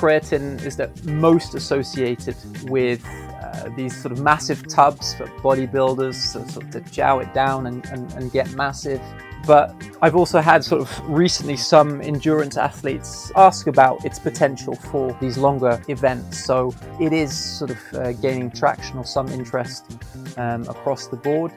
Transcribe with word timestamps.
creatine 0.00 0.64
is 0.64 0.76
the 0.76 0.90
most 1.04 1.54
associated 1.54 2.36
with 2.70 3.04
uh, 3.04 3.68
these 3.76 3.94
sort 4.00 4.12
of 4.12 4.20
massive 4.20 4.66
tubs 4.66 5.12
for 5.14 5.26
bodybuilders, 5.42 6.14
so, 6.14 6.42
sort 6.46 6.64
of 6.64 6.70
to 6.70 6.80
chow 6.90 7.18
it 7.18 7.32
down 7.34 7.66
and, 7.66 7.84
and, 7.86 8.10
and 8.14 8.32
get 8.32 8.50
massive. 8.54 9.00
But 9.46 9.74
I've 10.00 10.16
also 10.16 10.40
had 10.40 10.64
sort 10.64 10.80
of 10.80 11.08
recently 11.08 11.56
some 11.56 12.00
endurance 12.00 12.56
athletes 12.56 13.30
ask 13.36 13.66
about 13.66 14.02
its 14.04 14.18
potential 14.18 14.74
for 14.74 15.16
these 15.20 15.36
longer 15.36 15.82
events. 15.88 16.44
So 16.44 16.74
it 16.98 17.12
is 17.12 17.36
sort 17.36 17.70
of 17.70 17.78
uh, 17.94 18.12
gaining 18.12 18.50
traction 18.50 18.98
or 18.98 19.04
some 19.04 19.28
interest 19.28 19.98
um, 20.38 20.62
across 20.62 21.08
the 21.08 21.16
board. 21.16 21.52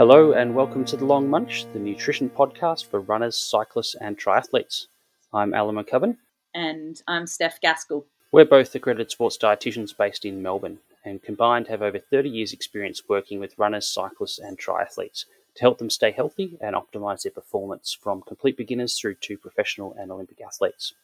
Hello, 0.00 0.32
and 0.32 0.54
welcome 0.54 0.82
to 0.86 0.96
The 0.96 1.04
Long 1.04 1.28
Munch, 1.28 1.70
the 1.74 1.78
nutrition 1.78 2.30
podcast 2.30 2.86
for 2.86 3.00
runners, 3.00 3.36
cyclists, 3.36 3.94
and 3.96 4.16
triathletes. 4.16 4.86
I'm 5.30 5.52
Alan 5.52 5.76
McCubbin. 5.76 6.16
And 6.54 7.02
I'm 7.06 7.26
Steph 7.26 7.60
Gaskell. 7.60 8.06
We're 8.32 8.46
both 8.46 8.74
accredited 8.74 9.10
sports 9.10 9.36
dietitians 9.36 9.94
based 9.94 10.24
in 10.24 10.40
Melbourne, 10.40 10.78
and 11.04 11.22
combined 11.22 11.66
have 11.66 11.82
over 11.82 11.98
30 11.98 12.30
years' 12.30 12.54
experience 12.54 13.10
working 13.10 13.40
with 13.40 13.58
runners, 13.58 13.86
cyclists, 13.88 14.38
and 14.38 14.58
triathletes 14.58 15.26
to 15.56 15.60
help 15.60 15.76
them 15.76 15.90
stay 15.90 16.12
healthy 16.12 16.56
and 16.62 16.74
optimize 16.74 17.24
their 17.24 17.32
performance 17.32 17.92
from 17.92 18.22
complete 18.22 18.56
beginners 18.56 18.98
through 18.98 19.16
to 19.16 19.36
professional 19.36 19.94
and 19.98 20.10
Olympic 20.10 20.40
athletes. 20.40 20.94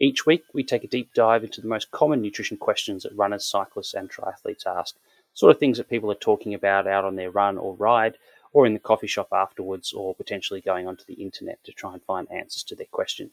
Each 0.00 0.26
week, 0.26 0.42
we 0.52 0.64
take 0.64 0.82
a 0.82 0.88
deep 0.88 1.14
dive 1.14 1.44
into 1.44 1.60
the 1.60 1.68
most 1.68 1.92
common 1.92 2.20
nutrition 2.20 2.56
questions 2.56 3.04
that 3.04 3.14
runners, 3.14 3.44
cyclists, 3.44 3.94
and 3.94 4.10
triathletes 4.10 4.66
ask 4.66 4.96
sort 5.34 5.50
of 5.50 5.58
things 5.58 5.78
that 5.78 5.90
people 5.90 6.10
are 6.10 6.16
talking 6.16 6.54
about 6.54 6.86
out 6.86 7.04
on 7.04 7.16
their 7.16 7.30
run 7.30 7.58
or 7.58 7.74
ride, 7.74 8.16
or 8.52 8.66
in 8.66 8.72
the 8.72 8.78
coffee 8.78 9.08
shop 9.08 9.28
afterwards, 9.32 9.92
or 9.92 10.14
potentially 10.14 10.60
going 10.60 10.86
onto 10.86 11.04
the 11.06 11.14
internet 11.14 11.62
to 11.64 11.72
try 11.72 11.92
and 11.92 12.02
find 12.02 12.30
answers 12.30 12.62
to 12.62 12.74
their 12.74 12.86
question. 12.90 13.30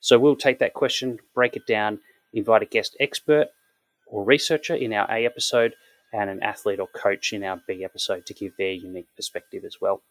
So 0.00 0.18
we'll 0.18 0.36
take 0.36 0.58
that 0.58 0.74
question, 0.74 1.18
break 1.34 1.56
it 1.56 1.66
down, 1.66 2.00
invite 2.32 2.62
a 2.62 2.66
guest 2.66 2.96
expert 2.98 3.48
or 4.06 4.24
researcher 4.24 4.74
in 4.74 4.92
our 4.92 5.10
A 5.10 5.24
episode, 5.24 5.74
and 6.12 6.28
an 6.28 6.42
athlete 6.42 6.80
or 6.80 6.88
coach 6.88 7.32
in 7.32 7.42
our 7.42 7.60
B 7.66 7.84
episode 7.84 8.26
to 8.26 8.34
give 8.34 8.56
their 8.56 8.72
unique 8.72 9.08
perspective 9.16 9.64
as 9.64 9.80
well. 9.80 10.02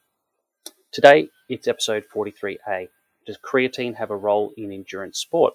Today, 0.91 1.29
it's 1.47 1.67
episode 1.67 2.05
43A. 2.13 2.89
Does 3.25 3.37
creatine 3.37 3.95
have 3.95 4.09
a 4.09 4.15
role 4.15 4.51
in 4.57 4.71
endurance 4.71 5.19
sport? 5.19 5.53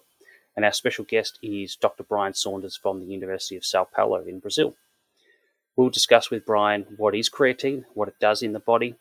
And 0.54 0.64
our 0.64 0.72
special 0.72 1.04
guest 1.04 1.38
is 1.42 1.76
Dr. 1.76 2.04
Bryan 2.04 2.32
Saunders 2.32 2.76
from 2.76 3.00
the 3.00 3.06
University 3.06 3.56
of 3.56 3.64
Sao 3.64 3.84
Paulo 3.84 4.24
in 4.24 4.38
Brazil. 4.38 4.74
We'll 5.76 5.90
discuss 5.90 6.30
with 6.30 6.46
Bryan 6.46 6.86
what 6.96 7.14
is 7.14 7.28
creatine, 7.28 7.84
what 7.92 8.08
it 8.08 8.18
does 8.18 8.42
in 8.42 8.52
the 8.52 8.60
body, 8.60 8.94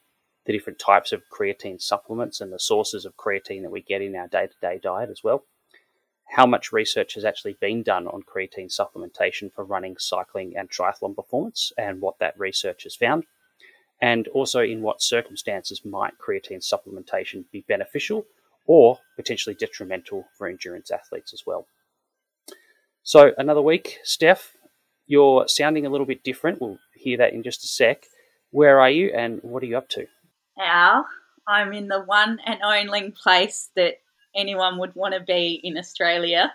the 0.45 0.51
different 0.51 0.77
types 0.77 1.13
of 1.13 1.23
creatine 1.31 1.81
supplements, 1.81 2.41
and 2.41 2.51
the 2.51 2.59
sources 2.59 3.05
of 3.05 3.15
creatine 3.15 3.61
that 3.61 3.71
we 3.71 3.81
get 3.81 4.01
in 4.01 4.15
our 4.15 4.27
day 4.27 4.47
to 4.47 4.53
day 4.61 4.79
diet 4.83 5.09
as 5.09 5.23
well. 5.23 5.45
How 6.31 6.45
much 6.45 6.73
research 6.73 7.13
has 7.13 7.23
actually 7.23 7.55
been 7.61 7.81
done 7.81 8.07
on 8.07 8.23
creatine 8.23 8.69
supplementation 8.69 9.53
for 9.53 9.63
running, 9.63 9.95
cycling, 9.97 10.57
and 10.57 10.69
triathlon 10.69 11.15
performance, 11.15 11.71
and 11.77 12.01
what 12.01 12.19
that 12.19 12.37
research 12.37 12.83
has 12.83 12.95
found. 12.95 13.25
And 14.01 14.27
also, 14.29 14.59
in 14.59 14.81
what 14.81 15.01
circumstances 15.01 15.85
might 15.85 16.15
creatine 16.17 16.61
supplementation 16.61 17.45
be 17.51 17.63
beneficial 17.67 18.25
or 18.67 18.99
potentially 19.15 19.55
detrimental 19.55 20.25
for 20.37 20.47
endurance 20.47 20.91
athletes 20.91 21.33
as 21.33 21.43
well. 21.45 21.67
So, 23.03 23.31
another 23.37 23.61
week, 23.61 23.99
Steph, 24.03 24.55
you're 25.08 25.48
sounding 25.48 25.86
a 25.86 25.89
little 25.89 26.06
bit 26.06 26.23
different. 26.23 26.61
We'll 26.61 26.80
hear 26.94 27.17
that 27.17 27.34
in 27.34 27.44
just 27.44 27.64
a 27.64 27.67
sec. 27.67 28.06
Where 28.52 28.80
are 28.80 28.89
you 28.89 29.11
and 29.16 29.39
what 29.43 29.64
are 29.64 29.67
you 29.67 29.77
up 29.77 29.89
to? 29.89 30.08
Al, 30.60 31.05
I'm 31.48 31.73
in 31.73 31.88
the 31.88 32.02
one 32.02 32.39
and 32.45 32.60
only 32.64 33.11
place 33.11 33.70
that 33.76 33.95
anyone 34.36 34.77
would 34.80 34.95
want 34.95 35.14
to 35.14 35.20
be 35.20 35.60
in 35.64 35.77
Australia. 35.77 36.54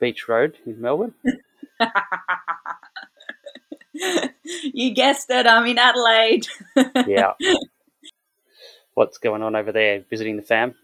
Beach 0.00 0.28
Road 0.28 0.56
in 0.66 0.80
Melbourne. 0.80 1.14
you 3.92 4.94
guessed 4.94 5.30
it, 5.30 5.46
I'm 5.46 5.66
in 5.66 5.78
Adelaide. 5.78 6.46
yeah. 7.06 7.32
What's 8.94 9.18
going 9.18 9.42
on 9.42 9.54
over 9.54 9.72
there? 9.72 10.04
Visiting 10.10 10.36
the 10.36 10.42
fam? 10.42 10.74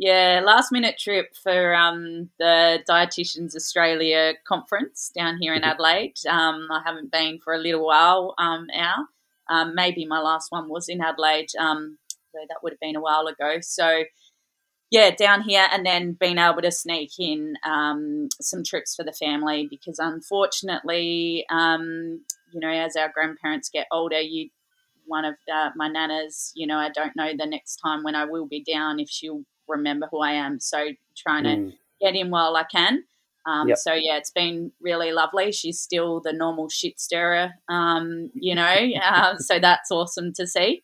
Yeah, 0.00 0.40
last 0.42 0.72
minute 0.72 0.96
trip 0.98 1.34
for 1.36 1.74
um, 1.74 2.30
the 2.38 2.82
Dietitians 2.88 3.54
Australia 3.54 4.32
conference 4.48 5.12
down 5.14 5.36
here 5.38 5.52
in 5.52 5.60
mm-hmm. 5.60 5.72
Adelaide. 5.72 6.14
Um, 6.26 6.68
I 6.70 6.80
haven't 6.82 7.12
been 7.12 7.38
for 7.38 7.52
a 7.52 7.58
little 7.58 7.84
while 7.84 8.34
um, 8.38 8.66
now. 8.74 9.08
Um, 9.50 9.74
maybe 9.74 10.06
my 10.06 10.18
last 10.18 10.50
one 10.50 10.70
was 10.70 10.88
in 10.88 11.02
Adelaide, 11.02 11.50
um, 11.58 11.98
though 12.32 12.46
that 12.48 12.60
would 12.62 12.72
have 12.72 12.80
been 12.80 12.96
a 12.96 13.00
while 13.02 13.26
ago. 13.26 13.58
So, 13.60 14.04
yeah, 14.90 15.14
down 15.14 15.42
here 15.42 15.66
and 15.70 15.84
then 15.84 16.16
being 16.18 16.38
able 16.38 16.62
to 16.62 16.72
sneak 16.72 17.10
in 17.18 17.56
um, 17.68 18.30
some 18.40 18.64
trips 18.64 18.94
for 18.94 19.04
the 19.04 19.12
family 19.12 19.68
because 19.68 19.98
unfortunately, 19.98 21.44
um, 21.50 22.24
you 22.54 22.60
know, 22.60 22.70
as 22.70 22.96
our 22.96 23.12
grandparents 23.12 23.68
get 23.68 23.86
older, 23.92 24.18
you 24.18 24.48
one 25.04 25.26
of 25.26 25.34
uh, 25.52 25.70
my 25.76 25.90
nanas, 25.90 26.52
you 26.54 26.66
know, 26.66 26.78
I 26.78 26.88
don't 26.88 27.16
know 27.16 27.32
the 27.36 27.44
next 27.44 27.76
time 27.84 28.02
when 28.02 28.14
I 28.14 28.24
will 28.24 28.46
be 28.46 28.64
down 28.64 28.98
if 28.98 29.10
she'll 29.10 29.42
remember 29.70 30.08
who 30.10 30.20
I 30.20 30.32
am. 30.32 30.60
So 30.60 30.88
trying 31.16 31.44
mm. 31.44 31.70
to 31.70 31.76
get 32.00 32.14
in 32.14 32.30
while 32.30 32.56
I 32.56 32.64
can. 32.64 33.04
Um, 33.46 33.68
yep. 33.68 33.78
So 33.78 33.94
yeah, 33.94 34.16
it's 34.16 34.30
been 34.30 34.72
really 34.80 35.12
lovely. 35.12 35.52
She's 35.52 35.80
still 35.80 36.20
the 36.20 36.32
normal 36.32 36.68
shit 36.68 37.00
stirrer, 37.00 37.52
um, 37.68 38.30
you 38.34 38.54
know. 38.54 38.76
uh, 39.02 39.36
so 39.38 39.58
that's 39.58 39.90
awesome 39.90 40.32
to 40.34 40.46
see. 40.46 40.82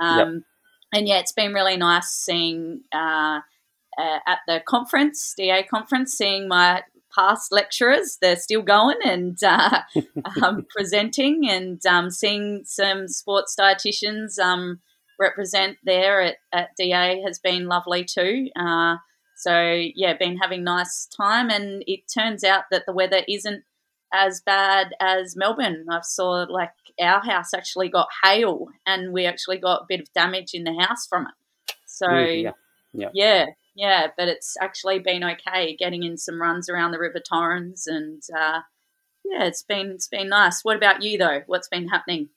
Um, 0.00 0.18
yep. 0.18 0.42
And 0.94 1.08
yeah, 1.08 1.18
it's 1.18 1.32
been 1.32 1.52
really 1.52 1.76
nice 1.76 2.08
seeing 2.08 2.82
uh, 2.92 3.40
uh, 3.98 4.18
at 4.26 4.38
the 4.46 4.62
conference, 4.66 5.34
DA 5.36 5.62
conference, 5.64 6.12
seeing 6.12 6.48
my 6.48 6.82
past 7.14 7.50
lecturers. 7.50 8.18
They're 8.20 8.36
still 8.36 8.62
going 8.62 8.98
and 9.04 9.42
uh, 9.42 9.82
um, 10.42 10.66
presenting, 10.70 11.48
and 11.48 11.84
um, 11.86 12.10
seeing 12.10 12.62
some 12.64 13.08
sports 13.08 13.56
dietitians 13.58 14.38
um, 14.38 14.80
represent 15.18 15.78
there 15.84 16.20
at, 16.20 16.36
at 16.52 16.70
DA 16.76 17.22
has 17.22 17.38
been 17.38 17.66
lovely 17.66 18.04
too. 18.04 18.48
Uh, 18.58 18.96
so 19.36 19.82
yeah, 19.94 20.14
been 20.14 20.38
having 20.38 20.64
nice 20.64 21.06
time, 21.06 21.50
and 21.50 21.84
it 21.86 22.00
turns 22.12 22.42
out 22.42 22.64
that 22.70 22.84
the 22.86 22.92
weather 22.92 23.22
isn't 23.28 23.64
as 24.12 24.40
bad 24.40 24.94
as 25.00 25.36
Melbourne. 25.36 25.86
I 25.90 26.00
saw 26.02 26.46
like 26.48 26.72
our 27.00 27.20
house 27.20 27.52
actually 27.52 27.90
got 27.90 28.08
hail, 28.24 28.68
and 28.86 29.12
we 29.12 29.26
actually 29.26 29.58
got 29.58 29.82
a 29.82 29.86
bit 29.88 30.00
of 30.00 30.12
damage 30.14 30.54
in 30.54 30.64
the 30.64 30.74
house 30.80 31.06
from 31.06 31.26
it. 31.26 31.74
So 31.86 32.10
yeah, 32.10 32.52
yeah, 32.94 33.10
yeah, 33.12 33.46
yeah 33.74 34.06
but 34.16 34.28
it's 34.28 34.56
actually 34.60 35.00
been 35.00 35.22
okay 35.22 35.76
getting 35.76 36.02
in 36.02 36.16
some 36.16 36.40
runs 36.40 36.70
around 36.70 36.92
the 36.92 36.98
River 36.98 37.20
Torrens, 37.20 37.86
and 37.86 38.22
uh, 38.34 38.60
yeah, 39.24 39.44
it's 39.44 39.62
been 39.62 39.90
it's 39.90 40.08
been 40.08 40.30
nice. 40.30 40.64
What 40.64 40.76
about 40.76 41.02
you 41.02 41.18
though? 41.18 41.42
What's 41.46 41.68
been 41.68 41.88
happening? 41.88 42.30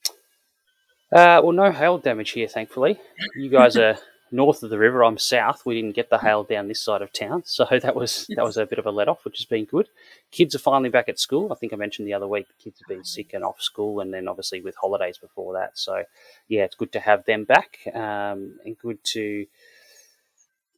Uh, 1.12 1.42
well, 1.44 1.52
no 1.52 1.72
hail 1.72 1.97
damage 1.97 2.31
here, 2.31 2.47
thankfully. 2.47 3.00
You 3.36 3.50
guys 3.50 3.75
are 3.78 3.97
north 4.31 4.62
of 4.62 4.70
the 4.70 4.78
river. 4.78 5.03
I'm 5.03 5.18
south. 5.18 5.66
We 5.66 5.74
didn't 5.74 5.96
get 5.96 6.12
the 6.12 6.20
hail 6.20 6.44
down 6.44 6.68
this 6.68 6.81
side 6.84 7.02
of 7.02 7.12
town, 7.12 7.44
so 7.46 7.66
that 7.81 7.96
was 7.96 8.28
that 8.36 8.46
was 8.46 8.58
a 8.58 8.66
bit 8.68 8.80
of 8.80 8.86
a 8.86 8.92
let 8.92 9.08
off, 9.08 9.25
which 9.25 9.40
has 9.40 9.46
been 9.46 9.66
good. 9.66 9.90
Kids 10.31 10.53
are 10.53 10.59
finally 10.59 10.90
back 10.90 11.09
at 11.09 11.19
school. 11.19 11.52
I 11.52 11.56
think 11.56 11.74
I 11.74 11.78
mentioned 11.78 12.08
the 12.08 12.14
other 12.14 12.28
week. 12.28 12.48
Kids 12.64 12.80
have 12.80 12.88
been 12.88 13.03
sick 13.03 13.34
and 13.34 13.44
off 13.44 13.62
school, 13.62 14.02
and 14.02 14.14
then 14.14 14.28
obviously 14.28 14.62
with 14.62 14.75
holidays 14.75 15.18
before 15.18 15.53
that. 15.53 15.78
So 15.78 16.03
yeah, 16.48 16.64
it's 16.64 16.75
good 16.75 16.92
to 16.94 17.00
have 17.00 17.25
them 17.25 17.44
back, 17.44 17.80
um, 17.94 18.59
and 18.64 18.78
good 18.78 19.03
to 19.06 19.48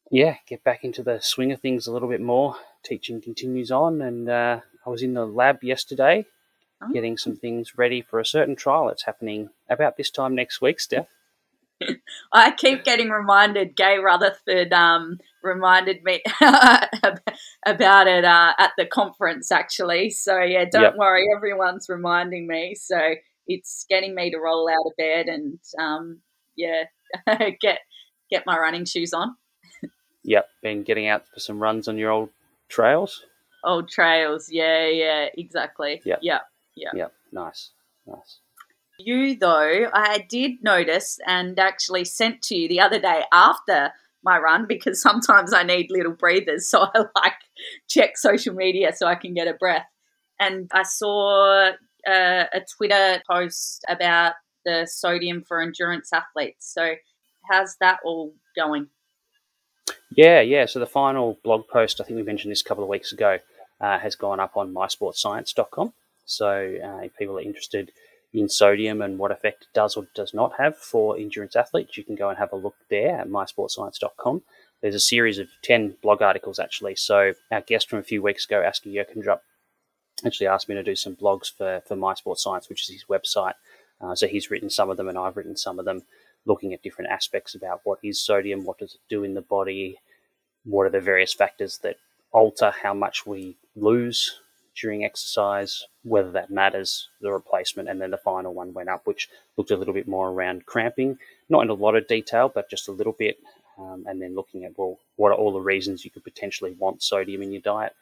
yeah 0.09 0.36
get 0.47 0.64
back 0.64 0.84
into 0.86 1.03
the 1.03 1.20
swing 1.20 1.52
of 1.52 1.59
things 1.59 1.88
a 1.88 1.91
little 1.91 2.09
bit 2.09 2.22
more. 2.22 2.56
Teaching 2.84 3.22
continues 3.22 3.70
on, 3.70 4.02
and 4.02 4.29
uh, 4.29 4.61
I 4.85 4.90
was 4.90 5.03
in 5.03 5.14
the 5.14 5.26
lab 5.26 5.61
yesterday 5.61 6.26
oh. 6.82 6.92
getting 6.94 7.18
some 7.18 7.36
things 7.36 7.78
ready 7.78 8.02
for 8.02 8.20
a 8.20 8.26
certain 8.26 8.56
trial 8.56 8.88
that's 8.88 9.06
happening 9.06 9.50
about 9.70 9.98
this 9.98 10.10
time 10.10 10.36
next 10.36 10.62
week, 10.62 10.80
Steph. 10.80 11.08
I 12.34 12.52
keep 12.52 12.84
getting 12.84 13.10
reminded. 13.10 13.76
Gay 13.76 13.98
Rutherford 13.98 14.72
um, 14.74 15.20
reminded 15.44 16.04
me 16.04 16.22
about 17.66 18.08
it 18.08 18.26
uh, 18.26 18.54
at 18.58 18.72
the 18.78 18.86
conference, 18.86 19.52
actually. 19.52 20.10
So 20.12 20.40
yeah, 20.42 20.66
don't 20.72 20.82
yep. 20.82 20.96
worry, 20.98 21.26
everyone's 21.36 21.88
reminding 21.90 22.48
me. 22.48 22.76
So 22.76 23.16
it's 23.48 23.86
getting 23.90 24.16
me 24.16 24.32
to 24.32 24.38
roll 24.38 24.70
out 24.70 24.86
of 24.86 24.94
bed 24.98 25.28
and 25.28 25.60
um, 25.80 26.20
yeah, 26.56 26.84
get 27.62 27.80
get 28.30 28.46
my 28.46 28.58
running 28.58 28.86
shoes 28.86 29.14
on. 29.14 29.36
yep, 30.24 30.48
been 30.62 30.84
getting 30.84 31.08
out 31.08 31.28
for 31.34 31.40
some 31.40 31.62
runs 31.62 31.88
on 31.88 31.98
your 31.98 32.12
old 32.12 32.30
trails. 32.70 33.24
Old 33.64 33.90
trails, 33.90 34.48
yeah, 34.52 34.88
yeah, 34.88 35.28
exactly. 35.38 36.02
Yeah, 36.04 36.16
yeah. 36.22 36.40
Yeah. 36.76 36.90
Yeah. 36.94 37.08
Nice. 37.32 37.72
Nice. 38.06 38.40
You, 39.00 39.35
though, 39.35 39.90
I 39.94 40.26
did 40.29 40.64
notice 40.64 41.20
and 41.26 41.58
actually 41.59 42.06
sent 42.06 42.41
to 42.44 42.56
you 42.56 42.68
the 42.68 42.82
other 42.82 43.00
day 43.00 43.23
after 43.32 43.91
my 44.23 44.38
run 44.38 44.68
because 44.68 45.02
sometimes 45.09 45.53
I 45.53 45.64
need 45.64 45.88
little 45.90 46.14
breathers. 46.14 46.68
So 46.72 46.88
I 46.94 47.00
like 47.16 47.34
check 47.90 48.18
social 48.18 48.53
media 48.53 48.94
so 48.96 49.08
I 49.08 49.16
can 49.16 49.34
get 49.34 49.47
a 49.47 49.53
breath. 49.53 49.85
And 50.40 50.70
I 50.73 50.84
saw 50.84 51.72
uh, 52.08 52.46
a 52.53 52.62
Twitter 52.78 53.22
post 53.29 53.85
about 53.88 54.34
the 54.66 54.88
sodium 54.90 55.44
for 55.47 55.62
endurance 55.62 56.12
athletes. 56.14 56.72
So, 56.73 56.96
how's 57.50 57.76
that 57.79 58.00
all 58.03 58.34
going? 58.56 58.88
Yeah, 60.16 60.41
yeah. 60.41 60.66
So 60.66 60.79
the 60.79 60.85
final 60.85 61.40
blog 61.44 61.68
post, 61.68 62.02
I 62.02 62.03
think 62.03 62.18
we 62.18 62.23
mentioned 62.23 62.52
this 62.52 62.62
a 62.62 62.66
couple 62.66 62.84
of 62.84 62.90
weeks 62.90 63.12
ago, 63.12 63.40
uh, 63.79 64.00
has 64.00 64.16
gone 64.16 64.40
up 64.40 64.58
on 64.58 64.73
mysportscience.com. 64.73 65.94
So 66.26 66.78
uh, 66.84 67.03
if 67.03 67.16
people 67.18 67.38
are 67.38 67.41
interested 67.41 67.91
in 68.34 68.47
sodium 68.47 69.02
and 69.02 69.18
what 69.18 69.32
effect 69.32 69.64
it 69.64 69.73
does 69.73 69.96
or 69.96 70.08
does 70.16 70.34
not 70.34 70.53
have 70.58 70.78
for 70.78 71.18
endurance 71.18 71.56
athletes, 71.56 71.97
you 71.97 72.03
can 72.03 72.16
go 72.16 72.29
and 72.29 72.38
have 72.38 72.53
a 72.53 72.58
look 72.58 72.76
there 72.90 73.20
at 73.20 73.28
mysportscience.com. 73.28 74.41
There's 74.82 74.96
a 74.96 75.00
series 75.00 75.38
of 75.38 75.50
10 75.64 75.97
blog 76.02 76.22
articles 76.22 76.59
actually. 76.59 76.96
So 76.96 77.34
our 77.52 77.62
guest 77.62 77.90
from 77.90 78.00
a 78.00 78.03
few 78.03 78.22
weeks 78.22 78.46
ago, 78.46 78.62
Asker 78.62 78.90
Jeukendrup, 78.90 79.40
actually 80.26 80.47
asked 80.47 80.70
me 80.70 80.76
to 80.76 80.84
do 80.84 80.96
some 80.96 81.16
blogs 81.16 81.52
for, 81.56 81.82
for 81.88 81.96
My 81.96 82.14
Sports 82.14 82.44
Science, 82.44 82.70
which 82.70 82.84
is 82.84 82.96
his 82.96 83.06
website. 83.09 83.53
Uh, 84.00 84.16
so 84.16 84.28
he's 84.28 84.50
written 84.50 84.70
some 84.70 84.90
of 84.90 84.97
them 84.97 85.09
and 85.09 85.18
I've 85.18 85.38
written 85.38 85.58
some 85.58 85.79
of 85.79 85.85
them 85.85 86.03
looking 86.46 86.73
at 86.73 86.82
different 86.82 87.12
aspects 87.12 87.53
about 87.53 87.82
what 87.84 88.00
is 88.03 88.20
sodium, 88.20 88.64
what 88.64 88.79
does 88.79 88.96
it 88.96 89.02
do 89.09 89.23
in 89.23 89.34
the 89.34 89.41
body, 89.41 89.97
what 90.64 90.85
are 90.85 90.90
the 90.90 91.02
various 91.02 91.34
factors 91.34 91.79
that 91.84 91.97
alter 92.32 92.73
how 92.84 92.94
much 92.94 93.26
we 93.26 93.58
lose 93.76 94.40
during 94.82 95.06
exercise, 95.06 95.86
whether 96.04 96.32
that 96.32 96.50
matters, 96.50 97.08
the 97.22 97.32
replacement, 97.32 97.88
and 97.88 98.02
then 98.02 98.12
the 98.12 98.18
final 98.18 98.54
one 98.54 98.74
went 98.74 98.90
up, 98.90 99.06
which 99.06 99.30
looked 99.56 99.72
a 99.72 99.78
little 99.78 99.94
bit 99.94 100.08
more 100.08 100.30
around 100.30 100.66
cramping, 100.66 101.18
not 101.50 101.62
in 101.62 101.70
a 101.70 101.74
lot 101.74 101.96
of 101.96 102.08
detail, 102.08 102.52
but 102.54 102.70
just 102.70 102.88
a 102.88 102.92
little 102.92 103.14
bit, 103.14 103.38
um, 103.78 104.04
and 104.08 104.22
then 104.22 104.36
looking 104.36 104.66
at 104.66 104.78
well, 104.78 104.98
what 105.16 105.32
are 105.32 105.36
all 105.36 105.54
the 105.54 105.62
reasons 105.62 106.04
you 106.04 106.12
could 106.12 106.24
potentially 106.24 106.76
want 106.80 107.04
sodium 107.04 107.44
in 107.44 107.52
your 107.52 107.62
diet, 107.62 107.94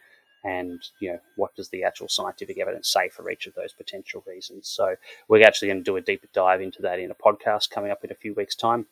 and 0.46 0.82
you 1.02 1.12
know 1.12 1.20
what 1.36 1.54
does 1.56 1.70
the 1.70 1.84
actual 1.84 2.08
scientific 2.08 2.58
evidence 2.60 2.88
say 2.88 3.10
for 3.10 3.30
each 3.30 3.46
of 3.46 3.54
those 3.56 3.74
potential 3.74 4.24
reasons. 4.26 4.70
So 4.70 4.96
we're 5.28 5.46
actually 5.46 5.68
going 5.68 5.84
to 5.84 5.92
do 5.92 5.98
a 5.98 6.02
deeper 6.02 6.28
dive 6.34 6.62
into 6.62 6.82
that 6.84 7.00
in 7.00 7.12
a 7.12 7.16
podcast 7.16 7.70
coming 7.70 7.92
up 7.92 8.06
in 8.06 8.12
a 8.12 8.16
few 8.16 8.34
weeks' 8.34 8.56
time. 8.56 8.86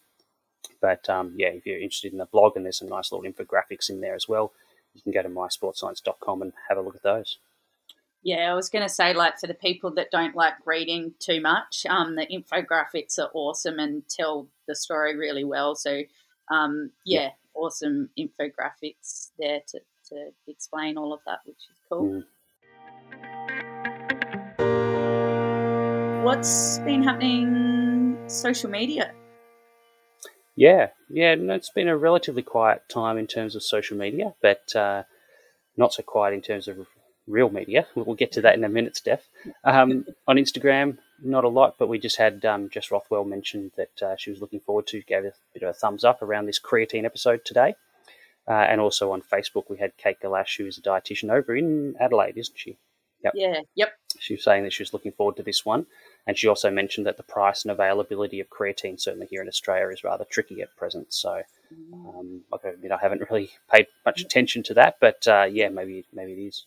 But 0.81 1.09
um, 1.09 1.33
yeah, 1.37 1.49
if 1.49 1.65
you're 1.65 1.79
interested 1.79 2.11
in 2.11 2.17
the 2.17 2.25
blog, 2.25 2.57
and 2.57 2.65
there's 2.65 2.79
some 2.79 2.89
nice 2.89 3.11
little 3.11 3.29
infographics 3.29 3.89
in 3.89 4.01
there 4.01 4.15
as 4.15 4.27
well, 4.27 4.51
you 4.93 5.01
can 5.01 5.11
go 5.11 5.21
to 5.21 5.29
mysportscience.com 5.29 6.41
and 6.41 6.53
have 6.69 6.77
a 6.77 6.81
look 6.81 6.95
at 6.95 7.03
those. 7.03 7.37
Yeah, 8.27 8.51
I 8.51 8.55
was 8.55 8.67
going 8.67 8.83
to 8.83 8.89
say, 8.89 9.13
like, 9.13 9.39
for 9.39 9.47
the 9.47 9.53
people 9.53 9.91
that 9.91 10.11
don't 10.11 10.35
like 10.35 10.55
reading 10.65 11.13
too 11.17 11.39
much, 11.39 11.85
um, 11.89 12.17
the 12.17 12.27
infographics 12.27 13.17
are 13.17 13.29
awesome 13.33 13.79
and 13.79 14.03
tell 14.09 14.49
the 14.67 14.75
story 14.75 15.15
really 15.15 15.45
well. 15.45 15.75
So, 15.75 16.01
um, 16.51 16.91
yeah, 17.05 17.21
yeah, 17.21 17.29
awesome 17.53 18.09
infographics 18.19 19.29
there 19.39 19.61
to 19.69 19.79
to 20.09 20.31
explain 20.45 20.97
all 20.97 21.13
of 21.13 21.21
that, 21.25 21.39
which 21.45 21.55
is 21.55 21.79
cool. 21.87 22.25
Mm. 24.59 26.23
What's 26.25 26.79
been 26.79 27.03
happening 27.03 28.17
social 28.27 28.69
media? 28.69 29.13
Yeah, 30.57 30.89
yeah, 31.09 31.35
no, 31.35 31.53
it's 31.53 31.69
been 31.69 31.87
a 31.87 31.95
relatively 31.95 32.43
quiet 32.43 32.89
time 32.89 33.17
in 33.17 33.27
terms 33.27 33.55
of 33.55 33.63
social 33.63 33.95
media, 33.95 34.33
but 34.41 34.75
uh, 34.75 35.03
not 35.77 35.93
so 35.93 36.03
quiet 36.03 36.33
in 36.33 36.41
terms 36.41 36.67
of 36.67 36.87
real 37.27 37.49
media. 37.49 37.87
We'll 37.95 38.15
get 38.15 38.31
to 38.33 38.41
that 38.41 38.55
in 38.55 38.63
a 38.63 38.69
minute, 38.69 38.97
Steph. 38.97 39.27
Um, 39.63 40.05
on 40.27 40.37
Instagram, 40.37 40.97
not 41.21 41.43
a 41.43 41.49
lot, 41.49 41.75
but 41.77 41.89
we 41.89 41.99
just 41.99 42.17
had 42.17 42.45
um, 42.45 42.69
Jess 42.69 42.91
Rothwell 42.91 43.25
mention 43.25 43.71
that 43.75 44.01
uh, 44.01 44.15
she 44.17 44.31
was 44.31 44.41
looking 44.41 44.59
forward 44.59 44.87
to, 44.87 45.01
gave 45.01 45.25
a 45.25 45.33
bit 45.53 45.63
of 45.63 45.69
a 45.69 45.73
thumbs 45.73 46.03
up 46.03 46.21
around 46.21 46.45
this 46.45 46.59
creatine 46.59 47.05
episode 47.05 47.43
today. 47.45 47.75
Uh, 48.47 48.53
and 48.53 48.79
also 48.79 49.11
on 49.11 49.21
Facebook, 49.21 49.69
we 49.69 49.77
had 49.77 49.97
Kate 49.97 50.17
Galash, 50.23 50.57
who's 50.57 50.77
a 50.77 50.81
dietitian 50.81 51.29
over 51.29 51.55
in 51.55 51.95
Adelaide, 51.99 52.37
isn't 52.37 52.57
she? 52.57 52.77
Yep. 53.23 53.33
Yeah, 53.35 53.59
yep. 53.75 53.93
She 54.19 54.35
was 54.35 54.43
saying 54.43 54.63
that 54.63 54.73
she 54.73 54.83
was 54.83 54.93
looking 54.93 55.11
forward 55.11 55.35
to 55.37 55.43
this 55.43 55.65
one. 55.65 55.85
And 56.25 56.37
she 56.37 56.47
also 56.47 56.69
mentioned 56.69 57.07
that 57.07 57.17
the 57.17 57.23
price 57.23 57.63
and 57.63 57.71
availability 57.71 58.39
of 58.39 58.49
creatine, 58.49 58.99
certainly 58.99 59.27
here 59.27 59.41
in 59.41 59.47
Australia, 59.47 59.89
is 59.89 60.03
rather 60.03 60.25
tricky 60.29 60.61
at 60.61 60.75
present. 60.77 61.13
So 61.13 61.41
mm. 61.73 61.93
um, 61.93 62.41
I 62.53 62.69
admit 62.69 62.91
I 62.91 62.97
haven't 62.97 63.29
really 63.29 63.49
paid 63.71 63.87
much 64.05 64.21
attention 64.21 64.63
to 64.63 64.73
that, 64.75 64.97
but 65.01 65.27
uh, 65.27 65.47
yeah, 65.49 65.69
maybe 65.69 66.05
maybe 66.13 66.33
it 66.33 66.47
is. 66.47 66.65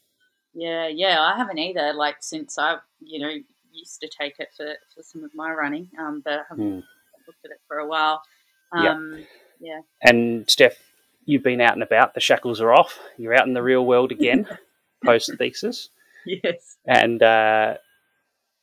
Yeah, 0.55 0.88
yeah, 0.88 1.20
I 1.20 1.37
haven't 1.37 1.58
either. 1.58 1.93
Like 1.93 2.17
since 2.20 2.58
I, 2.58 2.76
you 3.00 3.20
know, 3.20 3.32
used 3.73 4.00
to 4.00 4.08
take 4.08 4.35
it 4.38 4.49
for, 4.56 4.67
for 4.94 5.02
some 5.02 5.25
of 5.25 5.31
my 5.35 5.50
running, 5.52 5.88
um, 5.99 6.23
but 6.25 6.35
I 6.35 6.43
haven't 6.49 6.70
mm. 6.70 6.82
looked 7.26 7.44
at 7.44 7.52
it 7.52 7.61
for 7.69 7.79
a 7.79 7.87
while. 7.87 8.23
Um, 8.73 9.25
yeah. 9.61 9.75
yeah. 9.75 9.81
And 10.02 10.49
Steph, 10.49 10.76
you've 11.25 11.43
been 11.43 11.61
out 11.61 11.75
and 11.75 11.82
about. 11.82 12.14
The 12.14 12.20
shackles 12.20 12.61
are 12.61 12.73
off. 12.73 12.99
You're 13.17 13.35
out 13.35 13.47
in 13.47 13.55
the 13.55 13.62
real 13.62 13.85
world 13.85 14.12
again, 14.12 14.47
post 15.05 15.32
thesis. 15.38 15.88
Yes. 16.26 16.76
And 16.87 17.23
uh, 17.23 17.75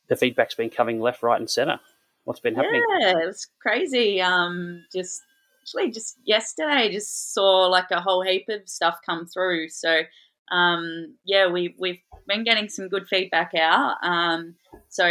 the 0.08 0.16
feedback's 0.16 0.54
been 0.54 0.70
coming 0.70 1.00
left, 1.00 1.22
right, 1.22 1.40
and 1.40 1.50
centre. 1.50 1.80
What's 2.24 2.40
been 2.40 2.54
happening? 2.54 2.82
Yeah, 3.00 3.20
it 3.22 3.26
was 3.26 3.48
crazy. 3.60 4.20
Um, 4.20 4.84
just 4.94 5.22
actually, 5.62 5.90
just 5.90 6.18
yesterday, 6.24 6.90
just 6.92 7.32
saw 7.32 7.66
like 7.66 7.90
a 7.90 8.00
whole 8.00 8.22
heap 8.22 8.46
of 8.48 8.68
stuff 8.68 8.98
come 9.04 9.26
through. 9.26 9.70
So, 9.70 10.02
um, 10.50 11.16
yeah, 11.24 11.50
we 11.50 11.74
we've 11.78 12.00
been 12.26 12.44
getting 12.44 12.68
some 12.68 12.88
good 12.88 13.08
feedback 13.08 13.52
out. 13.54 13.96
Um, 14.02 14.56
so 14.88 15.06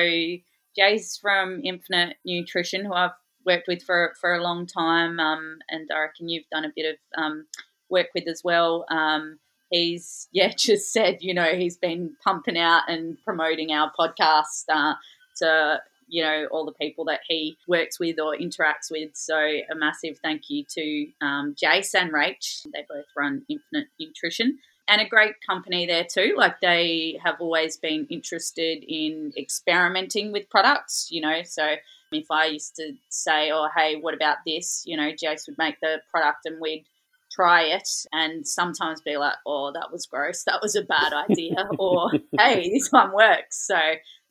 Jay's 0.77 1.17
from 1.17 1.61
Infinite 1.63 2.17
Nutrition, 2.25 2.85
who 2.85 2.93
I've 2.93 3.11
worked 3.45 3.67
with 3.67 3.83
for 3.83 4.13
for 4.19 4.33
a 4.33 4.43
long 4.43 4.67
time, 4.67 5.19
um, 5.19 5.59
and 5.69 5.89
I 5.93 5.99
reckon 5.99 6.29
you've 6.29 6.49
done 6.51 6.65
a 6.65 6.71
bit 6.75 6.85
of 6.95 7.21
um, 7.21 7.47
work 7.89 8.07
with 8.13 8.27
as 8.27 8.41
well. 8.43 8.85
Um, 8.89 9.39
he's 9.71 10.27
yeah 10.33 10.53
just 10.57 10.93
said 10.93 11.17
you 11.21 11.33
know 11.33 11.55
he's 11.55 11.77
been 11.77 12.15
pumping 12.23 12.57
out 12.57 12.83
and 12.87 13.17
promoting 13.25 13.71
our 13.71 13.91
podcast 13.97 14.63
uh, 14.69 14.93
to 15.37 15.79
you 16.07 16.23
know 16.23 16.47
all 16.51 16.65
the 16.65 16.73
people 16.73 17.05
that 17.05 17.21
he 17.27 17.57
works 17.67 17.99
with 17.99 18.19
or 18.19 18.35
interacts 18.35 18.91
with. 18.91 19.11
So 19.15 19.37
a 19.37 19.75
massive 19.75 20.19
thank 20.23 20.43
you 20.49 20.63
to 20.69 21.07
um, 21.21 21.55
Jace 21.61 21.95
and 21.95 22.11
Rach. 22.11 22.63
They 22.73 22.85
both 22.87 23.05
run 23.15 23.43
Infinite 23.49 23.87
Nutrition. 23.99 24.59
And 24.89 25.01
a 25.01 25.05
great 25.05 25.35
company 25.45 25.85
there 25.85 26.05
too. 26.05 26.35
Like 26.37 26.61
they 26.61 27.19
have 27.23 27.35
always 27.41 27.77
been 27.77 28.07
interested 28.09 28.85
in 28.87 29.33
experimenting 29.37 30.31
with 30.31 30.49
products, 30.49 31.09
you 31.11 31.21
know. 31.21 31.41
So 31.43 31.75
if 32.11 32.31
I 32.31 32.45
used 32.45 32.75
to 32.77 32.93
say, 33.09 33.51
oh, 33.51 33.67
hey, 33.75 33.97
what 33.97 34.13
about 34.13 34.37
this? 34.45 34.83
You 34.85 34.97
know, 34.97 35.11
Jace 35.11 35.47
would 35.47 35.57
make 35.57 35.79
the 35.81 36.01
product 36.09 36.45
and 36.45 36.61
we'd 36.61 36.85
try 37.31 37.63
it 37.63 37.89
and 38.13 38.47
sometimes 38.47 39.01
be 39.01 39.17
like, 39.17 39.35
oh, 39.45 39.71
that 39.73 39.91
was 39.91 40.05
gross. 40.05 40.43
That 40.43 40.61
was 40.61 40.75
a 40.75 40.83
bad 40.83 41.13
idea. 41.13 41.67
or, 41.79 42.11
hey, 42.37 42.69
this 42.69 42.89
one 42.89 43.13
works. 43.13 43.65
So, 43.67 43.77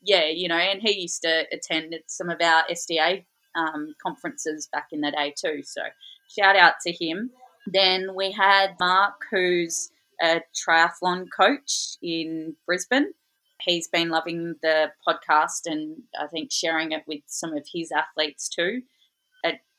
yeah, 0.03 0.27
you 0.27 0.49
know, 0.49 0.57
and 0.57 0.81
he 0.81 1.03
used 1.03 1.23
to 1.23 1.45
attend 1.53 1.95
some 2.07 2.31
of 2.31 2.41
our 2.41 2.65
SDA 2.71 3.25
um, 3.55 3.95
conferences 4.03 4.69
back 4.73 4.89
in 4.93 5.01
the 5.01 5.11
day 5.11 5.35
too. 5.37 5.63
So, 5.63 5.83
shout 6.29 6.57
out 6.57 6.75
to 6.87 6.93
him. 6.93 7.31
Then 7.67 8.15
we 8.15 8.33
had 8.33 8.77
Mark, 8.79 9.15
who's 9.31 9.91
a 10.23 10.43
triathlon 10.55 11.27
coach 11.37 11.97
in 12.03 12.57
Brisbane 12.67 13.13
he's 13.61 13.89
been 13.89 14.09
loving 14.09 14.55
the 14.63 14.91
podcast 15.07 15.67
and 15.67 16.03
I 16.19 16.27
think 16.27 16.53
sharing 16.53 16.93
it 16.93 17.05
with 17.07 17.21
some 17.27 17.55
of 17.55 17.67
his 17.73 17.93
athletes 17.93 18.49
too. 18.49 18.83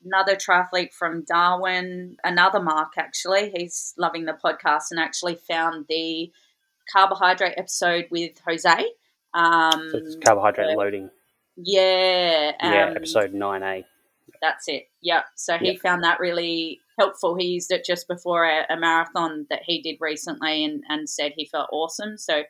Another 0.06 0.36
triathlete 0.36 0.94
from 0.94 1.26
Darwin, 1.28 2.18
another 2.24 2.62
Mark 2.62 2.94
actually, 2.98 3.52
he's 3.56 3.96
loving 3.98 4.26
the 4.26 4.38
podcast 4.44 4.92
and 4.92 5.00
actually 5.00 5.36
found 5.36 5.86
the 5.90 6.32
carbohydrate 6.92 7.56
episode 7.58 8.06
with 8.12 8.34
Jose. 8.46 8.86
Um, 9.34 9.90
so 9.92 9.98
it's 9.98 10.16
carbohydrate 10.24 10.68
uh, 10.70 10.78
loading. 10.78 11.10
Yeah. 11.58 12.52
Um, 12.62 12.74
yeah, 12.74 12.94
episode 12.96 13.34
9A. 13.34 13.86
That's 14.40 14.68
it. 14.68 14.88
Yep. 15.02 15.26
So 15.36 15.58
he 15.58 15.72
yep. 15.72 15.82
found 15.82 16.04
that 16.04 16.20
really 16.20 16.80
helpful. 16.98 17.36
He 17.36 17.46
used 17.46 17.72
it 17.72 17.86
just 17.86 18.08
before 18.08 18.46
a, 18.46 18.66
a 18.70 18.78
marathon 18.78 19.46
that 19.50 19.62
he 19.66 19.82
did 19.82 19.98
recently 20.00 20.64
and, 20.64 20.84
and 20.90 21.10
said 21.10 21.34
he 21.36 21.46
felt 21.46 21.70
awesome. 21.72 22.18
So 22.18 22.44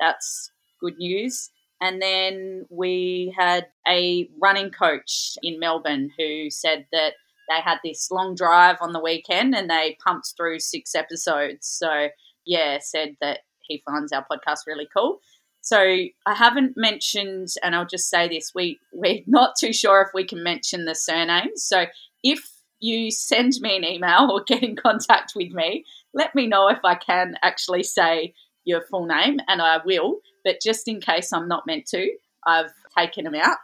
that's 0.00 0.50
good 0.80 0.96
news. 0.98 1.50
And 1.80 2.00
then 2.00 2.64
we 2.70 3.34
had 3.36 3.66
a 3.88 4.28
running 4.40 4.70
coach 4.70 5.36
in 5.42 5.58
Melbourne 5.58 6.10
who 6.16 6.48
said 6.50 6.86
that 6.92 7.14
they 7.48 7.60
had 7.60 7.78
this 7.82 8.10
long 8.10 8.34
drive 8.36 8.76
on 8.80 8.92
the 8.92 9.00
weekend 9.02 9.54
and 9.54 9.68
they 9.68 9.96
pumped 10.04 10.32
through 10.36 10.60
six 10.60 10.94
episodes. 10.94 11.66
So, 11.66 12.08
yeah, 12.46 12.78
said 12.80 13.16
that 13.20 13.40
he 13.62 13.82
finds 13.84 14.12
our 14.12 14.24
podcast 14.30 14.60
really 14.66 14.88
cool. 14.96 15.18
So 15.60 15.78
I 15.78 16.34
haven't 16.34 16.72
mentioned, 16.76 17.48
and 17.62 17.74
I'll 17.74 17.86
just 17.86 18.10
say 18.10 18.28
this: 18.28 18.52
we 18.54 18.80
we're 18.92 19.22
not 19.26 19.54
too 19.58 19.72
sure 19.72 20.02
if 20.02 20.08
we 20.12 20.24
can 20.24 20.42
mention 20.42 20.84
the 20.84 20.94
surnames. 20.94 21.64
So 21.64 21.86
if 22.24 22.51
you 22.82 23.10
send 23.10 23.54
me 23.60 23.76
an 23.76 23.84
email 23.84 24.30
or 24.30 24.42
get 24.44 24.62
in 24.62 24.76
contact 24.76 25.32
with 25.34 25.52
me, 25.52 25.84
let 26.12 26.34
me 26.34 26.46
know 26.46 26.68
if 26.68 26.80
I 26.84 26.94
can 26.94 27.36
actually 27.42 27.82
say 27.82 28.34
your 28.64 28.82
full 28.82 29.06
name, 29.06 29.38
and 29.48 29.62
I 29.62 29.78
will 29.84 30.20
but 30.44 30.60
just 30.60 30.88
in 30.88 31.00
case 31.00 31.32
I'm 31.32 31.48
not 31.48 31.66
meant 31.66 31.86
to, 31.86 32.10
I've 32.46 32.72
taken 32.96 33.24
them 33.24 33.34
out. 33.34 33.58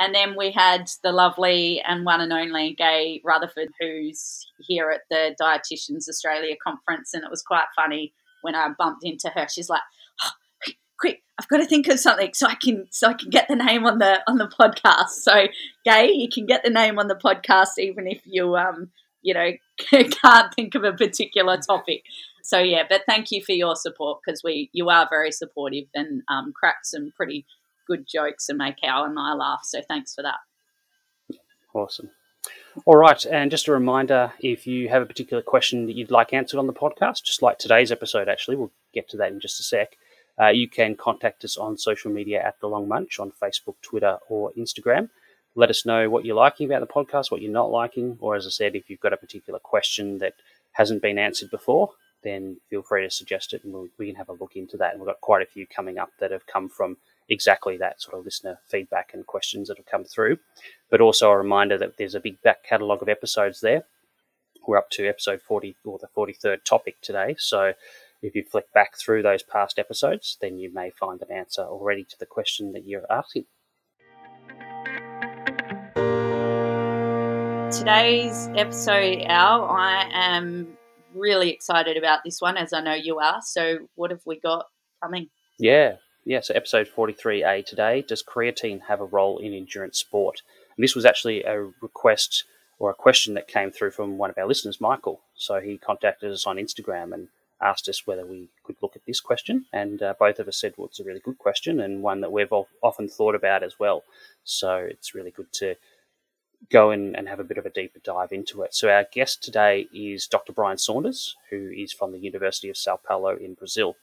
And 0.00 0.14
then 0.14 0.34
we 0.36 0.50
had 0.50 0.90
the 1.02 1.12
lovely 1.12 1.80
and 1.86 2.04
one 2.04 2.20
and 2.20 2.32
only 2.32 2.74
Gay 2.74 3.20
Rutherford, 3.24 3.68
who's 3.80 4.46
here 4.58 4.90
at 4.90 5.02
the 5.08 5.36
Dietitians 5.40 6.08
Australia 6.08 6.56
conference. 6.62 7.14
And 7.14 7.22
it 7.22 7.30
was 7.30 7.42
quite 7.42 7.66
funny 7.76 8.12
when 8.42 8.54
I 8.54 8.68
bumped 8.76 9.04
into 9.04 9.28
her. 9.30 9.46
She's 9.48 9.68
like, 9.68 9.82
quick, 10.98 11.22
I've 11.38 11.48
got 11.48 11.58
to 11.58 11.66
think 11.66 11.88
of 11.88 11.98
something 11.98 12.32
so 12.34 12.46
I 12.46 12.54
can 12.54 12.86
so 12.90 13.08
I 13.08 13.14
can 13.14 13.30
get 13.30 13.48
the 13.48 13.56
name 13.56 13.86
on 13.86 13.98
the 13.98 14.20
on 14.28 14.38
the 14.38 14.48
podcast. 14.48 15.10
So, 15.10 15.46
Gay, 15.84 16.10
you 16.12 16.28
can 16.28 16.46
get 16.46 16.62
the 16.64 16.70
name 16.70 16.98
on 16.98 17.08
the 17.08 17.14
podcast 17.16 17.78
even 17.78 18.06
if 18.06 18.20
you 18.24 18.56
um 18.56 18.90
you 19.22 19.34
know 19.34 19.50
can't 19.90 20.54
think 20.54 20.74
of 20.74 20.84
a 20.84 20.92
particular 20.92 21.56
topic. 21.56 22.04
So 22.42 22.58
yeah, 22.58 22.82
but 22.88 23.02
thank 23.08 23.30
you 23.30 23.42
for 23.42 23.52
your 23.52 23.74
support 23.74 24.20
because 24.24 24.42
we 24.44 24.70
you 24.72 24.90
are 24.90 25.08
very 25.08 25.32
supportive 25.32 25.86
and 25.94 26.22
um, 26.28 26.52
crack 26.52 26.84
some 26.84 27.12
pretty 27.16 27.46
good 27.86 28.06
jokes 28.06 28.48
and 28.48 28.58
make 28.58 28.76
Al 28.84 29.04
and 29.04 29.18
I 29.18 29.32
laugh. 29.32 29.60
So 29.64 29.80
thanks 29.82 30.14
for 30.14 30.22
that. 30.22 31.38
Awesome. 31.74 32.10
All 32.84 32.96
right, 32.96 33.24
and 33.24 33.50
just 33.50 33.68
a 33.68 33.72
reminder 33.72 34.32
if 34.40 34.66
you 34.66 34.88
have 34.88 35.00
a 35.00 35.06
particular 35.06 35.42
question 35.42 35.86
that 35.86 35.96
you'd 35.96 36.10
like 36.10 36.32
answered 36.32 36.58
on 36.58 36.66
the 36.66 36.72
podcast, 36.72 37.22
just 37.22 37.40
like 37.40 37.58
today's 37.58 37.90
episode, 37.90 38.28
actually, 38.28 38.56
we'll 38.56 38.72
get 38.92 39.08
to 39.10 39.16
that 39.16 39.32
in 39.32 39.40
just 39.40 39.60
a 39.60 39.62
sec. 39.62 39.96
Uh, 40.40 40.48
you 40.48 40.68
can 40.68 40.96
contact 40.96 41.44
us 41.44 41.56
on 41.56 41.78
social 41.78 42.10
media 42.10 42.42
at 42.42 42.58
The 42.60 42.68
Long 42.68 42.88
Munch 42.88 43.18
on 43.18 43.32
Facebook, 43.42 43.76
Twitter, 43.82 44.18
or 44.28 44.52
Instagram. 44.58 45.10
Let 45.54 45.70
us 45.70 45.86
know 45.86 46.10
what 46.10 46.24
you're 46.24 46.34
liking 46.34 46.66
about 46.66 46.80
the 46.80 46.92
podcast, 46.92 47.30
what 47.30 47.40
you're 47.40 47.52
not 47.52 47.70
liking, 47.70 48.16
or 48.20 48.34
as 48.34 48.46
I 48.46 48.50
said, 48.50 48.74
if 48.74 48.90
you've 48.90 49.00
got 49.00 49.12
a 49.12 49.16
particular 49.16 49.60
question 49.60 50.18
that 50.18 50.34
hasn't 50.72 51.02
been 51.02 51.18
answered 51.18 51.50
before, 51.50 51.90
then 52.24 52.56
feel 52.68 52.82
free 52.82 53.04
to 53.04 53.10
suggest 53.10 53.52
it 53.52 53.62
and 53.62 53.72
we'll, 53.72 53.86
we 53.98 54.06
can 54.06 54.16
have 54.16 54.28
a 54.28 54.32
look 54.32 54.56
into 54.56 54.76
that. 54.78 54.92
And 54.92 55.00
we've 55.00 55.06
got 55.06 55.20
quite 55.20 55.42
a 55.42 55.50
few 55.50 55.66
coming 55.66 55.98
up 55.98 56.10
that 56.18 56.32
have 56.32 56.46
come 56.46 56.68
from 56.68 56.96
exactly 57.28 57.76
that 57.76 58.02
sort 58.02 58.18
of 58.18 58.24
listener 58.24 58.58
feedback 58.66 59.10
and 59.14 59.26
questions 59.26 59.68
that 59.68 59.76
have 59.76 59.86
come 59.86 60.04
through. 60.04 60.38
But 60.90 61.00
also 61.00 61.30
a 61.30 61.38
reminder 61.38 61.78
that 61.78 61.96
there's 61.96 62.16
a 62.16 62.20
big 62.20 62.42
back 62.42 62.64
catalogue 62.64 63.02
of 63.02 63.08
episodes 63.08 63.60
there. 63.60 63.84
We're 64.66 64.78
up 64.78 64.90
to 64.92 65.06
episode 65.06 65.42
40 65.42 65.76
or 65.84 65.98
the 65.98 66.08
43rd 66.16 66.64
topic 66.64 67.00
today. 67.02 67.36
So 67.38 67.74
if 68.24 68.34
you 68.34 68.42
flick 68.42 68.72
back 68.72 68.96
through 68.96 69.22
those 69.22 69.42
past 69.42 69.78
episodes, 69.78 70.38
then 70.40 70.58
you 70.58 70.72
may 70.72 70.90
find 70.90 71.20
an 71.20 71.30
answer 71.30 71.60
already 71.60 72.04
to 72.04 72.18
the 72.18 72.24
question 72.24 72.72
that 72.72 72.86
you're 72.86 73.04
asking. 73.12 73.44
Today's 77.70 78.48
episode, 78.56 79.24
Al, 79.26 79.64
I 79.64 80.08
am 80.10 80.68
really 81.14 81.50
excited 81.50 81.98
about 81.98 82.20
this 82.24 82.40
one, 82.40 82.56
as 82.56 82.72
I 82.72 82.80
know 82.80 82.94
you 82.94 83.18
are. 83.18 83.42
So, 83.42 83.88
what 83.94 84.10
have 84.10 84.22
we 84.24 84.40
got 84.40 84.66
coming? 85.02 85.28
Yeah, 85.58 85.96
yeah. 86.24 86.40
So, 86.40 86.54
episode 86.54 86.88
43A 86.96 87.66
today 87.66 88.02
Does 88.08 88.22
creatine 88.22 88.80
have 88.88 89.02
a 89.02 89.06
role 89.06 89.36
in 89.36 89.52
endurance 89.52 89.98
sport? 89.98 90.40
And 90.76 90.82
this 90.82 90.94
was 90.94 91.04
actually 91.04 91.42
a 91.42 91.70
request 91.82 92.44
or 92.78 92.90
a 92.90 92.94
question 92.94 93.34
that 93.34 93.48
came 93.48 93.70
through 93.70 93.90
from 93.90 94.16
one 94.16 94.30
of 94.30 94.38
our 94.38 94.46
listeners, 94.46 94.80
Michael. 94.80 95.20
So, 95.34 95.60
he 95.60 95.76
contacted 95.76 96.32
us 96.32 96.46
on 96.46 96.56
Instagram 96.56 97.12
and 97.12 97.28
asked 97.64 97.88
us 97.88 98.06
whether 98.06 98.26
we 98.26 98.48
could 98.62 98.76
look 98.82 98.94
at 98.94 99.04
this 99.06 99.20
question. 99.20 99.64
And 99.72 100.02
uh, 100.02 100.14
both 100.18 100.38
of 100.38 100.46
us 100.48 100.58
said, 100.58 100.74
well, 100.76 100.86
it's 100.86 101.00
a 101.00 101.04
really 101.04 101.20
good 101.20 101.38
question 101.38 101.80
and 101.80 102.02
one 102.02 102.20
that 102.20 102.32
we've 102.32 102.52
often 102.82 103.08
thought 103.08 103.34
about 103.34 103.62
as 103.62 103.78
well. 103.78 104.04
So, 104.44 104.76
it's 104.76 105.14
really 105.14 105.30
good 105.30 105.52
to 105.54 105.74
go 106.70 106.90
in 106.90 107.16
and 107.16 107.28
have 107.28 107.40
a 107.40 107.44
bit 107.44 107.58
of 107.58 107.66
a 107.66 107.70
deeper 107.70 107.98
dive 108.04 108.32
into 108.32 108.62
it. 108.62 108.74
So, 108.74 108.88
our 108.90 109.06
guest 109.10 109.42
today 109.42 109.88
is 109.92 110.26
Dr. 110.26 110.52
Bryan 110.52 110.78
Saunders, 110.78 111.36
who 111.50 111.70
is 111.70 111.92
from 111.92 112.12
the 112.12 112.18
University 112.18 112.68
of 112.68 112.76
Sao 112.76 112.96
Paulo 112.96 113.36
in 113.36 113.54
Brazil. 113.54 113.96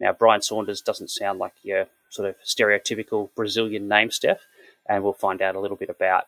Now, 0.00 0.12
Bryan 0.12 0.42
Saunders 0.42 0.80
doesn't 0.80 1.10
sound 1.10 1.38
like 1.38 1.54
your 1.62 1.86
sort 2.10 2.28
of 2.28 2.36
stereotypical 2.44 3.30
Brazilian 3.34 3.88
name, 3.88 4.10
Steph, 4.10 4.40
and 4.88 5.02
we'll 5.02 5.12
find 5.12 5.40
out 5.40 5.54
a 5.54 5.60
little 5.60 5.76
bit 5.76 5.90
about 5.90 6.26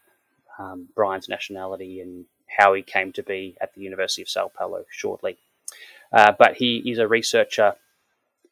um, 0.58 0.88
Bryan's 0.94 1.28
nationality 1.28 2.00
and 2.00 2.26
how 2.46 2.72
he 2.74 2.82
came 2.82 3.12
to 3.12 3.22
be 3.22 3.56
at 3.60 3.74
the 3.74 3.80
University 3.80 4.22
of 4.22 4.28
Sao 4.28 4.48
Paulo 4.48 4.84
shortly. 4.90 5.38
Uh, 6.14 6.32
but 6.38 6.54
he 6.54 6.76
is 6.88 6.98
a 6.98 7.08
researcher 7.08 7.74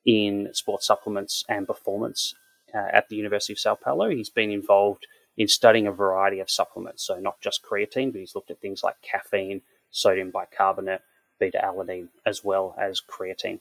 in 0.05 0.49
sports 0.53 0.85
supplements 0.85 1.45
and 1.49 1.67
performance 1.67 2.35
uh, 2.75 2.89
at 2.93 3.09
the 3.09 3.15
University 3.15 3.53
of 3.53 3.59
Sao 3.59 3.77
Paulo. 3.77 4.11
He's 4.11 4.31
been 4.31 4.51
involved 4.51 5.07
in 5.37 5.47
studying 5.47 5.87
a 5.87 5.93
variety 5.93 6.41
of 6.41 6.51
supplements. 6.51 7.07
So 7.07 7.21
not 7.21 7.41
just 7.41 7.63
creatine, 7.63 8.11
but 8.11 8.21
he's 8.21 8.35
looked 8.35 8.51
at 8.51 8.61
things 8.61 8.83
like 8.83 8.97
caffeine, 9.01 9.63
sodium 9.93 10.31
bicarbonate, 10.31 11.03
beta 11.39 11.61
alanine, 11.63 12.09
as 12.27 12.43
well 12.43 12.75
as 12.79 13.01
creatine. 13.01 13.61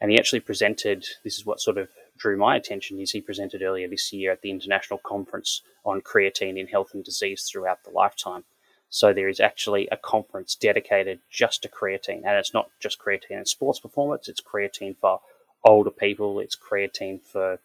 And 0.00 0.10
he 0.10 0.18
actually 0.18 0.40
presented, 0.40 1.06
this 1.22 1.38
is 1.38 1.46
what 1.46 1.60
sort 1.60 1.78
of 1.78 1.88
drew 2.16 2.36
my 2.36 2.56
attention, 2.56 3.00
is 3.00 3.12
he 3.12 3.20
presented 3.20 3.62
earlier 3.62 3.88
this 3.88 4.12
year 4.12 4.32
at 4.32 4.42
the 4.42 4.50
International 4.50 4.98
Conference 4.98 5.62
on 5.84 6.00
Creatine 6.00 6.58
in 6.58 6.68
Health 6.68 6.90
and 6.94 7.04
Disease 7.04 7.48
throughout 7.50 7.84
the 7.84 7.90
lifetime. 7.90 8.44
So 8.88 9.12
there 9.12 9.28
is 9.28 9.40
actually 9.40 9.88
a 9.88 9.96
conference 9.96 10.54
dedicated 10.54 11.20
just 11.30 11.62
to 11.62 11.68
creatine. 11.68 12.22
And 12.24 12.38
it's 12.38 12.54
not 12.54 12.70
just 12.80 12.98
creatine 12.98 13.38
in 13.38 13.44
sports 13.46 13.80
performance, 13.80 14.28
it's 14.28 14.40
creatine 14.40 14.96
for 15.00 15.20
older 15.64 15.90
people, 15.90 16.40
it's 16.40 16.56
creatine 16.56 17.20
for 17.20 17.58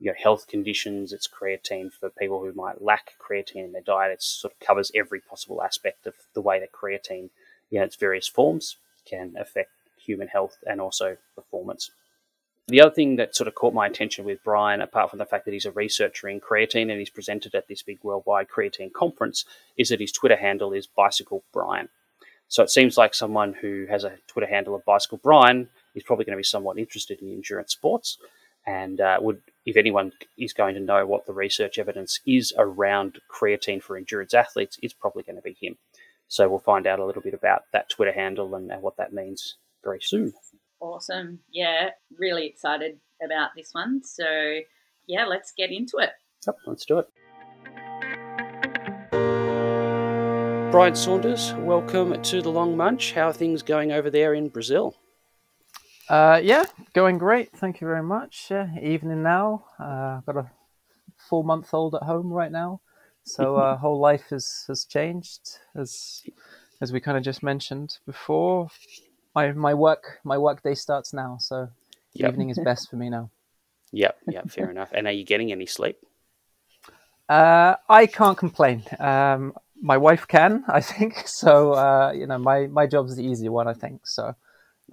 you 0.00 0.06
know, 0.06 0.16
health 0.20 0.46
conditions. 0.48 1.12
It's 1.12 1.28
creatine 1.28 1.92
for 1.92 2.08
people 2.08 2.40
who 2.40 2.52
might 2.52 2.82
lack 2.82 3.12
creatine 3.20 3.66
in 3.66 3.72
their 3.72 3.82
diet. 3.82 4.12
It 4.12 4.22
sort 4.22 4.54
of 4.54 4.66
covers 4.66 4.90
every 4.94 5.20
possible 5.20 5.62
aspect 5.62 6.06
of 6.06 6.14
the 6.34 6.40
way 6.40 6.58
that 6.58 6.72
creatine, 6.72 7.28
you 7.68 7.78
know, 7.78 7.84
its 7.84 7.96
various 7.96 8.26
forms 8.26 8.76
can 9.06 9.34
affect 9.38 9.70
human 9.98 10.28
health 10.28 10.56
and 10.66 10.80
also 10.80 11.18
performance. 11.36 11.90
The 12.70 12.80
other 12.80 12.94
thing 12.94 13.16
that 13.16 13.34
sort 13.34 13.48
of 13.48 13.56
caught 13.56 13.74
my 13.74 13.88
attention 13.88 14.24
with 14.24 14.44
Bryan, 14.44 14.80
apart 14.80 15.10
from 15.10 15.18
the 15.18 15.26
fact 15.26 15.44
that 15.44 15.52
he's 15.54 15.66
a 15.66 15.72
researcher 15.72 16.28
in 16.28 16.40
creatine 16.40 16.88
and 16.88 17.00
he's 17.00 17.10
presented 17.10 17.56
at 17.56 17.66
this 17.66 17.82
big 17.82 17.98
worldwide 18.04 18.46
creatine 18.48 18.92
conference, 18.92 19.44
is 19.76 19.88
that 19.88 20.00
his 20.00 20.12
Twitter 20.12 20.36
handle 20.36 20.72
is 20.72 20.86
Bicycle 20.86 21.42
Brian. 21.52 21.88
So 22.46 22.62
it 22.62 22.70
seems 22.70 22.96
like 22.96 23.12
someone 23.12 23.54
who 23.54 23.86
has 23.90 24.04
a 24.04 24.18
Twitter 24.28 24.46
handle 24.46 24.76
of 24.76 24.84
Bicycle 24.84 25.18
Brian 25.20 25.68
is 25.96 26.04
probably 26.04 26.24
going 26.24 26.36
to 26.36 26.40
be 26.40 26.44
somewhat 26.44 26.78
interested 26.78 27.20
in 27.20 27.32
endurance 27.32 27.72
sports 27.72 28.18
and 28.66 29.00
uh, 29.00 29.18
would, 29.20 29.42
if 29.66 29.76
anyone 29.76 30.12
is 30.38 30.52
going 30.52 30.74
to 30.76 30.80
know 30.80 31.04
what 31.06 31.26
the 31.26 31.32
research 31.32 31.76
evidence 31.76 32.20
is 32.24 32.52
around 32.56 33.18
creatine 33.28 33.82
for 33.82 33.96
endurance 33.96 34.32
athletes, 34.32 34.78
it's 34.80 34.94
probably 34.94 35.24
going 35.24 35.36
to 35.36 35.42
be 35.42 35.56
him. 35.60 35.76
So 36.28 36.48
we'll 36.48 36.60
find 36.60 36.86
out 36.86 37.00
a 37.00 37.04
little 37.04 37.22
bit 37.22 37.34
about 37.34 37.64
that 37.72 37.90
Twitter 37.90 38.12
handle 38.12 38.54
and, 38.54 38.70
and 38.70 38.80
what 38.80 38.96
that 38.98 39.12
means 39.12 39.56
very 39.82 40.00
soon. 40.00 40.34
Awesome. 40.80 41.40
Yeah, 41.52 41.90
really 42.18 42.46
excited 42.46 42.98
about 43.22 43.50
this 43.54 43.74
one. 43.74 44.02
So, 44.02 44.60
yeah, 45.06 45.26
let's 45.26 45.52
get 45.52 45.70
into 45.70 45.98
it. 45.98 46.10
Yep, 46.46 46.56
let's 46.66 46.86
do 46.86 47.00
it. 47.00 47.08
Bryan 50.70 50.94
Saunders, 50.94 51.52
welcome 51.58 52.22
to 52.22 52.40
the 52.40 52.48
Long 52.48 52.78
Munch. 52.78 53.12
How 53.12 53.28
are 53.28 53.32
things 53.34 53.62
going 53.62 53.92
over 53.92 54.08
there 54.08 54.32
in 54.32 54.48
Brazil? 54.48 54.96
Uh, 56.08 56.40
yeah, 56.42 56.64
going 56.94 57.18
great. 57.18 57.52
Thank 57.52 57.82
you 57.82 57.86
very 57.86 58.02
much. 58.02 58.46
Yeah, 58.50 58.68
evening 58.80 59.22
now. 59.22 59.66
Uh, 59.78 60.18
I've 60.18 60.26
got 60.26 60.36
a 60.38 60.50
four 61.28 61.44
month 61.44 61.74
old 61.74 61.94
at 61.94 62.04
home 62.04 62.32
right 62.32 62.50
now, 62.50 62.80
so 63.24 63.56
uh, 63.56 63.76
whole 63.78 64.00
life 64.00 64.24
has 64.30 64.64
has 64.66 64.86
changed 64.86 65.58
as 65.76 66.22
as 66.80 66.90
we 66.90 67.00
kind 67.00 67.18
of 67.18 67.22
just 67.22 67.42
mentioned 67.42 67.98
before. 68.06 68.70
My 69.34 69.52
my 69.52 69.74
work 69.74 70.20
my 70.24 70.38
work 70.38 70.62
day 70.62 70.74
starts 70.74 71.12
now, 71.12 71.38
so 71.38 71.68
yep. 72.14 72.32
evening 72.32 72.50
is 72.50 72.58
best 72.58 72.90
for 72.90 72.96
me 72.96 73.10
now. 73.10 73.30
Yep, 73.92 74.18
yep, 74.28 74.50
fair 74.50 74.70
enough. 74.74 74.90
And 74.92 75.06
are 75.06 75.12
you 75.12 75.24
getting 75.24 75.52
any 75.52 75.66
sleep? 75.66 75.98
Uh, 77.28 77.76
I 77.88 78.06
can't 78.06 78.36
complain. 78.36 78.82
Um, 78.98 79.54
my 79.80 79.96
wife 79.96 80.26
can, 80.26 80.64
I 80.68 80.80
think. 80.80 81.26
So 81.26 81.72
uh, 81.72 82.12
you 82.12 82.26
know, 82.26 82.38
my 82.38 82.66
my 82.66 82.86
job's 82.86 83.16
the 83.16 83.24
easy 83.24 83.48
one, 83.48 83.68
I 83.68 83.74
think. 83.74 84.06
So 84.06 84.34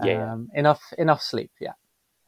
yeah. 0.03 0.33
Um, 0.33 0.49
enough 0.53 0.81
enough 0.97 1.21
sleep. 1.21 1.51
Yeah. 1.59 1.73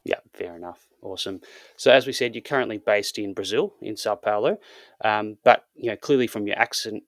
Yeah, 0.04 0.20
fair 0.32 0.56
enough. 0.56 0.86
Awesome. 1.02 1.40
So, 1.76 1.90
as 1.90 2.06
we 2.06 2.12
said, 2.12 2.34
you're 2.34 2.42
currently 2.42 2.78
based 2.78 3.18
in 3.18 3.34
Brazil, 3.34 3.74
in 3.82 3.96
Sao 3.96 4.14
Paulo, 4.14 4.58
um, 5.04 5.36
but 5.44 5.66
you 5.74 5.90
know 5.90 5.96
clearly 5.96 6.26
from 6.26 6.46
your 6.46 6.58
accent, 6.58 7.04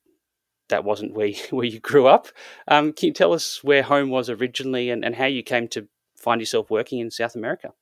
that 0.73 0.85
wasn't 0.85 1.15
where 1.15 1.29
you, 1.29 1.37
where 1.51 1.67
you 1.67 1.79
grew 1.79 2.07
up. 2.07 2.27
Um, 2.67 2.93
can 2.93 3.09
you 3.09 3.13
tell 3.13 3.33
us 3.33 3.63
where 3.63 3.85
home 3.85 4.11
was 4.11 4.29
originally 4.29 4.91
and, 4.91 5.05
and 5.05 5.15
how 5.15 5.27
you 5.27 5.43
came 5.43 5.69
to 5.69 5.87
find 6.17 6.41
yourself 6.41 6.71
working 6.71 6.99
in 6.99 7.11
South 7.11 7.37
America? 7.37 7.73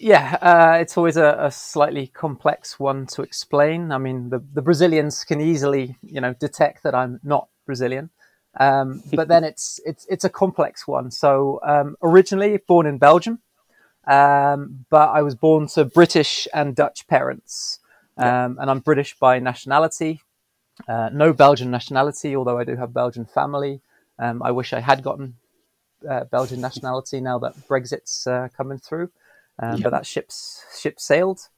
Yeah, 0.00 0.38
uh, 0.40 0.78
it's 0.80 0.96
always 0.96 1.16
a, 1.16 1.36
a, 1.40 1.50
slightly 1.50 2.06
complex 2.06 2.78
one 2.78 3.06
to 3.08 3.22
explain. 3.22 3.90
I 3.90 3.98
mean, 3.98 4.30
the, 4.30 4.38
the 4.38 4.62
Brazilians 4.62 5.24
can 5.24 5.40
easily, 5.40 5.98
you 6.02 6.20
know, 6.20 6.34
detect 6.34 6.84
that 6.84 6.94
I'm 6.94 7.18
not 7.24 7.48
Brazilian. 7.66 8.10
Um, 8.60 9.02
but 9.12 9.26
then 9.26 9.42
it's 9.42 9.80
it's 9.84 10.06
it's 10.08 10.24
a 10.24 10.28
complex 10.28 10.86
one. 10.86 11.10
So 11.10 11.60
um, 11.66 11.96
originally 12.00 12.58
born 12.58 12.86
in 12.86 12.98
Belgium, 12.98 13.40
um, 14.06 14.86
but 14.88 15.10
I 15.10 15.22
was 15.22 15.34
born 15.34 15.66
to 15.68 15.84
British 15.84 16.46
and 16.54 16.76
Dutch 16.76 17.08
parents, 17.08 17.80
um, 18.16 18.56
and 18.60 18.70
I'm 18.70 18.78
British 18.78 19.18
by 19.18 19.40
nationality. 19.40 20.22
Uh, 20.86 21.10
no 21.12 21.32
Belgian 21.32 21.70
nationality, 21.70 22.36
although 22.36 22.58
I 22.58 22.64
do 22.64 22.76
have 22.76 22.94
Belgian 22.94 23.24
family. 23.24 23.80
Um, 24.18 24.42
I 24.42 24.50
wish 24.50 24.72
I 24.72 24.80
had 24.80 25.02
gotten 25.02 25.36
uh, 26.08 26.24
Belgian 26.24 26.60
nationality 26.60 27.20
now 27.20 27.38
that 27.40 27.54
Brexit's 27.66 28.26
uh, 28.26 28.48
coming 28.56 28.78
through, 28.78 29.10
um, 29.58 29.80
but 29.80 29.90
that 29.90 30.06
ship's 30.06 30.64
ship 30.78 31.00
sailed. 31.00 31.48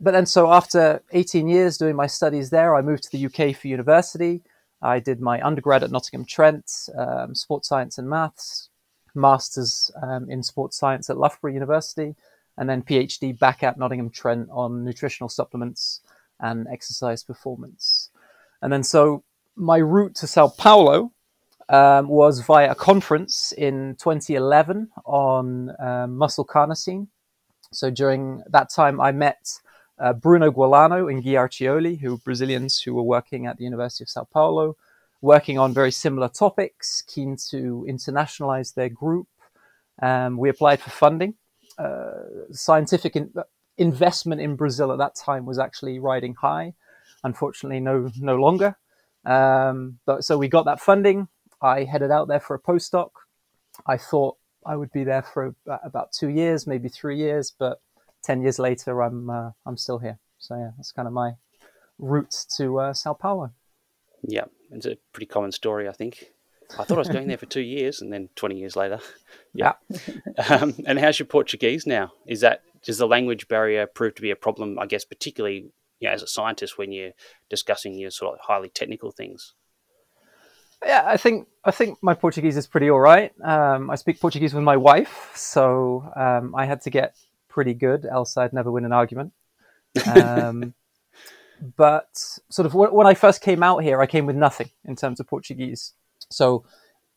but 0.00 0.10
then, 0.10 0.26
so 0.26 0.52
after 0.52 1.02
18 1.12 1.48
years 1.48 1.78
doing 1.78 1.96
my 1.96 2.06
studies 2.06 2.50
there, 2.50 2.74
I 2.74 2.82
moved 2.82 3.04
to 3.04 3.10
the 3.10 3.26
UK 3.26 3.56
for 3.56 3.68
university. 3.68 4.42
I 4.82 4.98
did 4.98 5.20
my 5.20 5.40
undergrad 5.40 5.82
at 5.82 5.90
Nottingham 5.90 6.26
Trent, 6.26 6.88
um, 6.96 7.34
sports 7.34 7.68
science 7.68 7.96
and 7.96 8.08
maths, 8.08 8.68
masters 9.14 9.90
um, 10.02 10.28
in 10.28 10.42
sports 10.42 10.76
science 10.76 11.08
at 11.08 11.16
Loughborough 11.16 11.52
University, 11.52 12.16
and 12.58 12.68
then 12.68 12.82
PhD 12.82 13.38
back 13.38 13.62
at 13.62 13.78
Nottingham 13.78 14.10
Trent 14.10 14.48
on 14.50 14.84
nutritional 14.84 15.28
supplements 15.28 16.00
and 16.40 16.66
exercise 16.70 17.22
performance. 17.22 18.10
And 18.62 18.72
then 18.72 18.82
so 18.82 19.24
my 19.56 19.78
route 19.78 20.14
to 20.16 20.26
Sao 20.26 20.48
Paulo 20.48 21.12
um, 21.68 22.08
was 22.08 22.40
via 22.40 22.72
a 22.72 22.74
conference 22.74 23.52
in 23.52 23.96
2011 23.98 24.90
on 25.04 25.72
um, 25.78 26.16
muscle 26.16 26.44
carnosine. 26.44 27.08
So 27.72 27.90
during 27.90 28.42
that 28.50 28.70
time, 28.70 29.00
I 29.00 29.12
met 29.12 29.58
uh, 29.98 30.12
Bruno 30.12 30.50
Gualano 30.50 31.10
and 31.10 31.24
Guy 31.24 31.32
Artioli, 31.32 32.00
who 32.00 32.12
were 32.12 32.18
Brazilians 32.18 32.80
who 32.80 32.94
were 32.94 33.02
working 33.02 33.46
at 33.46 33.58
the 33.58 33.64
University 33.64 34.04
of 34.04 34.08
Sao 34.08 34.24
Paulo, 34.24 34.76
working 35.20 35.58
on 35.58 35.72
very 35.72 35.90
similar 35.90 36.28
topics, 36.28 37.02
keen 37.02 37.36
to 37.50 37.86
internationalize 37.88 38.74
their 38.74 38.88
group. 38.88 39.28
Um, 40.02 40.36
we 40.36 40.48
applied 40.48 40.80
for 40.80 40.90
funding. 40.90 41.34
Uh, 41.78 42.24
scientific 42.52 43.16
in- 43.16 43.32
investment 43.78 44.40
in 44.40 44.56
Brazil 44.56 44.92
at 44.92 44.98
that 44.98 45.14
time 45.14 45.46
was 45.46 45.58
actually 45.58 45.98
riding 45.98 46.34
high. 46.34 46.74
Unfortunately, 47.22 47.80
no 47.80 48.10
no 48.18 48.36
longer. 48.36 48.76
Um, 49.24 49.98
but 50.04 50.24
so 50.24 50.36
we 50.36 50.48
got 50.48 50.66
that 50.66 50.80
funding. 50.80 51.28
I 51.62 51.84
headed 51.84 52.10
out 52.10 52.28
there 52.28 52.40
for 52.40 52.54
a 52.54 52.60
postdoc. 52.60 53.10
I 53.86 53.96
thought 53.96 54.36
I 54.66 54.76
would 54.76 54.92
be 54.92 55.04
there 55.04 55.22
for 55.22 55.54
about 55.66 56.12
two 56.12 56.28
years, 56.28 56.66
maybe 56.66 56.88
three 56.88 57.16
years, 57.16 57.52
but 57.58 57.80
ten 58.22 58.42
years 58.42 58.58
later, 58.58 59.02
I'm 59.02 59.30
uh, 59.30 59.50
I'm 59.66 59.76
still 59.76 59.98
here. 59.98 60.18
So 60.38 60.56
yeah, 60.56 60.70
that's 60.76 60.92
kind 60.92 61.08
of 61.08 61.14
my 61.14 61.32
route 61.98 62.44
to 62.56 62.78
uh, 62.80 62.92
Sao 62.92 63.14
Paulo. 63.14 63.52
Yeah, 64.22 64.44
it's 64.70 64.86
a 64.86 64.96
pretty 65.12 65.26
common 65.26 65.52
story, 65.52 65.88
I 65.88 65.92
think. 65.92 66.32
I 66.78 66.84
thought 66.84 66.96
I 66.96 67.00
was 67.00 67.08
going 67.08 67.28
there 67.28 67.38
for 67.38 67.46
two 67.46 67.60
years, 67.60 68.00
and 68.00 68.12
then 68.12 68.28
twenty 68.34 68.58
years 68.58 68.76
later, 68.76 69.00
yeah. 69.54 69.72
um, 70.48 70.74
and 70.86 70.98
how's 70.98 71.18
your 71.18 71.26
Portuguese 71.26 71.86
now? 71.86 72.12
Is 72.26 72.40
that 72.40 72.62
does 72.84 72.98
the 72.98 73.06
language 73.06 73.48
barrier 73.48 73.86
prove 73.86 74.14
to 74.16 74.22
be 74.22 74.30
a 74.30 74.36
problem? 74.36 74.78
I 74.78 74.86
guess 74.86 75.04
particularly 75.04 75.72
you 76.00 76.08
know, 76.08 76.14
as 76.14 76.22
a 76.22 76.26
scientist 76.26 76.78
when 76.78 76.92
you're 76.92 77.12
discussing 77.48 77.94
your 77.94 78.10
sort 78.10 78.34
of 78.34 78.40
highly 78.40 78.68
technical 78.68 79.10
things. 79.10 79.54
Yeah, 80.84 81.02
I 81.06 81.16
think 81.16 81.48
I 81.64 81.70
think 81.70 81.98
my 82.02 82.14
Portuguese 82.14 82.56
is 82.56 82.66
pretty 82.66 82.90
all 82.90 83.00
right. 83.00 83.32
Um, 83.42 83.90
I 83.90 83.94
speak 83.94 84.20
Portuguese 84.20 84.52
with 84.52 84.64
my 84.64 84.76
wife, 84.76 85.32
so 85.34 86.10
um, 86.14 86.54
I 86.54 86.66
had 86.66 86.82
to 86.82 86.90
get 86.90 87.16
pretty 87.48 87.72
good, 87.72 88.04
else 88.04 88.36
I'd 88.36 88.52
never 88.52 88.70
win 88.70 88.84
an 88.84 88.92
argument. 88.92 89.32
Um, 90.06 90.74
but 91.76 92.08
sort 92.50 92.66
of 92.66 92.74
when 92.74 93.06
I 93.06 93.14
first 93.14 93.40
came 93.40 93.62
out 93.62 93.82
here, 93.82 94.02
I 94.02 94.06
came 94.06 94.26
with 94.26 94.36
nothing 94.36 94.70
in 94.84 94.96
terms 94.96 95.20
of 95.20 95.26
Portuguese, 95.26 95.94
so 96.28 96.66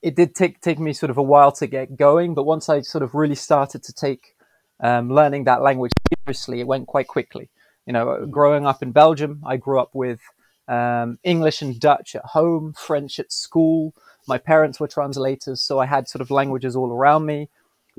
it 0.01 0.15
did 0.15 0.33
take 0.33 0.61
take 0.61 0.79
me 0.79 0.93
sort 0.93 1.09
of 1.09 1.17
a 1.17 1.23
while 1.23 1.51
to 1.53 1.67
get 1.67 1.97
going. 1.97 2.35
But 2.35 2.45
once 2.45 2.69
I 2.69 2.81
sort 2.81 3.03
of 3.03 3.15
really 3.15 3.35
started 3.35 3.83
to 3.83 3.91
take 3.91 4.36
um, 4.79 5.11
learning 5.11 5.45
that 5.45 5.61
language 5.61 5.91
seriously, 6.25 6.59
it 6.59 6.67
went 6.67 6.87
quite 6.87 7.07
quickly. 7.07 7.49
You 7.85 7.93
know, 7.93 8.25
growing 8.25 8.65
up 8.65 8.83
in 8.83 8.91
Belgium, 8.91 9.41
I 9.45 9.57
grew 9.57 9.79
up 9.79 9.91
with 9.93 10.19
um, 10.67 11.19
English 11.23 11.61
and 11.61 11.79
Dutch 11.79 12.15
at 12.15 12.25
home, 12.25 12.73
French 12.73 13.19
at 13.19 13.31
school. 13.31 13.93
My 14.27 14.37
parents 14.37 14.79
were 14.79 14.87
translators, 14.87 15.61
so 15.61 15.79
I 15.79 15.85
had 15.85 16.07
sort 16.07 16.21
of 16.21 16.29
languages 16.29 16.75
all 16.75 16.91
around 16.91 17.25
me. 17.25 17.49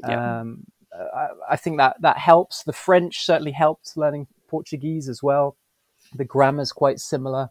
Yeah. 0.06 0.40
Um, 0.40 0.64
I, 0.92 1.28
I, 1.50 1.56
think 1.56 1.78
that 1.78 1.96
that 2.02 2.18
helps. 2.18 2.62
The 2.62 2.72
French 2.72 3.24
certainly 3.24 3.52
helped 3.52 3.96
learning 3.96 4.26
Portuguese 4.46 5.08
as 5.08 5.22
well. 5.22 5.56
The 6.14 6.24
grammar 6.24 6.62
is 6.62 6.72
quite 6.72 7.00
similar, 7.00 7.50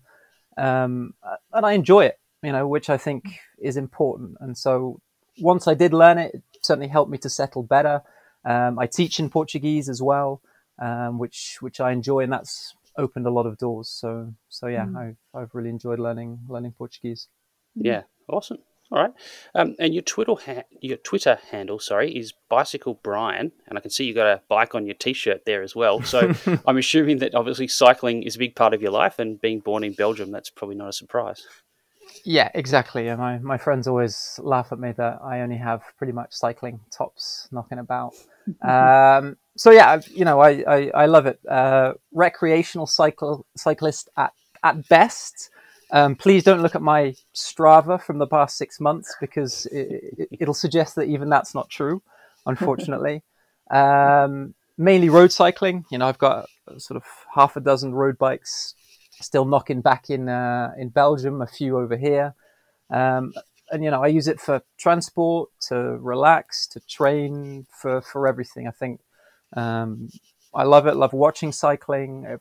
um, 0.58 1.14
and 1.52 1.66
I 1.66 1.74
enjoy 1.74 2.06
it. 2.06 2.20
You 2.44 2.52
know, 2.52 2.68
which 2.68 2.90
I 2.90 2.98
think 2.98 3.24
is 3.60 3.78
important. 3.78 4.38
And 4.40 4.56
so 4.56 5.02
once 5.40 5.68
I 5.68 5.74
did 5.74 5.92
learn 5.92 6.20
it, 6.20 6.36
it 6.36 6.44
certainly 6.62 6.88
helped 6.88 7.12
me 7.12 7.18
to 7.20 7.30
settle 7.30 7.64
better. 7.64 8.04
Um, 8.48 8.80
I 8.80 8.88
teach 8.88 9.20
in 9.20 9.30
Portuguese 9.30 9.90
as 9.90 10.02
well, 10.02 10.42
um, 10.80 11.20
which 11.20 11.58
which 11.60 11.82
I 11.82 11.92
enjoy, 11.92 12.22
and 12.22 12.32
that's 12.32 12.76
opened 12.98 13.28
a 13.28 13.32
lot 13.32 13.46
of 13.46 13.58
doors. 13.58 13.90
So 13.90 14.34
so 14.48 14.68
yeah, 14.68 14.86
mm. 14.86 14.98
I've 14.98 15.18
I've 15.34 15.54
really 15.54 15.70
enjoyed 15.70 16.00
learning 16.00 16.40
learning 16.48 16.74
Portuguese. 16.78 17.28
Yeah, 17.76 18.04
awesome. 18.30 18.60
All 18.90 19.02
right, 19.02 19.12
um, 19.54 19.76
and 19.80 19.94
your 19.94 20.04
Twitter 20.04 20.36
ha- 20.46 20.64
your 20.80 20.96
Twitter 20.96 21.38
handle, 21.52 21.78
sorry, 21.78 22.16
is 22.16 22.34
Bicycle 22.48 22.98
Brian, 23.04 23.52
and 23.68 23.78
I 23.78 23.82
can 23.82 23.92
see 23.92 24.06
you 24.06 24.14
got 24.14 24.28
a 24.28 24.42
bike 24.48 24.76
on 24.76 24.86
your 24.86 24.96
T-shirt 24.96 25.44
there 25.46 25.62
as 25.62 25.76
well. 25.76 26.02
So 26.04 26.32
I'm 26.66 26.78
assuming 26.78 27.18
that 27.18 27.36
obviously 27.36 27.68
cycling 27.68 28.24
is 28.24 28.38
a 28.38 28.40
big 28.40 28.56
part 28.56 28.74
of 28.74 28.82
your 28.82 28.92
life, 28.92 29.20
and 29.20 29.42
being 29.42 29.60
born 29.60 29.84
in 29.84 29.92
Belgium, 29.92 30.32
that's 30.32 30.50
probably 30.50 30.78
not 30.78 30.88
a 30.88 30.94
surprise. 30.94 31.46
Yeah, 32.28 32.52
exactly. 32.54 33.08
And 33.08 33.22
my, 33.22 33.38
my 33.40 33.58
friends 33.58 33.88
always 33.88 34.38
laugh 34.44 34.74
at 34.74 34.80
me 34.80 34.92
that 34.98 35.20
I 35.24 35.40
only 35.40 35.56
have 35.56 35.82
pretty 35.98 36.12
much 36.12 36.34
cycling 36.34 36.82
tops 36.92 37.48
knocking 37.54 37.80
about. 37.80 38.16
um, 38.62 39.38
so 39.56 39.72
yeah, 39.72 40.02
you 40.14 40.26
know, 40.26 40.42
I, 40.42 40.62
I, 40.68 40.92
I 40.94 41.06
love 41.06 41.26
it. 41.26 41.40
Uh, 41.48 41.94
recreational 42.12 42.86
cycle 42.86 43.46
cyclist 43.56 44.10
at, 44.18 44.34
at 44.62 44.90
best. 44.90 45.52
Um, 45.92 46.18
please 46.18 46.44
don't 46.44 46.62
look 46.62 46.76
at 46.76 46.82
my 46.82 47.16
Strava 47.34 48.02
from 48.02 48.18
the 48.18 48.28
past 48.28 48.58
six 48.58 48.82
months 48.82 49.16
because 49.22 49.66
it, 49.68 50.28
will 50.42 50.52
it, 50.52 50.56
suggest 50.56 50.96
that 50.96 51.08
even 51.08 51.30
that's 51.30 51.56
not 51.56 51.70
true, 51.70 52.04
unfortunately. 52.46 53.24
um, 53.72 54.54
mainly 54.78 55.08
road 55.08 55.32
cycling. 55.32 55.86
You 55.90 56.00
know, 56.00 56.08
I've 56.08 56.18
got 56.18 56.50
sort 56.78 56.98
of 56.98 57.04
half 57.34 57.56
a 57.56 57.62
dozen 57.62 57.96
road 57.96 58.18
bikes 58.18 58.76
still 59.22 59.46
knocking 59.46 59.82
back 59.82 60.10
in 60.10 60.30
uh, 60.30 60.74
in 60.78 60.90
Belgium, 60.90 61.42
a 61.42 61.48
few 61.48 61.78
over 61.78 61.98
here. 61.98 62.36
Um, 62.90 63.34
and 63.72 63.84
you 63.84 63.92
know, 63.92 64.04
I 64.04 64.08
use 64.08 64.28
it 64.28 64.40
for 64.40 64.62
transport, 64.78 65.50
to 65.68 65.76
relax, 65.76 66.68
to 66.68 66.80
train, 66.80 67.68
for 67.70 68.02
for 68.02 68.28
everything. 68.28 68.68
I 68.68 68.72
think 68.72 69.02
um, 69.54 70.10
I 70.54 70.64
love 70.64 70.88
it. 70.88 70.96
Love 70.96 71.14
watching 71.14 71.52
cycling. 71.52 72.40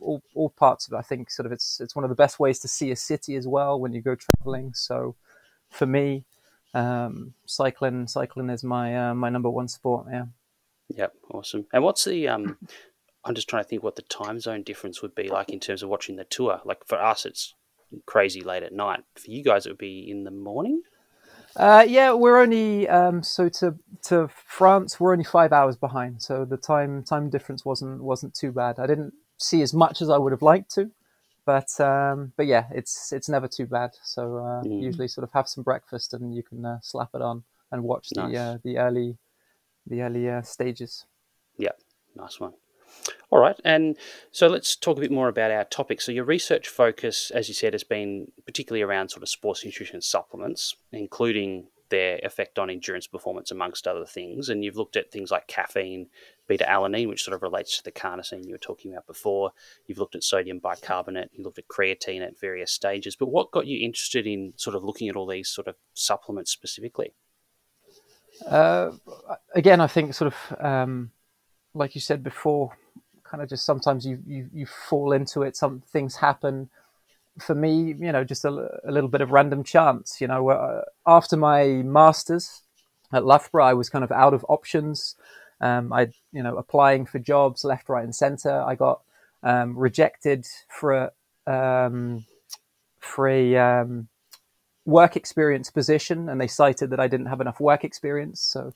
All, 0.00 0.22
all 0.34 0.48
parts 0.48 0.86
of 0.86 0.94
it. 0.94 0.96
I 0.96 1.02
think 1.02 1.30
sort 1.30 1.46
of 1.46 1.52
it's 1.52 1.80
it's 1.80 1.94
one 1.94 2.04
of 2.04 2.08
the 2.08 2.16
best 2.16 2.38
ways 2.38 2.58
to 2.60 2.68
see 2.68 2.90
a 2.90 2.96
city 2.96 3.36
as 3.36 3.46
well 3.46 3.78
when 3.78 3.92
you 3.92 4.00
go 4.00 4.14
traveling. 4.14 4.72
So 4.74 5.14
for 5.70 5.86
me, 5.86 6.24
um, 6.74 7.34
cycling 7.46 8.06
cycling 8.06 8.50
is 8.50 8.64
my 8.64 9.10
uh, 9.10 9.14
my 9.14 9.28
number 9.28 9.50
one 9.50 9.68
sport. 9.68 10.06
Yeah. 10.10 10.26
Yep, 10.96 11.12
awesome. 11.30 11.66
And 11.72 11.84
what's 11.84 12.04
the 12.04 12.28
um, 12.28 12.56
I'm 13.24 13.34
just 13.34 13.48
trying 13.48 13.64
to 13.64 13.68
think 13.68 13.82
what 13.82 13.96
the 13.96 14.02
time 14.02 14.40
zone 14.40 14.62
difference 14.62 15.02
would 15.02 15.14
be 15.14 15.28
like 15.28 15.50
in 15.50 15.60
terms 15.60 15.82
of 15.82 15.88
watching 15.88 16.16
the 16.16 16.24
tour. 16.24 16.60
Like 16.64 16.86
for 16.86 16.98
us, 16.98 17.26
it's 17.26 17.54
crazy 18.06 18.40
late 18.40 18.62
at 18.62 18.72
night. 18.72 19.00
For 19.14 19.30
you 19.30 19.42
guys, 19.42 19.66
it 19.66 19.70
would 19.70 19.78
be 19.78 20.08
in 20.08 20.24
the 20.24 20.30
morning. 20.30 20.82
Uh, 21.56 21.84
yeah, 21.88 22.12
we're 22.12 22.38
only 22.38 22.88
um, 22.88 23.22
so 23.22 23.48
to 23.48 23.74
to 24.02 24.28
France. 24.28 25.00
We're 25.00 25.12
only 25.12 25.24
five 25.24 25.52
hours 25.52 25.76
behind, 25.76 26.22
so 26.22 26.44
the 26.44 26.56
time 26.56 27.02
time 27.02 27.30
difference 27.30 27.64
wasn't 27.64 28.02
wasn't 28.02 28.34
too 28.34 28.52
bad. 28.52 28.78
I 28.78 28.86
didn't 28.86 29.14
see 29.38 29.62
as 29.62 29.74
much 29.74 30.00
as 30.02 30.10
I 30.10 30.18
would 30.18 30.32
have 30.32 30.42
liked 30.42 30.70
to, 30.74 30.90
but 31.44 31.68
um, 31.80 32.32
but 32.36 32.46
yeah, 32.46 32.66
it's 32.70 33.12
it's 33.12 33.28
never 33.28 33.48
too 33.48 33.66
bad. 33.66 33.90
So 34.04 34.36
uh, 34.36 34.62
mm. 34.62 34.82
usually, 34.82 35.08
sort 35.08 35.24
of 35.24 35.32
have 35.32 35.48
some 35.48 35.64
breakfast 35.64 36.14
and 36.14 36.34
you 36.34 36.42
can 36.42 36.64
uh, 36.64 36.78
slap 36.82 37.10
it 37.14 37.22
on 37.22 37.42
and 37.72 37.82
watch 37.82 38.08
nice. 38.14 38.30
the 38.30 38.38
uh, 38.38 38.58
the 38.62 38.78
early 38.78 39.16
the 39.86 40.02
early 40.02 40.28
uh, 40.28 40.42
stages. 40.42 41.06
Yeah, 41.56 41.72
nice 42.14 42.38
one. 42.38 42.52
All 43.30 43.40
right, 43.40 43.60
and 43.62 43.96
so 44.30 44.46
let's 44.46 44.74
talk 44.74 44.96
a 44.96 45.00
bit 45.00 45.10
more 45.10 45.28
about 45.28 45.50
our 45.50 45.64
topic. 45.64 46.00
So 46.00 46.12
your 46.12 46.24
research 46.24 46.66
focus, 46.68 47.30
as 47.30 47.46
you 47.48 47.54
said, 47.54 47.74
has 47.74 47.84
been 47.84 48.32
particularly 48.46 48.82
around 48.82 49.10
sort 49.10 49.22
of 49.22 49.28
sports 49.28 49.64
nutrition 49.64 50.00
supplements, 50.00 50.76
including 50.92 51.66
their 51.90 52.18
effect 52.22 52.58
on 52.58 52.70
endurance 52.70 53.06
performance, 53.06 53.50
amongst 53.50 53.86
other 53.86 54.06
things. 54.06 54.48
And 54.48 54.64
you've 54.64 54.76
looked 54.76 54.96
at 54.96 55.10
things 55.10 55.30
like 55.30 55.46
caffeine, 55.46 56.06
beta 56.46 56.64
alanine, 56.64 57.08
which 57.08 57.22
sort 57.22 57.34
of 57.34 57.42
relates 57.42 57.76
to 57.76 57.84
the 57.84 57.92
carnosine 57.92 58.46
you 58.46 58.52
were 58.52 58.58
talking 58.58 58.92
about 58.92 59.06
before. 59.06 59.52
You've 59.86 59.98
looked 59.98 60.14
at 60.14 60.24
sodium 60.24 60.58
bicarbonate. 60.58 61.30
You 61.32 61.44
looked 61.44 61.58
at 61.58 61.68
creatine 61.68 62.26
at 62.26 62.40
various 62.40 62.72
stages. 62.72 63.14
But 63.14 63.28
what 63.28 63.50
got 63.50 63.66
you 63.66 63.84
interested 63.84 64.26
in 64.26 64.54
sort 64.56 64.74
of 64.74 64.84
looking 64.84 65.08
at 65.08 65.16
all 65.16 65.26
these 65.26 65.48
sort 65.48 65.68
of 65.68 65.76
supplements 65.92 66.50
specifically? 66.50 67.12
Uh, 68.46 68.92
again, 69.54 69.80
I 69.80 69.86
think 69.86 70.14
sort 70.14 70.32
of 70.32 70.64
um, 70.64 71.10
like 71.74 71.94
you 71.94 72.00
said 72.00 72.22
before, 72.22 72.76
kind 73.28 73.42
of 73.42 73.48
just 73.48 73.64
sometimes 73.64 74.06
you, 74.06 74.22
you, 74.26 74.48
you 74.52 74.66
fall 74.66 75.12
into 75.12 75.42
it. 75.42 75.56
Some 75.56 75.82
things 75.92 76.16
happen. 76.16 76.70
For 77.38 77.54
me, 77.54 77.94
you 77.98 78.12
know, 78.12 78.24
just 78.24 78.44
a, 78.44 78.80
a 78.84 78.90
little 78.90 79.08
bit 79.08 79.20
of 79.20 79.30
random 79.30 79.62
chance. 79.62 80.20
You 80.20 80.26
know, 80.26 80.48
uh, 80.48 80.82
after 81.06 81.36
my 81.36 81.66
masters 81.84 82.62
at 83.12 83.24
Loughborough, 83.24 83.64
I 83.64 83.74
was 83.74 83.88
kind 83.88 84.04
of 84.04 84.10
out 84.10 84.34
of 84.34 84.44
options. 84.48 85.14
Um, 85.60 85.92
I, 85.92 86.08
you 86.32 86.42
know, 86.42 86.56
applying 86.56 87.06
for 87.06 87.18
jobs 87.18 87.64
left, 87.64 87.88
right, 87.88 88.04
and 88.04 88.14
centre. 88.14 88.62
I 88.62 88.74
got 88.74 89.02
um, 89.42 89.78
rejected 89.78 90.46
for 90.68 91.12
a, 91.46 91.52
um, 91.52 92.24
for 92.98 93.28
a 93.28 93.56
um, 93.56 94.08
work 94.84 95.16
experience 95.16 95.70
position, 95.70 96.28
and 96.28 96.40
they 96.40 96.46
cited 96.46 96.90
that 96.90 97.00
I 97.00 97.08
didn't 97.08 97.26
have 97.26 97.40
enough 97.40 97.60
work 97.60 97.84
experience. 97.84 98.40
So, 98.40 98.72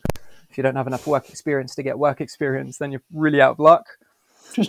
if 0.51 0.57
you 0.59 0.63
don't 0.63 0.77
have 0.77 0.87
enough 0.87 1.07
work 1.07 1.31
experience 1.31 1.75
to 1.77 1.83
get 1.83 1.99
work 1.99 2.21
experience, 2.21 2.79
then 2.79 2.93
you're 2.93 3.03
really 3.13 3.41
out 3.41 3.53
of 3.53 3.59
luck. 3.59 3.87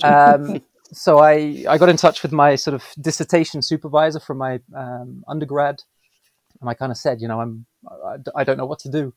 Um, 0.03 0.61
so 0.91 1.19
I, 1.19 1.65
I 1.67 1.77
got 1.77 1.89
in 1.89 1.97
touch 1.97 2.23
with 2.23 2.31
my 2.31 2.55
sort 2.55 2.73
of 2.73 2.83
dissertation 3.01 3.61
supervisor 3.61 4.19
from 4.19 4.37
my 4.37 4.59
um, 4.75 5.23
undergrad, 5.27 5.81
and 6.61 6.69
I 6.69 6.73
kind 6.73 6.91
of 6.91 6.97
said, 6.97 7.21
you 7.21 7.27
know, 7.27 7.41
I'm 7.41 7.65
I, 8.05 8.17
I, 8.35 8.43
don't 8.43 8.57
know 8.57 8.65
what 8.65 8.79
to 8.79 8.89
do. 8.89 9.13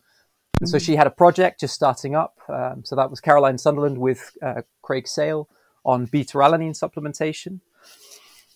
And 0.61 0.69
so 0.69 0.79
she 0.79 0.97
had 0.97 1.07
a 1.07 1.11
project 1.11 1.61
just 1.61 1.75
starting 1.75 2.15
up. 2.15 2.39
Um, 2.49 2.83
so 2.85 2.97
that 2.97 3.11
was 3.11 3.21
Caroline 3.21 3.59
Sunderland 3.59 3.99
with 3.99 4.37
uh, 4.43 4.63
Craig 4.83 5.07
Sale 5.07 5.49
on 5.85 6.07
beta 6.07 6.39
alanine 6.39 6.79
supplementation. 6.79 7.61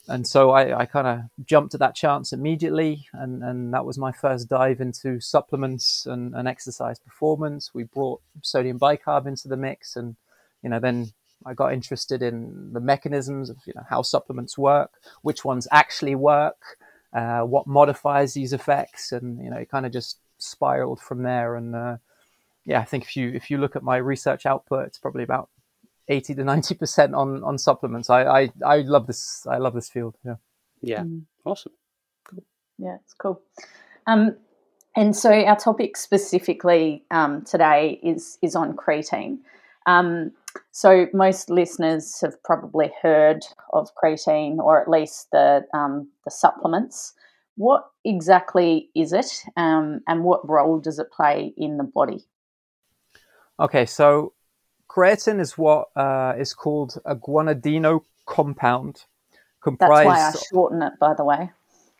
And 0.08 0.26
so 0.26 0.50
I, 0.50 0.80
I 0.80 0.86
kind 0.86 1.06
of 1.06 1.46
jumped 1.46 1.74
at 1.74 1.80
that 1.80 1.94
chance 1.94 2.32
immediately. 2.32 3.06
And, 3.12 3.44
and 3.44 3.72
that 3.74 3.84
was 3.84 3.98
my 3.98 4.12
first 4.12 4.48
dive 4.48 4.80
into 4.80 5.20
supplements 5.20 6.06
and, 6.06 6.34
and 6.34 6.48
exercise 6.48 6.98
performance. 6.98 7.70
We 7.74 7.84
brought 7.84 8.22
sodium 8.42 8.78
bicarb 8.78 9.26
into 9.26 9.46
the 9.46 9.56
mix. 9.56 9.94
And, 9.94 10.16
you 10.62 10.70
know, 10.70 10.80
then 10.80 11.12
I 11.46 11.54
got 11.54 11.72
interested 11.72 12.22
in 12.22 12.72
the 12.72 12.80
mechanisms 12.80 13.50
of 13.50 13.56
you 13.66 13.72
know, 13.74 13.84
how 13.88 14.02
supplements 14.02 14.58
work, 14.58 14.90
which 15.22 15.44
ones 15.44 15.66
actually 15.70 16.14
work, 16.14 16.78
uh, 17.12 17.40
what 17.40 17.66
modifies 17.66 18.34
these 18.34 18.52
effects. 18.52 19.12
And, 19.12 19.42
you 19.42 19.50
know, 19.50 19.56
it 19.56 19.70
kind 19.70 19.86
of 19.86 19.92
just 19.92 20.18
spiraled 20.38 21.00
from 21.00 21.22
there. 21.22 21.56
And 21.56 21.74
uh, 21.74 21.96
yeah, 22.64 22.80
I 22.80 22.84
think 22.84 23.04
if 23.04 23.16
you 23.16 23.30
if 23.30 23.50
you 23.50 23.58
look 23.58 23.76
at 23.76 23.82
my 23.82 23.96
research 23.96 24.46
output, 24.46 24.86
it's 24.86 24.98
probably 24.98 25.22
about 25.22 25.48
eighty 26.08 26.34
to 26.34 26.44
ninety 26.44 26.74
percent 26.74 27.14
on 27.14 27.42
on 27.42 27.58
supplements. 27.58 28.10
I, 28.10 28.22
I 28.24 28.52
I 28.64 28.76
love 28.82 29.06
this. 29.06 29.46
I 29.50 29.58
love 29.58 29.74
this 29.74 29.88
field. 29.88 30.16
Yeah. 30.24 30.36
Yeah. 30.82 31.02
Mm. 31.02 31.22
Awesome. 31.44 31.72
Cool. 32.28 32.44
Yeah, 32.78 32.96
it's 33.02 33.14
cool. 33.14 33.40
Um, 34.06 34.36
and 34.96 35.14
so 35.14 35.32
our 35.32 35.56
topic 35.56 35.96
specifically 35.96 37.04
um, 37.10 37.42
today 37.42 37.98
is 38.02 38.38
is 38.42 38.54
on 38.54 38.76
creatine. 38.76 39.38
Um, 39.86 40.32
so 40.72 41.06
most 41.12 41.50
listeners 41.50 42.20
have 42.20 42.42
probably 42.42 42.90
heard 43.02 43.44
of 43.72 43.90
creatine, 43.94 44.58
or 44.58 44.80
at 44.80 44.88
least 44.88 45.28
the 45.32 45.66
um, 45.74 46.08
the 46.24 46.30
supplements. 46.30 47.14
What 47.56 47.90
exactly 48.04 48.88
is 48.94 49.12
it, 49.12 49.44
um, 49.56 50.00
and 50.06 50.24
what 50.24 50.48
role 50.48 50.80
does 50.80 50.98
it 50.98 51.12
play 51.12 51.52
in 51.56 51.76
the 51.76 51.84
body? 51.84 52.24
Okay, 53.58 53.84
so 53.84 54.32
creatine 54.88 55.40
is 55.40 55.58
what 55.58 55.88
uh, 55.96 56.34
is 56.38 56.54
called 56.54 56.98
a 57.04 57.14
guanidino 57.14 58.02
compound. 58.26 59.04
Comprised... 59.62 59.92
That's 59.92 60.06
why 60.06 60.28
I 60.28 60.32
shorten 60.50 60.82
it, 60.82 60.94
by 60.98 61.14
the 61.14 61.24
way. 61.24 61.50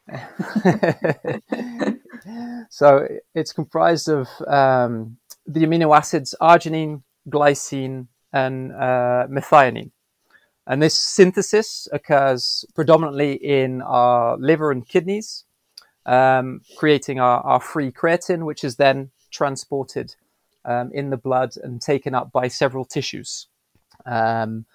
so 2.71 3.07
it's 3.35 3.53
comprised 3.53 4.09
of 4.09 4.29
um, 4.47 5.19
the 5.47 5.61
amino 5.61 5.97
acids 5.97 6.35
arginine, 6.41 7.03
glycine, 7.29 8.07
and 8.33 8.73
uh, 8.73 9.27
methionine. 9.29 9.91
And 10.67 10.83
this 10.83 10.97
synthesis 10.97 11.89
occurs 11.93 12.65
predominantly 12.75 13.33
in 13.33 13.83
our 13.83 14.37
liver 14.37 14.71
and 14.71 14.87
kidneys, 14.87 15.45
um, 16.07 16.61
creating 16.77 17.19
our, 17.19 17.41
our, 17.41 17.61
free 17.61 17.91
creatine, 17.91 18.45
which 18.45 18.63
is 18.63 18.77
then 18.77 19.11
transported 19.31 20.15
um, 20.65 20.91
in 20.93 21.11
the 21.11 21.17
blood 21.17 21.57
and 21.63 21.81
taken 21.81 22.15
up 22.15 22.31
by 22.31 22.49
several 22.49 22.85
tissues. 22.85 23.49
Um, 24.07 24.67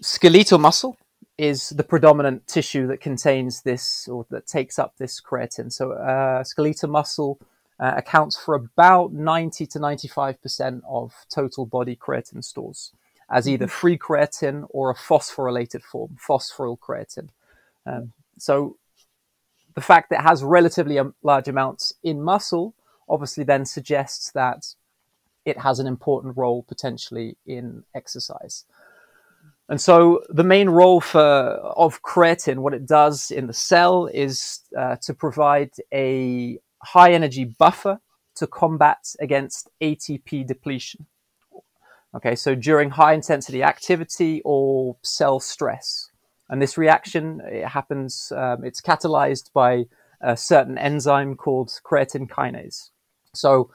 skeletal 0.00 0.58
muscle 0.58 0.98
is 1.38 1.70
the 1.70 1.84
predominant 1.84 2.46
tissue 2.46 2.86
that 2.88 3.00
contains 3.00 3.62
this 3.62 4.08
or 4.08 4.26
that 4.30 4.46
takes 4.46 4.78
up 4.78 4.96
this 4.98 5.20
creatine. 5.20 5.72
So, 5.72 5.92
uh, 5.92 6.44
skeletal 6.44 6.90
muscle 6.90 7.40
uh, 7.80 7.94
accounts 7.96 8.36
for 8.36 8.54
about 8.54 9.12
90 9.12 9.66
to 9.66 9.78
95% 9.78 10.82
of 10.88 11.14
total 11.28 11.66
body 11.66 11.96
creatine 11.96 12.42
stores 12.42 12.92
as 13.30 13.48
either 13.48 13.66
mm-hmm. 13.66 13.72
free 13.72 13.98
creatine 13.98 14.66
or 14.70 14.90
a 14.90 14.94
phosphorylated 14.94 15.82
form, 15.82 16.16
phosphoryl 16.16 16.78
creatine. 16.78 17.28
Um, 17.86 18.12
so 18.38 18.76
the 19.74 19.80
fact 19.80 20.10
that 20.10 20.20
it 20.20 20.22
has 20.22 20.42
relatively 20.42 20.98
large 21.22 21.48
amounts 21.48 21.92
in 22.02 22.22
muscle 22.22 22.74
obviously 23.08 23.44
then 23.44 23.64
suggests 23.64 24.30
that 24.32 24.74
it 25.44 25.58
has 25.58 25.78
an 25.78 25.86
important 25.86 26.36
role 26.36 26.62
potentially 26.62 27.36
in 27.46 27.84
exercise. 27.94 28.64
And 29.70 29.80
so 29.80 30.22
the 30.30 30.44
main 30.44 30.68
role 30.70 31.00
for 31.00 31.20
of 31.20 32.02
creatine, 32.02 32.58
what 32.58 32.74
it 32.74 32.86
does 32.86 33.30
in 33.30 33.46
the 33.46 33.52
cell 33.52 34.06
is 34.06 34.60
uh, 34.76 34.96
to 35.02 35.14
provide 35.14 35.70
a 35.92 36.58
high 36.82 37.12
energy 37.12 37.44
buffer 37.44 38.00
to 38.36 38.46
combat 38.46 39.14
against 39.20 39.68
ATP 39.80 40.46
depletion. 40.46 41.06
Okay, 42.14 42.34
so 42.34 42.54
during 42.54 42.90
high 42.90 43.12
intensity 43.12 43.62
activity 43.62 44.40
or 44.44 44.96
cell 45.02 45.40
stress. 45.40 46.10
And 46.48 46.62
this 46.62 46.78
reaction, 46.78 47.42
it 47.44 47.66
happens, 47.66 48.32
um, 48.34 48.64
it's 48.64 48.80
catalyzed 48.80 49.52
by 49.52 49.84
a 50.20 50.36
certain 50.36 50.78
enzyme 50.78 51.36
called 51.36 51.68
creatine 51.84 52.28
kinase. 52.28 52.90
So, 53.34 53.70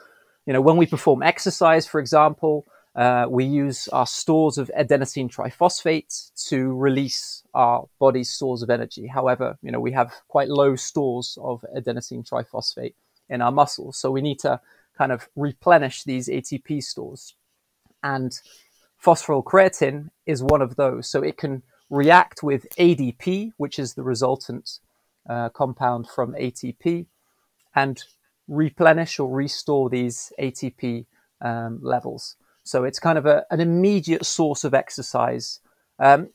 you 0.46 0.54
know, 0.54 0.62
when 0.62 0.78
we 0.78 0.88
perform 0.88 1.22
exercise, 1.22 1.86
for 1.86 2.00
example, 2.00 2.66
uh, 2.96 3.26
we 3.28 3.44
use 3.44 3.88
our 3.88 4.06
stores 4.06 4.58
of 4.58 4.70
adenosine 4.78 5.32
triphosphate 5.34 6.32
to 6.48 6.74
release 6.76 7.44
our 7.54 7.88
body's 8.00 8.30
stores 8.30 8.62
of 8.62 8.70
energy. 8.70 9.08
However, 9.08 9.58
you 9.64 9.72
know, 9.72 9.80
we 9.80 9.92
have 9.94 10.14
quite 10.28 10.50
low 10.50 10.76
stores 10.76 11.38
of 11.42 11.66
adenosine 11.76 12.28
triphosphate 12.28 12.94
in 13.30 13.42
our 13.42 13.52
muscles. 13.52 13.98
So 13.98 14.12
we 14.12 14.22
need 14.22 14.40
to 14.40 14.62
kind 14.96 15.12
of 15.12 15.28
replenish 15.36 16.04
these 16.04 16.28
ATP 16.28 16.84
stores. 16.84 17.34
And 18.04 18.40
phosphorylcreatine 19.04 20.10
is 20.28 20.44
one 20.44 20.62
of 20.62 20.76
those. 20.76 21.08
So 21.08 21.24
it 21.24 21.38
can 21.38 21.64
react 21.90 22.44
with 22.44 22.68
ADP, 22.78 23.54
which 23.58 23.80
is 23.80 23.96
the 23.96 24.04
resultant 24.04 24.80
uh, 25.28 25.50
compound 25.50 26.08
from 26.10 26.34
ATP, 26.34 27.08
and 27.76 28.04
replenish 28.48 29.20
or 29.20 29.30
restore 29.30 29.90
these 29.90 30.32
ATP 30.40 31.06
um, 31.42 31.80
levels. 31.82 32.36
So 32.64 32.84
it's 32.84 33.00
kind 33.00 33.18
of 33.18 33.26
a, 33.26 33.46
an 33.52 33.60
immediate 33.60 34.26
source 34.26 34.64
of 34.64 34.74
exercise, 34.74 35.60
um, 36.00 36.30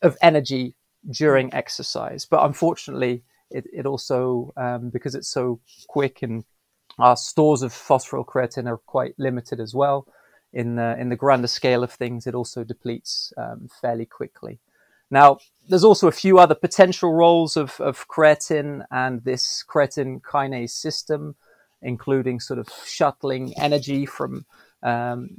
of 0.00 0.16
energy 0.22 0.74
during 1.10 1.52
exercise. 1.52 2.24
But 2.24 2.44
unfortunately, 2.44 3.22
it, 3.50 3.66
it 3.72 3.86
also, 3.86 4.52
um, 4.56 4.90
because 4.90 5.14
it's 5.14 5.28
so 5.28 5.60
quick 5.88 6.22
and 6.22 6.44
our 6.98 7.16
stores 7.16 7.62
of 7.62 7.72
phosphorylcreatine 7.72 8.68
are 8.68 8.76
quite 8.78 9.14
limited 9.18 9.60
as 9.60 9.74
well, 9.74 10.06
in 10.52 10.76
the 10.76 10.98
in 10.98 11.08
the 11.08 11.16
grander 11.16 11.48
scale 11.48 11.82
of 11.82 11.92
things, 11.92 12.26
it 12.26 12.34
also 12.34 12.64
depletes 12.64 13.32
um, 13.36 13.68
fairly 13.80 14.04
quickly. 14.04 14.60
Now, 15.10 15.38
there's 15.68 15.84
also 15.84 16.08
a 16.08 16.12
few 16.12 16.38
other 16.38 16.54
potential 16.54 17.12
roles 17.12 17.56
of, 17.56 17.80
of 17.80 18.08
creatine 18.08 18.84
and 18.90 19.24
this 19.24 19.64
creatine 19.66 20.20
kinase 20.20 20.70
system, 20.70 21.36
including 21.82 22.40
sort 22.40 22.58
of 22.58 22.68
shuttling 22.86 23.54
energy 23.58 24.06
from 24.06 24.46
um, 24.82 25.30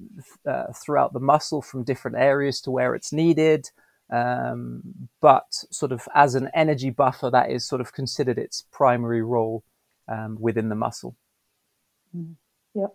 uh, 0.47 0.71
throughout 0.73 1.13
the 1.13 1.19
muscle 1.19 1.62
from 1.62 1.84
different 1.84 2.17
areas 2.17 2.62
to 2.62 2.71
where 2.71 2.95
it's 2.95 3.12
needed. 3.12 3.69
Um, 4.12 5.10
but 5.21 5.45
sort 5.49 5.91
of 5.91 6.08
as 6.13 6.36
an 6.36 6.49
energy 6.53 6.89
buffer, 6.89 7.29
that 7.32 7.49
is 7.49 7.65
sort 7.65 7.82
of 7.82 7.93
considered 7.93 8.38
its 8.38 8.63
primary 8.71 9.23
role 9.23 9.63
um, 10.08 10.38
within 10.39 10.69
the 10.69 10.75
muscle. 10.75 11.15
Mm. 12.15 12.36
Yep. 12.75 12.93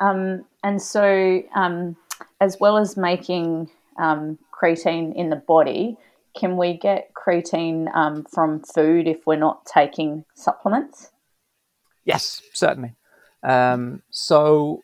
Um, 0.00 0.44
and 0.62 0.80
so, 0.80 1.42
um, 1.54 1.96
as 2.40 2.58
well 2.60 2.78
as 2.78 2.96
making 2.96 3.70
um, 3.98 4.38
creatine 4.52 5.14
in 5.16 5.30
the 5.30 5.36
body, 5.36 5.96
can 6.36 6.56
we 6.56 6.76
get 6.76 7.12
creatine 7.14 7.92
um, 7.96 8.24
from 8.32 8.62
food 8.74 9.08
if 9.08 9.26
we're 9.26 9.36
not 9.36 9.66
taking 9.66 10.24
supplements? 10.34 11.10
Yes, 12.04 12.40
certainly. 12.54 12.94
Um, 13.42 14.02
so, 14.10 14.82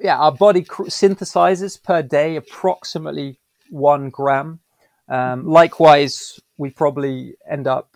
yeah, 0.00 0.18
our 0.18 0.32
body 0.32 0.62
cr- 0.62 0.84
synthesizes 0.84 1.82
per 1.82 2.02
day 2.02 2.36
approximately 2.36 3.38
one 3.70 4.10
gram. 4.10 4.60
Um, 5.08 5.46
likewise, 5.46 6.40
we 6.56 6.70
probably 6.70 7.34
end 7.48 7.66
up 7.66 7.94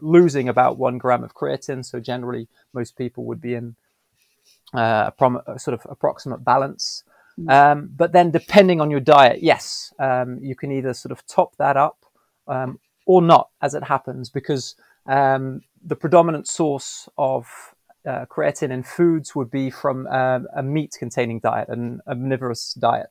losing 0.00 0.48
about 0.48 0.78
one 0.78 0.98
gram 0.98 1.24
of 1.24 1.34
creatine. 1.34 1.84
So, 1.84 2.00
generally, 2.00 2.48
most 2.72 2.96
people 2.96 3.24
would 3.24 3.40
be 3.40 3.54
in 3.54 3.76
uh, 4.74 5.04
a, 5.08 5.14
prom- 5.16 5.42
a 5.46 5.58
sort 5.58 5.74
of 5.74 5.86
approximate 5.90 6.44
balance. 6.44 7.04
Mm. 7.38 7.50
Um, 7.50 7.90
but 7.94 8.12
then, 8.12 8.30
depending 8.30 8.80
on 8.80 8.90
your 8.90 9.00
diet, 9.00 9.42
yes, 9.42 9.92
um, 9.98 10.38
you 10.40 10.54
can 10.54 10.70
either 10.72 10.94
sort 10.94 11.12
of 11.12 11.26
top 11.26 11.56
that 11.56 11.76
up 11.76 12.04
um, 12.46 12.78
or 13.06 13.22
not, 13.22 13.50
as 13.60 13.74
it 13.74 13.84
happens, 13.84 14.30
because 14.30 14.74
um, 15.06 15.62
the 15.84 15.96
predominant 15.96 16.46
source 16.46 17.08
of 17.16 17.74
uh, 18.06 18.26
creatine 18.26 18.70
in 18.70 18.82
foods 18.82 19.34
would 19.34 19.50
be 19.50 19.70
from 19.70 20.06
um, 20.06 20.46
a 20.54 20.62
meat-containing 20.62 21.40
diet, 21.40 21.68
an 21.68 22.00
omnivorous 22.06 22.74
diet. 22.74 23.08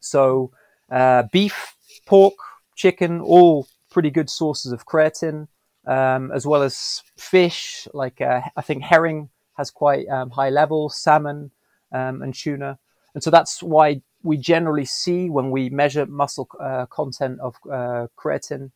So, 0.00 0.52
uh, 0.90 1.24
beef, 1.32 1.74
pork, 2.06 2.34
chicken, 2.76 3.20
all 3.20 3.66
pretty 3.90 4.10
good 4.10 4.30
sources 4.30 4.72
of 4.72 4.86
creatine, 4.86 5.48
um, 5.86 6.30
as 6.32 6.46
well 6.46 6.62
as 6.62 7.02
fish, 7.16 7.88
like 7.92 8.20
uh, 8.20 8.42
I 8.56 8.62
think 8.62 8.82
herring 8.82 9.30
has 9.56 9.70
quite 9.70 10.08
um, 10.08 10.30
high 10.30 10.50
levels, 10.50 10.96
salmon 10.96 11.50
um, 11.92 12.22
and 12.22 12.34
tuna. 12.34 12.78
And 13.14 13.22
so 13.22 13.30
that's 13.30 13.62
why 13.62 14.02
we 14.22 14.36
generally 14.36 14.84
see 14.84 15.30
when 15.30 15.50
we 15.50 15.70
measure 15.70 16.06
muscle 16.06 16.48
uh, 16.60 16.86
content 16.86 17.40
of 17.40 17.56
uh, 17.70 18.06
creatine, 18.16 18.70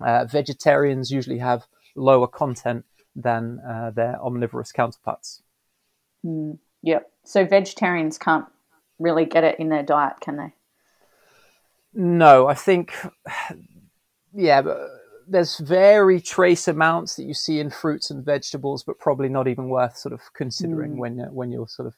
uh, 0.00 0.24
vegetarians 0.26 1.10
usually 1.10 1.38
have 1.38 1.66
lower 1.94 2.26
content 2.26 2.84
than 3.14 3.60
uh, 3.60 3.90
their 3.90 4.20
omnivorous 4.20 4.72
counterparts. 4.72 5.42
Mm, 6.24 6.58
Yep. 6.82 7.10
So 7.24 7.46
vegetarians 7.46 8.18
can't 8.18 8.46
really 8.98 9.24
get 9.24 9.44
it 9.44 9.58
in 9.58 9.68
their 9.68 9.82
diet, 9.82 10.20
can 10.20 10.36
they? 10.36 10.52
No, 11.94 12.48
I 12.48 12.54
think, 12.54 12.94
yeah, 14.34 14.62
but 14.62 14.88
there's 15.28 15.58
very 15.58 16.20
trace 16.20 16.66
amounts 16.66 17.16
that 17.16 17.24
you 17.24 17.34
see 17.34 17.60
in 17.60 17.70
fruits 17.70 18.10
and 18.10 18.24
vegetables, 18.24 18.82
but 18.82 18.98
probably 18.98 19.28
not 19.28 19.46
even 19.46 19.68
worth 19.68 19.96
sort 19.96 20.12
of 20.12 20.20
considering 20.32 20.94
mm. 20.94 20.96
when 20.96 21.18
when 21.34 21.50
you're 21.50 21.68
sort 21.68 21.86
of 21.86 21.94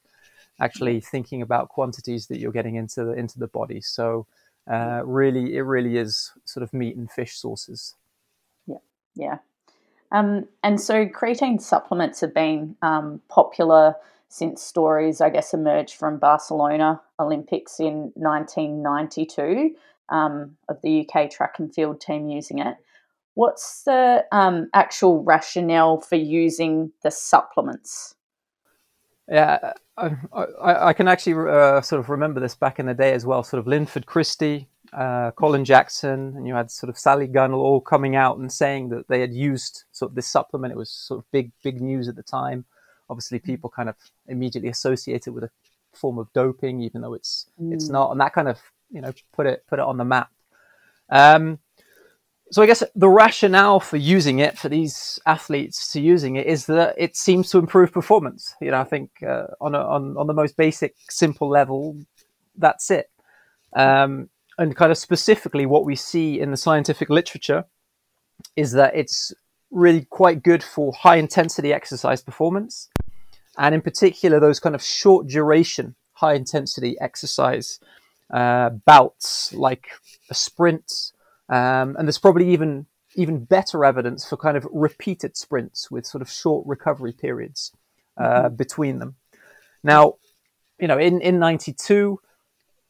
actually 0.60 1.00
thinking 1.00 1.42
about 1.42 1.68
quantities 1.68 2.26
that 2.26 2.38
you're 2.38 2.52
getting 2.52 2.74
into 2.74 3.04
the 3.04 3.12
into 3.12 3.38
the 3.38 3.46
body. 3.46 3.80
So 3.80 4.26
uh, 4.70 5.02
really, 5.04 5.54
it 5.54 5.62
really 5.62 5.96
is 5.96 6.32
sort 6.44 6.64
of 6.64 6.74
meat 6.74 6.96
and 6.96 7.10
fish 7.10 7.36
sources. 7.36 7.94
Yeah, 8.66 8.78
yeah. 9.14 9.38
Um, 10.14 10.46
and 10.62 10.80
so 10.80 11.06
creatine 11.06 11.60
supplements 11.60 12.20
have 12.20 12.32
been 12.32 12.76
um, 12.82 13.20
popular 13.28 13.96
since 14.28 14.62
stories, 14.62 15.20
I 15.20 15.28
guess, 15.28 15.52
emerged 15.52 15.96
from 15.96 16.18
Barcelona 16.18 17.00
Olympics 17.18 17.80
in 17.80 18.12
1992 18.14 19.74
um, 20.10 20.56
of 20.68 20.80
the 20.82 21.00
UK 21.04 21.30
track 21.30 21.58
and 21.58 21.74
field 21.74 22.00
team 22.00 22.28
using 22.28 22.60
it. 22.60 22.76
What's 23.34 23.82
the 23.82 24.24
um, 24.30 24.70
actual 24.72 25.24
rationale 25.24 26.00
for 26.00 26.14
using 26.14 26.92
the 27.02 27.10
supplements? 27.10 28.14
Yeah, 29.28 29.72
I, 29.96 30.10
I, 30.32 30.88
I 30.88 30.92
can 30.92 31.08
actually 31.08 31.50
uh, 31.50 31.80
sort 31.80 31.98
of 31.98 32.08
remember 32.08 32.38
this 32.38 32.54
back 32.54 32.78
in 32.78 32.86
the 32.86 32.94
day 32.94 33.14
as 33.14 33.26
well. 33.26 33.42
Sort 33.42 33.58
of 33.58 33.66
Linford 33.66 34.06
Christie, 34.06 34.68
uh, 34.94 35.32
Colin 35.32 35.64
Jackson, 35.64 36.34
and 36.36 36.46
you 36.46 36.54
had 36.54 36.70
sort 36.70 36.88
of 36.90 36.98
Sally 36.98 37.26
Gunnell 37.26 37.54
all 37.54 37.80
coming 37.80 38.14
out 38.16 38.38
and 38.38 38.52
saying 38.52 38.90
that 38.90 39.08
they 39.08 39.20
had 39.20 39.34
used 39.34 39.84
sort 39.92 40.12
of 40.12 40.16
this 40.16 40.28
supplement. 40.28 40.72
It 40.72 40.76
was 40.76 40.90
sort 40.90 41.18
of 41.18 41.30
big, 41.32 41.50
big 41.62 41.80
news 41.80 42.08
at 42.08 42.16
the 42.16 42.22
time. 42.22 42.64
Obviously, 43.10 43.40
mm. 43.40 43.44
people 43.44 43.70
kind 43.70 43.88
of 43.88 43.96
immediately 44.28 44.70
associate 44.70 45.26
it 45.26 45.30
with 45.30 45.44
a 45.44 45.50
form 45.92 46.18
of 46.18 46.32
doping, 46.32 46.80
even 46.80 47.00
though 47.00 47.14
it's 47.14 47.46
mm. 47.60 47.72
it's 47.72 47.88
not, 47.88 48.12
and 48.12 48.20
that 48.20 48.32
kind 48.32 48.48
of 48.48 48.60
you 48.90 49.00
know 49.00 49.12
put 49.32 49.46
it 49.46 49.64
put 49.68 49.78
it 49.78 49.84
on 49.84 49.96
the 49.96 50.04
map. 50.04 50.30
Um, 51.10 51.58
so 52.50 52.62
I 52.62 52.66
guess 52.66 52.84
the 52.94 53.08
rationale 53.08 53.80
for 53.80 53.96
using 53.96 54.38
it 54.38 54.56
for 54.56 54.68
these 54.68 55.18
athletes 55.26 55.90
to 55.92 56.00
using 56.00 56.36
it 56.36 56.46
is 56.46 56.66
that 56.66 56.94
it 56.96 57.16
seems 57.16 57.50
to 57.50 57.58
improve 57.58 57.92
performance. 57.92 58.54
You 58.60 58.70
know, 58.70 58.80
I 58.80 58.84
think 58.84 59.10
uh, 59.26 59.46
on 59.60 59.74
a, 59.74 59.78
on 59.78 60.16
on 60.16 60.28
the 60.28 60.34
most 60.34 60.56
basic, 60.56 60.94
simple 61.10 61.48
level, 61.48 61.98
that's 62.56 62.92
it. 62.92 63.10
Um, 63.74 64.30
and 64.58 64.76
kind 64.76 64.92
of 64.92 64.98
specifically, 64.98 65.66
what 65.66 65.84
we 65.84 65.96
see 65.96 66.40
in 66.40 66.50
the 66.50 66.56
scientific 66.56 67.10
literature 67.10 67.64
is 68.56 68.72
that 68.72 68.94
it's 68.94 69.32
really 69.70 70.04
quite 70.04 70.42
good 70.42 70.62
for 70.62 70.92
high 70.92 71.16
intensity 71.16 71.72
exercise 71.72 72.22
performance, 72.22 72.88
and 73.58 73.74
in 73.74 73.80
particular, 73.80 74.40
those 74.40 74.60
kind 74.60 74.74
of 74.74 74.82
short 74.82 75.26
duration, 75.26 75.94
high 76.12 76.34
intensity 76.34 76.96
exercise 77.00 77.80
uh, 78.32 78.70
bouts 78.70 79.52
like 79.52 79.88
a 80.30 80.34
sprint 80.34 81.12
um, 81.48 81.96
and 81.96 82.06
there's 82.06 82.18
probably 82.18 82.50
even 82.52 82.86
even 83.16 83.44
better 83.44 83.84
evidence 83.84 84.28
for 84.28 84.36
kind 84.36 84.56
of 84.56 84.66
repeated 84.72 85.36
sprints 85.36 85.88
with 85.88 86.04
sort 86.04 86.20
of 86.20 86.28
short 86.28 86.66
recovery 86.66 87.12
periods 87.12 87.70
uh, 88.18 88.44
mm-hmm. 88.44 88.56
between 88.56 88.98
them. 88.98 89.14
Now, 89.84 90.14
you 90.80 90.88
know, 90.88 90.98
in, 90.98 91.20
in 91.20 91.38
92, 91.38 92.18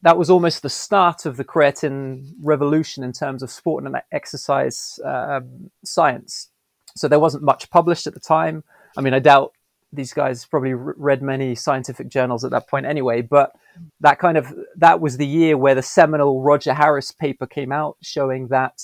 that 0.05 0.19
was 0.19 0.29
almost 0.29 0.61
the 0.61 0.69
start 0.69 1.25
of 1.25 1.35
the 1.35 1.43
creatine 1.43 2.31
revolution 2.39 3.03
in 3.03 3.11
terms 3.11 3.41
of 3.41 3.49
sport 3.49 3.83
and 3.83 3.97
exercise 4.11 4.99
uh, 5.03 5.39
science. 5.83 6.51
So 6.95 7.07
there 7.07 7.19
wasn't 7.19 7.43
much 7.43 7.71
published 7.71 8.05
at 8.05 8.13
the 8.13 8.19
time. 8.19 8.63
I 8.95 9.01
mean, 9.01 9.15
I 9.15 9.19
doubt 9.19 9.53
these 9.91 10.13
guys 10.13 10.45
probably 10.45 10.75
read 10.75 11.23
many 11.23 11.55
scientific 11.55 12.09
journals 12.09 12.43
at 12.43 12.51
that 12.51 12.67
point 12.67 12.85
anyway 12.85 13.21
but 13.21 13.53
that 14.01 14.19
kind 14.19 14.37
of 14.37 14.53
that 14.75 14.99
was 14.99 15.15
the 15.15 15.25
year 15.25 15.57
where 15.57 15.75
the 15.75 15.81
seminal 15.81 16.41
roger 16.41 16.73
harris 16.73 17.11
paper 17.11 17.45
came 17.47 17.71
out 17.71 17.95
showing 18.01 18.47
that 18.47 18.81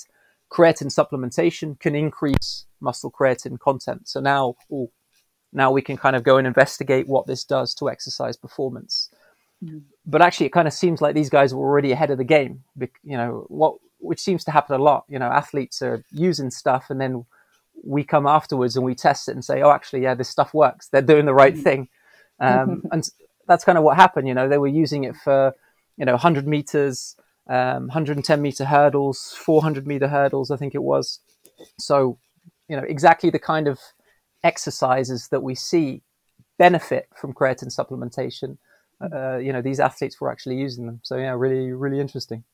creatine 0.50 0.86
supplementation 0.86 1.78
can 1.78 1.94
increase 1.94 2.64
muscle 2.80 3.10
creatine 3.10 3.58
content 3.58 4.08
so 4.08 4.20
now 4.20 4.54
ooh, 4.72 4.90
now 5.52 5.70
we 5.70 5.82
can 5.82 5.98
kind 5.98 6.16
of 6.16 6.22
go 6.22 6.38
and 6.38 6.46
investigate 6.46 7.06
what 7.06 7.26
this 7.26 7.44
does 7.44 7.74
to 7.74 7.90
exercise 7.90 8.36
performance 8.38 9.10
mm-hmm. 9.62 9.78
But 10.04 10.22
actually 10.22 10.46
it 10.46 10.52
kind 10.52 10.68
of 10.68 10.74
seems 10.74 11.00
like 11.00 11.14
these 11.14 11.30
guys 11.30 11.54
were 11.54 11.64
already 11.64 11.92
ahead 11.92 12.10
of 12.10 12.18
the 12.18 12.24
game 12.24 12.64
you 13.04 13.16
know 13.16 13.44
what 13.48 13.76
which 13.98 14.20
seems 14.20 14.44
to 14.44 14.50
happen 14.50 14.74
a 14.74 14.82
lot 14.82 15.04
you 15.08 15.18
know 15.18 15.30
athletes 15.30 15.80
are 15.82 16.04
using 16.10 16.50
stuff 16.50 16.90
and 16.90 17.00
then 17.00 17.24
we 17.82 18.04
come 18.04 18.26
afterwards 18.26 18.76
and 18.76 18.84
we 18.84 18.94
test 18.94 19.28
it 19.28 19.32
and 19.32 19.44
say, 19.44 19.62
oh, 19.62 19.70
actually, 19.70 20.02
yeah, 20.02 20.14
this 20.14 20.28
stuff 20.28 20.54
works. 20.54 20.88
They're 20.88 21.02
doing 21.02 21.26
the 21.26 21.34
right 21.34 21.54
mm. 21.54 21.62
thing. 21.62 21.88
Um, 22.40 22.82
and 22.90 23.08
that's 23.46 23.62
kind 23.62 23.78
of 23.78 23.84
what 23.84 23.96
happened. 23.96 24.26
You 24.26 24.34
know, 24.34 24.48
they 24.48 24.58
were 24.58 24.66
using 24.66 25.04
it 25.04 25.14
for, 25.14 25.54
you 25.96 26.04
know, 26.04 26.14
100 26.14 26.44
meters, 26.44 27.14
um, 27.48 27.82
110 27.82 28.42
meter 28.42 28.64
hurdles, 28.64 29.36
400 29.38 29.86
meter 29.86 30.08
hurdles, 30.08 30.50
I 30.50 30.56
think 30.56 30.74
it 30.74 30.82
was. 30.82 31.20
So, 31.78 32.18
you 32.68 32.76
know, 32.76 32.82
exactly 32.82 33.30
the 33.30 33.38
kind 33.38 33.68
of 33.68 33.78
exercises 34.42 35.28
that 35.28 35.44
we 35.44 35.54
see 35.54 36.02
benefit 36.58 37.06
from 37.14 37.32
creatine 37.32 37.72
supplementation. 37.72 38.58
Uh, 39.02 39.36
you 39.38 39.52
know, 39.52 39.62
these 39.62 39.80
athletes 39.80 40.20
were 40.20 40.30
actually 40.30 40.56
using 40.56 40.86
them. 40.86 41.00
So, 41.02 41.16
yeah, 41.16 41.32
really, 41.32 41.72
really 41.72 42.00
interesting. 42.00 42.44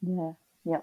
Yeah, 0.00 0.32
yeah. 0.64 0.80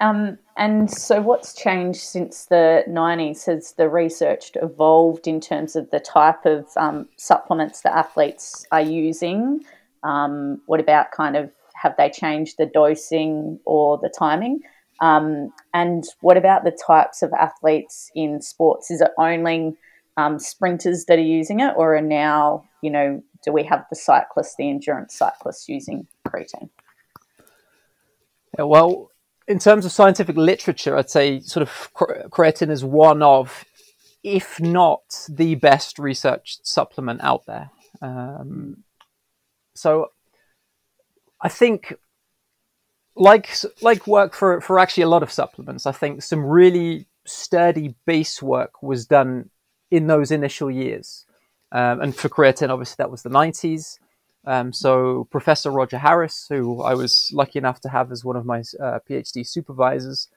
Um, 0.00 0.38
and 0.56 0.90
so, 0.90 1.20
what's 1.20 1.54
changed 1.54 2.00
since 2.00 2.46
the 2.46 2.84
90s? 2.88 3.46
Has 3.46 3.72
the 3.72 3.88
research 3.88 4.52
evolved 4.56 5.26
in 5.26 5.40
terms 5.40 5.76
of 5.76 5.90
the 5.90 6.00
type 6.00 6.44
of 6.44 6.66
um, 6.76 7.08
supplements 7.16 7.82
that 7.82 7.96
athletes 7.96 8.66
are 8.72 8.82
using? 8.82 9.64
Um, 10.02 10.60
what 10.66 10.80
about 10.80 11.12
kind 11.12 11.36
of 11.36 11.50
have 11.74 11.94
they 11.96 12.10
changed 12.10 12.56
the 12.58 12.66
dosing 12.66 13.60
or 13.64 13.98
the 13.98 14.08
timing? 14.08 14.60
Um, 15.00 15.52
and 15.72 16.04
what 16.20 16.36
about 16.36 16.64
the 16.64 16.76
types 16.86 17.22
of 17.22 17.32
athletes 17.32 18.10
in 18.14 18.40
sports? 18.40 18.90
Is 18.90 19.00
it 19.00 19.10
only 19.18 19.76
um, 20.16 20.38
sprinters 20.38 21.04
that 21.06 21.18
are 21.18 21.22
using 21.22 21.60
it, 21.60 21.74
or 21.76 21.96
are 21.96 22.00
now, 22.00 22.64
you 22.84 22.90
know, 22.90 23.22
do 23.42 23.50
we 23.50 23.64
have 23.64 23.86
the 23.88 23.96
cyclists, 23.96 24.56
the 24.56 24.68
endurance 24.68 25.14
cyclists 25.14 25.68
using 25.68 26.06
creatine? 26.28 26.68
Yeah, 28.58 28.64
well, 28.64 29.10
in 29.48 29.58
terms 29.58 29.86
of 29.86 29.92
scientific 29.92 30.36
literature, 30.36 30.96
I'd 30.96 31.08
say 31.08 31.40
sort 31.40 31.62
of 31.62 31.90
creatine 31.94 32.70
is 32.70 32.84
one 32.84 33.22
of, 33.22 33.64
if 34.22 34.60
not 34.60 35.26
the 35.30 35.54
best 35.54 35.98
researched 35.98 36.66
supplement 36.66 37.22
out 37.22 37.46
there. 37.46 37.70
Um, 38.02 38.84
so 39.74 40.10
I 41.40 41.48
think, 41.48 41.94
like 43.16 43.48
like 43.80 44.06
work 44.06 44.34
for 44.34 44.60
for 44.60 44.78
actually 44.78 45.04
a 45.04 45.08
lot 45.08 45.22
of 45.22 45.32
supplements, 45.32 45.86
I 45.86 45.92
think 45.92 46.22
some 46.22 46.44
really 46.44 47.06
sturdy 47.24 47.94
base 48.06 48.42
work 48.42 48.82
was 48.82 49.06
done 49.06 49.50
in 49.90 50.06
those 50.06 50.30
initial 50.30 50.70
years. 50.70 51.24
Um, 51.74 52.00
and 52.00 52.16
for 52.16 52.28
creatine, 52.28 52.70
obviously, 52.70 52.94
that 52.98 53.10
was 53.10 53.22
the 53.22 53.30
90s. 53.30 53.98
Um, 54.46 54.72
so 54.72 55.26
Professor 55.30 55.70
Roger 55.70 55.98
Harris, 55.98 56.46
who 56.48 56.80
I 56.82 56.94
was 56.94 57.30
lucky 57.32 57.58
enough 57.58 57.80
to 57.80 57.88
have 57.88 58.12
as 58.12 58.24
one 58.24 58.36
of 58.36 58.46
my 58.46 58.60
uh, 58.80 59.00
PhD 59.08 59.46
supervisors, 59.46 60.28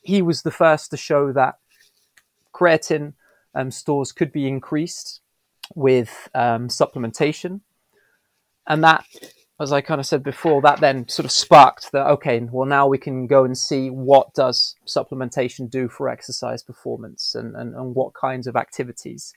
he 0.00 0.22
was 0.22 0.42
the 0.42 0.50
first 0.52 0.90
to 0.92 0.96
show 0.96 1.32
that 1.32 1.56
creatine 2.54 3.14
um, 3.54 3.72
stores 3.72 4.12
could 4.12 4.30
be 4.30 4.46
increased 4.46 5.20
with 5.74 6.28
um, 6.34 6.68
supplementation, 6.68 7.62
and 8.68 8.84
that, 8.84 9.04
as 9.58 9.72
I 9.72 9.80
kind 9.80 10.00
of 10.00 10.06
said 10.06 10.22
before, 10.22 10.62
that 10.62 10.78
then 10.78 11.08
sort 11.08 11.24
of 11.24 11.32
sparked 11.32 11.90
that. 11.92 12.06
Okay, 12.06 12.40
well 12.52 12.66
now 12.66 12.86
we 12.86 12.98
can 12.98 13.26
go 13.26 13.44
and 13.44 13.58
see 13.58 13.88
what 13.88 14.34
does 14.34 14.76
supplementation 14.86 15.68
do 15.68 15.88
for 15.88 16.08
exercise 16.08 16.62
performance 16.62 17.34
and, 17.34 17.56
and, 17.56 17.74
and 17.74 17.94
what 17.96 18.14
kinds 18.14 18.46
of 18.46 18.54
activities. 18.54 19.34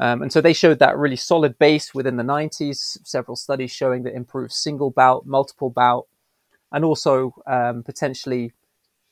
Um, 0.00 0.22
and 0.22 0.32
so 0.32 0.40
they 0.40 0.54
showed 0.54 0.78
that 0.78 0.96
really 0.96 1.16
solid 1.16 1.58
base 1.58 1.94
within 1.94 2.16
the 2.16 2.22
90s, 2.22 2.98
several 3.04 3.36
studies 3.36 3.70
showing 3.70 4.02
that 4.04 4.14
improved 4.14 4.52
single 4.52 4.90
bout, 4.90 5.26
multiple 5.26 5.68
bout, 5.68 6.06
and 6.72 6.86
also 6.86 7.34
um, 7.46 7.82
potentially 7.82 8.52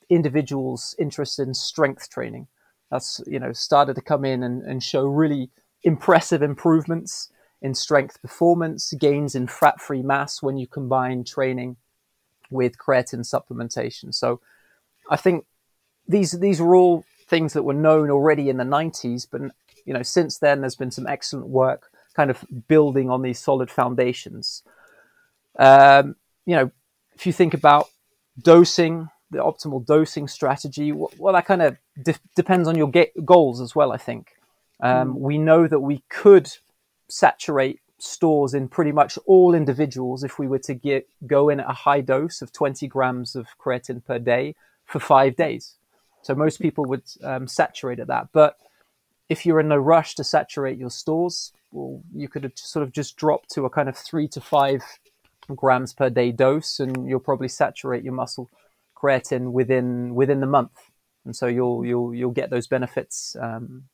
individuals 0.08 0.94
interested 0.98 1.46
in 1.46 1.52
strength 1.52 2.08
training. 2.08 2.46
That's, 2.90 3.20
you 3.26 3.38
know, 3.38 3.52
started 3.52 3.96
to 3.96 4.00
come 4.00 4.24
in 4.24 4.42
and, 4.42 4.62
and 4.62 4.82
show 4.82 5.04
really 5.04 5.50
impressive 5.82 6.40
improvements 6.40 7.30
in 7.60 7.74
strength 7.74 8.22
performance, 8.22 8.94
gains 8.94 9.34
in 9.34 9.46
fat 9.46 9.82
free 9.82 10.02
mass 10.02 10.42
when 10.42 10.56
you 10.56 10.66
combine 10.66 11.22
training 11.22 11.76
with 12.50 12.78
creatine 12.78 13.28
supplementation. 13.28 14.14
So 14.14 14.40
I 15.10 15.16
think 15.16 15.44
these, 16.06 16.32
these 16.32 16.62
were 16.62 16.74
all 16.74 17.04
things 17.26 17.52
that 17.52 17.64
were 17.64 17.74
known 17.74 18.10
already 18.10 18.48
in 18.48 18.56
the 18.56 18.64
90s, 18.64 19.26
but 19.30 19.42
you 19.88 19.94
know, 19.94 20.02
since 20.02 20.36
then, 20.36 20.60
there's 20.60 20.76
been 20.76 20.90
some 20.90 21.06
excellent 21.06 21.48
work 21.48 21.90
kind 22.14 22.30
of 22.30 22.44
building 22.68 23.08
on 23.08 23.22
these 23.22 23.38
solid 23.38 23.70
foundations. 23.70 24.62
Um, 25.58 26.14
you 26.44 26.54
know, 26.54 26.70
if 27.14 27.26
you 27.26 27.32
think 27.32 27.54
about 27.54 27.88
dosing, 28.38 29.08
the 29.30 29.38
optimal 29.38 29.84
dosing 29.86 30.28
strategy, 30.28 30.92
well, 30.92 31.32
that 31.32 31.46
kind 31.46 31.62
of 31.62 31.78
de- 32.02 32.14
depends 32.36 32.68
on 32.68 32.76
your 32.76 32.92
ge- 32.92 33.24
goals 33.24 33.62
as 33.62 33.74
well, 33.74 33.90
I 33.90 33.96
think. 33.96 34.32
Um, 34.80 35.14
mm. 35.14 35.20
We 35.20 35.38
know 35.38 35.66
that 35.66 35.80
we 35.80 36.02
could 36.10 36.50
saturate 37.08 37.80
stores 37.98 38.52
in 38.52 38.68
pretty 38.68 38.92
much 38.92 39.18
all 39.24 39.54
individuals 39.54 40.22
if 40.22 40.38
we 40.38 40.46
were 40.46 40.58
to 40.58 40.74
get 40.74 41.08
go 41.26 41.48
in 41.48 41.60
at 41.60 41.70
a 41.70 41.72
high 41.72 42.02
dose 42.02 42.42
of 42.42 42.52
20 42.52 42.86
grams 42.88 43.34
of 43.34 43.46
creatine 43.58 44.04
per 44.04 44.18
day 44.18 44.54
for 44.84 45.00
five 45.00 45.34
days. 45.34 45.76
So 46.20 46.34
most 46.34 46.60
people 46.60 46.84
would 46.84 47.04
um, 47.22 47.48
saturate 47.48 48.00
at 48.00 48.08
that. 48.08 48.28
But 48.34 48.58
if 49.28 49.44
you're 49.44 49.60
in 49.60 49.72
a 49.72 49.80
rush 49.80 50.14
to 50.14 50.24
saturate 50.24 50.78
your 50.78 50.90
stores, 50.90 51.52
well, 51.72 52.02
you 52.14 52.28
could 52.28 52.50
sort 52.56 52.82
of 52.82 52.92
just 52.92 53.16
drop 53.16 53.46
to 53.48 53.64
a 53.64 53.70
kind 53.70 53.88
of 53.88 53.96
three 53.96 54.28
to 54.28 54.40
five 54.40 54.82
grams 55.54 55.92
per 55.92 56.10
day 56.10 56.32
dose, 56.32 56.80
and 56.80 57.08
you'll 57.08 57.20
probably 57.20 57.48
saturate 57.48 58.04
your 58.04 58.14
muscle 58.14 58.48
creatine 58.96 59.52
within 59.52 60.14
within 60.14 60.40
the 60.40 60.46
month, 60.46 60.90
and 61.24 61.36
so 61.36 61.46
you'll 61.46 61.84
you'll 61.84 62.14
you'll 62.14 62.30
get 62.30 62.50
those 62.50 62.66
benefits 62.66 63.36
um, 63.40 63.84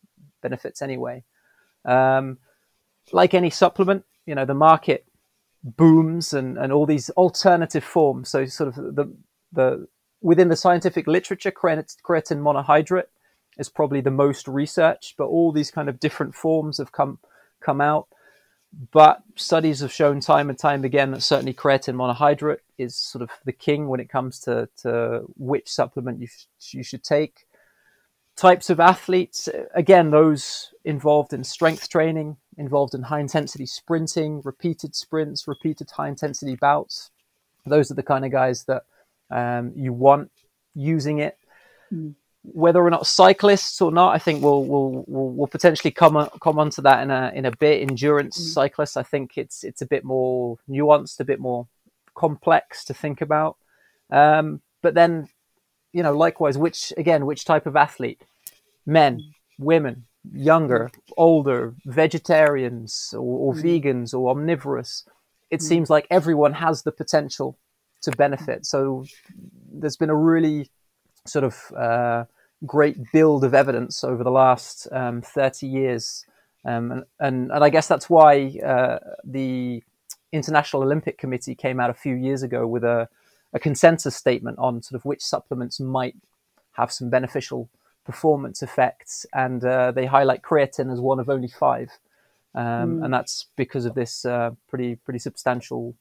benefits 0.41 0.83
anyway. 0.83 1.25
Um, 1.85 2.39
like 3.13 3.35
any 3.35 3.51
supplement, 3.51 4.05
you 4.27 4.35
know, 4.35 4.47
the 4.47 4.55
market 4.55 5.05
booms 5.63 6.33
and, 6.33 6.59
and 6.59 6.73
all 6.73 6.87
these 6.87 7.11
alternative 7.11 7.85
forms. 7.85 8.29
So 8.29 8.47
sort 8.47 8.69
of 8.69 8.77
the 8.77 9.13
the 9.53 9.89
within 10.21 10.49
the 10.49 10.57
scientific 10.57 11.07
literature, 11.07 11.51
creatine 11.51 11.85
monohydrate 12.05 13.09
is 13.59 13.69
probably 13.69 14.01
the 14.01 14.11
most 14.11 14.49
researched, 14.49 15.17
but 15.17 15.27
all 15.27 15.53
these 15.53 15.71
kind 15.71 15.89
of 15.89 16.01
different 16.01 16.35
forms 16.35 16.79
have 16.79 16.93
come 16.93 17.19
come 17.61 17.81
out. 17.81 18.09
But 18.91 19.23
studies 19.37 19.81
have 19.81 19.93
shown 19.93 20.19
time 20.21 20.51
and 20.51 20.59
time 20.59 20.85
again 20.85 21.13
that 21.13 21.23
certainly 21.23 21.55
creatine 21.55 21.95
monohydrate 21.95 22.59
is 22.77 22.97
sort 22.97 23.23
of 23.23 23.31
the 23.45 23.53
king 23.53 23.87
when 23.87 24.01
it 24.01 24.09
comes 24.09 24.41
to, 24.41 24.69
to 24.79 25.23
which 25.37 25.69
supplement 25.69 26.21
you, 26.21 26.27
sh- 26.27 26.75
you 26.75 26.83
should 26.83 27.05
take. 27.05 27.47
Types 28.37 28.71
of 28.71 28.81
athletes, 28.81 29.49
again, 29.77 30.11
those 30.11 30.73
involved 30.85 31.33
in 31.33 31.45
strength 31.45 31.89
training, 31.89 32.37
involved 32.59 32.95
in 32.95 33.03
high 33.03 33.21
intensity 33.21 33.65
sprinting, 33.65 34.43
repeated 34.45 34.97
sprints, 34.97 35.47
repeated 35.47 35.89
high 35.93 36.09
intensity 36.09 36.57
bouts. 36.57 37.13
Those 37.65 37.93
are 37.93 37.95
the 37.95 38.03
kind 38.03 38.25
of 38.25 38.33
guys 38.33 38.65
that 38.65 38.83
um, 39.31 39.73
you 39.77 39.93
want 39.93 40.33
using 40.75 41.19
it. 41.19 41.39
Mm 41.93 42.15
whether 42.45 42.85
or 42.85 42.91
not 42.91 43.07
cyclists 43.07 43.81
or 43.81 43.91
not, 43.91 44.15
I 44.15 44.19
think 44.19 44.43
we'll 44.43 44.65
we'll 44.65 45.05
we'll, 45.07 45.31
we'll 45.31 45.47
potentially 45.47 45.91
come 45.91 46.17
on, 46.17 46.29
come 46.43 46.59
onto 46.59 46.83
that 46.83 47.03
in 47.03 47.11
a 47.11 47.33
in 47.35 47.47
a 47.47 47.57
bit. 47.57 47.83
Endurance 47.83 48.39
mm. 48.39 48.53
cyclists, 48.53 48.97
I 48.97 49.03
think 49.03 49.39
it's 49.39 49.65
it's 49.65 49.83
a 49.83 49.87
bit 49.87 50.05
more 50.05 50.59
nuanced, 50.69 51.21
a 51.21 51.25
bit 51.25 51.41
more 51.41 51.67
complex 52.15 52.85
to 52.85 52.95
think 52.95 53.21
about. 53.21 53.57
Um, 54.11 54.61
but 54.83 54.95
then, 54.95 55.29
you 55.93 56.03
know, 56.03 56.17
likewise, 56.17 56.59
which 56.59 56.93
again, 56.97 57.27
which 57.27 57.45
type 57.45 57.67
of 57.67 57.77
athlete? 57.77 58.23
Men, 58.85 59.19
mm. 59.19 59.33
women, 59.59 60.05
younger, 60.33 60.91
older, 61.17 61.75
vegetarians 61.87 63.15
or, 63.15 63.39
or 63.49 63.55
mm. 63.55 63.63
vegans 63.63 64.13
or 64.13 64.31
omnivorous. 64.31 65.05
It 65.51 65.61
mm. 65.61 65.63
seems 65.63 65.89
like 65.89 66.07
everyone 66.11 66.53
has 66.53 66.83
the 66.83 66.93
potential 66.93 67.57
to 68.03 68.11
benefit. 68.13 68.67
So 68.67 69.07
there's 69.73 69.97
been 69.97 70.11
a 70.11 70.15
really 70.15 70.69
sort 71.27 71.45
of 71.45 71.73
uh, 71.75 72.25
great 72.67 73.13
build 73.13 73.45
of 73.45 73.55
evidence 73.55 74.05
over 74.05 74.25
the 74.25 74.31
last 74.31 74.89
um, 74.93 75.23
30 75.23 75.67
years. 75.67 76.27
Um, 76.65 76.91
and, 76.91 77.05
and, 77.21 77.51
and, 77.53 77.65
I 77.65 77.69
guess 77.69 77.89
that's 77.89 78.09
why 78.09 78.59
uh, 78.65 78.99
the 79.23 79.83
International 80.33 80.83
Olympic 80.83 81.19
Committee 81.19 81.55
came 81.55 81.79
out 81.79 81.91
a 81.91 81.95
few 81.95 82.15
years 82.15 82.43
ago 82.43 82.67
with 82.67 82.85
a, 82.85 83.09
a 83.53 83.59
consensus 83.59 84.17
statement 84.17 84.59
on 84.59 84.83
sort 84.83 84.99
of 84.99 85.05
which 85.05 85.23
supplements 85.23 85.79
might 85.79 86.17
have 86.73 86.91
some 86.91 87.11
beneficial 87.11 87.69
performance 88.05 88.63
effects. 88.63 89.27
And 89.35 89.65
uh, 89.65 89.93
they 89.93 90.07
highlight 90.07 90.43
creatine 90.43 90.93
as 90.93 91.01
one 91.01 91.21
of 91.21 91.29
only 91.29 91.49
five. 91.49 91.91
Um, 92.55 93.01
mm. 93.01 93.05
And 93.05 93.13
that's 93.13 93.47
because 93.57 93.85
of 93.85 93.95
this 93.95 94.25
uh, 94.25 94.53
pretty, 94.69 94.97
pretty 94.97 95.19
substantial 95.19 95.95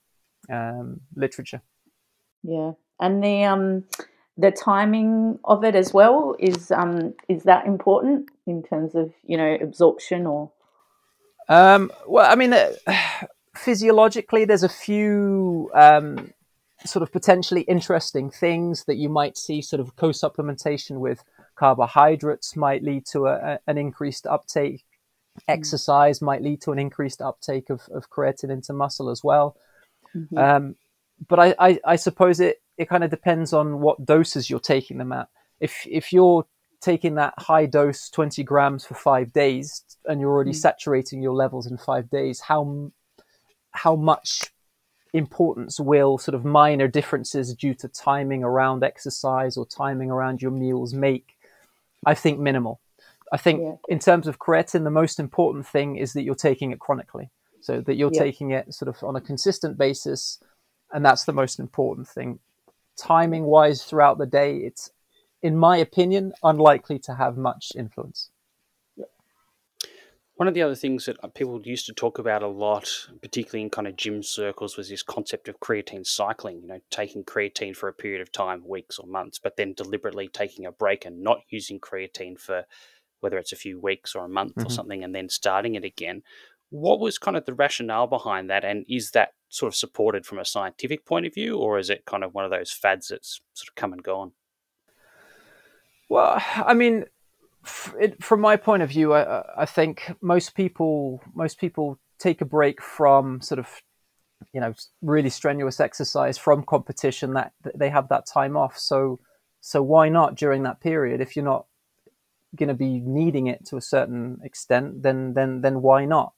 um, 0.49 1.02
literature. 1.15 1.62
Yeah. 2.43 2.73
And 2.99 3.23
the, 3.23 3.43
um, 3.43 3.84
the 4.38 4.52
timing 4.52 5.39
of 5.43 5.63
it 5.63 5.76
as 5.76 5.93
well 5.93 6.36
is 6.39 6.72
um, 6.72 7.13
is 7.30 7.43
that 7.43 7.65
important 7.65 8.30
in 8.48 8.63
terms 8.63 8.96
of 8.96 9.13
you 9.24 9.38
know 9.38 9.58
absorption 9.62 10.26
or 10.26 10.52
um, 11.50 11.91
well 12.08 12.30
i 12.30 12.36
mean 12.36 12.54
uh, 12.54 12.72
physiologically 13.56 14.46
there's 14.46 14.63
a 14.63 14.69
few 14.69 15.69
um, 15.76 16.34
sort 16.86 17.04
of 17.04 17.12
potentially 17.12 17.62
interesting 17.62 18.32
things 18.32 18.86
that 18.86 18.96
you 18.96 19.08
might 19.08 19.38
see 19.38 19.62
sort 19.62 19.80
of 19.80 19.96
co-supplementation 19.96 21.00
with 21.00 21.24
carbohydrates 21.56 22.56
might 22.56 22.84
lead 22.84 23.06
to 23.06 23.28
a, 23.28 23.34
a, 23.36 23.60
an 23.67 23.78
increased 23.78 24.26
uptake 24.26 24.84
mm. 25.38 25.43
exercise 25.48 26.22
might 26.22 26.41
lead 26.41 26.60
to 26.60 26.72
an 26.72 26.80
increased 26.80 27.22
uptake 27.22 27.69
of, 27.69 27.82
of 27.93 28.10
creatine 28.10 28.50
into 28.50 28.74
muscle 28.74 29.12
as 29.12 29.24
well 29.24 29.56
mm-hmm. 30.15 30.36
um, 30.36 30.76
but 31.28 31.39
I, 31.39 31.56
I, 31.60 31.80
I 31.86 31.96
suppose 31.96 32.39
it 32.39 32.62
it 32.78 32.90
kind 32.90 33.04
of 33.04 33.10
depends 33.10 33.54
on 33.54 33.80
what 33.80 34.06
doses 34.06 34.50
you're 34.50 34.60
taking 34.60 34.98
them 34.98 35.12
at. 35.12 35.28
If 35.60 35.86
if 35.90 36.12
you're 36.12 36.46
taking 36.82 37.16
that 37.16 37.34
high 37.38 37.66
dose 37.66 38.10
20 38.10 38.44
grams 38.44 38.86
for 38.86 38.96
five 38.96 39.32
days 39.32 39.84
and 40.06 40.20
you're 40.20 40.32
already 40.32 40.52
mm. 40.52 40.56
saturating 40.56 41.22
your 41.22 41.34
levels 41.34 41.66
in 41.66 41.78
five 41.78 42.10
days, 42.10 42.42
how 42.42 42.92
how 43.72 43.96
much 43.96 44.52
importance 45.14 45.80
will 45.80 46.18
sort 46.18 46.36
of 46.36 46.44
minor 46.44 46.88
differences 46.88 47.54
due 47.54 47.74
to 47.76 47.88
timing 47.88 48.44
around 48.44 48.84
exercise 48.84 49.56
or 49.56 49.66
timing 49.66 50.12
around 50.12 50.42
your 50.42 50.52
meals 50.52 50.94
make? 50.94 51.38
I 52.06 52.16
think 52.16 52.40
minimal. 52.40 52.82
I 53.32 53.38
think 53.38 53.62
yeah. 53.62 53.76
in 53.88 54.00
terms 54.00 54.28
of 54.28 54.40
creatine, 54.40 54.84
the 54.84 54.92
most 54.92 55.20
important 55.20 55.66
thing 55.66 55.96
is 55.96 56.14
that 56.14 56.24
you're 56.24 56.36
taking 56.36 56.72
it 56.72 56.80
chronically. 56.80 57.30
So 57.62 57.80
that 57.80 57.96
you're 57.96 58.12
yeah. 58.14 58.20
taking 58.20 58.52
it 58.52 58.74
sort 58.74 58.90
of 58.90 59.02
on 59.04 59.16
a 59.16 59.22
consistent 59.22 59.78
basis, 59.78 60.38
and 60.92 61.06
that's 61.06 61.24
the 61.24 61.32
most 61.32 61.60
important 61.60 62.10
thing 62.10 62.40
timing 62.98 63.44
wise 63.44 63.84
throughout 63.84 64.18
the 64.18 64.26
day, 64.26 64.58
it's, 64.58 64.92
in 65.42 65.58
my 65.58 65.78
opinion, 65.78 66.34
unlikely 66.44 67.00
to 67.00 67.16
have 67.16 67.38
much 67.38 67.72
influence. 67.76 68.30
One 70.36 70.48
of 70.48 70.56
the 70.56 70.64
other 70.64 70.76
things 70.76 71.06
that 71.06 71.24
uh, 71.24 71.28
people 71.28 71.62
used 71.64 71.86
to 71.86 71.94
talk 71.94 72.18
about 72.18 72.42
a 72.42 72.48
lot, 72.48 72.90
particularly 73.22 73.62
in 73.62 73.70
kind 73.70 73.88
of 73.88 73.96
gym 73.96 74.24
circles, 74.24 74.76
was 74.76 74.90
this 74.90 75.04
concept 75.04 75.48
of 75.48 75.60
creatine 75.60 76.06
cycling. 76.06 76.60
You 76.62 76.68
know, 76.68 76.80
taking 76.90 77.24
creatine 77.24 77.76
for 77.76 77.88
a 77.88 77.94
period 77.94 78.20
of 78.20 78.32
time, 78.32 78.68
weeks 78.68 78.98
or 78.98 79.06
months, 79.06 79.38
but 79.38 79.58
then 79.58 79.74
deliberately 79.74 80.28
taking 80.28 80.66
a 80.66 80.72
break 80.72 81.06
and 81.06 81.22
not 81.22 81.42
using 81.50 81.80
creatine 81.80 82.40
for 82.40 82.66
whether 83.20 83.38
it's 83.38 83.54
a 83.54 83.56
few 83.56 83.80
weeks 83.80 84.16
or 84.16 84.26
a 84.26 84.30
month 84.30 84.56
mm-hmm. 84.56 84.68
or 84.68 84.72
something, 84.72 85.04
and 85.04 85.14
then 85.14 85.30
starting 85.30 85.76
it 85.76 85.86
again. 85.86 86.24
What 86.74 87.00
was 87.00 87.20
kind 87.20 87.38
of 87.38 87.46
the 87.46 87.54
rationale 87.54 88.08
behind 88.08 88.50
that, 88.50 88.66
and 88.66 88.84
is 88.90 89.12
that 89.12 89.34
sort 89.50 89.72
of 89.72 89.76
supported 89.76 90.26
from 90.26 90.40
a 90.40 90.46
scientific 90.46 91.06
point 91.06 91.28
of 91.28 91.34
view, 91.36 91.56
or 91.56 91.78
is 91.78 91.92
it 91.92 92.06
kind 92.06 92.24
of 92.24 92.34
one 92.34 92.46
of 92.46 92.50
those 92.50 92.72
fads 92.72 93.10
that's 93.10 93.42
sort 93.54 93.70
of 93.70 93.76
come 93.76 93.94
and 93.94 94.02
gone? 94.02 94.32
Well, 96.10 96.42
I 96.56 96.74
mean, 96.74 97.06
it, 98.00 98.24
from 98.24 98.42
my 98.42 98.56
point 98.56 98.82
of 98.82 98.90
view, 98.90 99.14
I, 99.14 99.44
I, 99.56 99.66
think 99.68 100.16
most 100.20 100.56
people 100.56 101.22
most 101.36 101.60
people 101.60 102.00
take 102.18 102.42
a 102.42 102.46
break 102.46 102.82
from 102.82 103.40
sort 103.40 103.60
of 103.60 103.70
you 104.52 104.60
know 104.60 104.74
really 105.04 105.30
strenuous 105.30 105.80
exercise 105.80 106.40
from 106.40 106.64
competition 106.64 107.34
that, 107.34 107.54
they 107.76 107.90
have 107.92 108.10
that 108.10 108.26
time 108.26 108.58
off. 108.58 108.80
So 108.80 109.20
so 109.62 109.84
why 109.84 110.10
not 110.10 110.36
during 110.36 110.64
that 110.64 110.82
period 110.82 111.22
if 111.22 111.36
you're 111.36 111.46
not 111.46 111.68
going 112.56 112.70
to 112.70 112.76
be 112.76 113.00
needing 113.00 113.46
it 113.46 113.66
to 113.68 113.78
a 113.78 113.82
certain 113.82 114.40
extent, 114.44 115.04
then 115.04 115.34
then 115.36 115.62
then 115.62 115.84
why 115.84 116.06
not? 116.06 116.34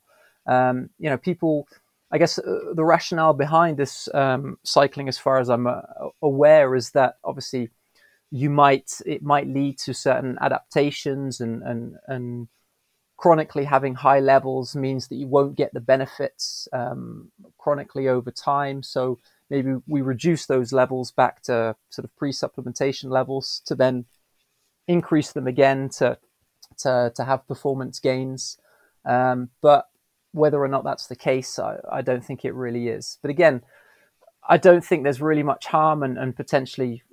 Um, 0.48 0.90
you 1.00 1.10
know, 1.10 1.18
people 1.18 1.68
I 2.12 2.18
guess 2.18 2.38
uh, 2.40 2.74
the 2.74 2.86
rationale 2.86 3.34
behind 3.34 3.78
this 3.78 4.08
um, 4.14 4.58
cycling, 4.64 5.10
as 5.10 5.18
far 5.18 5.40
as 5.40 5.50
I'm 5.50 5.68
uh, 5.68 5.82
aware, 6.22 6.76
is 6.76 6.92
that 6.92 7.18
obviously 7.24 7.72
you 8.32 8.50
might 8.50 9.02
it 9.06 9.24
might 9.24 9.48
lead 9.48 9.78
to 9.80 9.94
certain 9.94 10.38
adaptations 10.42 11.42
and 11.42 11.64
and 11.64 11.98
and 12.08 12.48
chronically 13.18 13.64
having 13.64 13.96
high 13.96 14.20
levels 14.20 14.76
means 14.76 15.08
that 15.08 15.16
you 15.16 15.28
won't 15.28 15.56
get 15.56 15.74
the 15.74 15.80
benefits 15.80 16.68
um, 16.74 17.32
chronically 17.58 18.08
over 18.08 18.30
time. 18.30 18.84
So 18.84 19.20
maybe 19.50 19.76
we 19.88 20.02
reduce 20.02 20.46
those 20.46 20.74
levels 20.74 21.12
back 21.12 21.42
to 21.44 21.76
sort 21.90 22.06
of 22.06 22.16
pre-supplementation 22.18 23.10
levels 23.10 23.62
to 23.66 23.76
then 23.76 24.06
increase 24.88 25.32
them 25.32 25.48
again 25.48 25.90
to 25.98 26.18
to 26.78 27.12
to 27.16 27.24
have 27.24 27.48
performance 27.48 28.00
gains. 28.00 28.58
Um, 29.06 29.50
but 29.62 29.88
whether 30.36 30.62
or 30.62 30.68
not 30.68 30.84
that's 30.84 31.08
the 31.08 31.16
case, 31.16 31.58
I, 31.58 31.78
I, 31.90 32.02
don't 32.02 32.24
think 32.24 32.44
it 32.44 32.54
really 32.54 32.90
is. 32.90 33.18
But 33.22 33.32
again, 33.32 33.62
I 34.48 34.58
don't 34.58 34.84
think 34.84 35.04
there's 35.04 35.22
really 35.22 35.44
much 35.44 35.66
harm 35.66 36.04
and, 36.04 36.18
and 36.18 36.36
potentially, 36.36 37.04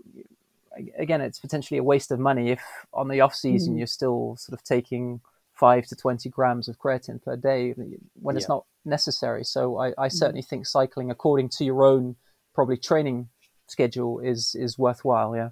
again, 0.99 1.21
it's 1.21 1.39
potentially 1.39 1.79
a 1.79 1.85
waste 1.85 2.11
of 2.11 2.19
money 2.19 2.51
if 2.51 2.61
on 2.93 3.09
the 3.09 3.21
off 3.21 3.35
season 3.35 3.75
mm. 3.75 3.79
you're 3.79 3.87
still 3.87 4.37
sort 4.37 4.59
of 4.59 4.65
taking 4.65 5.21
five 5.55 5.87
to 5.87 5.95
20 5.95 6.29
grams 6.31 6.67
of 6.67 6.79
creatine 6.79 7.23
per 7.23 7.37
day 7.37 7.75
when 8.15 8.37
it's 8.37 8.49
not 8.49 8.65
necessary. 8.85 9.45
So 9.45 9.79
I, 9.79 9.93
I 9.97 10.09
hmm. 10.09 10.17
certainly 10.17 10.43
mm. 10.43 10.49
think 10.49 10.67
cycling 10.67 11.11
according 11.11 11.51
to 11.51 11.65
your 11.65 11.85
own 11.85 12.17
probably 12.55 12.77
training 12.77 13.29
schedule 13.69 14.19
is, 14.19 14.57
is 14.59 14.77
worthwhile. 14.77 15.37
Yeah. 15.37 15.51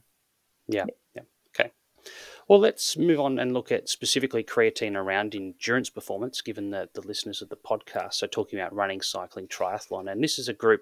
Yeah. 0.66 0.86
Yeah. 1.14 1.22
Okay. 1.54 1.70
Well, 2.50 2.58
let's 2.58 2.96
move 2.96 3.20
on 3.20 3.38
and 3.38 3.54
look 3.54 3.70
at 3.70 3.88
specifically 3.88 4.42
creatine 4.42 4.96
around 4.96 5.36
endurance 5.36 5.88
performance, 5.88 6.40
given 6.40 6.70
the, 6.70 6.88
the 6.94 7.00
listeners 7.00 7.40
of 7.40 7.48
the 7.48 7.54
podcast. 7.54 8.14
So, 8.14 8.26
talking 8.26 8.58
about 8.58 8.74
running, 8.74 9.02
cycling, 9.02 9.46
triathlon. 9.46 10.10
And 10.10 10.20
this 10.20 10.36
is 10.36 10.48
a 10.48 10.52
group, 10.52 10.80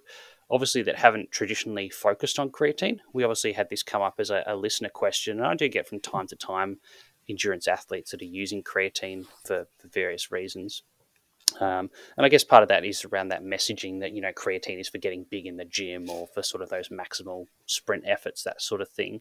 obviously, 0.51 0.81
that 0.85 0.97
haven't 0.97 1.31
traditionally 1.31 1.91
focused 1.91 2.39
on 2.39 2.49
creatine. 2.49 3.01
We 3.12 3.23
obviously 3.23 3.53
had 3.53 3.69
this 3.69 3.83
come 3.83 4.01
up 4.01 4.14
as 4.19 4.31
a, 4.31 4.43
a 4.47 4.57
listener 4.57 4.89
question, 4.89 5.37
and 5.37 5.47
I 5.47 5.55
do 5.57 5.69
get 5.69 5.87
from 5.87 6.01
time 6.01 6.27
to 6.29 6.37
time 6.37 6.79
endurance 7.29 7.69
athletes 7.69 8.12
that 8.12 8.23
are 8.23 8.25
using 8.25 8.62
creatine 8.62 9.27
for, 9.45 9.66
for 9.79 9.89
various 9.89 10.33
reasons. 10.33 10.85
Um, 11.61 11.91
and 12.16 12.25
I 12.25 12.29
guess 12.29 12.45
part 12.45 12.62
of 12.62 12.69
that 12.69 12.85
is 12.85 13.05
around 13.05 13.29
that 13.29 13.43
messaging 13.43 14.01
that, 14.01 14.12
you 14.12 14.21
know, 14.21 14.33
creatine 14.33 14.81
is 14.81 14.89
for 14.89 14.99
getting 14.99 15.27
big 15.31 15.47
in 15.47 15.57
the 15.57 15.64
gym 15.64 16.09
or 16.09 16.29
for 16.29 16.43
sort 16.43 16.62
of 16.62 16.69
those 16.69 16.89
maximal 16.89 17.47
sprint 17.66 18.05
efforts, 18.07 18.43
that 18.45 18.62
sort 18.62 18.81
of 18.81 18.89
thing. 18.89 19.21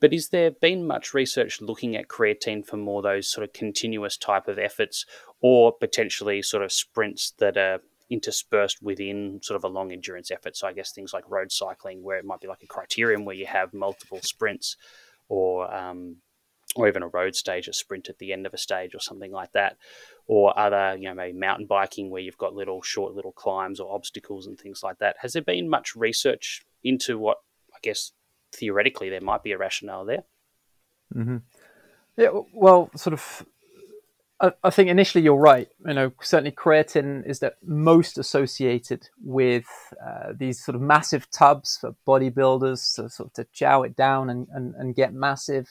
But 0.00 0.12
is 0.12 0.28
there 0.28 0.50
been 0.50 0.86
much 0.86 1.14
research 1.14 1.60
looking 1.60 1.96
at 1.96 2.08
creatine 2.08 2.66
for 2.66 2.76
more 2.76 3.02
those 3.02 3.28
sort 3.28 3.44
of 3.44 3.52
continuous 3.52 4.16
type 4.16 4.46
of 4.46 4.58
efforts 4.58 5.06
or 5.40 5.72
potentially 5.72 6.42
sort 6.42 6.62
of 6.62 6.72
sprints 6.72 7.32
that 7.38 7.56
are 7.56 7.80
interspersed 8.10 8.82
within 8.82 9.40
sort 9.42 9.56
of 9.56 9.64
a 9.64 9.68
long 9.68 9.92
endurance 9.92 10.30
effort? 10.30 10.56
So 10.56 10.68
I 10.68 10.72
guess 10.72 10.92
things 10.92 11.12
like 11.12 11.28
road 11.30 11.50
cycling, 11.50 12.02
where 12.02 12.18
it 12.18 12.24
might 12.24 12.40
be 12.40 12.48
like 12.48 12.62
a 12.62 12.66
criterium 12.66 13.24
where 13.24 13.34
you 13.34 13.46
have 13.46 13.72
multiple 13.72 14.20
sprints 14.22 14.76
or 15.28 15.72
um, 15.74 16.16
or 16.74 16.88
even 16.88 17.02
a 17.02 17.08
road 17.08 17.34
stage, 17.34 17.68
a 17.68 17.72
sprint 17.72 18.08
at 18.08 18.18
the 18.18 18.32
end 18.32 18.44
of 18.44 18.52
a 18.52 18.58
stage 18.58 18.94
or 18.94 19.00
something 19.00 19.32
like 19.32 19.52
that, 19.52 19.76
or 20.26 20.56
other, 20.58 20.96
you 20.98 21.08
know, 21.08 21.14
maybe 21.14 21.38
mountain 21.38 21.66
biking 21.66 22.10
where 22.10 22.20
you've 22.20 22.36
got 22.36 22.54
little 22.54 22.82
short 22.82 23.14
little 23.14 23.32
climbs 23.32 23.80
or 23.80 23.94
obstacles 23.94 24.46
and 24.46 24.58
things 24.58 24.82
like 24.82 24.98
that. 24.98 25.16
Has 25.20 25.32
there 25.32 25.42
been 25.42 25.70
much 25.70 25.96
research 25.96 26.62
into 26.84 27.18
what 27.18 27.38
I 27.74 27.78
guess 27.82 28.12
theoretically 28.58 29.10
there 29.10 29.20
might 29.20 29.42
be 29.42 29.52
a 29.52 29.58
rationale 29.58 30.04
there? 30.04 30.24
Mm-hmm. 31.14 31.38
Yeah, 32.16 32.40
well, 32.52 32.90
sort 32.96 33.14
of. 33.14 33.46
I, 34.38 34.52
I 34.62 34.70
think 34.70 34.90
initially 34.90 35.24
you're 35.24 35.36
right. 35.36 35.68
You 35.86 35.94
know, 35.94 36.12
certainly 36.20 36.50
creatine 36.50 37.26
is 37.26 37.38
the 37.38 37.54
most 37.64 38.18
associated 38.18 39.08
with 39.22 39.66
uh, 40.04 40.32
these 40.36 40.62
sort 40.62 40.74
of 40.74 40.82
massive 40.82 41.30
tubs 41.30 41.78
for 41.80 41.94
bodybuilders 42.06 42.94
to 42.96 43.08
sort 43.08 43.28
of 43.28 43.32
to 43.34 43.46
chow 43.52 43.82
it 43.82 43.96
down 43.96 44.28
and, 44.28 44.46
and, 44.52 44.74
and 44.74 44.94
get 44.94 45.14
massive 45.14 45.68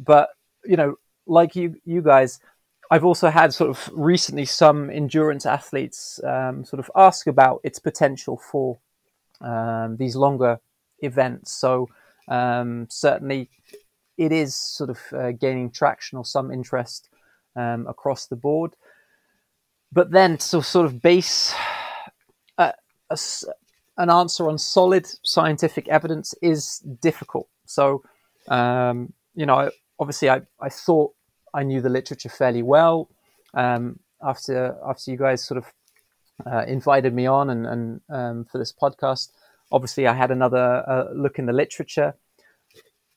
but 0.00 0.30
you 0.64 0.76
know, 0.76 0.96
like 1.26 1.54
you 1.54 1.76
you 1.84 2.02
guys, 2.02 2.40
I've 2.90 3.04
also 3.04 3.30
had 3.30 3.54
sort 3.54 3.70
of 3.70 3.90
recently 3.92 4.44
some 4.44 4.90
endurance 4.90 5.46
athletes 5.46 6.20
um, 6.24 6.64
sort 6.64 6.80
of 6.80 6.90
ask 6.96 7.26
about 7.26 7.60
its 7.62 7.78
potential 7.78 8.40
for 8.50 8.78
um, 9.40 9.96
these 9.98 10.16
longer 10.16 10.60
events. 11.00 11.52
So 11.52 11.88
um, 12.28 12.86
certainly, 12.90 13.50
it 14.16 14.32
is 14.32 14.54
sort 14.54 14.90
of 14.90 14.98
uh, 15.12 15.32
gaining 15.32 15.70
traction 15.70 16.18
or 16.18 16.24
some 16.24 16.50
interest 16.50 17.08
um, 17.56 17.86
across 17.86 18.26
the 18.26 18.36
board. 18.36 18.72
But 19.92 20.10
then 20.10 20.36
to 20.38 20.62
sort 20.62 20.86
of 20.86 21.02
base 21.02 21.54
a, 22.58 22.74
a, 23.10 23.18
an 23.98 24.10
answer 24.10 24.48
on 24.48 24.58
solid 24.58 25.06
scientific 25.24 25.88
evidence 25.88 26.34
is 26.42 26.78
difficult. 26.78 27.48
So 27.66 28.02
um, 28.48 29.12
you 29.34 29.46
know, 29.46 29.70
obviously 29.98 30.30
I, 30.30 30.42
I 30.60 30.68
thought 30.68 31.14
I 31.54 31.62
knew 31.62 31.80
the 31.80 31.88
literature 31.88 32.28
fairly 32.28 32.62
well. 32.62 33.08
Um, 33.54 33.98
after 34.22 34.76
after 34.86 35.10
you 35.10 35.16
guys 35.16 35.44
sort 35.44 35.58
of 35.58 35.72
uh, 36.46 36.64
invited 36.66 37.14
me 37.14 37.26
on 37.26 37.50
and, 37.50 37.66
and 37.66 38.00
um, 38.10 38.44
for 38.44 38.58
this 38.58 38.72
podcast, 38.72 39.30
obviously 39.70 40.06
I 40.06 40.14
had 40.14 40.30
another 40.30 40.84
uh, 40.86 41.12
look 41.14 41.38
in 41.38 41.46
the 41.46 41.52
literature, 41.52 42.14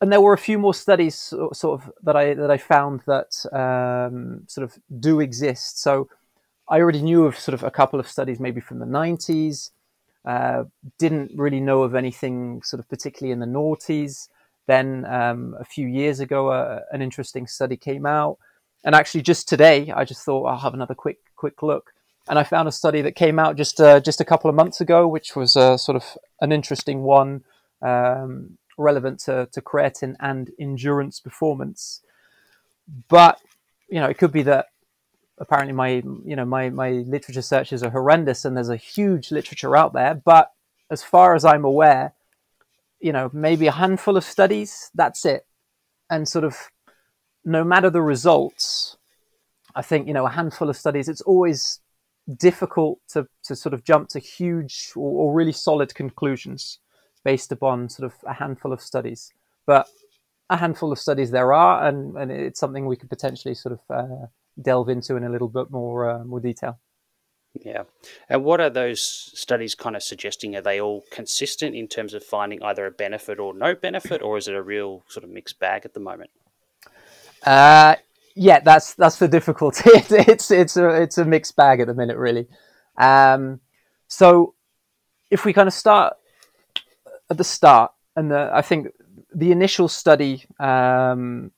and 0.01 0.12
there 0.12 0.22
were 0.22 0.34
a 0.34 0.38
few 0.38 0.60
more 0.60 0.74
studies 0.74 1.16
sort 1.16 1.82
of 1.82 1.91
that 2.04 2.16
I 2.16 2.34
that 2.34 2.51
I 2.51 2.58
found 2.58 3.01
that 3.08 3.45
um, 3.54 4.43
sort 4.47 4.66
of 4.66 4.78
do 4.99 5.20
exist. 5.20 5.82
So 5.82 6.10
I 6.68 6.80
already 6.80 7.01
knew 7.01 7.26
of 7.26 7.38
sort 7.38 7.54
of 7.54 7.64
a 7.64 7.72
couple 7.72 7.99
of 7.99 8.08
studies, 8.08 8.39
maybe 8.39 8.62
from 8.62 8.80
the 8.80 8.86
'90s. 8.86 9.72
Uh, 10.26 10.64
didn't 10.99 11.32
really 11.36 11.60
know 11.60 11.84
of 11.84 11.95
anything 11.95 12.62
sort 12.64 12.80
of 12.80 12.88
particularly 12.89 13.32
in 13.32 13.39
the 13.39 13.45
noughties. 13.45 14.30
Then 14.68 15.06
um, 15.06 15.56
a 15.60 15.66
few 15.66 15.88
years 15.88 16.22
ago, 16.22 16.49
uh, 16.49 16.82
an 16.91 17.01
interesting 17.01 17.47
study 17.47 17.76
came 17.76 18.06
out, 18.06 18.38
and 18.84 18.95
actually 18.95 19.22
just 19.22 19.47
today, 19.47 19.91
I 19.91 20.06
just 20.06 20.24
thought 20.24 20.45
I'll 20.45 20.60
have 20.60 20.74
another 20.74 20.95
quick 20.95 21.20
quick 21.36 21.62
look, 21.64 21.92
and 22.30 22.39
I 22.39 22.43
found 22.43 22.67
a 22.67 22.71
study 22.71 23.01
that 23.01 23.15
came 23.15 23.39
out 23.39 23.57
just 23.57 23.80
uh, 23.82 23.99
just 23.99 24.21
a 24.21 24.26
couple 24.26 24.49
of 24.49 24.55
months 24.55 24.80
ago, 24.80 25.07
which 25.07 25.36
was 25.36 25.55
uh, 25.55 25.78
sort 25.78 25.95
of 25.95 26.17
an 26.41 26.51
interesting 26.51 27.03
one, 27.03 27.43
um, 27.82 28.57
relevant 28.78 29.19
to, 29.21 29.47
to 29.51 29.61
creatine 29.61 30.15
and 30.19 30.51
endurance 30.59 31.19
performance. 31.19 32.01
But 33.09 33.39
you 33.89 33.99
know, 33.99 34.07
it 34.07 34.17
could 34.17 34.32
be 34.32 34.43
that 34.43 34.67
apparently 35.38 35.74
my 35.74 36.03
you 36.26 36.36
know 36.36 36.45
my 36.45 36.69
my 36.69 36.91
literature 36.91 37.41
searches 37.41 37.84
are 37.84 37.89
horrendous, 37.89 38.45
and 38.45 38.55
there's 38.55 38.69
a 38.69 38.78
huge 38.78 39.32
literature 39.32 39.76
out 39.76 39.93
there. 39.93 40.15
But 40.15 40.51
as 40.89 41.03
far 41.03 41.36
as 41.36 41.43
I'm 41.43 41.65
aware, 41.65 42.13
you 42.99 43.11
know, 43.11 43.30
maybe 43.34 43.67
a 43.67 43.71
handful 43.74 44.15
of 44.15 44.24
studies, 44.24 44.89
that's 44.95 45.26
it. 45.26 45.45
And 46.09 46.28
sort 46.28 46.45
of 46.45 46.69
no 47.43 47.63
matter 47.63 47.89
the 47.89 48.01
results, 48.01 48.95
I 49.76 49.82
think, 49.82 50.07
you 50.07 50.13
know, 50.13 50.26
a 50.26 50.30
handful 50.30 50.69
of 50.69 50.78
studies, 50.78 51.09
it's 51.09 51.21
always 51.21 51.80
difficult 52.38 52.99
to, 53.09 53.28
to 53.43 53.55
sort 53.55 53.74
of 53.74 53.84
jump 53.84 54.09
to 54.09 54.19
huge 54.19 54.91
or, 54.95 55.28
or 55.28 55.34
really 55.34 55.51
solid 55.51 55.93
conclusions 55.93 56.80
based 57.24 57.51
upon 57.51 57.89
sort 57.89 58.11
of 58.11 58.17
a 58.28 58.34
handful 58.34 58.74
of 58.74 58.82
studies. 58.82 59.32
But 59.65 59.88
a 60.49 60.57
handful 60.57 60.91
of 60.91 60.99
studies 60.99 61.32
there 61.32 61.53
are, 61.53 61.88
and, 61.88 62.17
and 62.17 62.32
it's 62.32 62.59
something 62.59 62.86
we 62.86 62.97
could 62.97 63.09
potentially 63.09 63.55
sort 63.55 63.80
of 63.80 63.82
uh, 63.89 64.26
delve 64.61 64.89
into 64.89 65.15
in 65.15 65.24
a 65.24 65.30
little 65.30 65.47
bit 65.47 65.71
more 65.71 66.09
uh, 66.09 66.24
more 66.24 66.39
detail. 66.39 66.80
Yeah. 67.53 67.84
And 68.30 68.43
what 68.43 68.59
are 68.59 68.69
those 68.69 69.01
studies 69.01 69.76
kind 69.76 69.95
of 69.95 70.03
suggesting? 70.03 70.55
Are 70.55 70.61
they 70.61 70.82
all 70.82 71.03
consistent 71.11 71.76
in 71.76 71.88
terms 71.88 72.13
of 72.13 72.24
finding 72.24 72.63
either 72.63 72.86
a 72.86 72.91
benefit 72.91 73.39
or 73.39 73.53
no 73.53 73.76
benefit, 73.76 74.21
or 74.21 74.38
is 74.38 74.47
it 74.47 74.55
a 74.55 74.61
real 74.61 75.03
sort 75.07 75.24
of 75.24 75.30
mixed 75.30 75.59
bag 75.59 75.84
at 75.86 75.93
the 75.93 75.99
moment? 75.99 76.32
Uh, 77.45 77.95
yeah, 78.36 78.59
that's 78.59 78.93
that's 78.95 79.17
the 79.17 79.27
difficulty. 79.27 79.89
it's 79.93 80.51
it's 80.51 80.77
a 80.77 81.01
it's 81.01 81.17
a 81.17 81.25
mixed 81.25 81.55
bag 81.55 81.79
at 81.79 81.88
the 81.88 81.93
minute, 81.93 82.17
really. 82.17 82.47
Um, 82.97 83.59
so 84.07 84.55
if 85.31 85.45
we 85.45 85.53
kind 85.53 85.67
of 85.67 85.73
start 85.73 86.15
at 87.29 87.38
the 87.38 87.43
start, 87.43 87.91
and 88.15 88.31
the, 88.31 88.49
I 88.53 88.61
think 88.61 88.88
the 89.34 89.51
initial 89.51 89.88
study 89.88 90.45
um, 90.59 91.51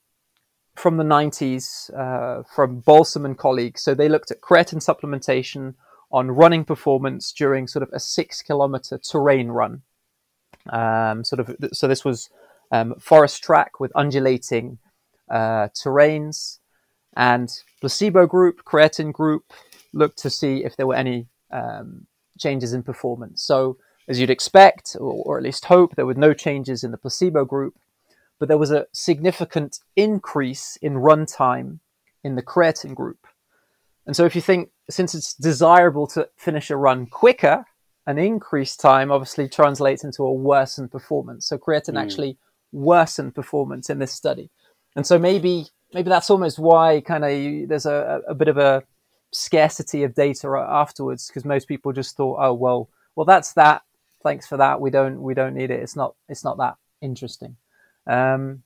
from 0.75 0.97
the 0.97 1.03
90s 1.03 1.93
uh, 1.93 2.43
from 2.43 2.81
Balsom 2.81 3.25
and 3.25 3.37
colleagues, 3.37 3.81
so 3.81 3.93
they 3.93 4.09
looked 4.09 4.31
at 4.31 4.41
creatine 4.41 4.83
supplementation 4.83 5.75
on 6.11 6.31
running 6.31 6.63
performance 6.63 7.31
during 7.33 7.67
sort 7.67 7.83
of 7.83 7.89
a 7.91 7.99
six 7.99 8.41
kilometer 8.41 8.97
terrain 8.97 9.49
run. 9.49 9.81
Um, 10.69 11.23
sort 11.23 11.41
of, 11.41 11.55
so 11.73 11.87
this 11.87 12.05
was 12.05 12.29
um, 12.71 12.95
forest 12.99 13.43
track 13.43 13.79
with 13.79 13.91
undulating 13.95 14.79
uh, 15.29 15.67
terrains, 15.75 16.59
and 17.15 17.51
placebo 17.79 18.25
group, 18.25 18.63
creatine 18.65 19.13
group 19.13 19.53
looked 19.93 20.17
to 20.19 20.29
see 20.29 20.63
if 20.63 20.75
there 20.75 20.87
were 20.87 20.95
any 20.95 21.27
um, 21.51 22.05
changes 22.39 22.73
in 22.73 22.83
performance. 22.83 23.41
So, 23.41 23.77
as 24.07 24.19
you'd 24.19 24.29
expect, 24.29 24.95
or, 24.99 25.23
or, 25.25 25.37
at 25.37 25.43
least 25.43 25.65
hope, 25.65 25.95
there 25.95 26.05
were 26.05 26.13
no 26.13 26.33
changes 26.33 26.83
in 26.83 26.91
the 26.91 26.97
placebo 26.97 27.43
group, 27.45 27.75
but 28.39 28.47
there 28.47 28.57
was 28.57 28.71
a 28.71 28.85
significant 28.91 29.79
increase 29.95 30.77
in 30.81 30.97
run 30.97 31.25
time 31.25 31.79
in 32.23 32.35
the 32.35 32.43
creatine 32.43 32.93
group. 32.93 33.25
And 34.05 34.15
so, 34.15 34.25
if 34.25 34.35
you 34.35 34.41
think, 34.41 34.69
since 34.89 35.15
it's 35.15 35.33
desirable 35.33 36.07
to 36.07 36.29
finish 36.37 36.69
a 36.69 36.77
run 36.77 37.07
quicker, 37.07 37.65
an 38.05 38.19
increased 38.19 38.79
time 38.79 39.11
obviously 39.11 39.49
translates 39.49 40.03
into 40.03 40.23
a 40.23 40.33
worsened 40.33 40.91
performance. 40.91 41.47
So, 41.47 41.57
creatine 41.57 41.95
mm. 41.95 42.01
actually 42.01 42.37
worsened 42.71 43.33
performance 43.33 43.89
in 43.89 43.99
this 43.99 44.11
study. 44.11 44.49
And 44.95 45.07
so, 45.07 45.17
maybe 45.17 45.67
maybe 45.95 46.09
that's 46.09 46.29
almost 46.29 46.59
why 46.59 46.99
kind 46.99 47.23
of 47.23 47.69
there's 47.69 47.85
a, 47.85 48.21
a 48.27 48.35
bit 48.35 48.49
of 48.49 48.57
a 48.57 48.83
scarcity 49.31 50.03
of 50.03 50.13
data 50.13 50.47
afterwards 50.69 51.27
because 51.27 51.45
most 51.45 51.69
people 51.69 51.93
just 51.93 52.17
thought, 52.17 52.37
oh 52.39 52.53
well, 52.53 52.89
well 53.15 53.25
that's 53.25 53.53
that. 53.53 53.81
Thanks 54.21 54.45
for 54.45 54.57
that. 54.57 54.81
We 54.81 54.89
don't 54.89 55.21
we 55.21 55.33
don't 55.33 55.55
need 55.55 55.71
it. 55.71 55.79
It's 55.79 55.95
not 55.95 56.13
it's 56.27 56.43
not 56.43 56.57
that 56.57 56.75
interesting. 57.01 57.55
Um, 58.05 58.63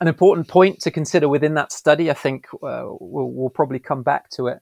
an 0.00 0.06
important 0.06 0.48
point 0.48 0.80
to 0.82 0.90
consider 0.90 1.28
within 1.28 1.54
that 1.54 1.72
study, 1.72 2.10
I 2.10 2.14
think 2.14 2.46
uh, 2.62 2.84
we'll, 3.00 3.30
we'll, 3.30 3.50
probably 3.50 3.80
come 3.80 4.04
back 4.04 4.30
to 4.30 4.46
it, 4.46 4.60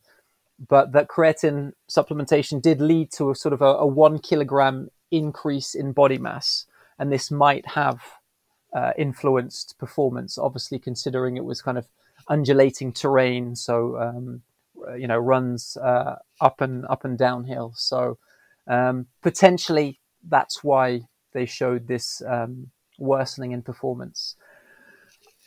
but 0.69 0.93
that 0.93 1.09
creatine 1.09 1.73
supplementation 1.91 2.63
did 2.63 2.81
lead 2.81 3.13
to 3.13 3.31
a 3.31 3.35
sort 3.35 3.53
of 3.53 3.61
a, 3.61 3.67
a 3.67 3.87
one 3.87 4.21
kilogram 4.21 4.89
increase 5.11 5.75
in 5.75 5.93
body 5.93 6.17
mass, 6.17 6.65
and 6.99 7.13
this 7.13 7.31
might 7.31 7.67
have 7.67 8.01
uh, 8.79 8.93
influenced 9.07 9.69
performance. 9.85 10.33
Obviously, 10.47 10.79
considering 10.89 11.37
it 11.37 11.47
was 11.51 11.63
kind 11.63 11.79
of 11.79 11.87
undulating 12.35 12.93
terrain, 12.93 13.45
so 13.57 13.75
um, 14.07 14.27
you 15.03 15.09
know 15.11 15.21
runs 15.35 15.77
uh, 15.91 16.15
up 16.49 16.61
and 16.67 16.77
up 16.95 17.05
and 17.07 17.19
downhill. 17.19 17.69
So 17.91 18.01
um, 18.77 19.07
potentially 19.23 19.91
that's 20.35 20.57
why 20.69 20.87
they 21.33 21.47
showed 21.47 21.83
this 21.87 22.23
um, 22.35 22.71
worsening 22.99 23.53
in 23.57 23.63
performance. 23.63 24.37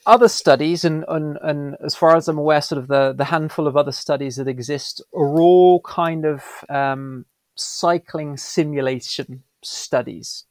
other 0.06 0.28
studies, 0.28 0.84
and, 0.84 1.06
and, 1.08 1.38
and 1.42 1.76
as 1.84 1.96
far 1.96 2.16
as 2.16 2.28
I'm 2.28 2.38
aware, 2.38 2.62
sort 2.62 2.80
of 2.80 2.88
the, 2.88 3.14
the 3.14 3.26
handful 3.26 3.68
of 3.68 3.78
other 3.78 3.92
studies 3.92 4.36
that 4.38 4.48
exist 4.48 5.02
are 5.14 5.40
all 5.40 5.82
kind 5.82 6.26
of 6.26 6.44
um, 6.70 7.26
cycling 7.56 8.38
simulation 8.38 9.44
studies. 9.64 10.46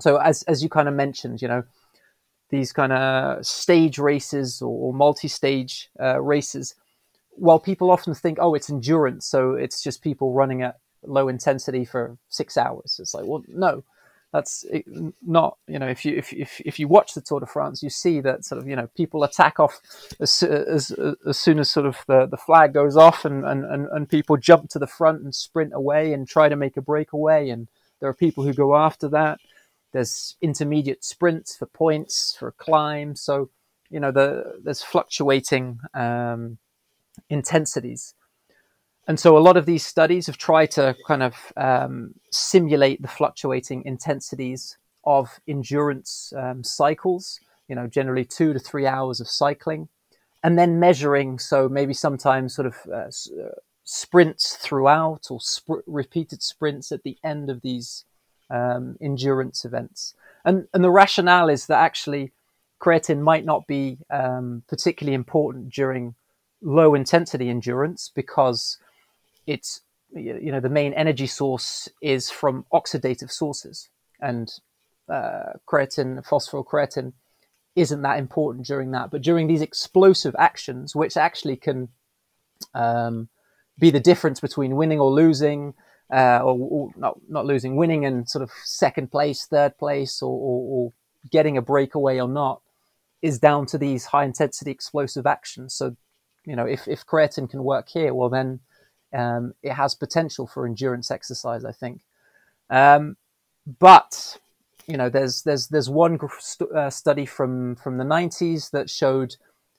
So 0.00 0.16
as 0.16 0.42
as 0.44 0.62
you 0.62 0.68
kind 0.68 0.88
of 0.88 0.94
mentioned, 0.94 1.42
you 1.42 1.48
know, 1.48 1.64
these 2.54 2.72
kind 2.72 2.92
of 2.92 3.44
stage 3.44 3.98
races 3.98 4.62
or, 4.62 4.88
or 4.88 4.94
multi-stage 4.94 5.90
uh, 6.00 6.20
races. 6.20 6.74
While 7.30 7.58
people 7.58 7.90
often 7.90 8.14
think, 8.14 8.38
oh, 8.40 8.54
it's 8.54 8.70
endurance, 8.70 9.26
so 9.26 9.54
it's 9.54 9.82
just 9.82 10.02
people 10.02 10.32
running 10.32 10.62
at 10.62 10.78
low 11.02 11.28
intensity 11.28 11.84
for 11.84 12.16
six 12.28 12.56
hours. 12.56 12.98
It's 13.00 13.12
like, 13.12 13.26
well, 13.26 13.42
no, 13.48 13.82
that's 14.34 14.64
not 15.24 15.56
you 15.68 15.78
know 15.78 15.86
if 15.86 16.04
you 16.04 16.16
if, 16.16 16.32
if, 16.32 16.60
if 16.64 16.78
you 16.80 16.88
watch 16.88 17.14
the 17.14 17.20
Tour 17.20 17.38
de 17.38 17.46
France 17.46 17.84
you 17.84 17.88
see 17.88 18.20
that 18.20 18.44
sort 18.44 18.60
of 18.60 18.66
you 18.66 18.74
know 18.74 18.88
people 18.96 19.22
attack 19.22 19.60
off 19.60 19.80
as, 20.18 20.42
as, 20.42 20.90
as 21.24 21.38
soon 21.38 21.60
as 21.60 21.70
sort 21.70 21.86
of 21.86 21.98
the, 22.08 22.26
the 22.26 22.36
flag 22.36 22.74
goes 22.74 22.96
off 22.96 23.24
and, 23.24 23.44
and, 23.44 23.64
and, 23.64 23.86
and 23.92 24.08
people 24.08 24.36
jump 24.36 24.68
to 24.70 24.80
the 24.80 24.88
front 24.88 25.22
and 25.22 25.36
sprint 25.36 25.72
away 25.72 26.12
and 26.12 26.26
try 26.26 26.48
to 26.48 26.56
make 26.56 26.76
a 26.76 26.82
breakaway 26.82 27.48
and 27.48 27.68
there 28.00 28.08
are 28.08 28.14
people 28.14 28.42
who 28.42 28.52
go 28.52 28.74
after 28.74 29.08
that 29.08 29.38
there's 29.94 30.36
intermediate 30.42 31.02
sprints 31.02 31.56
for 31.56 31.66
points 31.66 32.36
for 32.38 32.48
a 32.48 32.52
climb 32.52 33.16
so 33.16 33.48
you 33.88 33.98
know 33.98 34.10
the 34.10 34.60
there's 34.62 34.82
fluctuating 34.82 35.78
um, 35.94 36.58
intensities 37.30 38.14
and 39.06 39.20
so 39.20 39.36
a 39.36 39.40
lot 39.40 39.56
of 39.56 39.66
these 39.66 39.84
studies 39.84 40.26
have 40.26 40.38
tried 40.38 40.70
to 40.72 40.96
kind 41.06 41.22
of 41.22 41.52
um, 41.56 42.14
simulate 42.30 43.02
the 43.02 43.08
fluctuating 43.08 43.82
intensities 43.84 44.78
of 45.04 45.40
endurance 45.46 46.32
um, 46.36 46.64
cycles, 46.64 47.38
you 47.68 47.76
know, 47.76 47.86
generally 47.86 48.24
two 48.24 48.54
to 48.54 48.58
three 48.58 48.86
hours 48.86 49.20
of 49.20 49.28
cycling, 49.28 49.88
and 50.42 50.58
then 50.58 50.80
measuring. 50.80 51.38
So 51.38 51.68
maybe 51.68 51.92
sometimes 51.92 52.54
sort 52.54 52.66
of 52.66 52.76
uh, 52.90 53.08
uh 53.42 53.54
sprints 53.86 54.56
throughout 54.56 55.26
or 55.28 55.38
sp- 55.44 55.84
repeated 55.86 56.42
sprints 56.42 56.90
at 56.90 57.02
the 57.02 57.18
end 57.22 57.50
of 57.50 57.60
these 57.60 58.06
um, 58.54 58.96
endurance 59.00 59.64
events. 59.64 60.14
And, 60.44 60.68
and 60.72 60.84
the 60.84 60.90
rationale 60.90 61.48
is 61.48 61.66
that 61.66 61.78
actually 61.78 62.32
creatine 62.80 63.20
might 63.20 63.44
not 63.44 63.66
be 63.66 63.98
um, 64.10 64.62
particularly 64.68 65.14
important 65.14 65.70
during 65.70 66.14
low 66.62 66.94
intensity 66.94 67.48
endurance 67.48 68.10
because 68.14 68.78
it's 69.46 69.80
you 70.14 70.52
know 70.52 70.60
the 70.60 70.68
main 70.68 70.92
energy 70.92 71.26
source 71.26 71.88
is 72.00 72.30
from 72.30 72.64
oxidative 72.72 73.30
sources, 73.32 73.88
and 74.20 74.52
uh, 75.08 75.54
creatine, 75.66 76.24
phosphocreatine, 76.24 77.12
isn't 77.74 78.02
that 78.02 78.18
important 78.18 78.64
during 78.64 78.92
that. 78.92 79.10
But 79.10 79.22
during 79.22 79.48
these 79.48 79.60
explosive 79.60 80.36
actions, 80.38 80.94
which 80.94 81.16
actually 81.16 81.56
can 81.56 81.88
um, 82.74 83.28
be 83.78 83.90
the 83.90 84.00
difference 84.00 84.40
between 84.40 84.76
winning 84.76 85.00
or 85.00 85.10
losing, 85.10 85.74
uh, 86.12 86.40
or, 86.42 86.56
or, 86.58 86.90
not 86.96 87.18
not 87.28 87.46
losing, 87.46 87.76
winning 87.76 88.04
and 88.04 88.28
sort 88.28 88.42
of 88.42 88.50
second 88.64 89.10
place, 89.10 89.46
third 89.46 89.76
place, 89.78 90.22
or, 90.22 90.32
or, 90.32 90.62
or 90.68 90.92
getting 91.30 91.56
a 91.56 91.62
breakaway 91.62 92.18
or 92.20 92.28
not, 92.28 92.60
is 93.22 93.38
down 93.38 93.66
to 93.66 93.78
these 93.78 94.06
high 94.06 94.24
intensity 94.24 94.70
explosive 94.70 95.26
actions. 95.26 95.74
So, 95.74 95.96
you 96.44 96.56
know, 96.56 96.66
if 96.66 96.86
if 96.86 97.06
creatine 97.06 97.48
can 97.48 97.64
work 97.64 97.88
here, 97.88 98.12
well 98.12 98.28
then 98.28 98.60
um, 99.14 99.54
it 99.62 99.72
has 99.72 99.94
potential 99.94 100.46
for 100.46 100.66
endurance 100.66 101.10
exercise, 101.10 101.64
I 101.64 101.72
think. 101.72 102.02
Um, 102.68 103.16
but 103.78 104.38
you 104.86 104.96
know, 104.96 105.08
there's 105.08 105.42
there's 105.42 105.68
there's 105.68 105.88
one 105.88 106.18
st- 106.38 106.72
uh, 106.72 106.90
study 106.90 107.24
from 107.24 107.76
from 107.76 107.96
the 107.96 108.04
90s 108.04 108.70
that 108.72 108.90
showed 108.90 109.36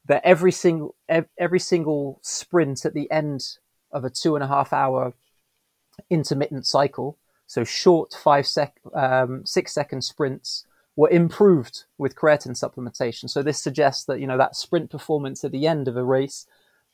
that 0.08 0.22
every 0.24 0.52
single 0.52 0.96
every 1.38 1.60
single 1.60 2.20
sprint 2.22 2.86
at 2.86 2.94
the 2.94 3.10
end 3.12 3.58
of 3.92 4.04
a 4.04 4.10
two 4.10 4.36
and 4.36 4.44
a 4.44 4.48
half 4.48 4.74
hour 4.74 5.14
intermittent 6.10 6.66
cycle, 6.66 7.18
so 7.48 7.64
short 7.64 8.14
five 8.14 8.48
sec 8.48 8.78
um, 8.94 9.46
six 9.46 9.74
second 9.74 10.04
sprints, 10.04 10.66
were 10.96 11.10
improved 11.10 11.84
with 11.98 12.16
creatine 12.16 12.58
supplementation. 12.58 13.30
So 13.30 13.42
this 13.44 13.62
suggests 13.62 14.06
that 14.06 14.20
you 14.20 14.28
know 14.28 14.38
that 14.38 14.56
sprint 14.56 14.90
performance 14.90 15.44
at 15.44 15.52
the 15.52 15.68
end 15.68 15.88
of 15.88 15.98
a 15.98 16.04
race 16.04 16.46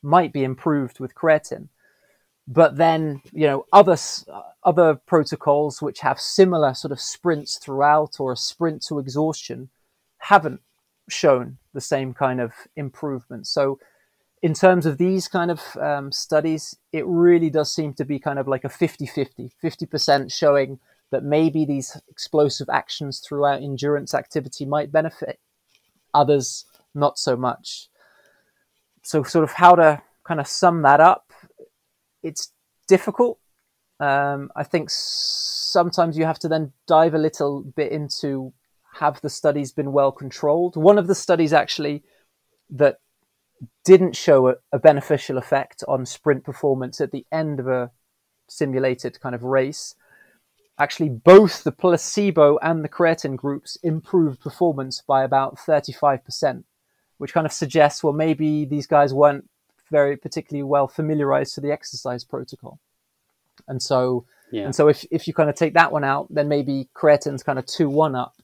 might 0.02 0.32
be 0.32 0.44
improved 0.44 0.98
with 1.00 1.14
creatine. 1.14 1.68
But 2.48 2.76
then 2.76 3.22
you 3.32 3.46
know 3.46 3.66
other 3.72 3.96
other 4.64 4.94
protocols 4.94 5.80
which 5.80 6.00
have 6.00 6.20
similar 6.20 6.74
sort 6.74 6.92
of 6.92 7.00
sprints 7.00 7.58
throughout 7.58 8.18
or 8.18 8.32
a 8.32 8.36
sprint 8.36 8.82
to 8.86 8.98
exhaustion 8.98 9.70
haven't 10.18 10.60
shown 11.08 11.58
the 11.74 11.80
same 11.80 12.14
kind 12.14 12.40
of 12.40 12.52
improvement. 12.76 13.46
So 13.46 13.78
in 14.42 14.54
terms 14.54 14.86
of 14.86 14.98
these 14.98 15.28
kind 15.28 15.50
of 15.50 15.60
um, 15.80 16.10
studies 16.12 16.76
it 16.92 17.06
really 17.06 17.50
does 17.50 17.72
seem 17.72 17.94
to 17.94 18.04
be 18.04 18.18
kind 18.18 18.38
of 18.38 18.48
like 18.48 18.64
a 18.64 18.68
50-50 18.68 19.50
50% 19.62 20.32
showing 20.32 20.78
that 21.10 21.24
maybe 21.24 21.64
these 21.64 22.00
explosive 22.08 22.68
actions 22.70 23.20
throughout 23.20 23.62
endurance 23.62 24.14
activity 24.14 24.64
might 24.64 24.92
benefit 24.92 25.38
others 26.14 26.64
not 26.94 27.18
so 27.18 27.36
much 27.36 27.88
so 29.02 29.22
sort 29.22 29.44
of 29.44 29.52
how 29.52 29.74
to 29.74 30.02
kind 30.24 30.40
of 30.40 30.46
sum 30.46 30.82
that 30.82 31.00
up 31.00 31.32
it's 32.22 32.52
difficult. 32.88 33.38
Um, 34.00 34.50
I 34.56 34.64
think 34.64 34.88
sometimes 34.90 36.18
you 36.18 36.24
have 36.24 36.38
to 36.40 36.48
then 36.48 36.72
dive 36.86 37.14
a 37.14 37.18
little 37.18 37.62
bit 37.62 37.92
into 37.92 38.52
have 38.94 39.20
the 39.22 39.30
studies 39.30 39.72
been 39.72 39.92
well 39.92 40.12
controlled. 40.12 40.76
One 40.76 40.98
of 40.98 41.06
the 41.06 41.14
studies 41.14 41.52
actually 41.52 42.02
that 42.70 42.98
didn't 43.84 44.16
show 44.16 44.48
a, 44.48 44.54
a, 44.72 44.78
beneficial 44.78 45.38
effect 45.38 45.84
on 45.88 46.06
sprint 46.06 46.44
performance 46.44 47.00
at 47.00 47.12
the 47.12 47.26
end 47.30 47.60
of 47.60 47.68
a 47.68 47.90
simulated 48.48 49.20
kind 49.20 49.34
of 49.34 49.42
race. 49.42 49.94
Actually, 50.78 51.08
both 51.08 51.64
the 51.64 51.72
placebo 51.72 52.58
and 52.58 52.82
the 52.82 52.88
creatine 52.88 53.36
groups 53.36 53.76
improved 53.82 54.40
performance 54.40 55.02
by 55.06 55.22
about 55.22 55.56
35%, 55.56 56.64
which 57.18 57.32
kind 57.32 57.46
of 57.46 57.52
suggests, 57.52 58.02
well, 58.02 58.12
maybe 58.12 58.64
these 58.64 58.86
guys 58.86 59.12
weren't 59.12 59.48
very 59.90 60.16
particularly 60.16 60.62
well 60.62 60.88
familiarized 60.88 61.54
to 61.54 61.60
the 61.60 61.70
exercise 61.70 62.24
protocol. 62.24 62.80
And 63.68 63.82
so, 63.82 64.24
yeah. 64.50 64.64
and 64.64 64.74
so 64.74 64.88
if, 64.88 65.04
if 65.10 65.28
you 65.28 65.34
kind 65.34 65.50
of 65.50 65.56
take 65.56 65.74
that 65.74 65.92
one 65.92 66.04
out, 66.04 66.26
then 66.30 66.48
maybe 66.48 66.88
creatine's 66.94 67.42
kind 67.42 67.58
of 67.58 67.66
two 67.66 67.88
one 67.88 68.14
up. 68.14 68.34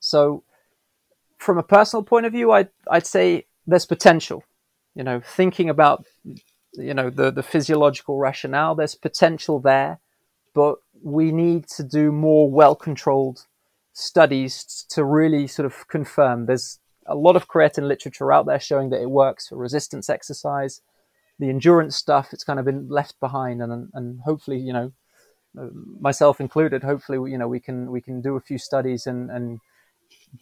So 0.00 0.42
from 1.38 1.58
a 1.58 1.62
personal 1.62 2.02
point 2.02 2.26
of 2.26 2.32
view, 2.32 2.50
I'd, 2.52 2.68
I'd 2.90 3.06
say 3.06 3.46
there's 3.66 3.86
potential, 3.86 4.42
you 4.98 5.04
know, 5.04 5.20
thinking 5.20 5.70
about, 5.70 6.04
you 6.74 6.92
know, 6.92 7.08
the, 7.08 7.30
the 7.30 7.42
physiological 7.42 8.18
rationale, 8.18 8.74
there's 8.74 8.96
potential 8.96 9.60
there, 9.60 10.00
but 10.54 10.78
we 11.00 11.30
need 11.30 11.68
to 11.68 11.84
do 11.84 12.10
more 12.10 12.50
well-controlled 12.50 13.46
studies 13.92 14.84
to 14.90 15.04
really 15.04 15.46
sort 15.46 15.66
of 15.66 15.86
confirm 15.86 16.46
there's 16.46 16.80
a 17.06 17.14
lot 17.14 17.36
of 17.36 17.46
creatine 17.46 17.86
literature 17.86 18.32
out 18.32 18.46
there 18.46 18.58
showing 18.58 18.90
that 18.90 19.00
it 19.00 19.10
works 19.10 19.46
for 19.48 19.56
resistance 19.56 20.10
exercise. 20.10 20.82
The 21.38 21.48
endurance 21.48 21.96
stuff, 21.96 22.32
it's 22.32 22.42
kind 22.42 22.58
of 22.58 22.64
been 22.64 22.88
left 22.88 23.20
behind, 23.20 23.62
and 23.62 23.88
and 23.94 24.20
hopefully, 24.22 24.58
you 24.58 24.72
know, 24.72 24.92
myself 26.00 26.40
included, 26.40 26.82
hopefully, 26.82 27.30
you 27.30 27.38
know, 27.38 27.46
we 27.46 27.60
can 27.60 27.92
we 27.92 28.00
can 28.00 28.20
do 28.20 28.34
a 28.34 28.40
few 28.40 28.58
studies 28.58 29.06
and 29.06 29.30
and 29.30 29.60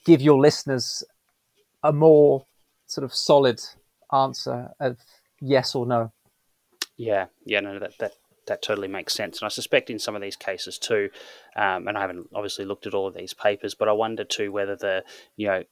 give 0.07 0.23
your 0.23 0.41
listeners 0.41 1.05
a 1.83 1.93
more 1.93 2.47
sort 2.87 3.05
of 3.05 3.15
solid 3.15 3.61
answer 4.13 4.71
of 4.81 4.99
yes 5.41 5.75
or 5.75 5.87
no. 5.87 6.13
Yeah, 6.97 7.27
yeah, 7.45 7.61
no, 7.61 7.79
that 7.79 7.99
that 7.99 8.13
that 8.47 8.63
totally 8.63 8.89
makes 8.89 9.15
sense. 9.15 9.41
And 9.41 9.47
I 9.47 9.49
suspect 9.49 9.91
in 9.91 9.99
some 9.99 10.15
of 10.15 10.23
these 10.23 10.37
cases 10.37 10.79
too, 10.79 11.11
um, 11.57 11.89
and 11.89 11.99
I 11.99 12.01
haven't 12.01 12.29
obviously 12.35 12.65
looked 12.65 12.87
at 12.87 12.95
all 12.95 13.09
of 13.09 13.15
these 13.15 13.35
papers, 13.35 13.75
but 13.75 13.89
I 13.89 13.93
wonder 13.93 14.25
too 14.25 14.53
whether 14.53 14.77
the 14.77 15.05
you 15.37 15.49
know 15.49 15.65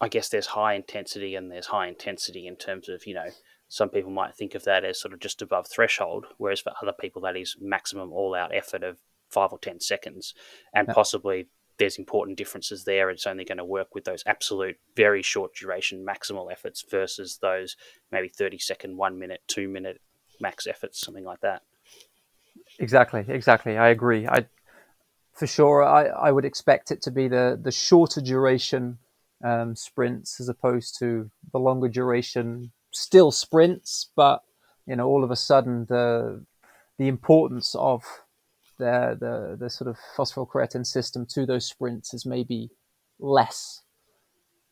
I 0.00 0.08
guess 0.08 0.28
there's 0.28 0.46
high 0.46 0.74
intensity 0.74 1.34
and 1.34 1.50
there's 1.50 1.66
high 1.66 1.88
intensity 1.88 2.46
in 2.46 2.56
terms 2.56 2.88
of, 2.88 3.06
you 3.06 3.14
know, 3.14 3.28
some 3.68 3.88
people 3.88 4.10
might 4.10 4.34
think 4.34 4.54
of 4.54 4.64
that 4.64 4.84
as 4.84 5.00
sort 5.00 5.12
of 5.12 5.20
just 5.20 5.42
above 5.42 5.66
threshold, 5.66 6.26
whereas 6.38 6.60
for 6.60 6.72
other 6.80 6.92
people, 6.92 7.22
that 7.22 7.36
is 7.36 7.56
maximum 7.60 8.12
all 8.12 8.34
out 8.34 8.54
effort 8.54 8.82
of 8.82 8.98
five 9.28 9.52
or 9.52 9.58
10 9.58 9.80
seconds. 9.80 10.34
And 10.72 10.86
yeah. 10.88 10.94
possibly 10.94 11.48
there's 11.78 11.98
important 11.98 12.36
differences 12.36 12.84
there. 12.84 13.10
It's 13.10 13.26
only 13.26 13.44
going 13.44 13.58
to 13.58 13.64
work 13.64 13.94
with 13.94 14.04
those 14.04 14.22
absolute 14.26 14.76
very 14.96 15.22
short 15.22 15.54
duration 15.54 16.04
maximal 16.04 16.50
efforts 16.50 16.84
versus 16.88 17.38
those 17.40 17.76
maybe 18.10 18.28
30 18.28 18.58
second, 18.58 18.96
one 18.96 19.18
minute, 19.18 19.42
two 19.46 19.68
minute 19.68 20.00
max 20.40 20.66
efforts, 20.66 21.00
something 21.00 21.24
like 21.24 21.40
that. 21.40 21.62
Exactly, 22.78 23.24
exactly. 23.28 23.76
I 23.76 23.88
agree. 23.88 24.26
I, 24.26 24.46
for 25.32 25.46
sure, 25.46 25.84
I, 25.84 26.06
I 26.06 26.32
would 26.32 26.44
expect 26.44 26.90
it 26.90 27.00
to 27.02 27.10
be 27.10 27.28
the, 27.28 27.58
the 27.60 27.70
shorter 27.70 28.20
duration 28.20 28.98
um, 29.44 29.76
sprints 29.76 30.40
as 30.40 30.48
opposed 30.48 30.98
to 30.98 31.30
the 31.52 31.58
longer 31.58 31.88
duration, 31.88 32.72
still 32.92 33.30
sprints, 33.30 34.10
but 34.16 34.42
you 34.86 34.96
know, 34.96 35.06
all 35.06 35.22
of 35.22 35.30
a 35.30 35.36
sudden 35.36 35.86
the 35.88 36.44
the 36.98 37.08
importance 37.08 37.76
of 37.78 38.02
the 38.78 39.16
the, 39.18 39.56
the 39.58 39.70
sort 39.70 39.88
of 39.88 39.96
phosphocreatine 40.16 40.86
system 40.86 41.26
to 41.30 41.46
those 41.46 41.66
sprints 41.66 42.14
is 42.14 42.24
maybe 42.24 42.70
less. 43.18 43.82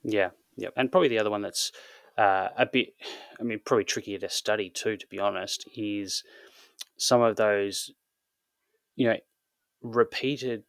Yeah, 0.02 0.30
Yep, 0.56 0.72
and 0.76 0.90
probably 0.90 1.08
the 1.08 1.18
other 1.18 1.30
one 1.30 1.42
that's 1.42 1.70
uh, 2.16 2.48
a 2.56 2.66
bit, 2.66 2.94
I 3.38 3.42
mean, 3.42 3.60
probably 3.64 3.84
trickier 3.84 4.18
to 4.18 4.28
study 4.28 4.70
too, 4.70 4.96
to 4.96 5.06
be 5.06 5.18
honest, 5.18 5.68
is 5.76 6.24
some 6.96 7.20
of 7.20 7.36
those, 7.36 7.92
you 8.94 9.08
know, 9.08 9.16
repeated 9.82 10.64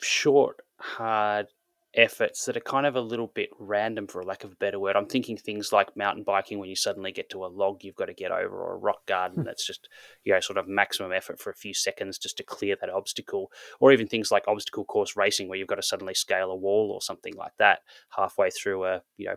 short, 0.00 0.58
hard 0.78 1.46
efforts 1.94 2.44
that 2.44 2.56
are 2.56 2.60
kind 2.60 2.86
of 2.86 2.94
a 2.94 3.00
little 3.00 3.26
bit 3.26 3.50
random 3.58 4.06
for 4.06 4.22
lack 4.22 4.44
of 4.44 4.52
a 4.52 4.56
better 4.56 4.78
word. 4.78 4.94
I'm 4.94 5.06
thinking 5.06 5.36
things 5.36 5.72
like 5.72 5.96
mountain 5.96 6.22
biking 6.22 6.58
when 6.58 6.68
you 6.68 6.76
suddenly 6.76 7.10
get 7.10 7.28
to 7.30 7.44
a 7.44 7.48
log 7.48 7.82
you've 7.82 7.96
got 7.96 8.06
to 8.06 8.14
get 8.14 8.30
over 8.30 8.56
or 8.56 8.74
a 8.74 8.78
rock 8.78 9.06
garden 9.06 9.40
hmm. 9.40 9.44
that's 9.44 9.66
just 9.66 9.88
you 10.24 10.32
know 10.32 10.40
sort 10.40 10.58
of 10.58 10.68
maximum 10.68 11.12
effort 11.12 11.40
for 11.40 11.50
a 11.50 11.56
few 11.56 11.74
seconds 11.74 12.18
just 12.18 12.36
to 12.36 12.44
clear 12.44 12.76
that 12.80 12.90
obstacle 12.90 13.50
or 13.80 13.92
even 13.92 14.06
things 14.06 14.30
like 14.30 14.46
obstacle 14.46 14.84
course 14.84 15.16
racing 15.16 15.48
where 15.48 15.58
you've 15.58 15.68
got 15.68 15.76
to 15.76 15.82
suddenly 15.82 16.14
scale 16.14 16.50
a 16.50 16.56
wall 16.56 16.90
or 16.92 17.02
something 17.02 17.34
like 17.34 17.52
that 17.58 17.80
halfway 18.10 18.50
through 18.50 18.84
a 18.84 19.02
you 19.16 19.26
know 19.26 19.34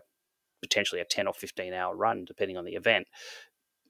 potentially 0.62 1.00
a 1.00 1.04
10 1.04 1.26
or 1.26 1.34
15 1.34 1.72
hour 1.72 1.96
run 1.96 2.24
depending 2.24 2.56
on 2.56 2.64
the 2.64 2.74
event. 2.74 3.06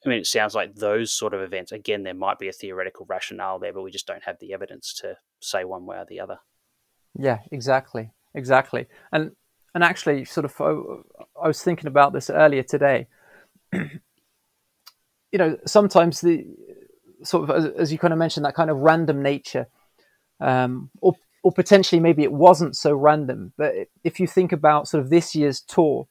I 0.04 0.10
mean, 0.10 0.18
it 0.18 0.26
sounds 0.26 0.54
like 0.54 0.74
those 0.74 1.10
sort 1.10 1.32
of 1.32 1.40
events, 1.40 1.72
again, 1.72 2.02
there 2.02 2.12
might 2.12 2.38
be 2.38 2.48
a 2.48 2.52
theoretical 2.52 3.06
rationale 3.08 3.58
there, 3.58 3.72
but 3.72 3.80
we 3.80 3.90
just 3.90 4.06
don't 4.06 4.24
have 4.24 4.36
the 4.38 4.52
evidence 4.52 4.92
to 5.00 5.16
say 5.40 5.64
one 5.64 5.86
way 5.86 5.96
or 5.96 6.04
the 6.06 6.20
other. 6.20 6.40
Yeah, 7.18 7.38
exactly 7.50 8.10
exactly. 8.34 8.86
And 9.12 9.32
and 9.74 9.82
actually, 9.82 10.24
sort 10.24 10.44
of, 10.44 11.02
I, 11.42 11.48
was 11.48 11.62
thinking 11.62 11.88
about 11.88 12.12
this 12.12 12.30
earlier 12.30 12.62
today. 12.62 13.08
you 13.72 13.90
know, 15.34 15.58
sometimes 15.66 16.20
the 16.20 16.46
sort 17.24 17.50
of, 17.50 17.56
as, 17.56 17.64
as, 17.76 17.92
you 17.92 17.98
kind 17.98 18.12
of 18.12 18.18
mentioned, 18.18 18.46
that 18.46 18.54
kind 18.54 18.70
of 18.70 18.76
random 18.76 19.20
nature, 19.20 19.66
um, 20.40 20.90
or 21.00 21.14
or 21.42 21.50
potentially 21.50 22.00
maybe 22.00 22.22
it 22.22 22.32
wasn't 22.32 22.76
so 22.76 22.94
random. 22.94 23.52
But 23.56 23.74
if 24.04 24.20
you 24.20 24.28
think 24.28 24.52
about 24.52 24.86
sort 24.86 25.02
of 25.02 25.10
this 25.10 25.34
year's 25.34 25.60
tour, 25.60 26.06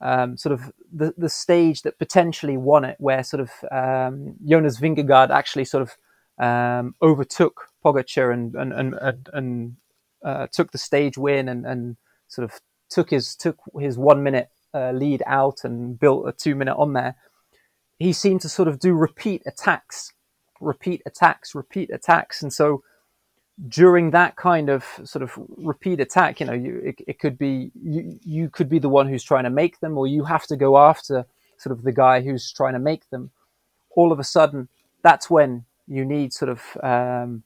um, 0.00 0.36
sort 0.36 0.52
of 0.52 0.72
the 0.92 1.12
the 1.18 1.28
stage 1.28 1.82
that 1.82 1.98
potentially 1.98 2.56
won 2.56 2.84
it, 2.84 2.96
where 3.00 3.24
sort 3.24 3.40
of 3.40 3.50
um, 3.72 4.36
Jonas 4.46 4.78
Vingegaard 4.78 5.30
actually 5.30 5.64
sort 5.64 5.82
of 5.82 5.96
um, 6.38 6.94
overtook 7.02 7.66
Pogacar 7.84 8.32
and 8.32 8.54
and 8.54 8.72
and, 8.72 9.28
and 9.32 9.76
uh, 10.24 10.46
took 10.52 10.72
the 10.72 10.78
stage 10.78 11.16
win 11.18 11.48
and, 11.48 11.66
and 11.66 11.96
sort 12.28 12.44
of 12.44 12.60
took 12.90 13.10
his 13.10 13.34
took 13.34 13.58
his 13.78 13.98
one 13.98 14.22
minute 14.22 14.48
uh, 14.74 14.92
lead 14.92 15.22
out 15.26 15.58
and 15.64 15.98
built 15.98 16.28
a 16.28 16.32
two 16.32 16.54
minute 16.54 16.76
on 16.76 16.92
there. 16.92 17.16
He 17.98 18.12
seemed 18.12 18.40
to 18.42 18.48
sort 18.48 18.68
of 18.68 18.78
do 18.78 18.94
repeat 18.94 19.42
attacks, 19.46 20.12
repeat 20.60 21.02
attacks, 21.04 21.54
repeat 21.54 21.90
attacks, 21.90 22.42
and 22.42 22.52
so 22.52 22.82
during 23.66 24.12
that 24.12 24.36
kind 24.36 24.68
of 24.68 24.84
sort 25.04 25.22
of 25.22 25.32
repeat 25.56 25.98
attack, 26.00 26.38
you 26.38 26.46
know, 26.46 26.52
you, 26.52 26.80
it, 26.84 27.00
it 27.08 27.18
could 27.18 27.36
be 27.36 27.72
you, 27.74 28.18
you 28.22 28.48
could 28.48 28.68
be 28.68 28.78
the 28.78 28.88
one 28.88 29.08
who's 29.08 29.24
trying 29.24 29.44
to 29.44 29.50
make 29.50 29.80
them, 29.80 29.98
or 29.98 30.06
you 30.06 30.24
have 30.24 30.46
to 30.46 30.56
go 30.56 30.78
after 30.78 31.26
sort 31.56 31.76
of 31.76 31.82
the 31.82 31.92
guy 31.92 32.20
who's 32.20 32.52
trying 32.52 32.74
to 32.74 32.78
make 32.78 33.08
them. 33.10 33.30
All 33.96 34.12
of 34.12 34.20
a 34.20 34.24
sudden, 34.24 34.68
that's 35.02 35.28
when 35.28 35.64
you 35.88 36.04
need 36.04 36.32
sort 36.32 36.50
of 36.50 36.76
um, 36.82 37.42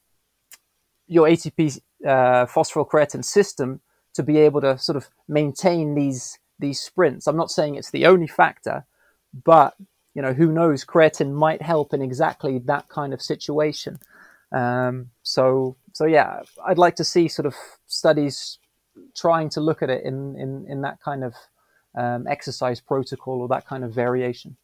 your 1.07 1.27
ATP 1.27 1.81
uh, 2.07 2.47
phosphorylcreatine 2.47 3.25
system 3.25 3.81
to 4.15 4.23
be 4.23 4.39
able 4.39 4.61
to 4.61 4.79
sort 4.79 4.97
of 4.97 5.09
maintain 5.29 5.95
these 5.95 6.39
these 6.59 6.81
sprints. 6.81 7.27
I'm 7.27 7.37
not 7.37 7.51
saying 7.51 7.75
it's 7.75 7.91
the 7.91 8.07
only 8.07 8.27
factor, 8.27 8.85
but 9.45 9.75
you 10.15 10.23
know 10.23 10.33
who 10.33 10.53
knows, 10.53 10.85
creatine 10.85 11.33
might 11.33 11.63
help 11.63 11.93
in 11.95 12.03
exactly 12.03 12.59
that 12.61 12.89
kind 12.89 13.13
of 13.13 13.23
situation. 13.23 13.99
Um, 14.53 15.11
so 15.23 15.77
so 15.93 16.05
yeah, 16.05 16.43
I'd 16.65 16.79
like 16.79 16.97
to 16.97 17.05
see 17.05 17.29
sort 17.29 17.47
of 17.47 17.55
studies 17.87 18.59
trying 19.17 19.49
to 19.51 19.61
look 19.61 19.83
at 19.83 19.91
it 19.91 20.05
in 20.05 20.37
in, 20.37 20.67
in 20.69 20.83
that 20.83 21.01
kind 21.01 21.25
of 21.25 21.35
um, 21.97 22.27
exercise 22.27 22.81
protocol 22.81 23.41
or 23.41 23.49
that 23.49 23.67
kind 23.67 23.85
of 23.85 23.93
variation. 23.95 24.57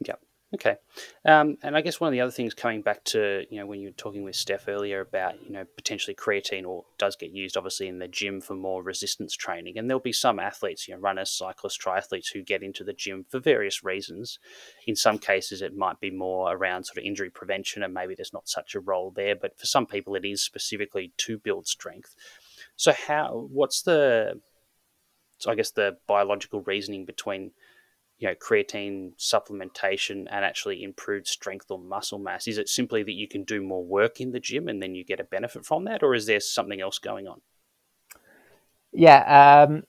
Yeah. 0.00 0.14
Okay, 0.56 0.76
um, 1.26 1.58
and 1.62 1.76
I 1.76 1.82
guess 1.82 2.00
one 2.00 2.08
of 2.08 2.12
the 2.12 2.22
other 2.22 2.30
things 2.30 2.54
coming 2.54 2.80
back 2.80 3.04
to 3.04 3.44
you 3.50 3.58
know 3.58 3.66
when 3.66 3.78
you 3.78 3.88
were 3.88 3.92
talking 3.92 4.24
with 4.24 4.36
Steph 4.36 4.68
earlier 4.68 5.00
about 5.00 5.34
you 5.44 5.52
know 5.52 5.66
potentially 5.76 6.14
creatine 6.14 6.66
or 6.66 6.86
does 6.96 7.14
get 7.14 7.30
used 7.30 7.58
obviously 7.58 7.88
in 7.88 7.98
the 7.98 8.08
gym 8.08 8.40
for 8.40 8.54
more 8.54 8.82
resistance 8.82 9.34
training, 9.34 9.76
and 9.76 9.90
there'll 9.90 10.00
be 10.00 10.12
some 10.12 10.38
athletes, 10.38 10.88
you 10.88 10.94
know, 10.94 11.00
runners, 11.00 11.30
cyclists, 11.30 11.76
triathletes 11.76 12.32
who 12.32 12.40
get 12.40 12.62
into 12.62 12.84
the 12.84 12.94
gym 12.94 13.26
for 13.28 13.38
various 13.38 13.84
reasons. 13.84 14.38
In 14.86 14.96
some 14.96 15.18
cases, 15.18 15.60
it 15.60 15.76
might 15.76 16.00
be 16.00 16.10
more 16.10 16.50
around 16.50 16.84
sort 16.84 16.96
of 16.96 17.04
injury 17.04 17.28
prevention, 17.28 17.82
and 17.82 17.92
maybe 17.92 18.14
there's 18.14 18.32
not 18.32 18.48
such 18.48 18.74
a 18.74 18.80
role 18.80 19.10
there. 19.10 19.36
But 19.36 19.58
for 19.58 19.66
some 19.66 19.84
people, 19.84 20.14
it 20.14 20.24
is 20.24 20.40
specifically 20.40 21.12
to 21.18 21.36
build 21.36 21.66
strength. 21.66 22.14
So 22.76 22.92
how? 22.92 23.46
What's 23.52 23.82
the? 23.82 24.40
I 25.46 25.54
guess 25.54 25.70
the 25.70 25.98
biological 26.06 26.62
reasoning 26.62 27.04
between 27.04 27.50
you 28.18 28.28
know 28.28 28.34
creatine 28.34 29.12
supplementation 29.18 30.26
and 30.30 30.44
actually 30.44 30.82
improved 30.82 31.26
strength 31.26 31.70
or 31.70 31.78
muscle 31.78 32.18
mass? 32.18 32.48
Is 32.48 32.58
it 32.58 32.68
simply 32.68 33.02
that 33.02 33.12
you 33.12 33.28
can 33.28 33.44
do 33.44 33.62
more 33.62 33.84
work 33.84 34.20
in 34.20 34.32
the 34.32 34.40
gym 34.40 34.68
and 34.68 34.82
then 34.82 34.94
you 34.94 35.04
get 35.04 35.20
a 35.20 35.24
benefit 35.24 35.64
from 35.66 35.84
that, 35.84 36.02
or 36.02 36.14
is 36.14 36.26
there 36.26 36.40
something 36.40 36.80
else 36.80 36.98
going 36.98 37.28
on? 37.28 37.40
Yeah, 38.92 39.66
um, 39.66 39.82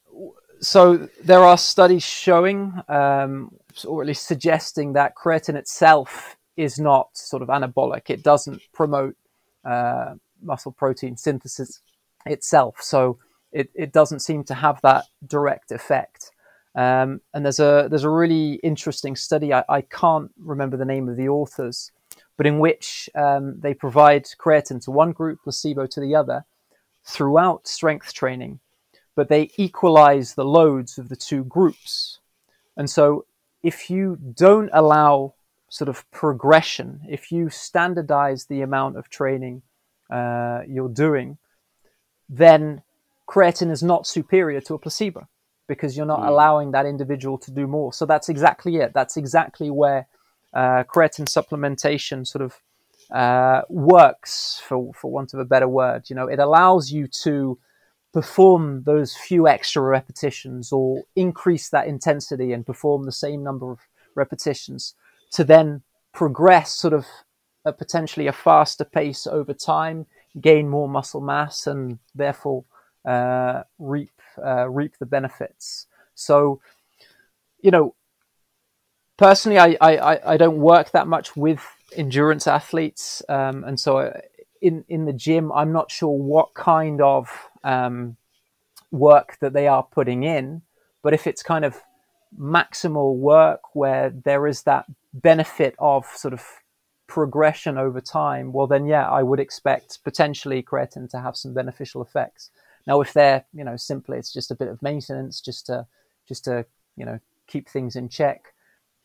so 0.59 1.07
there 1.23 1.43
are 1.43 1.57
studies 1.57 2.03
showing, 2.03 2.73
um, 2.89 3.51
or 3.85 4.01
at 4.01 4.07
least 4.07 4.27
suggesting, 4.27 4.93
that 4.93 5.13
creatine 5.15 5.55
itself 5.55 6.35
is 6.55 6.79
not 6.79 7.15
sort 7.15 7.41
of 7.41 7.49
anabolic. 7.49 8.09
It 8.09 8.23
doesn't 8.23 8.61
promote 8.73 9.15
uh, 9.63 10.15
muscle 10.41 10.71
protein 10.71 11.15
synthesis 11.15 11.81
itself, 12.25 12.81
so 12.81 13.19
it, 13.51 13.69
it 13.75 13.93
doesn't 13.93 14.19
seem 14.19 14.43
to 14.45 14.55
have 14.55 14.81
that 14.81 15.05
direct 15.25 15.71
effect. 15.71 16.31
Um, 16.77 17.21
and 17.33 17.43
there's 17.43 17.59
a 17.59 17.87
there's 17.89 18.03
a 18.03 18.09
really 18.09 18.59
interesting 18.61 19.15
study. 19.15 19.51
I, 19.51 19.63
I, 19.67 19.81
can't 19.81 20.31
remember 20.39 20.77
the 20.77 20.85
name 20.85 21.09
of 21.09 21.17
the 21.17 21.27
authors, 21.27 21.91
but 22.37 22.45
in 22.45 22.59
which 22.59 23.09
um, 23.15 23.59
they 23.59 23.73
provide 23.73 24.25
creatine 24.39 24.83
to 24.83 24.91
one 24.91 25.11
group, 25.11 25.39
placebo 25.43 25.87
to 25.87 25.99
the 25.99 26.13
other, 26.13 26.45
throughout 27.03 27.67
strength 27.67 28.13
training, 28.13 28.59
but 29.15 29.27
they 29.27 29.49
equalize 29.57 30.35
the 30.35 30.45
loads 30.45 30.99
of 30.99 31.09
the 31.09 31.15
two 31.15 31.43
groups. 31.45 32.19
And 32.77 32.87
so, 32.87 33.25
if 33.63 33.89
you 33.89 34.15
don't 34.15 34.69
allow 34.71 35.33
sort 35.69 35.89
of 35.89 36.09
progression, 36.11 37.01
if 37.09 37.31
you 37.31 37.49
standardize 37.49 38.45
the 38.45 38.61
amount 38.61 38.97
of 38.97 39.09
training 39.09 39.63
uh, 40.11 40.61
you're 40.67 40.89
doing, 40.89 41.39
then 42.29 42.83
creatine 43.27 43.71
is 43.71 43.81
not 43.81 44.05
superior 44.05 44.61
to 44.61 44.75
a 44.75 44.77
placebo 44.77 45.27
because 45.67 45.95
you're 45.95 46.05
not 46.05 46.21
mm. 46.21 46.27
allowing 46.27 46.71
that 46.71 46.85
individual 46.85 47.37
to 47.39 47.51
do 47.51 47.67
more. 47.67 47.93
So 47.93 48.05
that's 48.05 48.29
exactly 48.29 48.77
it. 48.77 48.93
That's 48.93 49.17
exactly 49.17 49.69
where 49.69 50.07
uh, 50.53 50.83
creatine 50.83 51.27
supplementation 51.27 52.25
sort 52.25 52.43
of 52.43 52.61
uh, 53.11 53.61
works, 53.69 54.61
for 54.65 54.93
for 54.93 55.11
want 55.11 55.33
of 55.33 55.39
a 55.39 55.45
better 55.45 55.67
word. 55.67 56.09
You 56.09 56.15
know, 56.15 56.27
it 56.27 56.39
allows 56.39 56.91
you 56.91 57.07
to 57.23 57.57
perform 58.13 58.83
those 58.83 59.15
few 59.15 59.47
extra 59.47 59.81
repetitions 59.81 60.71
or 60.71 61.03
increase 61.15 61.69
that 61.69 61.87
intensity 61.87 62.51
and 62.51 62.65
perform 62.65 63.03
the 63.03 63.11
same 63.11 63.43
number 63.43 63.71
of 63.71 63.79
repetitions 64.15 64.95
to 65.31 65.43
then 65.43 65.83
progress 66.13 66.73
sort 66.75 66.93
of 66.93 67.05
a 67.65 67.73
potentially 67.73 68.27
a 68.27 68.33
faster 68.33 68.85
pace 68.85 69.27
over 69.27 69.53
time, 69.53 70.05
gain 70.39 70.67
more 70.69 70.89
muscle 70.89 71.21
mass, 71.21 71.67
and 71.67 71.99
therefore 72.15 72.63
uh, 73.05 73.61
reap 73.77 74.16
uh, 74.43 74.69
reap 74.69 74.97
the 74.99 75.05
benefits. 75.05 75.87
So, 76.15 76.59
you 77.61 77.71
know, 77.71 77.95
personally, 79.17 79.59
I, 79.59 79.77
I, 79.81 80.33
I 80.33 80.37
don't 80.37 80.57
work 80.57 80.91
that 80.91 81.07
much 81.07 81.35
with 81.35 81.61
endurance 81.95 82.47
athletes, 82.47 83.21
um, 83.29 83.63
and 83.63 83.79
so 83.79 83.97
uh, 83.97 84.19
in 84.61 84.83
in 84.89 85.05
the 85.05 85.13
gym, 85.13 85.51
I'm 85.51 85.71
not 85.71 85.91
sure 85.91 86.17
what 86.17 86.53
kind 86.53 87.01
of 87.01 87.29
um, 87.63 88.17
work 88.91 89.37
that 89.41 89.53
they 89.53 89.67
are 89.67 89.83
putting 89.83 90.23
in. 90.23 90.61
But 91.03 91.13
if 91.13 91.27
it's 91.27 91.43
kind 91.43 91.65
of 91.65 91.81
maximal 92.37 93.15
work 93.15 93.61
where 93.73 94.09
there 94.09 94.47
is 94.47 94.63
that 94.63 94.85
benefit 95.13 95.75
of 95.79 96.05
sort 96.05 96.33
of 96.33 96.43
progression 97.07 97.77
over 97.77 98.01
time, 98.01 98.51
well, 98.51 98.67
then 98.67 98.85
yeah, 98.85 99.09
I 99.09 99.23
would 99.23 99.39
expect 99.39 100.03
potentially 100.03 100.61
creatine 100.61 101.09
to 101.11 101.21
have 101.21 101.37
some 101.37 101.53
beneficial 101.53 102.01
effects. 102.01 102.51
Now, 102.87 103.01
if 103.01 103.13
they're 103.13 103.45
you 103.53 103.63
know 103.63 103.75
simply 103.75 104.17
it's 104.17 104.33
just 104.33 104.49
a 104.49 104.55
bit 104.55 104.69
of 104.69 104.81
maintenance, 104.81 105.41
just 105.41 105.67
to 105.67 105.85
just 106.27 106.45
to 106.45 106.65
you 106.95 107.05
know 107.05 107.19
keep 107.47 107.69
things 107.69 107.95
in 107.95 108.09
check, 108.09 108.53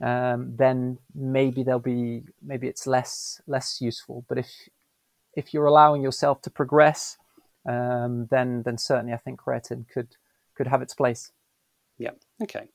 um, 0.02 0.54
then 0.56 0.98
maybe 1.14 1.62
there'll 1.62 1.80
be 1.80 2.22
maybe 2.42 2.68
it's 2.68 2.86
less 2.86 3.42
less 3.46 3.80
useful. 3.80 4.24
But 4.28 4.38
if 4.38 4.50
if 5.34 5.52
you're 5.52 5.66
allowing 5.66 6.02
yourself 6.02 6.40
to 6.42 6.50
progress, 6.50 7.18
um, 7.68 8.28
then 8.30 8.62
then 8.62 8.78
certainly 8.78 9.12
I 9.12 9.18
think 9.18 9.40
creatine 9.40 9.86
could 9.92 10.16
could 10.54 10.68
have 10.68 10.82
its 10.82 10.94
place. 10.94 11.32
Yeah. 11.98 12.12
Okay. 12.42 12.68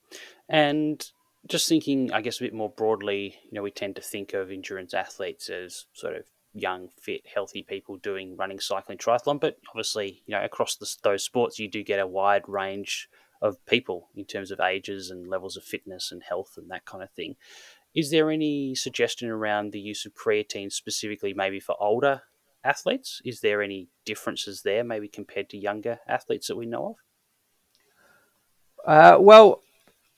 And 0.49 1.03
just 1.47 1.67
thinking, 1.67 2.11
I 2.11 2.21
guess 2.21 2.39
a 2.39 2.43
bit 2.43 2.53
more 2.53 2.69
broadly, 2.69 3.39
you 3.45 3.51
know, 3.53 3.61
we 3.61 3.71
tend 3.71 3.95
to 3.95 4.01
think 4.01 4.33
of 4.33 4.51
endurance 4.51 4.93
athletes 4.93 5.49
as 5.49 5.85
sort 5.93 6.15
of 6.15 6.23
young, 6.59 6.89
fit, 6.99 7.21
healthy 7.33 7.63
people 7.63 7.97
doing 7.97 8.35
running, 8.35 8.59
cycling, 8.59 8.97
triathlon. 8.97 9.39
But 9.39 9.57
obviously, 9.69 10.23
you 10.25 10.33
know, 10.33 10.43
across 10.43 10.75
the, 10.75 10.87
those 11.03 11.23
sports, 11.23 11.59
you 11.59 11.69
do 11.69 11.83
get 11.83 11.99
a 11.99 12.07
wide 12.07 12.43
range 12.47 13.09
of 13.41 13.63
people 13.65 14.09
in 14.15 14.25
terms 14.25 14.51
of 14.51 14.59
ages 14.59 15.09
and 15.09 15.27
levels 15.27 15.57
of 15.57 15.63
fitness 15.63 16.11
and 16.11 16.23
health 16.23 16.53
and 16.57 16.69
that 16.71 16.85
kind 16.85 17.03
of 17.03 17.11
thing. 17.11 17.35
Is 17.95 18.11
there 18.11 18.31
any 18.31 18.75
suggestion 18.75 19.29
around 19.29 19.71
the 19.71 19.79
use 19.79 20.05
of 20.05 20.13
creatine 20.13 20.71
specifically, 20.71 21.33
maybe 21.33 21.59
for 21.59 21.75
older 21.79 22.23
athletes? 22.63 23.21
Is 23.25 23.41
there 23.41 23.61
any 23.61 23.89
differences 24.05 24.61
there, 24.63 24.83
maybe 24.83 25.07
compared 25.07 25.49
to 25.49 25.57
younger 25.57 25.99
athletes 26.07 26.47
that 26.47 26.57
we 26.57 26.65
know 26.65 26.89
of? 26.89 26.95
Uh, 28.85 29.17
well, 29.19 29.61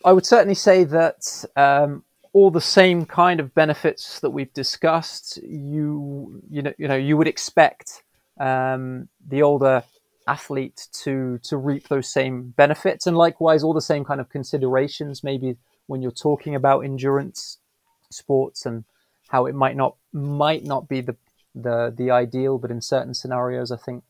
I 0.06 0.14
would 0.14 0.26
certainly 0.26 0.56
say 0.56 0.84
that 0.86 1.46
um, 1.56 2.04
all 2.34 2.52
the 2.52 2.62
same 2.62 3.06
kind 3.06 3.40
of 3.40 3.54
benefits 3.54 4.20
that 4.20 4.30
we've 4.30 4.54
discussed, 4.54 5.38
you 5.38 6.42
you 6.50 6.62
know 6.62 6.74
you 6.78 6.88
know 6.88 6.96
you 6.96 7.18
would 7.18 7.28
expect 7.28 8.04
um, 8.40 9.08
the 9.28 9.42
older 9.42 9.84
athlete 10.28 10.88
to 10.92 11.40
to 11.44 11.58
reap 11.58 11.88
those 11.88 12.08
same 12.08 12.54
benefits, 12.56 13.08
and 13.08 13.18
likewise 13.18 13.64
all 13.64 13.74
the 13.74 13.82
same 13.82 14.04
kind 14.06 14.22
of 14.22 14.30
considerations. 14.30 15.24
Maybe 15.24 15.58
when 15.88 16.02
you're 16.02 16.12
talking 16.12 16.56
about 16.56 16.82
endurance 16.82 17.58
sports 18.12 18.66
and 18.66 18.84
how 19.30 19.46
it 19.46 19.56
might 19.56 19.76
not 19.76 19.96
might 20.14 20.64
not 20.64 20.88
be 20.88 21.02
the 21.02 21.16
the 21.56 21.94
the 21.96 22.12
ideal, 22.12 22.58
but 22.58 22.72
in 22.72 22.82
certain 22.82 23.14
scenarios, 23.14 23.72
I 23.72 23.78
think 23.78 24.04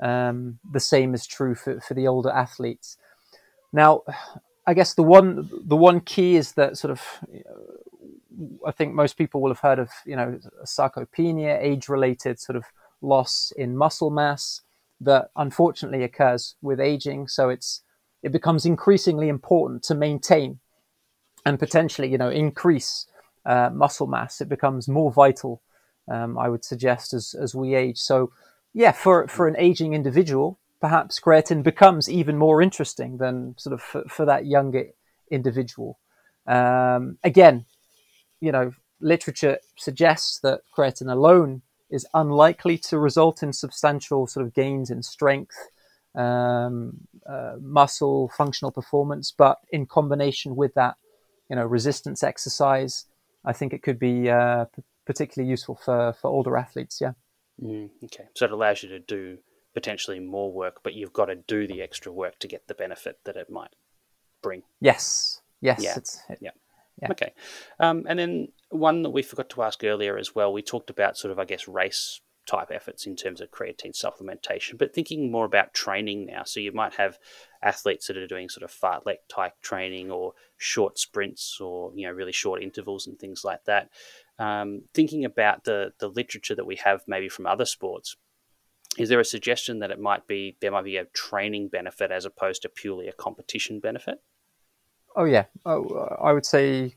um, 0.00 0.58
the 0.70 0.80
same 0.80 1.14
is 1.14 1.26
true 1.26 1.54
for, 1.54 1.80
for 1.80 1.94
the 1.94 2.06
older 2.06 2.30
athletes. 2.30 2.96
Now, 3.72 4.02
I 4.66 4.74
guess 4.74 4.94
the 4.94 5.02
one 5.02 5.48
the 5.64 5.76
one 5.76 6.00
key 6.00 6.36
is 6.36 6.52
that 6.52 6.76
sort 6.76 6.90
of 6.90 7.02
I 8.66 8.72
think 8.72 8.94
most 8.94 9.16
people 9.16 9.40
will 9.40 9.50
have 9.50 9.60
heard 9.60 9.78
of 9.78 9.90
you 10.04 10.16
know 10.16 10.38
sarcopenia, 10.64 11.58
age 11.60 11.88
related 11.88 12.40
sort 12.40 12.56
of 12.56 12.64
loss 13.00 13.52
in 13.56 13.76
muscle 13.76 14.10
mass 14.10 14.62
that 15.00 15.30
unfortunately 15.36 16.02
occurs 16.02 16.56
with 16.62 16.80
aging. 16.80 17.28
So 17.28 17.48
it's 17.48 17.82
it 18.22 18.32
becomes 18.32 18.66
increasingly 18.66 19.28
important 19.28 19.82
to 19.84 19.94
maintain 19.94 20.58
and 21.44 21.58
potentially 21.58 22.08
you 22.10 22.18
know 22.18 22.30
increase 22.30 23.06
uh, 23.44 23.70
muscle 23.72 24.08
mass. 24.08 24.40
It 24.40 24.48
becomes 24.48 24.88
more 24.88 25.12
vital, 25.12 25.62
um, 26.10 26.36
I 26.36 26.48
would 26.48 26.64
suggest, 26.64 27.14
as 27.14 27.34
as 27.40 27.54
we 27.54 27.74
age. 27.74 27.98
So 27.98 28.32
yeah, 28.74 28.92
for 28.92 29.28
for 29.28 29.46
an 29.46 29.56
aging 29.58 29.94
individual, 29.94 30.58
perhaps 30.80 31.20
creatine 31.20 31.62
becomes 31.62 32.08
even 32.08 32.36
more 32.36 32.62
interesting 32.62 33.18
than 33.18 33.54
sort 33.58 33.72
of 33.72 33.82
for, 33.82 34.04
for 34.08 34.24
that 34.26 34.46
younger 34.46 34.86
individual. 35.30 35.98
Um, 36.46 37.18
again, 37.24 37.66
you 38.40 38.52
know, 38.52 38.72
literature 39.00 39.58
suggests 39.76 40.38
that 40.40 40.60
creatine 40.76 41.10
alone 41.10 41.62
is 41.90 42.06
unlikely 42.14 42.78
to 42.78 42.98
result 42.98 43.42
in 43.42 43.52
substantial 43.52 44.26
sort 44.26 44.44
of 44.44 44.54
gains 44.54 44.90
in 44.90 45.02
strength, 45.02 45.56
um, 46.14 46.98
uh, 47.28 47.54
muscle, 47.60 48.30
functional 48.36 48.72
performance, 48.72 49.32
but 49.36 49.58
in 49.70 49.86
combination 49.86 50.56
with 50.56 50.74
that, 50.74 50.96
you 51.48 51.56
know, 51.56 51.64
resistance 51.64 52.22
exercise, 52.22 53.06
I 53.44 53.52
think 53.52 53.72
it 53.72 53.82
could 53.82 53.98
be 53.98 54.28
uh, 54.28 54.64
p- 54.64 54.82
particularly 55.04 55.48
useful 55.48 55.76
for, 55.76 56.12
for 56.20 56.28
older 56.28 56.56
athletes. 56.56 57.00
Yeah. 57.00 57.12
Mm, 57.62 57.90
okay, 58.04 58.24
so 58.34 58.46
it 58.46 58.50
allows 58.50 58.82
you 58.82 58.88
to 58.90 58.98
do 58.98 59.38
potentially 59.76 60.18
more 60.18 60.50
work, 60.50 60.80
but 60.82 60.94
you've 60.94 61.12
got 61.12 61.26
to 61.26 61.34
do 61.36 61.66
the 61.66 61.82
extra 61.82 62.10
work 62.10 62.38
to 62.38 62.48
get 62.48 62.66
the 62.66 62.74
benefit 62.74 63.18
that 63.26 63.36
it 63.36 63.50
might 63.50 63.76
bring. 64.42 64.62
Yes. 64.80 65.42
Yes. 65.60 65.82
Yeah. 65.82 65.98
It, 66.30 66.38
yeah. 66.40 66.50
yeah. 67.02 67.08
Okay. 67.10 67.34
Um, 67.78 68.06
and 68.08 68.18
then 68.18 68.48
one 68.70 69.02
that 69.02 69.10
we 69.10 69.22
forgot 69.22 69.50
to 69.50 69.62
ask 69.62 69.84
earlier 69.84 70.16
as 70.16 70.34
well, 70.34 70.50
we 70.50 70.62
talked 70.62 70.88
about 70.88 71.18
sort 71.18 71.30
of, 71.30 71.38
I 71.38 71.44
guess, 71.44 71.68
race 71.68 72.22
type 72.46 72.70
efforts 72.72 73.04
in 73.06 73.16
terms 73.16 73.42
of 73.42 73.50
creatine 73.50 73.92
supplementation, 73.92 74.78
but 74.78 74.94
thinking 74.94 75.30
more 75.30 75.44
about 75.44 75.74
training 75.74 76.24
now. 76.24 76.44
So 76.44 76.58
you 76.58 76.72
might 76.72 76.94
have 76.94 77.18
athletes 77.62 78.06
that 78.06 78.16
are 78.16 78.26
doing 78.26 78.48
sort 78.48 78.64
of 78.64 78.72
fartlek 78.74 79.28
type 79.28 79.60
training 79.60 80.10
or 80.10 80.32
short 80.56 80.98
sprints 80.98 81.58
or, 81.60 81.92
you 81.94 82.06
know, 82.06 82.14
really 82.14 82.32
short 82.32 82.62
intervals 82.62 83.06
and 83.06 83.18
things 83.18 83.44
like 83.44 83.64
that. 83.66 83.90
Um, 84.38 84.82
thinking 84.94 85.26
about 85.26 85.64
the, 85.64 85.92
the 85.98 86.08
literature 86.08 86.54
that 86.54 86.66
we 86.66 86.76
have 86.76 87.02
maybe 87.06 87.28
from 87.28 87.46
other 87.46 87.66
sports, 87.66 88.16
is 88.98 89.08
there 89.08 89.20
a 89.20 89.24
suggestion 89.24 89.78
that 89.80 89.90
it 89.90 90.00
might 90.00 90.26
be 90.26 90.56
there 90.60 90.70
might 90.70 90.84
be 90.84 90.96
a 90.96 91.04
training 91.06 91.68
benefit 91.68 92.10
as 92.10 92.24
opposed 92.24 92.62
to 92.62 92.68
purely 92.68 93.08
a 93.08 93.12
competition 93.12 93.80
benefit? 93.80 94.22
Oh 95.14 95.24
yeah, 95.24 95.44
oh, 95.64 96.16
I 96.22 96.32
would 96.32 96.46
say, 96.46 96.94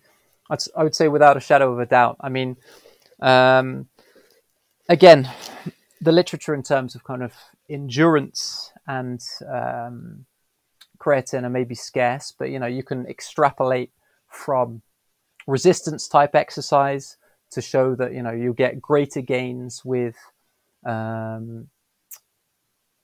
I 0.50 0.84
would 0.84 0.96
say 0.96 1.08
without 1.08 1.38
a 1.38 1.40
shadow 1.40 1.72
of 1.72 1.80
a 1.80 1.86
doubt. 1.86 2.18
I 2.20 2.30
mean, 2.30 2.58
um, 3.22 3.88
again, 4.90 5.30
the 6.02 6.12
literature 6.12 6.54
in 6.54 6.64
terms 6.64 6.96
of 6.96 7.04
kind 7.04 7.24
of 7.24 7.34
endurance 7.70 8.72
and 8.88 9.22
um, 9.48 10.26
creatine 11.00 11.44
are 11.44 11.50
maybe 11.50 11.76
scarce, 11.76 12.34
but 12.38 12.50
you 12.50 12.60
know 12.60 12.68
you 12.68 12.84
can 12.84 13.06
extrapolate 13.08 13.92
from 14.28 14.82
resistance 15.48 16.08
type 16.08 16.36
exercise 16.36 17.18
to 17.52 17.62
show 17.62 17.96
that 17.96 18.14
you 18.14 18.22
know 18.22 18.32
you 18.32 18.54
get 18.54 18.82
greater 18.82 19.22
gains 19.22 19.84
with 19.84 20.16
um, 20.86 21.68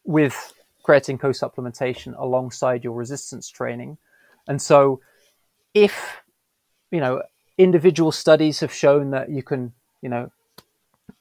with 0.05 0.53
creatine 0.87 1.19
co-supplementation 1.19 2.17
alongside 2.17 2.83
your 2.83 2.93
resistance 2.93 3.49
training. 3.49 3.97
And 4.47 4.61
so 4.61 5.01
if, 5.73 6.21
you 6.91 6.99
know, 6.99 7.23
individual 7.57 8.11
studies 8.11 8.59
have 8.59 8.73
shown 8.73 9.11
that 9.11 9.29
you 9.29 9.43
can, 9.43 9.73
you 10.01 10.09
know, 10.09 10.31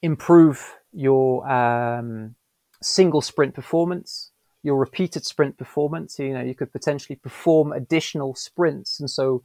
improve 0.01 0.75
your 0.93 1.49
um, 1.51 2.35
single 2.81 3.21
sprint 3.21 3.53
performance, 3.53 4.31
your 4.61 4.77
repeated 4.77 5.25
sprint 5.25 5.57
performance, 5.57 6.19
you 6.19 6.33
know, 6.33 6.41
you 6.41 6.55
could 6.55 6.71
potentially 6.71 7.15
perform 7.15 7.71
additional 7.71 8.35
sprints. 8.35 8.99
And 8.99 9.09
so 9.09 9.43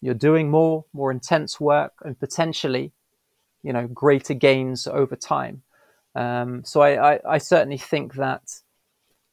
you're 0.00 0.14
doing 0.14 0.50
more, 0.50 0.84
more 0.92 1.10
intense 1.10 1.60
work 1.60 1.92
and 2.02 2.18
potentially, 2.18 2.92
you 3.62 3.72
know, 3.72 3.86
greater 3.86 4.34
gains 4.34 4.86
over 4.86 5.14
time. 5.14 5.62
Um, 6.14 6.64
so 6.64 6.80
I, 6.80 7.14
I, 7.14 7.20
I 7.28 7.38
certainly 7.38 7.78
think 7.78 8.14
that 8.14 8.42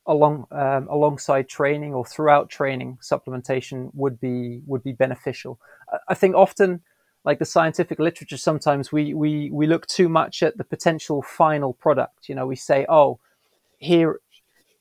along 0.07 0.47
um, 0.51 0.87
alongside 0.89 1.49
training 1.49 1.93
or 1.93 2.05
throughout 2.05 2.49
training, 2.49 2.97
supplementation 3.01 3.91
would 3.93 4.19
be 4.19 4.61
would 4.65 4.83
be 4.83 4.93
beneficial. 4.93 5.59
I 6.07 6.13
think 6.13 6.35
often, 6.35 6.81
like 7.23 7.39
the 7.39 7.45
scientific 7.45 7.99
literature, 7.99 8.37
sometimes 8.37 8.91
we 8.91 9.13
we 9.13 9.49
we 9.51 9.67
look 9.67 9.85
too 9.87 10.09
much 10.09 10.41
at 10.41 10.57
the 10.57 10.63
potential 10.63 11.21
final 11.21 11.73
product. 11.73 12.29
You 12.29 12.35
know, 12.35 12.47
we 12.47 12.55
say, 12.55 12.85
oh, 12.87 13.19
here 13.77 14.19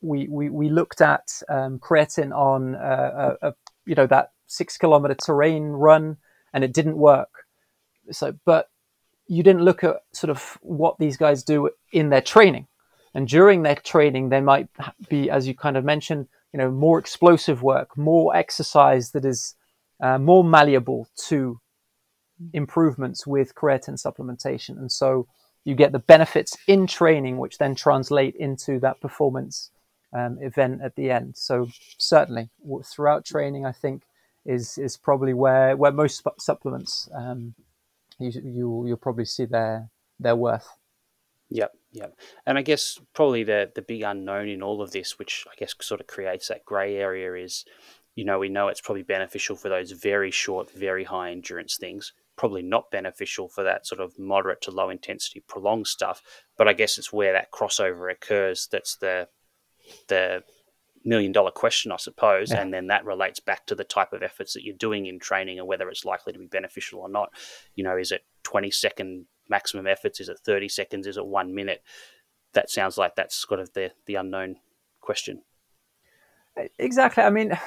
we 0.00 0.28
we, 0.28 0.48
we 0.48 0.68
looked 0.68 1.00
at 1.00 1.42
um, 1.48 1.78
creatine 1.78 2.34
on 2.34 2.74
a, 2.76 3.36
a, 3.42 3.54
you 3.84 3.94
know 3.94 4.06
that 4.06 4.30
six 4.46 4.78
kilometer 4.78 5.14
terrain 5.14 5.64
run 5.64 6.16
and 6.54 6.62
it 6.62 6.72
didn't 6.72 6.96
work. 6.96 7.46
So, 8.12 8.34
but 8.44 8.70
you 9.26 9.42
didn't 9.42 9.62
look 9.62 9.82
at 9.82 9.96
sort 10.12 10.30
of 10.30 10.56
what 10.62 10.98
these 10.98 11.16
guys 11.16 11.42
do 11.42 11.70
in 11.90 12.10
their 12.10 12.20
training 12.20 12.68
and 13.16 13.26
during 13.26 13.62
their 13.62 13.76
training, 13.76 14.28
they 14.28 14.42
might 14.42 14.68
be, 15.08 15.30
as 15.30 15.48
you 15.48 15.54
kind 15.54 15.78
of 15.78 15.86
mentioned, 15.86 16.28
you 16.52 16.58
know, 16.58 16.70
more 16.70 16.98
explosive 16.98 17.62
work, 17.62 17.96
more 17.96 18.36
exercise 18.36 19.12
that 19.12 19.24
is 19.24 19.54
uh, 20.02 20.18
more 20.18 20.44
malleable 20.44 21.08
to 21.28 21.58
improvements 22.52 23.26
with 23.26 23.54
creatine 23.54 23.98
supplementation. 23.98 24.76
And 24.76 24.92
so 24.92 25.26
you 25.64 25.74
get 25.74 25.92
the 25.92 25.98
benefits 25.98 26.58
in 26.66 26.86
training, 26.86 27.38
which 27.38 27.56
then 27.56 27.74
translate 27.74 28.34
into 28.36 28.78
that 28.80 29.00
performance 29.00 29.70
um, 30.12 30.36
event 30.42 30.82
at 30.84 30.94
the 30.94 31.10
end. 31.10 31.38
So 31.38 31.68
certainly 31.96 32.50
throughout 32.84 33.24
training, 33.24 33.64
I 33.64 33.72
think 33.72 34.02
is 34.44 34.76
is 34.76 34.98
probably 34.98 35.32
where 35.32 35.74
where 35.74 35.90
most 35.90 36.22
supplements 36.38 37.08
um, 37.14 37.54
you, 38.18 38.30
you 38.44 38.84
you'll 38.86 38.96
probably 38.98 39.24
see 39.24 39.46
their 39.46 39.88
their 40.20 40.36
worth. 40.36 40.68
Yep. 41.48 41.72
Yeah, 41.96 42.08
and 42.44 42.58
I 42.58 42.62
guess 42.62 43.00
probably 43.14 43.42
the 43.42 43.72
the 43.74 43.80
big 43.80 44.02
unknown 44.02 44.48
in 44.48 44.62
all 44.62 44.82
of 44.82 44.90
this, 44.90 45.18
which 45.18 45.46
I 45.50 45.54
guess 45.56 45.74
sort 45.80 46.00
of 46.00 46.06
creates 46.06 46.48
that 46.48 46.66
grey 46.66 46.96
area, 46.96 47.32
is 47.34 47.64
you 48.14 48.24
know 48.24 48.38
we 48.38 48.50
know 48.50 48.68
it's 48.68 48.82
probably 48.82 49.02
beneficial 49.02 49.56
for 49.56 49.70
those 49.70 49.92
very 49.92 50.30
short, 50.30 50.70
very 50.70 51.04
high 51.04 51.30
endurance 51.30 51.78
things. 51.78 52.12
Probably 52.36 52.62
not 52.62 52.90
beneficial 52.90 53.48
for 53.48 53.64
that 53.64 53.86
sort 53.86 54.02
of 54.02 54.18
moderate 54.18 54.60
to 54.62 54.70
low 54.70 54.90
intensity 54.90 55.40
prolonged 55.48 55.86
stuff. 55.86 56.20
But 56.58 56.68
I 56.68 56.74
guess 56.74 56.98
it's 56.98 57.14
where 57.14 57.32
that 57.32 57.50
crossover 57.50 58.12
occurs. 58.12 58.68
That's 58.70 58.96
the 58.96 59.28
the 60.08 60.42
million 61.02 61.32
dollar 61.32 61.50
question, 61.50 61.92
I 61.92 61.96
suppose. 61.96 62.50
Yeah. 62.50 62.60
And 62.60 62.74
then 62.74 62.88
that 62.88 63.06
relates 63.06 63.40
back 63.40 63.64
to 63.66 63.74
the 63.74 63.84
type 63.84 64.12
of 64.12 64.22
efforts 64.22 64.52
that 64.52 64.64
you're 64.64 64.76
doing 64.76 65.06
in 65.06 65.18
training 65.18 65.58
and 65.58 65.66
whether 65.66 65.88
it's 65.88 66.04
likely 66.04 66.34
to 66.34 66.38
be 66.38 66.46
beneficial 66.46 67.00
or 67.00 67.08
not. 67.08 67.30
You 67.74 67.84
know, 67.84 67.96
is 67.96 68.12
it 68.12 68.26
20 68.42 68.70
second 68.70 69.26
maximum 69.48 69.86
efforts? 69.86 70.20
Is 70.20 70.28
it 70.28 70.38
30 70.44 70.68
seconds? 70.68 71.06
Is 71.06 71.16
it 71.16 71.26
one 71.26 71.54
minute? 71.54 71.82
That 72.52 72.70
sounds 72.70 72.96
like 72.96 73.16
that's 73.16 73.34
sort 73.34 73.60
of 73.60 73.72
the, 73.74 73.92
the 74.06 74.14
unknown 74.14 74.56
question. 75.00 75.42
Exactly. 76.78 77.22
I 77.22 77.30
mean, 77.30 77.58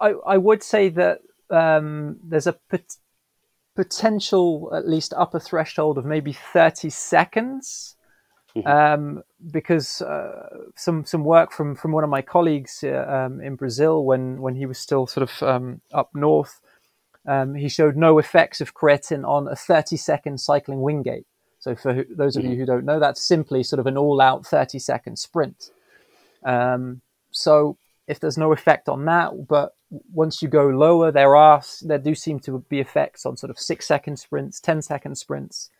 I, 0.00 0.14
I 0.26 0.38
would 0.38 0.62
say 0.62 0.88
that 0.90 1.20
um, 1.50 2.18
there's 2.24 2.46
a 2.46 2.54
pot- 2.54 2.96
potential, 3.76 4.72
at 4.74 4.88
least 4.88 5.12
upper 5.16 5.38
threshold 5.38 5.98
of 5.98 6.04
maybe 6.04 6.32
30 6.32 6.90
seconds 6.90 7.96
mm-hmm. 8.56 8.68
um, 8.68 9.22
because 9.50 10.02
uh, 10.02 10.48
some 10.76 11.04
some 11.04 11.24
work 11.24 11.52
from 11.52 11.74
from 11.74 11.92
one 11.92 12.04
of 12.04 12.10
my 12.10 12.22
colleagues 12.22 12.84
uh, 12.84 13.06
um, 13.08 13.40
in 13.40 13.56
Brazil 13.56 14.04
when 14.04 14.40
when 14.40 14.54
he 14.54 14.66
was 14.66 14.78
still 14.78 15.06
sort 15.06 15.28
of 15.28 15.42
um, 15.42 15.80
up 15.92 16.10
north, 16.14 16.60
um, 17.26 17.54
he 17.54 17.68
showed 17.68 17.96
no 17.96 18.18
effects 18.18 18.60
of 18.60 18.74
creatine 18.74 19.26
on 19.26 19.48
a 19.48 19.56
30 19.56 19.96
second 19.96 20.38
cycling 20.38 20.80
Wingate. 20.80 21.26
So 21.58 21.76
for 21.76 22.04
those 22.10 22.36
of 22.36 22.42
mm-hmm. 22.42 22.52
you 22.52 22.58
who 22.58 22.66
don't 22.66 22.84
know, 22.84 22.98
that's 22.98 23.24
simply 23.24 23.62
sort 23.62 23.78
of 23.78 23.86
an 23.86 23.96
all 23.96 24.20
out 24.20 24.44
30 24.44 24.78
second 24.80 25.16
sprint. 25.18 25.70
Um, 26.44 27.02
so 27.30 27.76
if 28.08 28.18
there's 28.18 28.38
no 28.38 28.52
effect 28.52 28.88
on 28.88 29.04
that, 29.04 29.46
but 29.46 29.76
once 30.12 30.42
you 30.42 30.48
go 30.48 30.66
lower, 30.66 31.12
there 31.12 31.36
are 31.36 31.62
there 31.82 31.98
do 31.98 32.14
seem 32.14 32.40
to 32.40 32.64
be 32.68 32.80
effects 32.80 33.24
on 33.24 33.36
sort 33.36 33.50
of 33.50 33.58
six 33.58 33.86
second 33.86 34.18
sprints, 34.18 34.60
10 34.60 34.82
second 34.82 35.16
sprints. 35.16 35.70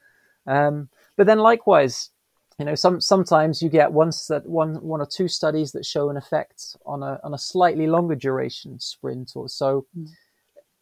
Um, 0.47 0.89
but 1.17 1.27
then 1.27 1.39
likewise, 1.39 2.11
you 2.59 2.65
know, 2.65 2.75
some 2.77 3.01
sometimes 3.01 3.61
you 3.63 3.69
get 3.69 3.93
once 3.93 4.27
that 4.29 4.47
one 4.47 4.77
one 4.83 5.01
or 5.01 5.07
two 5.07 5.27
studies 5.27 5.73
that 5.73 5.85
show 5.85 6.11
an 6.11 6.17
effect 6.17 6.77
on 6.87 7.03
a 7.03 7.19
on 7.25 7.35
a 7.35 7.39
slightly 7.39 7.87
longer 7.87 8.15
duration 8.15 8.79
sprint 8.79 9.33
or 9.35 9.49
so. 9.49 9.87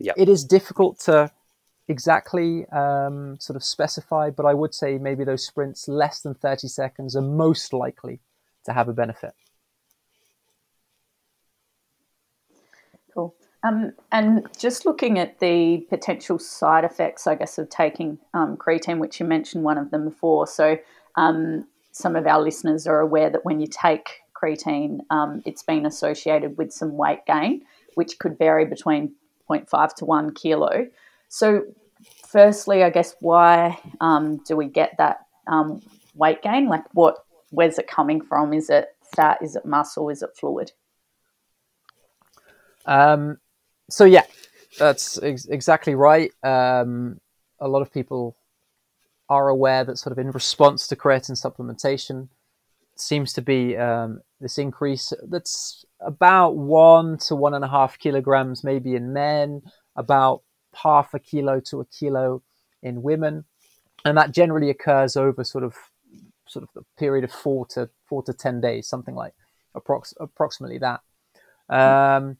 Yep. 0.00 0.14
It 0.18 0.28
is 0.28 0.44
difficult 0.44 0.98
to 1.00 1.30
exactly 1.86 2.66
um, 2.68 3.38
sort 3.38 3.56
of 3.56 3.62
specify, 3.62 4.30
but 4.30 4.46
I 4.46 4.54
would 4.54 4.74
say 4.74 4.96
maybe 4.98 5.24
those 5.24 5.46
sprints 5.46 5.88
less 5.88 6.20
than 6.20 6.34
30 6.34 6.68
seconds 6.68 7.14
are 7.14 7.22
most 7.22 7.72
likely 7.72 8.20
to 8.64 8.72
have 8.72 8.88
a 8.88 8.92
benefit. 8.92 9.34
Cool. 13.12 13.34
Um, 13.62 13.92
and 14.10 14.46
just 14.58 14.86
looking 14.86 15.18
at 15.18 15.40
the 15.40 15.84
potential 15.90 16.38
side 16.38 16.84
effects, 16.84 17.26
I 17.26 17.34
guess, 17.34 17.58
of 17.58 17.68
taking 17.68 18.18
um, 18.32 18.56
creatine, 18.56 18.98
which 18.98 19.20
you 19.20 19.26
mentioned 19.26 19.64
one 19.64 19.76
of 19.76 19.90
them 19.90 20.04
before. 20.04 20.46
So, 20.46 20.78
um, 21.16 21.66
some 21.92 22.14
of 22.14 22.26
our 22.26 22.40
listeners 22.40 22.86
are 22.86 23.00
aware 23.00 23.28
that 23.30 23.44
when 23.44 23.60
you 23.60 23.66
take 23.66 24.20
creatine, 24.32 25.00
um, 25.10 25.42
it's 25.44 25.62
been 25.62 25.84
associated 25.84 26.56
with 26.56 26.72
some 26.72 26.96
weight 26.96 27.26
gain, 27.26 27.62
which 27.96 28.18
could 28.18 28.38
vary 28.38 28.64
between 28.64 29.12
0.5 29.50 29.94
to 29.94 30.04
1 30.04 30.34
kilo. 30.34 30.86
So, 31.28 31.64
firstly, 32.26 32.82
I 32.82 32.90
guess, 32.90 33.14
why 33.20 33.78
um, 34.00 34.38
do 34.46 34.56
we 34.56 34.66
get 34.66 34.94
that 34.98 35.26
um, 35.46 35.80
weight 36.14 36.42
gain? 36.42 36.68
Like, 36.68 36.84
what, 36.92 37.24
where's 37.50 37.78
it 37.78 37.88
coming 37.88 38.20
from? 38.20 38.52
Is 38.52 38.70
it 38.70 38.88
fat? 39.14 39.38
Is 39.42 39.56
it 39.56 39.64
muscle? 39.64 40.08
Is 40.08 40.22
it 40.22 40.30
fluid? 40.38 40.72
Um, 42.86 43.38
so 43.90 44.04
yeah, 44.04 44.24
that's 44.78 45.22
ex- 45.22 45.46
exactly 45.46 45.94
right. 45.94 46.32
Um, 46.42 47.20
a 47.60 47.68
lot 47.68 47.82
of 47.82 47.92
people 47.92 48.36
are 49.28 49.48
aware 49.48 49.84
that 49.84 49.98
sort 49.98 50.12
of 50.12 50.18
in 50.18 50.30
response 50.30 50.88
to 50.88 50.96
creatine 50.96 51.40
supplementation 51.40 52.28
seems 53.00 53.32
to 53.34 53.42
be 53.42 53.76
um, 53.76 54.20
this 54.40 54.58
increase 54.58 55.12
that's 55.28 55.84
about 56.00 56.56
one 56.56 57.18
to 57.18 57.34
one 57.34 57.54
and 57.54 57.64
a 57.64 57.68
half 57.68 57.98
kilograms 57.98 58.64
maybe 58.64 58.94
in 58.94 59.12
men, 59.12 59.62
about 59.96 60.42
half 60.74 61.14
a 61.14 61.18
kilo 61.18 61.60
to 61.60 61.80
a 61.80 61.84
kilo 61.86 62.42
in 62.82 63.02
women, 63.02 63.44
and 64.04 64.16
that 64.16 64.32
generally 64.32 64.70
occurs 64.70 65.16
over 65.16 65.44
sort 65.44 65.64
of 65.64 65.74
sort 66.46 66.62
of 66.62 66.68
the 66.74 66.82
period 66.98 67.24
of 67.24 67.30
four 67.30 67.66
to 67.66 67.88
four 68.08 68.22
to 68.22 68.32
ten 68.32 68.60
days, 68.60 68.88
something 68.88 69.14
like 69.14 69.34
approx- 69.76 70.14
approximately 70.20 70.78
that. 70.78 71.00
Um, 71.68 72.38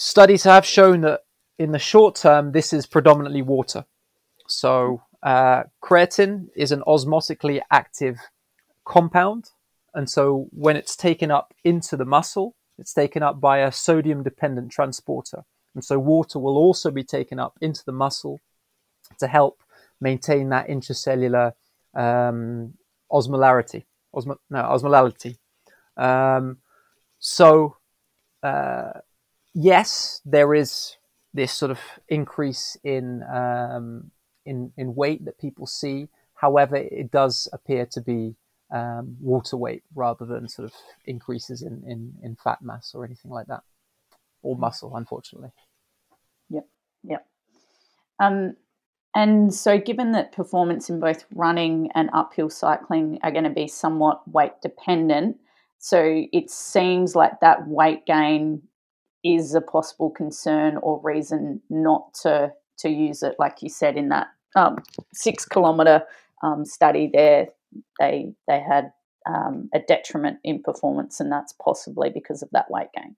Studies 0.00 0.44
have 0.44 0.64
shown 0.64 1.00
that 1.00 1.22
in 1.58 1.72
the 1.72 1.78
short 1.80 2.14
term, 2.14 2.52
this 2.52 2.72
is 2.72 2.86
predominantly 2.86 3.42
water. 3.42 3.84
So, 4.46 5.02
uh, 5.24 5.64
creatine 5.82 6.46
is 6.54 6.70
an 6.70 6.84
osmotically 6.86 7.60
active 7.72 8.16
compound. 8.88 9.50
And 9.94 10.10
so, 10.10 10.48
when 10.50 10.76
it's 10.76 10.96
taken 10.96 11.30
up 11.30 11.54
into 11.62 11.96
the 11.96 12.04
muscle, 12.04 12.56
it's 12.78 12.92
taken 12.92 13.22
up 13.22 13.40
by 13.40 13.58
a 13.58 13.70
sodium 13.70 14.22
dependent 14.22 14.72
transporter. 14.72 15.44
And 15.74 15.84
so, 15.84 15.98
water 15.98 16.38
will 16.38 16.56
also 16.56 16.90
be 16.90 17.04
taken 17.04 17.38
up 17.38 17.56
into 17.60 17.84
the 17.84 17.92
muscle 17.92 18.40
to 19.18 19.26
help 19.28 19.62
maintain 20.00 20.48
that 20.50 20.68
intracellular 20.68 21.52
um, 21.94 22.74
osmolarity. 23.10 23.84
Osmo- 24.14 24.38
no, 24.50 24.62
osmolality. 24.62 25.36
Um, 25.96 26.58
so, 27.18 27.76
uh, 28.42 29.00
yes, 29.54 30.20
there 30.24 30.54
is 30.54 30.96
this 31.34 31.52
sort 31.52 31.70
of 31.70 31.80
increase 32.08 32.76
in 32.84 33.22
um, 33.24 34.10
in 34.46 34.72
in 34.76 34.94
weight 34.94 35.24
that 35.24 35.38
people 35.38 35.66
see. 35.66 36.08
However, 36.34 36.76
it 36.76 37.10
does 37.10 37.48
appear 37.52 37.84
to 37.86 38.00
be 38.00 38.36
um, 38.70 39.16
water 39.20 39.56
weight 39.56 39.82
rather 39.94 40.24
than 40.24 40.48
sort 40.48 40.66
of 40.66 40.74
increases 41.06 41.62
in, 41.62 41.82
in, 41.86 42.12
in 42.22 42.36
fat 42.36 42.60
mass 42.62 42.92
or 42.94 43.04
anything 43.04 43.30
like 43.30 43.46
that, 43.46 43.62
or 44.42 44.56
muscle, 44.56 44.96
unfortunately. 44.96 45.50
Yep, 46.50 46.66
yep. 47.04 47.26
Um, 48.20 48.56
and 49.14 49.52
so, 49.52 49.78
given 49.78 50.12
that 50.12 50.32
performance 50.32 50.90
in 50.90 51.00
both 51.00 51.24
running 51.34 51.90
and 51.94 52.10
uphill 52.12 52.50
cycling 52.50 53.18
are 53.22 53.32
going 53.32 53.44
to 53.44 53.50
be 53.50 53.66
somewhat 53.66 54.26
weight 54.28 54.52
dependent, 54.62 55.38
so 55.78 56.24
it 56.32 56.50
seems 56.50 57.14
like 57.14 57.40
that 57.40 57.66
weight 57.66 58.04
gain 58.06 58.62
is 59.24 59.54
a 59.54 59.60
possible 59.60 60.10
concern 60.10 60.76
or 60.78 61.00
reason 61.02 61.60
not 61.70 62.14
to 62.22 62.52
to 62.78 62.88
use 62.88 63.22
it. 63.22 63.36
Like 63.38 63.62
you 63.62 63.68
said 63.68 63.96
in 63.96 64.10
that 64.10 64.28
um, 64.54 64.78
six 65.12 65.44
kilometer 65.44 66.02
um, 66.42 66.64
study, 66.64 67.10
there 67.12 67.48
they 67.98 68.32
they 68.46 68.60
had 68.60 68.92
um, 69.26 69.68
a 69.74 69.80
detriment 69.80 70.38
in 70.44 70.62
performance, 70.62 71.20
and 71.20 71.30
that's 71.30 71.52
possibly 71.52 72.10
because 72.10 72.42
of 72.42 72.48
that 72.52 72.70
weight 72.70 72.88
gain. 72.94 73.16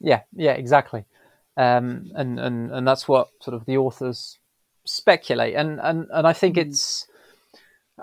Yeah, 0.00 0.22
yeah, 0.34 0.52
exactly, 0.52 1.04
um, 1.56 2.10
and 2.14 2.38
and 2.38 2.72
and 2.72 2.86
that's 2.86 3.08
what 3.08 3.28
sort 3.40 3.54
of 3.54 3.66
the 3.66 3.76
authors 3.76 4.38
speculate, 4.84 5.54
and 5.54 5.80
and 5.80 6.06
and 6.12 6.26
I 6.26 6.32
think 6.32 6.56
mm-hmm. 6.56 6.70
it's. 6.70 7.06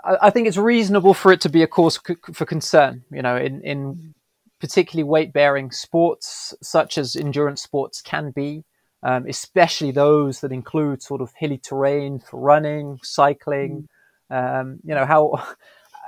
I 0.04 0.28
think 0.28 0.46
it's 0.46 0.58
reasonable 0.58 1.14
for 1.14 1.32
it 1.32 1.40
to 1.40 1.48
be 1.48 1.62
a 1.62 1.66
cause 1.66 1.98
for 2.34 2.44
concern. 2.44 3.04
You 3.10 3.22
know, 3.22 3.38
in, 3.38 3.62
in 3.62 4.14
particularly 4.60 5.04
weight 5.08 5.32
bearing 5.32 5.70
sports, 5.70 6.52
such 6.62 6.98
as 6.98 7.16
endurance 7.16 7.62
sports 7.62 8.02
can 8.02 8.30
be, 8.30 8.64
um, 9.02 9.26
especially 9.26 9.90
those 9.90 10.40
that 10.40 10.52
include 10.52 11.02
sort 11.02 11.22
of 11.22 11.32
hilly 11.36 11.58
terrain 11.58 12.18
for 12.18 12.38
running, 12.38 12.98
cycling. 13.02 13.88
Um, 14.30 14.78
you 14.84 14.94
know, 14.94 15.06
how, 15.06 15.44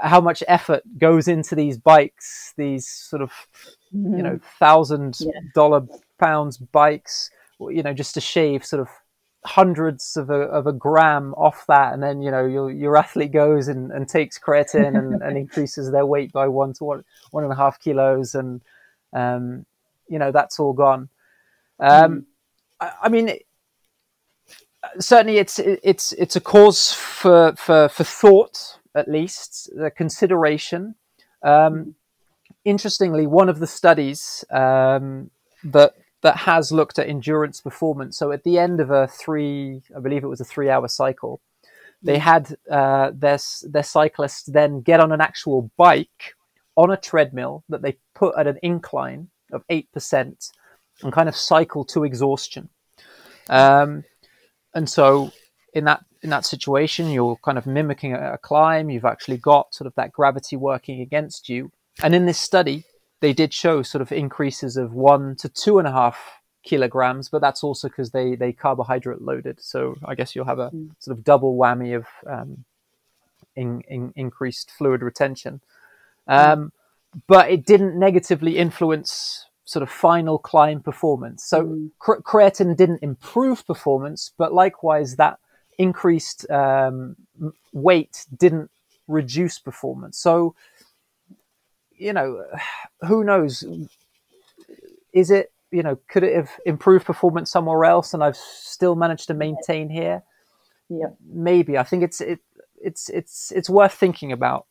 how 0.00 0.20
much 0.20 0.42
effort 0.48 0.82
goes 0.98 1.28
into 1.28 1.54
these 1.54 1.78
bikes, 1.78 2.54
these 2.56 2.86
sort 2.86 3.22
of, 3.22 3.32
mm. 3.94 4.16
you 4.16 4.22
know, 4.22 4.34
mm-hmm. 4.34 4.58
thousand 4.58 5.18
dollar 5.54 5.86
pounds 6.18 6.56
bikes, 6.56 7.30
you 7.60 7.82
know, 7.82 7.92
just 7.92 8.14
to 8.14 8.20
shave 8.20 8.64
sort 8.64 8.80
of 8.80 8.88
hundreds 9.44 10.16
of 10.16 10.30
a, 10.30 10.42
of 10.42 10.66
a 10.66 10.72
gram 10.72 11.32
off 11.34 11.64
that 11.68 11.94
and 11.94 12.02
then 12.02 12.20
you 12.20 12.30
know 12.30 12.44
your, 12.44 12.70
your 12.70 12.96
athlete 12.96 13.32
goes 13.32 13.68
and, 13.68 13.92
and 13.92 14.08
takes 14.08 14.38
creatine 14.38 14.98
and, 14.98 15.22
and 15.22 15.38
increases 15.44 15.90
their 15.90 16.04
weight 16.04 16.32
by 16.32 16.48
one 16.48 16.72
to 16.72 16.84
one 16.84 17.04
one 17.30 17.44
and 17.44 17.52
a 17.52 17.56
half 17.56 17.78
kilos 17.80 18.34
and 18.34 18.60
um, 19.12 19.64
you 20.08 20.18
know 20.18 20.32
that's 20.32 20.58
all 20.58 20.72
gone 20.72 21.08
um, 21.80 22.12
mm. 22.12 22.24
I, 22.80 22.92
I, 23.04 23.08
mean 23.08 23.38
certainly 24.98 25.38
it's 25.38 25.58
it's 25.58 26.12
it's 26.12 26.36
a 26.36 26.40
cause 26.40 26.92
for 26.92 27.54
for, 27.56 27.88
for 27.88 28.04
thought 28.04 28.78
at 28.94 29.08
least 29.08 29.70
the 29.74 29.90
consideration 29.90 30.94
um, 31.42 31.94
interestingly 32.64 33.26
one 33.26 33.48
of 33.48 33.58
the 33.58 33.66
studies 33.66 34.44
um, 34.50 35.30
that 35.64 35.94
that 36.22 36.36
has 36.36 36.72
looked 36.72 36.98
at 36.98 37.08
endurance 37.08 37.60
performance. 37.60 38.18
So 38.18 38.32
at 38.32 38.44
the 38.44 38.58
end 38.58 38.80
of 38.80 38.90
a 38.90 39.06
three, 39.06 39.82
I 39.96 40.00
believe 40.00 40.24
it 40.24 40.28
was 40.28 40.40
a 40.40 40.44
three 40.44 40.68
hour 40.68 40.88
cycle, 40.88 41.40
they 42.02 42.16
mm. 42.16 42.20
had 42.20 42.56
uh, 42.70 43.12
their, 43.14 43.38
their 43.62 43.82
cyclists 43.82 44.44
then 44.44 44.80
get 44.80 45.00
on 45.00 45.12
an 45.12 45.20
actual 45.20 45.70
bike 45.76 46.34
on 46.76 46.90
a 46.90 46.96
treadmill 46.96 47.64
that 47.68 47.82
they 47.82 47.98
put 48.14 48.36
at 48.36 48.46
an 48.46 48.58
incline 48.62 49.28
of 49.52 49.66
8% 49.68 50.50
and 51.02 51.12
kind 51.12 51.28
of 51.28 51.36
cycle 51.36 51.84
to 51.86 52.04
exhaustion. 52.04 52.68
Um, 53.48 54.04
and 54.78 54.88
so 54.88 55.32
in 55.74 55.84
that 55.84 56.04
in 56.22 56.30
that 56.30 56.46
situation, 56.46 57.10
you're 57.10 57.36
kind 57.44 57.58
of 57.58 57.66
mimicking 57.66 58.14
a, 58.14 58.34
a 58.34 58.38
climb. 58.38 58.90
You've 58.90 59.04
actually 59.04 59.36
got 59.38 59.74
sort 59.74 59.86
of 59.86 59.94
that 59.96 60.12
gravity 60.12 60.56
working 60.56 61.00
against 61.00 61.48
you. 61.48 61.70
And 62.02 62.14
in 62.14 62.26
this 62.26 62.38
study, 62.38 62.84
they 63.20 63.32
did 63.32 63.52
show 63.52 63.82
sort 63.82 64.02
of 64.02 64.12
increases 64.12 64.76
of 64.76 64.94
one 64.94 65.34
to 65.36 65.48
two 65.48 65.80
and 65.80 65.88
a 65.88 65.92
half 65.92 66.16
kilograms, 66.62 67.28
but 67.28 67.40
that's 67.40 67.64
also 67.64 67.88
because 67.88 68.12
they 68.12 68.36
they 68.36 68.52
carbohydrate 68.52 69.20
loaded. 69.20 69.60
So 69.60 69.96
I 70.04 70.14
guess 70.14 70.36
you'll 70.36 70.52
have 70.52 70.60
a 70.60 70.70
mm. 70.70 70.90
sort 71.00 71.18
of 71.18 71.24
double 71.24 71.56
whammy 71.56 71.96
of 71.96 72.06
um, 72.24 72.64
in, 73.56 73.82
in, 73.88 74.12
increased 74.14 74.70
fluid 74.70 75.02
retention. 75.02 75.60
Mm. 76.28 76.52
Um. 76.52 76.72
But 77.26 77.50
it 77.50 77.64
didn't 77.64 77.98
negatively 77.98 78.58
influence 78.58 79.47
sort 79.68 79.82
of 79.82 79.90
final 79.90 80.38
climb 80.38 80.80
performance. 80.80 81.44
So 81.44 81.66
mm. 81.66 81.90
creatine 82.00 82.74
didn't 82.74 83.02
improve 83.02 83.66
performance, 83.66 84.32
but 84.38 84.54
likewise 84.54 85.16
that 85.16 85.38
increased 85.76 86.50
um, 86.50 87.16
weight 87.74 88.24
didn't 88.34 88.70
reduce 89.08 89.58
performance. 89.58 90.16
So, 90.18 90.54
you 91.92 92.14
know, 92.14 92.42
who 93.06 93.22
knows? 93.24 93.62
Is 95.12 95.30
it 95.30 95.52
you 95.70 95.82
know 95.82 95.98
could 96.08 96.22
it 96.22 96.34
have 96.34 96.50
improved 96.64 97.04
performance 97.04 97.50
somewhere 97.50 97.84
else, 97.84 98.14
and 98.14 98.24
I've 98.24 98.38
still 98.38 98.94
managed 98.94 99.26
to 99.26 99.34
maintain 99.34 99.90
here? 99.90 100.22
Yeah, 100.88 101.08
maybe. 101.30 101.76
I 101.76 101.82
think 101.82 102.02
it's 102.02 102.22
it 102.22 102.40
it's 102.80 103.10
it's 103.10 103.52
it's 103.52 103.68
worth 103.68 103.92
thinking 103.92 104.32
about. 104.32 104.64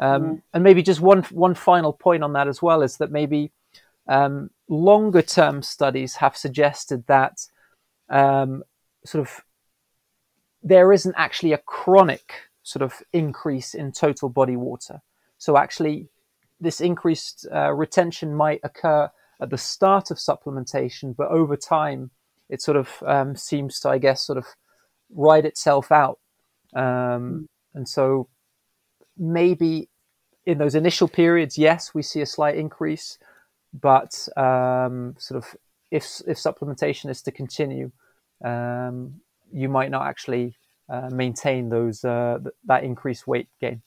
Um, 0.00 0.22
Mm. 0.22 0.42
And 0.54 0.64
maybe 0.64 0.82
just 0.82 1.00
one 1.00 1.22
one 1.30 1.54
final 1.54 1.92
point 1.92 2.24
on 2.24 2.32
that 2.32 2.48
as 2.48 2.60
well 2.60 2.82
is 2.82 2.96
that 2.96 3.12
maybe 3.12 3.52
um, 4.10 4.50
longer 4.68 5.22
term 5.22 5.62
studies 5.62 6.16
have 6.16 6.36
suggested 6.36 7.06
that 7.06 7.46
um, 8.10 8.64
sort 9.06 9.26
of 9.26 9.40
there 10.62 10.92
isn't 10.92 11.14
actually 11.16 11.52
a 11.52 11.58
chronic 11.58 12.50
sort 12.62 12.82
of 12.82 13.02
increase 13.12 13.72
in 13.72 13.92
total 13.92 14.28
body 14.28 14.56
water. 14.56 15.00
So 15.38 15.56
actually, 15.56 16.08
this 16.60 16.80
increased 16.80 17.46
uh, 17.54 17.72
retention 17.72 18.34
might 18.34 18.60
occur 18.62 19.10
at 19.40 19.48
the 19.48 19.56
start 19.56 20.10
of 20.10 20.18
supplementation, 20.18 21.16
but 21.16 21.28
over 21.28 21.56
time, 21.56 22.10
it 22.50 22.60
sort 22.60 22.76
of 22.76 23.02
um, 23.06 23.36
seems 23.36 23.78
to, 23.80 23.88
I 23.88 23.98
guess, 23.98 24.26
sort 24.26 24.38
of 24.38 24.46
ride 25.08 25.46
itself 25.46 25.90
out. 25.92 26.18
Um, 26.74 27.48
and 27.74 27.88
so 27.88 28.28
maybe 29.16 29.88
in 30.44 30.58
those 30.58 30.74
initial 30.74 31.08
periods, 31.08 31.56
yes, 31.56 31.94
we 31.94 32.02
see 32.02 32.20
a 32.20 32.26
slight 32.26 32.56
increase, 32.56 33.18
but 33.72 34.28
um, 34.36 35.14
sort 35.18 35.44
of 35.44 35.56
if 35.90 36.20
if 36.26 36.36
supplementation 36.36 37.10
is 37.10 37.22
to 37.22 37.32
continue, 37.32 37.90
um, 38.44 39.20
you 39.52 39.68
might 39.68 39.90
not 39.90 40.06
actually 40.06 40.56
uh, 40.88 41.08
maintain 41.12 41.68
those 41.68 42.04
uh, 42.04 42.38
th- 42.42 42.54
that 42.64 42.84
increased 42.84 43.26
weight 43.26 43.48
gain. 43.60 43.82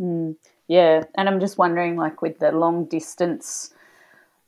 Mm, 0.00 0.36
yeah, 0.68 1.04
and 1.16 1.28
I'm 1.28 1.40
just 1.40 1.58
wondering, 1.58 1.96
like 1.96 2.22
with 2.22 2.38
the 2.38 2.52
long 2.52 2.86
distance 2.86 3.72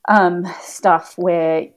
um, 0.08 0.46
stuff, 0.60 1.14
where 1.16 1.68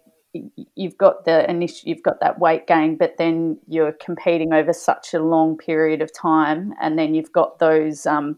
you've 0.76 0.98
got 0.98 1.26
the 1.26 1.50
initial, 1.50 1.90
you've 1.90 2.04
got 2.04 2.20
that 2.20 2.40
weight 2.40 2.68
gain, 2.68 2.96
but 2.96 3.18
then 3.18 3.60
you're 3.68 3.94
competing 3.94 4.54
over 4.54 4.74
such 4.74 5.14
a 5.14 5.20
long 5.20 5.58
period 5.58 6.02
of 6.02 6.14
time, 6.14 6.74
and 6.82 6.98
then 6.98 7.14
you've 7.14 7.32
got 7.32 7.60
those 7.60 8.06
um, 8.06 8.38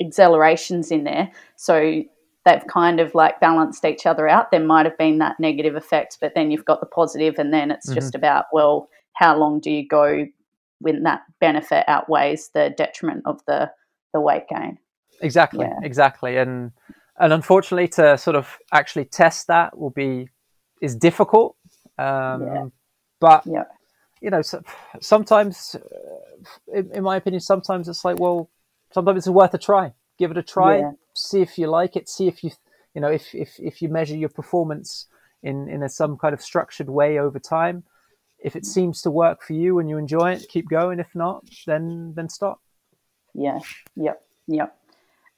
accelerations 0.00 0.90
in 0.90 1.04
there, 1.04 1.30
so 1.56 2.02
they've 2.44 2.66
kind 2.66 3.00
of 3.00 3.14
like 3.14 3.40
balanced 3.40 3.84
each 3.84 4.06
other 4.06 4.28
out. 4.28 4.50
There 4.50 4.64
might 4.64 4.86
have 4.86 4.98
been 4.98 5.18
that 5.18 5.38
negative 5.38 5.76
effect, 5.76 6.18
but 6.20 6.34
then 6.34 6.50
you've 6.50 6.64
got 6.64 6.80
the 6.80 6.86
positive, 6.86 7.38
and 7.38 7.52
then 7.52 7.70
it's 7.70 7.92
just 7.92 8.14
about 8.14 8.46
well, 8.52 8.88
how 9.14 9.36
long 9.36 9.60
do 9.60 9.70
you 9.70 9.86
go 9.86 10.26
when 10.80 11.02
that 11.04 11.22
benefit 11.40 11.84
outweighs 11.88 12.50
the 12.54 12.74
detriment 12.76 13.22
of 13.26 13.40
the 13.46 13.70
the 14.12 14.20
weight 14.20 14.48
gain? 14.48 14.78
Exactly, 15.20 15.66
Yeah. 15.66 15.78
exactly, 15.82 16.36
and 16.36 16.72
and 17.18 17.32
unfortunately, 17.32 17.88
to 17.88 18.18
sort 18.18 18.36
of 18.36 18.58
actually 18.72 19.04
test 19.04 19.46
that 19.46 19.78
will 19.78 19.90
be 19.90 20.28
is 20.80 20.96
difficult. 20.96 21.56
Um, 21.98 22.42
Yeah. 22.42 22.64
But 23.20 23.46
Yeah. 23.46 23.64
you 24.20 24.30
know, 24.30 24.42
so, 24.42 24.62
sometimes, 25.00 25.76
uh, 25.76 26.78
in, 26.78 26.90
in 26.92 27.02
my 27.04 27.16
opinion, 27.16 27.40
sometimes 27.40 27.88
it's 27.88 28.04
like, 28.04 28.18
well, 28.18 28.50
sometimes 28.92 29.18
it's 29.18 29.28
worth 29.28 29.54
a 29.54 29.58
try. 29.58 29.92
Give 30.18 30.30
it 30.32 30.36
a 30.38 30.42
try. 30.42 30.84
See 31.22 31.40
if 31.40 31.58
you 31.58 31.68
like 31.68 31.96
it. 31.96 32.08
See 32.08 32.28
if 32.28 32.42
you, 32.44 32.50
you 32.94 33.00
know, 33.00 33.08
if 33.08 33.34
if 33.34 33.58
if 33.58 33.82
you 33.82 33.88
measure 33.88 34.16
your 34.16 34.28
performance 34.28 35.06
in 35.42 35.68
in 35.68 35.82
a, 35.82 35.88
some 35.88 36.16
kind 36.16 36.34
of 36.34 36.42
structured 36.42 36.88
way 36.88 37.18
over 37.18 37.38
time. 37.38 37.84
If 38.38 38.56
it 38.56 38.66
seems 38.66 39.02
to 39.02 39.10
work 39.10 39.42
for 39.42 39.52
you 39.52 39.78
and 39.78 39.88
you 39.88 39.98
enjoy 39.98 40.32
it, 40.32 40.46
keep 40.48 40.68
going. 40.68 40.98
If 40.98 41.14
not, 41.14 41.44
then 41.66 42.12
then 42.16 42.28
stop. 42.28 42.60
Yeah, 43.34 43.60
yep, 43.96 44.22
yep. 44.46 44.76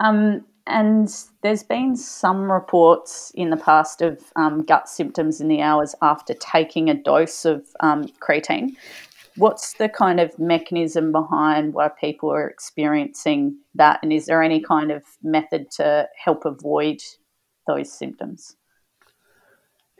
Um, 0.01 0.45
and 0.66 1.14
there's 1.43 1.62
been 1.62 1.97
some 1.97 2.51
reports 2.51 3.30
in 3.35 3.51
the 3.51 3.57
past 3.57 4.01
of 4.01 4.32
um, 4.37 4.62
gut 4.62 4.89
symptoms 4.89 5.41
in 5.41 5.49
the 5.49 5.61
hours 5.61 5.95
after 6.01 6.32
taking 6.35 6.89
a 6.89 6.95
dose 6.95 7.45
of 7.45 7.66
um, 7.80 8.05
creatine. 8.20 8.70
What's 9.37 9.74
the 9.74 9.89
kind 9.89 10.20
of 10.20 10.39
mechanism 10.39 11.12
behind 11.12 11.74
why 11.74 11.89
people 11.89 12.30
are 12.32 12.49
experiencing 12.49 13.57
that? 13.74 13.99
And 14.03 14.12
is 14.12 14.26
there 14.26 14.43
any 14.43 14.61
kind 14.61 14.93
of 14.93 15.03
method 15.22 15.70
to 15.72 16.09
help 16.22 16.45
avoid 16.45 17.01
those 17.66 17.93
symptoms? 17.93 18.57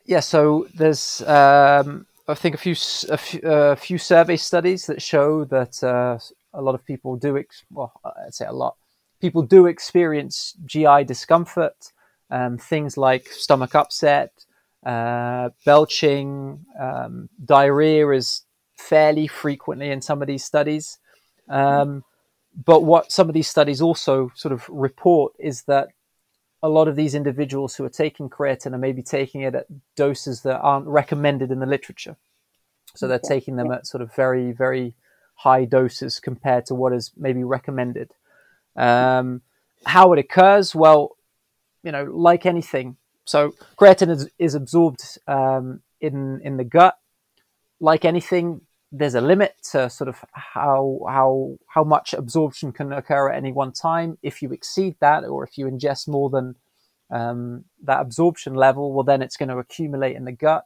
Yeah, 0.07 0.21
so 0.21 0.69
there's 0.75 1.23
um, 1.23 2.07
I 2.29 2.35
think 2.35 2.55
a 2.55 2.59
few 2.59 2.77
a 3.09 3.17
few, 3.17 3.41
uh, 3.41 3.75
few 3.75 3.99
survey 3.99 4.37
studies 4.37 4.87
that 4.87 5.03
show 5.03 5.45
that 5.47 5.83
uh, 5.83 6.19
a 6.53 6.63
lot 6.63 6.75
of 6.75 6.85
people 6.85 7.17
do 7.17 7.39
ex- 7.39 7.65
well 7.71 7.93
I'd 8.05 8.35
say 8.35 8.47
a 8.47 8.53
lot 8.53 8.77
people 9.25 9.43
do 9.43 9.67
experience 9.67 10.55
GI 10.67 11.05
discomfort, 11.05 11.93
um, 12.31 12.59
things 12.59 12.99
like 12.99 13.27
stomach 13.29 13.75
upset, 13.75 14.45
uh, 14.85 15.49
belching, 15.65 16.67
um, 16.79 17.31
diarrhea 17.43 18.11
is 18.11 18.43
fairly 18.77 19.27
frequently 19.27 19.91
in 19.91 20.01
some 20.01 20.23
of 20.23 20.29
these 20.29 20.45
studies. 20.45 20.99
Um, 21.49 22.05
but 22.65 22.85
what 22.85 23.11
some 23.11 23.29
of 23.29 23.35
these 23.35 23.49
studies 23.49 23.81
also 23.81 24.31
sort 24.35 24.53
of 24.53 24.69
report 24.69 25.33
is 25.39 25.63
that 25.65 25.89
a 26.63 26.69
lot 26.69 26.89
of 26.89 26.97
these 26.97 27.15
individuals 27.15 27.75
who 27.75 27.85
are 27.85 27.91
taking 27.91 28.31
creatine 28.31 28.73
are 28.73 28.79
maybe 28.79 29.03
taking 29.03 29.43
it 29.43 29.55
at 29.55 29.67
doses 29.97 30.43
that 30.43 30.61
aren't 30.61 30.87
recommended 30.87 31.51
in 31.51 31.59
the 31.59 31.67
literature. 31.67 32.17
So 32.95 33.09
they're 33.09 33.19
taking 33.19 33.57
them 33.57 33.71
at 33.73 33.87
sort 33.87 34.03
of 34.03 34.15
very, 34.15 34.53
very 34.53 34.95
high 35.35 35.65
doses 35.65 36.21
compared 36.21 36.67
to 36.67 36.75
what 36.75 36.93
is 36.93 37.13
maybe 37.17 37.43
recommended. 37.45 38.13
Um, 38.77 39.43
how 39.85 40.13
it 40.13 40.19
occurs, 40.19 40.75
well, 40.75 41.17
you 41.83 41.93
know, 41.93 42.05
like 42.05 42.47
anything. 42.47 42.97
So 43.25 43.55
creatine 43.79 44.11
is, 44.11 44.29
is 44.39 44.55
absorbed 44.55 45.19
um, 45.27 45.83
in 46.01 46.41
in 46.43 46.57
the 46.57 46.65
gut. 46.65 46.97
Like 47.81 48.05
anything, 48.05 48.61
there's 48.93 49.15
a 49.15 49.21
limit 49.21 49.57
to 49.73 49.91
sort 49.91 50.09
of 50.09 50.25
how 50.33 51.01
how 51.09 51.57
how 51.67 51.85
much 51.85 52.15
absorption 52.15 52.73
can 52.73 52.93
occur 52.93 53.31
at 53.31 53.37
any 53.37 53.53
one 53.53 53.73
time. 53.73 54.19
If 54.23 54.43
you 54.43 54.53
exceed 54.53 54.97
that, 55.01 55.25
or 55.25 55.43
if 55.45 55.59
you 55.59 55.67
ingest 55.67 56.07
more 56.09 56.31
than 56.31 56.55
um, 57.11 57.65
that 57.83 58.01
absorption 58.01 58.55
level, 58.55 58.93
well, 58.93 59.05
then 59.05 59.23
it's 59.23 59.37
going 59.37 59.49
to 59.49 59.59
accumulate 59.59 60.17
in 60.17 60.25
the 60.25 60.33
gut, 60.33 60.65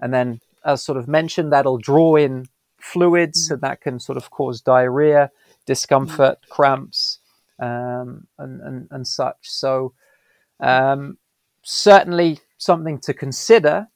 and 0.00 0.12
then, 0.12 0.40
as 0.64 0.82
sort 0.82 0.98
of 0.98 1.08
mentioned, 1.08 1.52
that'll 1.52 1.78
draw 1.78 2.16
in 2.16 2.46
fluids, 2.78 3.50
and 3.50 3.60
that 3.60 3.80
can 3.80 4.00
sort 4.00 4.16
of 4.16 4.30
cause 4.30 4.60
diarrhea, 4.60 5.30
discomfort, 5.66 6.38
cramps, 6.48 7.18
um, 7.58 8.26
and, 8.38 8.60
and 8.62 8.88
and 8.90 9.06
such. 9.06 9.36
So, 9.42 9.92
um, 10.60 11.18
certainly 11.62 12.40
something 12.56 12.98
to 13.00 13.12
consider, 13.12 13.88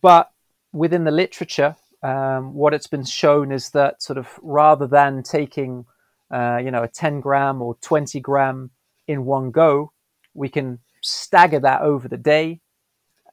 but 0.00 0.31
within 0.72 1.04
the 1.04 1.10
literature, 1.10 1.76
um, 2.02 2.54
what 2.54 2.74
it's 2.74 2.86
been 2.86 3.04
shown 3.04 3.52
is 3.52 3.70
that 3.70 4.02
sort 4.02 4.18
of 4.18 4.28
rather 4.42 4.86
than 4.86 5.22
taking, 5.22 5.86
uh, 6.30 6.58
you 6.62 6.70
know, 6.70 6.82
a 6.82 6.88
10 6.88 7.20
gram 7.20 7.62
or 7.62 7.76
20 7.80 8.18
gram 8.20 8.70
in 9.06 9.24
one 9.24 9.50
go, 9.50 9.92
we 10.34 10.48
can 10.48 10.80
stagger 11.00 11.60
that 11.60 11.82
over 11.82 12.08
the 12.08 12.16
day. 12.16 12.60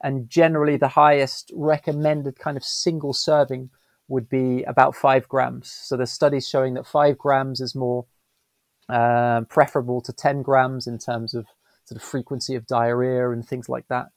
And 0.01 0.29
generally, 0.29 0.77
the 0.77 0.89
highest 0.89 1.51
recommended 1.53 2.39
kind 2.39 2.57
of 2.57 2.63
single 2.63 3.13
serving 3.13 3.69
would 4.07 4.29
be 4.29 4.63
about 4.63 4.95
five 4.95 5.27
grams. 5.27 5.69
So 5.69 5.97
there's 5.97 6.11
studies 6.11 6.47
showing 6.47 6.73
that 6.75 6.87
five 6.87 7.17
grams 7.17 7.59
is 7.59 7.75
more 7.75 8.05
uh, 8.87 9.41
preferable 9.41 10.01
to 10.01 10.13
10 10.13 10.41
grams 10.41 10.87
in 10.87 10.97
terms 10.97 11.33
of 11.33 11.45
sort 11.85 12.01
of 12.01 12.07
frequency 12.07 12.55
of 12.55 12.65
diarrhea 12.65 13.29
and 13.31 13.47
things 13.47 13.69
like 13.69 13.87
that. 13.87 14.07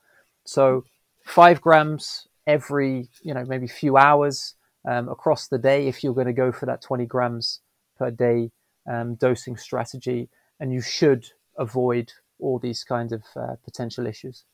So 0.45 0.85
five 1.25 1.61
grams 1.61 2.27
every, 2.47 3.09
you 3.23 3.35
know, 3.35 3.45
maybe 3.45 3.67
few 3.67 3.97
hours 3.97 4.55
um, 4.89 5.09
across 5.09 5.49
the 5.49 5.59
day 5.59 5.87
if 5.89 6.03
you're 6.03 6.15
going 6.15 6.27
to 6.27 6.33
go 6.33 6.53
for 6.53 6.67
that 6.67 6.83
20 6.83 7.07
grams 7.07 7.61
per 7.99 8.11
day 8.11 8.51
um, 8.91 9.15
dosing 9.15 9.57
strategy. 9.57 10.29
And 10.61 10.73
you 10.73 10.81
should 10.81 11.27
avoid 11.59 12.13
all 12.39 12.59
these 12.59 12.85
kinds 12.85 13.13
of 13.13 13.23
uh, 13.37 13.57
potential 13.65 14.07
issues. 14.07 14.45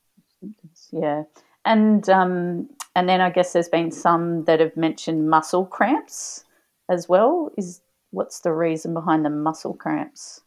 Yeah, 0.92 1.24
and 1.64 2.08
um, 2.08 2.68
and 2.94 3.08
then 3.08 3.20
I 3.20 3.30
guess 3.30 3.52
there's 3.52 3.68
been 3.68 3.90
some 3.90 4.44
that 4.44 4.60
have 4.60 4.76
mentioned 4.76 5.28
muscle 5.28 5.66
cramps 5.66 6.44
as 6.88 7.08
well. 7.08 7.50
Is 7.56 7.80
what's 8.10 8.40
the 8.40 8.52
reason 8.52 8.94
behind 8.94 9.24
the 9.24 9.30
muscle 9.30 9.74
cramps? 9.74 10.42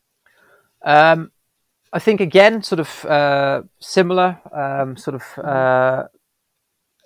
Um, 0.83 1.31
I 1.93 1.99
think 1.99 2.21
again, 2.21 2.63
sort 2.63 2.79
of 2.79 3.05
uh, 3.05 3.63
similar, 3.79 4.39
um, 4.53 4.95
sort 4.95 5.15
of 5.15 5.45
uh, 5.45 6.03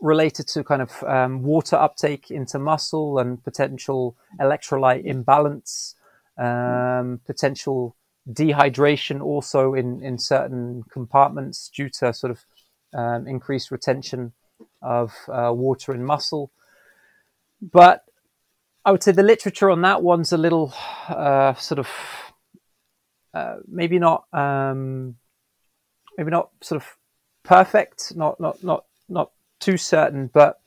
related 0.01 0.47
to 0.47 0.63
kind 0.63 0.81
of 0.81 1.03
um, 1.03 1.41
water 1.43 1.75
uptake 1.75 2.29
into 2.29 2.59
muscle 2.59 3.17
and 3.19 3.43
potential 3.43 4.15
electrolyte 4.39 5.05
imbalance, 5.05 5.95
um, 6.37 7.21
potential 7.25 7.95
dehydration 8.29 9.21
also 9.21 9.73
in, 9.73 10.01
in 10.01 10.17
certain 10.17 10.83
compartments 10.91 11.69
due 11.69 11.89
to 11.89 12.13
sort 12.13 12.31
of 12.31 12.45
um, 12.93 13.27
increased 13.27 13.71
retention 13.71 14.33
of 14.81 15.13
uh, 15.29 15.51
water 15.53 15.93
in 15.93 16.03
muscle. 16.03 16.51
But 17.61 18.03
I 18.83 18.91
would 18.91 19.03
say 19.03 19.11
the 19.11 19.23
literature 19.23 19.69
on 19.69 19.81
that 19.81 20.03
one's 20.03 20.31
a 20.31 20.37
little 20.37 20.73
uh, 21.07 21.53
sort 21.55 21.79
of 21.79 21.89
uh, 23.33 23.57
maybe 23.67 23.99
not 23.99 24.25
um, 24.33 25.15
maybe 26.17 26.31
not 26.31 26.49
sort 26.61 26.81
of 26.81 26.87
perfect, 27.43 28.15
not 28.15 28.39
not 28.39 28.63
not 28.63 28.85
not 29.09 29.31
too 29.59 29.77
certain, 29.77 30.29
but 30.33 30.59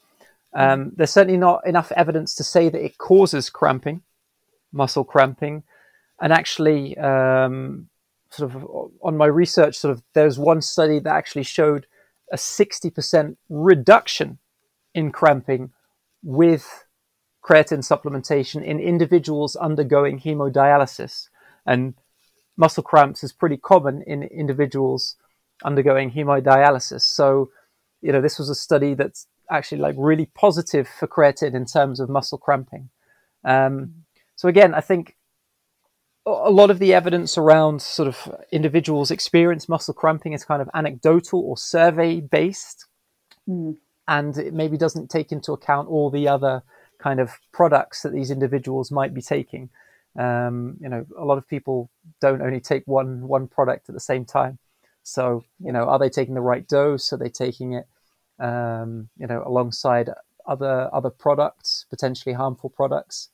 um, 0.55 0.93
there's 0.97 1.11
certainly 1.11 1.39
not 1.39 1.66
enough 1.66 1.93
evidence 1.93 2.34
to 2.36 2.45
say 2.45 2.68
that 2.68 2.84
it 2.84 2.99
causes 2.99 3.51
cramping, 3.51 4.03
muscle 4.72 5.05
cramping, 5.05 5.62
and 6.20 6.32
actually, 6.32 6.97
um, 6.99 7.89
sort 8.30 8.55
of 8.55 8.66
on 9.03 9.16
my 9.16 9.26
research, 9.26 9.76
sort 9.76 9.93
of 9.93 10.03
there's 10.14 10.39
one 10.39 10.61
study 10.61 10.99
that 10.99 11.14
actually 11.14 11.45
showed 11.45 11.86
a 12.32 12.36
60% 12.36 13.36
reduction 13.49 14.39
in 14.95 15.12
cramping 15.12 15.70
with 16.22 16.84
creatine 17.43 17.86
supplementation 17.86 18.62
in 18.62 18.80
individuals 18.80 19.57
undergoing 19.57 20.20
hemodialysis. 20.20 21.28
And 21.64 21.95
muscle 22.57 22.82
cramps 22.82 23.24
is 23.24 23.32
pretty 23.32 23.57
common 23.57 24.03
in 24.03 24.22
individuals 24.24 25.16
undergoing 25.64 26.11
hemodialysis. 26.11 27.03
So, 27.03 27.51
you 28.01 28.13
know, 28.13 28.21
this 28.21 28.39
was 28.39 28.49
a 28.49 28.55
study 28.55 28.95
that's 28.95 29.27
actually 29.51 29.79
like 29.79 29.95
really 29.99 30.27
positive 30.35 30.89
for 30.89 31.07
creatine 31.07 31.55
in 31.55 31.65
terms 31.65 32.01
of 32.01 32.09
muscle 32.09 32.39
cramping. 32.39 32.91
Um, 33.45 34.05
so 34.37 34.49
again, 34.49 34.75
I 34.75 34.81
think 34.81 35.17
a 36.27 36.51
lot 36.51 36.71
of 36.71 36.79
the 36.79 36.93
evidence 36.93 37.39
around 37.39 37.81
sort 37.81 38.09
of 38.09 38.35
individuals 38.53 39.11
experience 39.11 39.69
muscle 39.69 39.95
cramping 39.95 40.33
is 40.33 40.45
kind 40.45 40.61
of 40.61 40.69
anecdotal 40.75 41.41
or 41.41 41.57
survey 41.57 42.21
based. 42.21 42.87
Mm. 43.49 43.77
And 44.07 44.37
it 44.39 44.55
maybe 44.55 44.77
doesn't 44.77 45.11
take 45.11 45.33
into 45.33 45.53
account 45.53 45.89
all 45.89 46.11
the 46.11 46.29
other 46.29 46.63
kind 46.99 47.21
of 47.21 47.33
products 47.53 48.03
that 48.03 48.13
these 48.13 48.31
individuals 48.31 48.91
might 48.91 49.15
be 49.15 49.23
taking. 49.23 49.71
Um, 50.19 50.77
you 50.81 50.89
know, 50.89 51.07
a 51.17 51.25
lot 51.25 51.39
of 51.39 51.47
people 51.47 51.91
don't 52.21 52.43
only 52.43 52.61
take 52.61 52.83
one 52.87 53.29
one 53.29 53.47
product 53.47 53.89
at 53.89 53.95
the 53.95 54.01
same 54.01 54.25
time. 54.25 54.59
So, 55.09 55.45
you 55.61 55.73
know, 55.73 55.85
are 55.85 55.99
they 55.99 56.09
taking 56.09 56.35
the 56.35 56.41
right 56.41 56.67
dose? 56.67 57.13
Are 57.13 57.17
they 57.17 57.29
taking 57.29 57.73
it, 57.75 57.87
um, 58.39 59.09
you 59.17 59.27
know, 59.27 59.43
alongside 59.45 60.11
other 60.47 60.89
other 60.93 61.11
products, 61.11 61.87
potentially 61.91 62.35
harmful 62.35 62.71
products? 62.71 63.31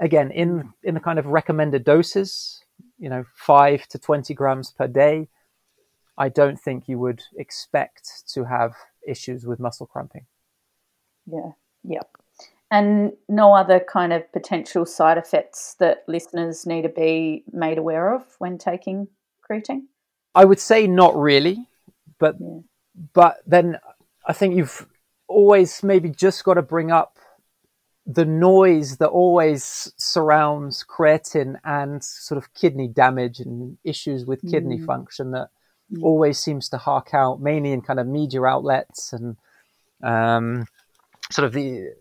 Again, 0.00 0.30
in 0.30 0.72
in 0.82 0.94
the 0.94 1.00
kind 1.00 1.18
of 1.18 1.26
recommended 1.26 1.84
doses, 1.84 2.62
you 2.98 3.08
know, 3.08 3.24
five 3.34 3.86
to 3.88 3.98
twenty 3.98 4.34
grams 4.34 4.70
per 4.70 4.88
day. 4.88 5.28
I 6.18 6.30
don't 6.30 6.58
think 6.58 6.88
you 6.88 6.98
would 6.98 7.22
expect 7.36 8.24
to 8.32 8.44
have 8.44 8.72
issues 9.06 9.44
with 9.44 9.60
muscle 9.60 9.86
cramping. 9.86 10.24
Yeah. 11.26 11.50
Yep 11.84 12.08
and 12.70 13.12
no 13.28 13.54
other 13.54 13.80
kind 13.80 14.12
of 14.12 14.30
potential 14.32 14.84
side 14.84 15.18
effects 15.18 15.76
that 15.78 16.04
listeners 16.08 16.66
need 16.66 16.82
to 16.82 16.88
be 16.88 17.44
made 17.52 17.78
aware 17.78 18.12
of 18.12 18.22
when 18.38 18.58
taking 18.58 19.08
creatine? 19.48 19.82
I 20.36 20.44
would 20.44 20.60
say 20.60 20.86
not 20.86 21.16
really, 21.16 21.66
but 22.18 22.36
yeah. 22.38 22.60
but 23.12 23.38
then 23.46 23.78
I 24.26 24.32
think 24.34 24.54
you've 24.54 24.86
always 25.26 25.82
maybe 25.82 26.10
just 26.10 26.44
got 26.44 26.54
to 26.54 26.62
bring 26.62 26.92
up 26.92 27.18
the 28.06 28.24
noise 28.24 28.98
that 28.98 29.08
always 29.08 29.92
surrounds 29.96 30.84
creatine 30.88 31.56
and 31.64 32.04
sort 32.04 32.38
of 32.38 32.54
kidney 32.54 32.86
damage 32.86 33.40
and 33.40 33.78
issues 33.82 34.24
with 34.24 34.48
kidney 34.48 34.78
mm. 34.78 34.86
function 34.86 35.32
that 35.32 35.48
mm. 35.92 36.02
always 36.04 36.38
seems 36.38 36.68
to 36.68 36.76
hark 36.76 37.14
out 37.14 37.40
mainly 37.40 37.72
in 37.72 37.80
kind 37.80 37.98
of 37.98 38.06
media 38.06 38.44
outlets 38.44 39.12
and 39.12 39.36
um, 40.04 40.66
sort 41.32 41.46
of 41.46 41.52
the 41.52 41.94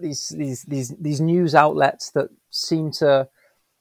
these 0.00 0.28
these 0.30 0.62
these 0.62 0.94
these 0.98 1.20
news 1.20 1.54
outlets 1.54 2.10
that 2.12 2.28
seem 2.50 2.90
to 2.90 3.28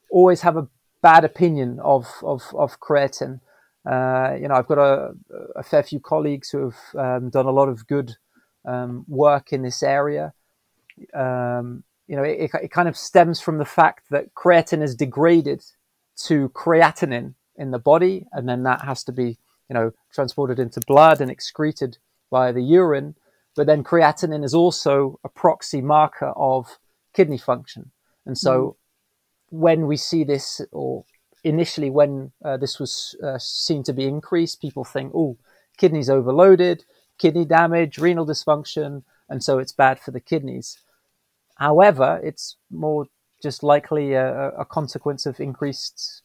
always 0.09 0.41
have 0.41 0.57
a 0.57 0.67
bad 1.05 1.23
opinion 1.23 1.79
of 1.81 2.07
of, 2.23 2.41
of 2.55 2.79
creatine. 2.79 3.39
Uh, 3.85 4.35
you 4.41 4.47
know, 4.47 4.55
I've 4.55 4.65
got 4.65 4.79
a, 4.79 5.13
a, 5.55 5.61
fair 5.61 5.83
few 5.83 5.99
colleagues 5.99 6.49
who 6.49 6.59
have 6.69 6.79
um, 6.97 7.29
done 7.29 7.45
a 7.45 7.51
lot 7.51 7.69
of 7.69 7.85
good 7.85 8.15
um, 8.67 9.05
work 9.07 9.53
in 9.53 9.61
this 9.61 9.83
area. 9.83 10.33
Um, 11.13 11.83
you 12.07 12.15
know, 12.15 12.23
it, 12.23 12.49
it, 12.63 12.71
kind 12.71 12.89
of 12.89 12.97
stems 12.97 13.39
from 13.39 13.59
the 13.59 13.71
fact 13.79 14.09
that 14.09 14.33
creatine 14.33 14.81
is 14.81 14.95
degraded 14.95 15.63
to 16.25 16.49
creatinine 16.49 17.35
in 17.55 17.69
the 17.69 17.77
body, 17.77 18.25
and 18.31 18.49
then 18.49 18.63
that 18.63 18.81
has 18.81 19.03
to 19.03 19.11
be, 19.11 19.37
you 19.69 19.75
know, 19.75 19.91
transported 20.11 20.57
into 20.57 20.81
blood 20.87 21.21
and 21.21 21.29
excreted 21.29 21.99
via 22.31 22.51
the 22.51 22.63
urine. 22.63 23.13
But 23.55 23.67
then 23.67 23.83
creatinine 23.83 24.43
is 24.43 24.55
also 24.55 25.19
a 25.23 25.29
proxy 25.29 25.81
marker 25.81 26.33
of 26.35 26.79
kidney 27.13 27.37
function. 27.37 27.91
And 28.25 28.35
so 28.35 28.53
mm. 28.55 28.75
When 29.49 29.87
we 29.87 29.97
see 29.97 30.23
this, 30.23 30.61
or 30.71 31.05
initially 31.43 31.89
when 31.89 32.31
uh, 32.43 32.57
this 32.57 32.79
was 32.79 33.15
uh, 33.23 33.37
seen 33.39 33.83
to 33.83 33.93
be 33.93 34.05
increased, 34.05 34.61
people 34.61 34.83
think, 34.83 35.11
oh, 35.15 35.37
kidneys 35.77 36.09
overloaded, 36.09 36.83
kidney 37.17 37.45
damage, 37.45 37.97
renal 37.97 38.25
dysfunction, 38.25 39.03
and 39.29 39.43
so 39.43 39.59
it's 39.59 39.71
bad 39.71 39.99
for 39.99 40.11
the 40.11 40.19
kidneys. 40.19 40.79
However, 41.55 42.19
it's 42.23 42.57
more 42.69 43.07
just 43.41 43.63
likely 43.63 44.13
a, 44.13 44.49
a 44.49 44.65
consequence 44.65 45.25
of 45.25 45.39
increased, 45.39 46.21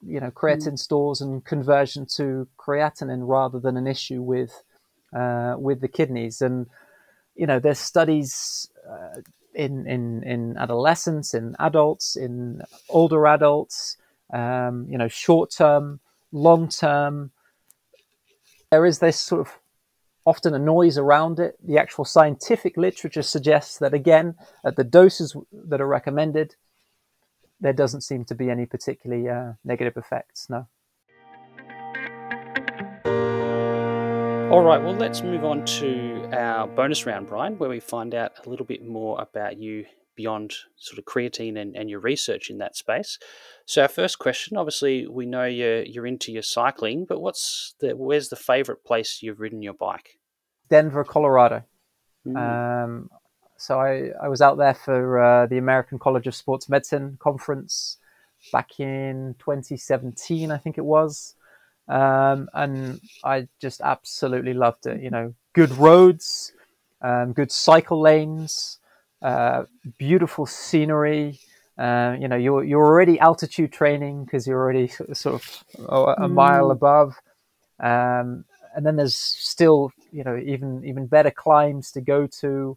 you 0.00 0.20
know, 0.20 0.30
creatine 0.30 0.74
mm. 0.74 0.78
stores 0.78 1.20
and 1.20 1.44
conversion 1.44 2.06
to 2.16 2.48
creatinine 2.58 3.26
rather 3.26 3.58
than 3.58 3.76
an 3.76 3.86
issue 3.86 4.22
with 4.22 4.62
uh, 5.12 5.56
with 5.58 5.80
the 5.80 5.88
kidneys. 5.88 6.40
And 6.40 6.66
you 7.34 7.46
know, 7.46 7.58
there's 7.58 7.78
studies 7.78 8.70
uh, 8.88 9.20
in 9.54 9.86
in 9.86 10.22
in 10.22 10.56
adolescents, 10.56 11.34
in 11.34 11.56
adults, 11.58 12.16
in 12.16 12.62
older 12.88 13.26
adults. 13.26 13.96
Um, 14.32 14.86
you 14.88 14.96
know, 14.96 15.08
short 15.08 15.50
term, 15.50 16.00
long 16.32 16.68
term. 16.68 17.32
There 18.70 18.86
is 18.86 19.00
this 19.00 19.18
sort 19.18 19.42
of 19.42 19.58
often 20.24 20.54
a 20.54 20.58
noise 20.58 20.96
around 20.96 21.38
it. 21.38 21.58
The 21.62 21.78
actual 21.78 22.04
scientific 22.04 22.76
literature 22.76 23.22
suggests 23.22 23.78
that 23.78 23.92
again, 23.92 24.36
at 24.64 24.76
the 24.76 24.84
doses 24.84 25.36
that 25.52 25.80
are 25.80 25.86
recommended, 25.86 26.54
there 27.60 27.72
doesn't 27.72 28.02
seem 28.02 28.24
to 28.26 28.34
be 28.34 28.50
any 28.50 28.66
particularly 28.66 29.28
uh, 29.28 29.52
negative 29.64 29.96
effects. 29.96 30.48
No. 30.48 30.66
All 34.52 34.60
right, 34.60 34.82
well, 34.82 34.94
let's 34.94 35.22
move 35.22 35.46
on 35.46 35.64
to 35.64 36.28
our 36.30 36.68
bonus 36.68 37.06
round, 37.06 37.26
Bryan, 37.26 37.56
where 37.56 37.70
we 37.70 37.80
find 37.80 38.14
out 38.14 38.32
a 38.44 38.50
little 38.50 38.66
bit 38.66 38.86
more 38.86 39.18
about 39.18 39.56
you 39.56 39.86
beyond 40.14 40.52
sort 40.76 40.98
of 40.98 41.06
creatine 41.06 41.58
and, 41.58 41.74
and 41.74 41.88
your 41.88 42.00
research 42.00 42.50
in 42.50 42.58
that 42.58 42.76
space. 42.76 43.18
So, 43.64 43.80
our 43.80 43.88
first 43.88 44.18
question 44.18 44.58
obviously, 44.58 45.06
we 45.06 45.24
know 45.24 45.46
you're, 45.46 45.84
you're 45.84 46.06
into 46.06 46.32
your 46.32 46.42
cycling, 46.42 47.06
but 47.06 47.22
what's 47.22 47.74
the, 47.80 47.96
where's 47.96 48.28
the 48.28 48.36
favorite 48.36 48.84
place 48.84 49.22
you've 49.22 49.40
ridden 49.40 49.62
your 49.62 49.72
bike? 49.72 50.18
Denver, 50.68 51.02
Colorado. 51.02 51.64
Mm. 52.26 52.36
Um, 52.84 53.10
so, 53.56 53.80
I, 53.80 54.10
I 54.22 54.28
was 54.28 54.42
out 54.42 54.58
there 54.58 54.74
for 54.74 55.18
uh, 55.18 55.46
the 55.46 55.56
American 55.56 55.98
College 55.98 56.26
of 56.26 56.34
Sports 56.34 56.68
Medicine 56.68 57.16
conference 57.22 57.96
back 58.52 58.78
in 58.80 59.34
2017, 59.38 60.50
I 60.50 60.58
think 60.58 60.76
it 60.76 60.84
was. 60.84 61.36
Um, 61.88 62.48
and 62.54 63.00
I 63.24 63.48
just 63.60 63.80
absolutely 63.80 64.54
loved 64.54 64.86
it. 64.86 65.02
You 65.02 65.10
know, 65.10 65.34
good 65.52 65.70
roads, 65.72 66.52
um, 67.00 67.32
good 67.32 67.52
cycle 67.52 68.00
lanes, 68.00 68.78
uh, 69.20 69.64
beautiful 69.98 70.46
scenery. 70.46 71.38
Uh, 71.78 72.16
you 72.20 72.28
know, 72.28 72.36
you're 72.36 72.64
you're 72.64 72.84
already 72.84 73.18
altitude 73.18 73.72
training 73.72 74.24
because 74.24 74.46
you're 74.46 74.60
already 74.60 74.88
sort 74.88 75.34
of 75.34 75.64
a, 75.88 76.02
a 76.24 76.28
mm. 76.28 76.32
mile 76.32 76.70
above, 76.70 77.16
um, 77.80 78.44
and 78.76 78.84
then 78.84 78.96
there's 78.96 79.16
still 79.16 79.90
you 80.12 80.22
know 80.22 80.36
even 80.36 80.84
even 80.84 81.06
better 81.06 81.30
climbs 81.30 81.90
to 81.92 82.00
go 82.00 82.26
to. 82.26 82.76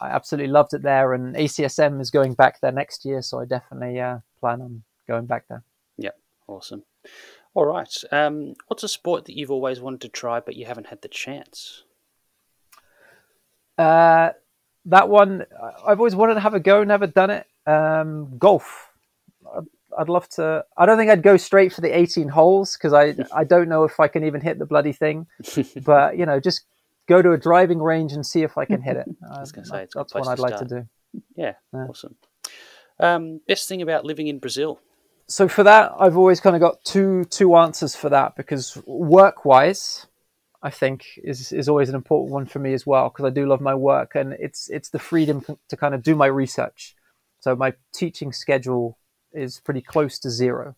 I 0.00 0.08
absolutely 0.08 0.52
loved 0.52 0.74
it 0.74 0.82
there, 0.82 1.14
and 1.14 1.34
ACSM 1.34 2.00
is 2.00 2.10
going 2.10 2.34
back 2.34 2.60
there 2.60 2.72
next 2.72 3.04
year, 3.06 3.22
so 3.22 3.40
I 3.40 3.46
definitely 3.46 3.98
uh, 3.98 4.18
plan 4.40 4.60
on 4.60 4.82
going 5.08 5.24
back 5.24 5.44
there. 5.48 5.62
Yeah, 5.96 6.10
awesome. 6.46 6.82
All 7.56 7.64
right. 7.64 8.04
Um, 8.12 8.54
what's 8.66 8.82
a 8.82 8.88
sport 8.88 9.24
that 9.24 9.34
you've 9.34 9.50
always 9.50 9.80
wanted 9.80 10.02
to 10.02 10.08
try 10.10 10.40
but 10.40 10.56
you 10.56 10.66
haven't 10.66 10.88
had 10.88 11.00
the 11.00 11.08
chance? 11.08 11.84
Uh, 13.78 14.32
that 14.84 15.08
one, 15.08 15.46
I've 15.86 15.98
always 15.98 16.14
wanted 16.14 16.34
to 16.34 16.40
have 16.40 16.52
a 16.52 16.60
go, 16.60 16.84
never 16.84 17.06
done 17.06 17.30
it. 17.30 17.46
Um, 17.66 18.36
golf. 18.36 18.90
I'd, 19.56 19.64
I'd, 19.98 20.10
love 20.10 20.28
to. 20.30 20.66
I 20.76 20.84
don't 20.84 20.98
think 20.98 21.10
I'd 21.10 21.22
go 21.22 21.38
straight 21.38 21.72
for 21.72 21.80
the 21.80 21.96
18 21.96 22.28
holes 22.28 22.76
because 22.76 22.92
I, 22.92 23.14
I 23.34 23.44
don't 23.44 23.70
know 23.70 23.84
if 23.84 23.98
I 24.00 24.08
can 24.08 24.24
even 24.24 24.42
hit 24.42 24.58
the 24.58 24.66
bloody 24.66 24.92
thing. 24.92 25.26
but, 25.82 26.18
you 26.18 26.26
know, 26.26 26.38
just 26.38 26.66
go 27.08 27.22
to 27.22 27.32
a 27.32 27.38
driving 27.38 27.78
range 27.78 28.12
and 28.12 28.26
see 28.26 28.42
if 28.42 28.58
I 28.58 28.66
can 28.66 28.82
hit 28.82 28.98
it. 28.98 29.06
I 29.34 29.40
was 29.40 29.50
going 29.50 29.64
to 29.64 29.70
say, 29.70 29.82
it's 29.84 29.94
that's 29.94 30.12
what 30.12 30.28
I'd 30.28 30.38
like 30.38 30.58
to 30.58 30.66
do. 30.66 30.88
Yeah, 31.34 31.54
yeah. 31.72 31.86
awesome. 31.88 32.16
Um, 33.00 33.40
best 33.48 33.66
thing 33.66 33.80
about 33.80 34.04
living 34.04 34.26
in 34.26 34.40
Brazil? 34.40 34.78
So 35.28 35.48
for 35.48 35.64
that, 35.64 35.92
I've 35.98 36.16
always 36.16 36.40
kind 36.40 36.54
of 36.54 36.60
got 36.60 36.84
two 36.84 37.24
two 37.26 37.56
answers 37.56 37.96
for 37.96 38.08
that 38.10 38.36
because 38.36 38.80
work 38.86 39.44
wise, 39.44 40.06
I 40.62 40.70
think 40.70 41.04
is 41.22 41.52
is 41.52 41.68
always 41.68 41.88
an 41.88 41.94
important 41.94 42.32
one 42.32 42.46
for 42.46 42.60
me 42.60 42.74
as 42.74 42.86
well 42.86 43.08
because 43.08 43.24
I 43.24 43.30
do 43.30 43.46
love 43.46 43.60
my 43.60 43.74
work 43.74 44.14
and 44.14 44.34
it's 44.34 44.68
it's 44.70 44.90
the 44.90 44.98
freedom 44.98 45.44
to 45.68 45.76
kind 45.76 45.94
of 45.94 46.02
do 46.02 46.14
my 46.14 46.26
research. 46.26 46.94
So 47.40 47.56
my 47.56 47.74
teaching 47.92 48.32
schedule 48.32 48.98
is 49.32 49.60
pretty 49.60 49.82
close 49.82 50.18
to 50.20 50.30
zero. 50.30 50.76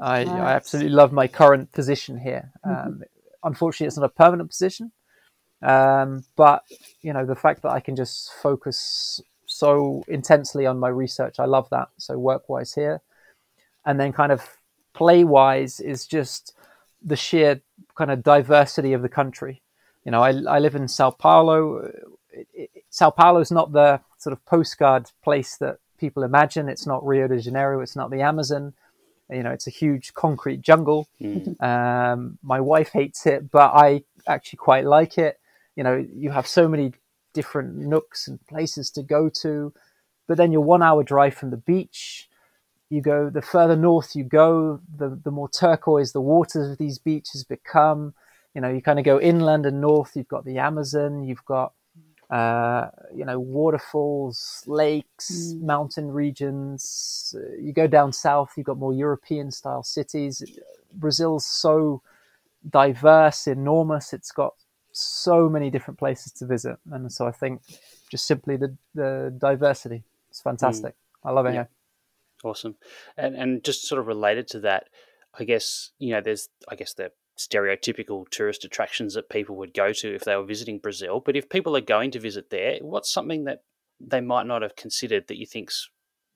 I, 0.00 0.24
nice. 0.24 0.34
I 0.34 0.52
absolutely 0.52 0.92
love 0.92 1.12
my 1.12 1.26
current 1.26 1.72
position 1.72 2.18
here. 2.20 2.52
Mm-hmm. 2.64 2.88
Um, 2.88 3.02
unfortunately, 3.42 3.88
it's 3.88 3.96
not 3.96 4.06
a 4.06 4.08
permanent 4.10 4.50
position, 4.50 4.92
um, 5.60 6.24
but 6.36 6.62
you 7.02 7.12
know 7.12 7.26
the 7.26 7.34
fact 7.34 7.62
that 7.62 7.72
I 7.72 7.80
can 7.80 7.96
just 7.96 8.32
focus 8.42 9.20
so 9.46 10.04
intensely 10.06 10.66
on 10.66 10.78
my 10.78 10.88
research, 10.88 11.40
I 11.40 11.46
love 11.46 11.68
that. 11.70 11.88
So 11.96 12.16
work 12.16 12.48
wise 12.48 12.74
here, 12.74 13.00
and 13.84 13.98
then 13.98 14.12
kind 14.12 14.32
of 14.32 14.58
play 14.94 15.24
wise 15.24 15.80
is 15.80 16.06
just 16.06 16.54
the 17.02 17.16
sheer 17.16 17.60
kind 17.96 18.10
of 18.10 18.22
diversity 18.22 18.92
of 18.92 19.02
the 19.02 19.08
country. 19.08 19.62
You 20.04 20.12
know, 20.12 20.22
I, 20.22 20.30
I 20.30 20.58
live 20.58 20.74
in 20.74 20.88
Sao 20.88 21.10
Paulo. 21.10 21.90
It, 22.30 22.46
it, 22.54 22.70
Sao 22.90 23.10
Paulo 23.10 23.40
is 23.40 23.50
not 23.50 23.72
the 23.72 24.00
sort 24.18 24.32
of 24.32 24.44
postcard 24.46 25.10
place 25.22 25.56
that 25.58 25.78
people 25.98 26.22
imagine. 26.22 26.68
It's 26.68 26.86
not 26.86 27.06
Rio 27.06 27.28
de 27.28 27.40
Janeiro. 27.40 27.80
It's 27.80 27.96
not 27.96 28.10
the 28.10 28.22
Amazon. 28.22 28.74
You 29.30 29.42
know, 29.42 29.50
it's 29.50 29.66
a 29.66 29.70
huge 29.70 30.14
concrete 30.14 30.62
jungle. 30.62 31.08
Mm. 31.20 31.60
Um, 31.62 32.38
my 32.42 32.60
wife 32.60 32.90
hates 32.92 33.26
it, 33.26 33.50
but 33.50 33.72
I 33.74 34.04
actually 34.26 34.56
quite 34.56 34.86
like 34.86 35.18
it. 35.18 35.38
You 35.76 35.84
know, 35.84 36.04
you 36.14 36.30
have 36.30 36.46
so 36.46 36.66
many 36.66 36.92
different 37.34 37.76
nooks 37.76 38.26
and 38.26 38.44
places 38.46 38.90
to 38.92 39.02
go 39.02 39.28
to, 39.28 39.72
but 40.26 40.38
then 40.38 40.50
you're 40.50 40.62
one 40.62 40.82
hour 40.82 41.02
drive 41.02 41.34
from 41.34 41.50
the 41.50 41.56
beach. 41.56 42.28
You 42.90 43.02
go 43.02 43.28
the 43.28 43.42
further 43.42 43.76
north 43.76 44.16
you 44.16 44.24
go, 44.24 44.80
the 44.96 45.18
the 45.22 45.30
more 45.30 45.48
turquoise 45.48 46.12
the 46.12 46.20
waters 46.20 46.70
of 46.70 46.78
these 46.78 46.98
beaches 46.98 47.44
become. 47.44 48.14
You 48.54 48.62
know, 48.62 48.70
you 48.70 48.80
kind 48.80 48.98
of 48.98 49.04
go 49.04 49.20
inland 49.20 49.66
and 49.66 49.80
north. 49.80 50.12
You've 50.14 50.28
got 50.28 50.44
the 50.44 50.58
Amazon. 50.58 51.22
You've 51.22 51.44
got 51.44 51.72
uh, 52.30 52.88
you 53.14 53.24
know, 53.24 53.38
waterfalls, 53.38 54.62
lakes, 54.66 55.30
mm. 55.30 55.62
mountain 55.62 56.08
regions. 56.08 57.34
You 57.58 57.72
go 57.72 57.86
down 57.86 58.12
south, 58.12 58.52
you've 58.56 58.66
got 58.66 58.76
more 58.76 58.92
European 58.92 59.50
style 59.50 59.82
cities. 59.82 60.42
Brazil's 60.92 61.46
so 61.46 62.02
diverse, 62.68 63.46
enormous. 63.46 64.12
It's 64.12 64.32
got 64.32 64.54
so 64.92 65.48
many 65.48 65.70
different 65.70 65.98
places 65.98 66.32
to 66.32 66.46
visit. 66.46 66.76
And 66.90 67.10
so 67.10 67.26
I 67.26 67.32
think 67.32 67.62
just 68.10 68.26
simply 68.26 68.56
the, 68.56 68.76
the 68.94 69.34
diversity 69.38 70.02
is 70.30 70.40
fantastic. 70.40 70.92
Mm. 70.92 71.30
I 71.30 71.30
love 71.32 71.46
it 71.46 71.54
yeah. 71.54 71.64
Awesome. 72.44 72.76
And, 73.16 73.34
and 73.34 73.64
just 73.64 73.86
sort 73.86 74.00
of 74.00 74.06
related 74.06 74.46
to 74.48 74.60
that, 74.60 74.88
I 75.38 75.44
guess, 75.44 75.90
you 75.98 76.12
know, 76.12 76.20
there's, 76.20 76.48
I 76.68 76.76
guess 76.76 76.94
the 76.94 77.12
stereotypical 77.38 78.28
tourist 78.30 78.64
attractions 78.64 79.14
that 79.14 79.28
people 79.28 79.56
would 79.56 79.74
go 79.74 79.92
to 79.92 80.14
if 80.14 80.24
they 80.24 80.36
were 80.36 80.44
visiting 80.44 80.78
Brazil. 80.78 81.20
But 81.24 81.36
if 81.36 81.48
people 81.48 81.76
are 81.76 81.80
going 81.80 82.10
to 82.12 82.20
visit 82.20 82.50
there, 82.50 82.78
what's 82.80 83.12
something 83.12 83.44
that 83.44 83.62
they 84.00 84.20
might 84.20 84.46
not 84.46 84.62
have 84.62 84.76
considered 84.76 85.28
that 85.28 85.38
you 85.38 85.46
think's 85.46 85.88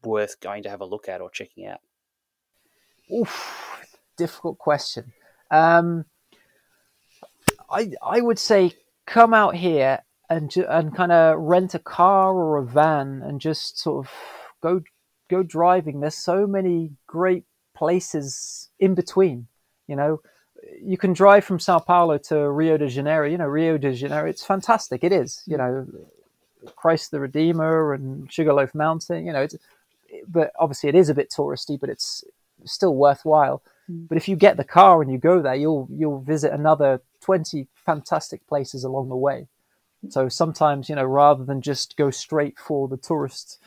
worth 0.04 0.40
going 0.40 0.62
to 0.64 0.70
have 0.70 0.80
a 0.80 0.86
look 0.86 1.08
at 1.08 1.20
or 1.20 1.30
checking 1.30 1.66
out? 1.66 1.80
Oof, 3.12 3.80
difficult 4.16 4.58
question. 4.58 5.12
Um, 5.50 6.06
I 7.70 7.90
I 8.02 8.20
would 8.20 8.38
say 8.38 8.72
come 9.06 9.34
out 9.34 9.56
here 9.56 10.02
and 10.30 10.54
and 10.56 10.94
kind 10.94 11.12
of 11.12 11.38
rent 11.38 11.74
a 11.74 11.78
car 11.78 12.34
or 12.34 12.58
a 12.58 12.64
van 12.64 13.22
and 13.22 13.40
just 13.40 13.78
sort 13.78 14.06
of 14.06 14.12
go 14.62 14.82
go 15.32 15.42
driving. 15.42 16.00
There's 16.00 16.22
so 16.32 16.46
many 16.46 16.90
great 17.06 17.44
places 17.74 18.68
in 18.78 18.94
between. 18.94 19.46
You 19.90 19.96
know, 19.96 20.12
you 20.80 20.96
can 20.96 21.12
drive 21.12 21.44
from 21.44 21.58
Sao 21.58 21.78
Paulo 21.78 22.18
to 22.30 22.36
Rio 22.50 22.76
de 22.76 22.88
Janeiro. 22.88 23.26
You 23.26 23.38
know, 23.38 23.46
Rio 23.46 23.78
de 23.78 23.92
Janeiro, 23.94 24.28
it's 24.28 24.44
fantastic. 24.44 25.02
It 25.02 25.12
is. 25.12 25.42
You 25.46 25.56
know, 25.56 25.86
Christ 26.76 27.10
the 27.10 27.20
Redeemer 27.20 27.94
and 27.94 28.32
Sugarloaf 28.32 28.74
Mountain. 28.74 29.26
You 29.26 29.32
know, 29.32 29.42
it's, 29.42 29.56
but 30.28 30.52
obviously 30.58 30.88
it 30.88 30.94
is 30.94 31.08
a 31.08 31.14
bit 31.14 31.30
touristy, 31.30 31.80
but 31.80 31.90
it's 31.90 32.24
still 32.64 32.94
worthwhile. 32.94 33.62
Mm. 33.90 34.08
But 34.08 34.18
if 34.18 34.28
you 34.28 34.36
get 34.36 34.56
the 34.56 34.72
car 34.78 35.02
and 35.02 35.10
you 35.10 35.18
go 35.18 35.42
there, 35.42 35.54
you'll 35.62 35.88
you'll 35.90 36.20
visit 36.20 36.52
another 36.52 37.00
twenty 37.20 37.66
fantastic 37.74 38.46
places 38.46 38.84
along 38.84 39.08
the 39.08 39.22
way. 39.28 39.48
So 40.08 40.28
sometimes, 40.28 40.88
you 40.88 40.96
know, 40.96 41.04
rather 41.04 41.44
than 41.44 41.60
just 41.60 41.96
go 41.96 42.10
straight 42.10 42.58
for 42.58 42.88
the 42.88 42.96
tourist 42.96 43.58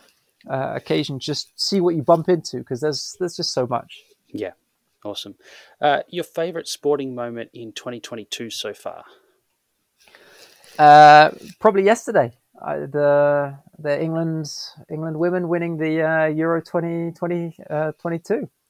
uh, 0.49 0.73
occasion, 0.75 1.19
just 1.19 1.59
see 1.59 1.81
what 1.81 1.95
you 1.95 2.01
bump 2.01 2.29
into 2.29 2.57
because 2.57 2.81
there's 2.81 3.15
there's 3.19 3.35
just 3.35 3.53
so 3.53 3.67
much. 3.67 4.03
Yeah, 4.27 4.51
Awesome. 5.05 5.35
Uh, 5.79 6.01
your 6.09 6.23
favourite 6.23 6.67
sporting 6.67 7.13
moment 7.13 7.51
in 7.53 7.71
2022 7.73 8.49
so 8.49 8.73
far? 8.73 9.05
Uh, 10.79 11.29
probably 11.59 11.83
yesterday. 11.83 12.33
the 12.59 13.55
the 13.77 14.01
England 14.01 14.51
England 14.89 15.19
women 15.19 15.47
winning 15.47 15.77
the 15.77 16.01
uh, 16.01 16.25
Euro 16.25 16.59
2022. 16.59 17.63
Uh, 17.69 17.91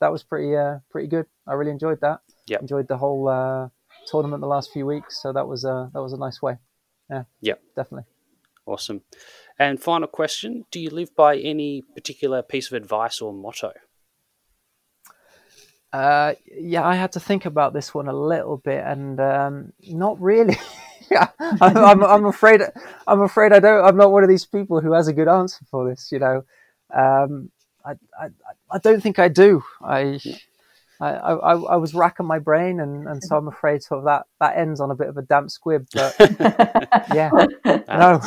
that 0.02 0.11
was 0.11 0.23
pretty 0.23 0.56
uh, 0.57 0.80
pretty 0.91 1.07
good. 1.07 1.26
I 1.47 1.53
really 1.53 1.72
enjoyed 1.72 2.02
that. 2.02 2.19
Yeah. 2.47 2.60
Enjoyed 2.60 2.89
the 2.89 2.97
whole 2.97 3.30
uh, 3.30 3.69
tournament 4.07 4.41
the 4.41 4.47
last 4.47 4.72
few 4.73 4.85
weeks. 4.85 5.22
So 5.22 5.31
that 5.31 5.47
was 5.47 5.64
uh, 5.64 5.88
that 5.93 6.02
was 6.02 6.11
a 6.11 6.18
nice 6.18 6.41
way. 6.41 6.57
Yeah. 7.10 7.23
Yeah. 7.39 7.56
Definitely. 7.77 8.07
Awesome. 8.65 9.03
And 9.57 9.82
final 9.82 10.07
question: 10.07 10.65
Do 10.72 10.80
you 10.80 10.90
live 10.90 11.15
by 11.15 11.38
any 11.38 11.82
particular 11.82 12.41
piece 12.41 12.68
of 12.68 12.73
advice 12.73 13.22
or 13.22 13.34
motto? 13.34 13.72
Uh, 15.94 16.34
yeah, 16.53 16.86
I 16.86 16.95
had 16.95 17.14
to 17.14 17.22
think 17.22 17.45
about 17.45 17.72
this 17.73 17.94
one 17.94 18.10
a 18.10 18.14
little 18.14 18.57
bit, 18.57 18.84
and 18.86 19.18
um, 19.19 19.73
not 19.88 20.19
really. 20.22 20.57
yeah, 21.10 21.30
I'm, 21.40 21.77
I'm, 21.77 22.03
I'm, 22.03 22.26
afraid. 22.26 22.61
I'm 23.07 23.22
afraid 23.22 23.53
I 23.53 23.60
don't. 23.60 23.86
I'm 23.86 23.95
not 23.95 24.11
one 24.11 24.23
of 24.23 24.30
these 24.30 24.45
people 24.45 24.82
who 24.82 24.91
has 24.91 25.07
a 25.07 25.14
good 25.14 25.30
answer 25.30 25.64
for 25.72 25.90
this. 25.90 26.11
You 26.11 26.19
know, 26.19 26.44
um, 26.94 27.49
I, 27.86 27.91
I, 28.19 28.27
I 28.72 28.77
don't 28.80 29.02
think 29.02 29.19
I 29.19 29.30
do. 29.30 29.64
I, 29.82 30.19
I, 30.99 31.11
I, 31.11 31.53
I 31.53 31.76
was 31.77 31.94
racking 31.94 32.26
my 32.26 32.40
brain, 32.40 32.80
and, 32.80 33.07
and 33.07 33.23
so 33.23 33.38
I'm 33.38 33.48
afraid 33.48 33.84
sort 33.84 33.99
of 33.99 34.06
that 34.06 34.26
that 34.40 34.57
ends 34.57 34.82
on 34.82 34.91
a 34.91 34.95
bit 34.95 35.07
of 35.07 35.18
a 35.18 35.22
damp 35.22 35.52
squib. 35.52 35.88
But 35.94 36.15
yeah, 37.14 37.30
no, 37.65 38.22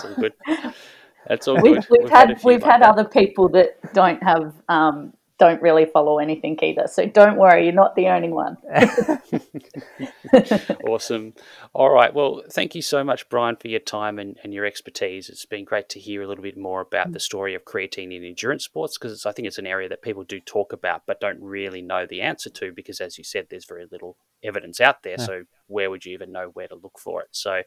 that's 1.29 1.49
all 1.49 1.57
good. 1.57 1.77
That's 1.77 1.91
all 1.91 1.97
we, 1.99 2.01
good. 2.01 2.01
We've, 2.01 2.03
we've 2.03 2.11
had, 2.11 2.29
had 2.29 2.45
we've 2.45 2.63
had 2.63 2.83
other 2.83 3.05
people 3.05 3.49
that 3.51 3.95
don't 3.95 4.23
have 4.23 4.55
um, 4.69 5.15
don't 5.39 5.63
really 5.63 5.87
follow 5.87 6.19
anything 6.19 6.59
either. 6.63 6.89
So 6.89 7.07
don't 7.07 7.37
worry, 7.37 7.65
you're 7.65 7.73
not 7.73 7.95
the 7.95 8.09
only 8.09 8.31
one. 8.31 8.57
awesome. 10.89 11.35
All 11.73 11.91
right. 11.91 12.13
Well, 12.13 12.43
thank 12.51 12.75
you 12.75 12.83
so 12.83 13.05
much, 13.05 13.29
Bryan, 13.29 13.55
for 13.55 13.69
your 13.69 13.81
time 13.81 14.19
and, 14.19 14.37
and 14.43 14.53
your 14.53 14.67
expertise. 14.67 15.29
It's 15.29 15.47
been 15.47 15.65
great 15.65 15.89
to 15.91 16.01
hear 16.01 16.23
a 16.23 16.27
little 16.27 16.43
bit 16.43 16.59
more 16.59 16.81
about 16.81 17.13
the 17.13 17.21
story 17.21 17.55
of 17.55 17.65
creatine 17.65 18.13
in 18.13 18.25
endurance 18.25 18.65
sports 18.65 18.99
because 18.99 19.27
I 19.27 19.33
think 19.33 19.47
it's 19.47 19.59
an 19.59 19.67
area 19.67 19.89
that 19.89 20.03
people 20.03 20.25
do 20.25 20.41
talk 20.41 20.73
about 20.73 21.03
but 21.07 21.21
don't 21.21 21.41
really 21.41 21.83
know 21.83 22.05
the 22.05 22.21
answer 22.21 22.51
to 22.51 22.73
because, 22.73 23.01
as 23.01 23.17
you 23.17 23.23
said, 23.23 23.47
there's 23.49 23.65
very 23.65 23.87
little 23.91 24.17
evidence 24.43 24.81
out 24.81 25.05
there. 25.05 25.17
Yeah. 25.19 25.25
So 25.25 25.45
where 25.69 25.89
would 25.89 26.05
you 26.05 26.15
even 26.15 26.33
know 26.33 26.51
where 26.53 26.69
to 26.69 26.75
look 26.75 26.99
for 26.99 27.23
it? 27.23 27.29
So 27.31 27.63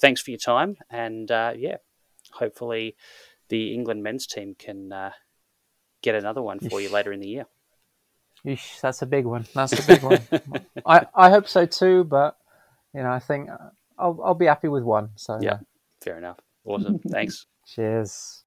thanks 0.00 0.20
for 0.20 0.30
your 0.30 0.38
time. 0.38 0.76
And 0.88 1.32
uh, 1.32 1.54
yeah, 1.56 1.78
hopefully 2.38 2.96
the 3.48 3.74
England 3.74 4.02
men's 4.02 4.26
team 4.26 4.54
can. 4.58 4.92
Uh, 4.92 5.10
get 6.02 6.14
another 6.14 6.42
one 6.42 6.60
for 6.60 6.80
you 6.80 6.90
later 6.90 7.12
in 7.12 7.20
the 7.20 7.28
year. 7.28 7.46
Eesh, 8.46 8.80
that's 8.80 9.02
a 9.02 9.06
big 9.06 9.26
one. 9.26 9.46
That's 9.54 9.72
a 9.72 9.86
big 9.86 10.02
one. 10.02 10.20
I, 10.86 11.06
I 11.14 11.30
hope 11.30 11.48
so 11.48 11.66
too, 11.66 12.04
but 12.04 12.36
you 12.94 13.02
know, 13.02 13.10
I 13.10 13.18
think 13.18 13.48
I'll 13.98 14.20
I'll 14.24 14.34
be 14.34 14.46
happy 14.46 14.68
with 14.68 14.84
one. 14.84 15.10
So 15.16 15.38
yeah, 15.40 15.54
uh, 15.54 15.58
fair 16.02 16.18
enough. 16.18 16.38
Awesome. 16.64 16.98
Thanks. 17.10 17.46
Cheers. 17.66 18.44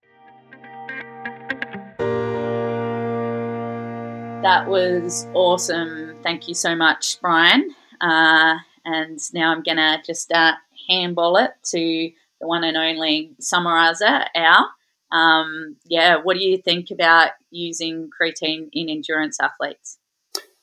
That 4.41 4.67
was 4.67 5.27
awesome. 5.33 6.15
Thank 6.23 6.47
you 6.47 6.55
so 6.55 6.75
much, 6.75 7.21
Bryan. 7.21 7.69
Uh, 7.99 8.55
and 8.85 9.19
now 9.33 9.51
I'm 9.51 9.61
gonna 9.61 10.01
just 10.05 10.31
uh, 10.31 10.53
handball 10.89 11.37
it 11.37 11.51
to 11.65 12.11
the 12.41 12.47
one 12.47 12.63
and 12.63 12.75
only 12.75 13.33
summarizer, 13.39 14.25
our 14.35 14.65
um, 15.11 15.75
yeah, 15.85 16.17
what 16.17 16.37
do 16.37 16.43
you 16.43 16.57
think 16.57 16.89
about 16.91 17.31
using 17.49 18.09
creatine 18.09 18.69
in 18.71 18.89
endurance 18.89 19.39
athletes? 19.39 19.97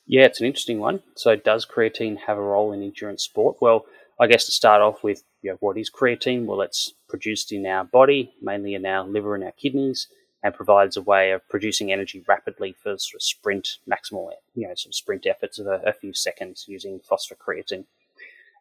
Yeah, 0.07 0.25
it's 0.25 0.39
an 0.39 0.47
interesting 0.47 0.79
one. 0.79 1.03
So, 1.15 1.35
does 1.35 1.67
creatine 1.67 2.17
have 2.25 2.37
a 2.37 2.41
role 2.41 2.71
in 2.71 2.81
endurance 2.81 3.23
sport? 3.23 3.57
Well, 3.61 3.85
I 4.19 4.27
guess 4.27 4.45
to 4.45 4.51
start 4.51 4.81
off 4.81 5.03
with, 5.03 5.23
you 5.43 5.51
know, 5.51 5.57
what 5.59 5.77
is 5.77 5.91
creatine? 5.91 6.45
Well, 6.45 6.61
it's 6.61 6.93
produced 7.07 7.51
in 7.51 7.65
our 7.67 7.83
body, 7.83 8.33
mainly 8.41 8.73
in 8.73 8.85
our 8.85 9.07
liver 9.07 9.35
and 9.35 9.43
our 9.43 9.51
kidneys, 9.51 10.07
and 10.41 10.53
provides 10.53 10.97
a 10.97 11.01
way 11.01 11.31
of 11.31 11.47
producing 11.47 11.91
energy 11.91 12.23
rapidly 12.27 12.73
for 12.73 12.97
sort 12.97 13.15
of 13.15 13.21
sprint, 13.21 13.77
maximal, 13.87 14.31
you 14.55 14.65
know, 14.65 14.71
of 14.71 14.95
sprint 14.95 15.27
efforts 15.27 15.59
of 15.59 15.67
a, 15.67 15.81
a 15.85 15.93
few 15.93 16.13
seconds 16.13 16.65
using 16.67 16.99
phosphocreatine. 16.99 17.85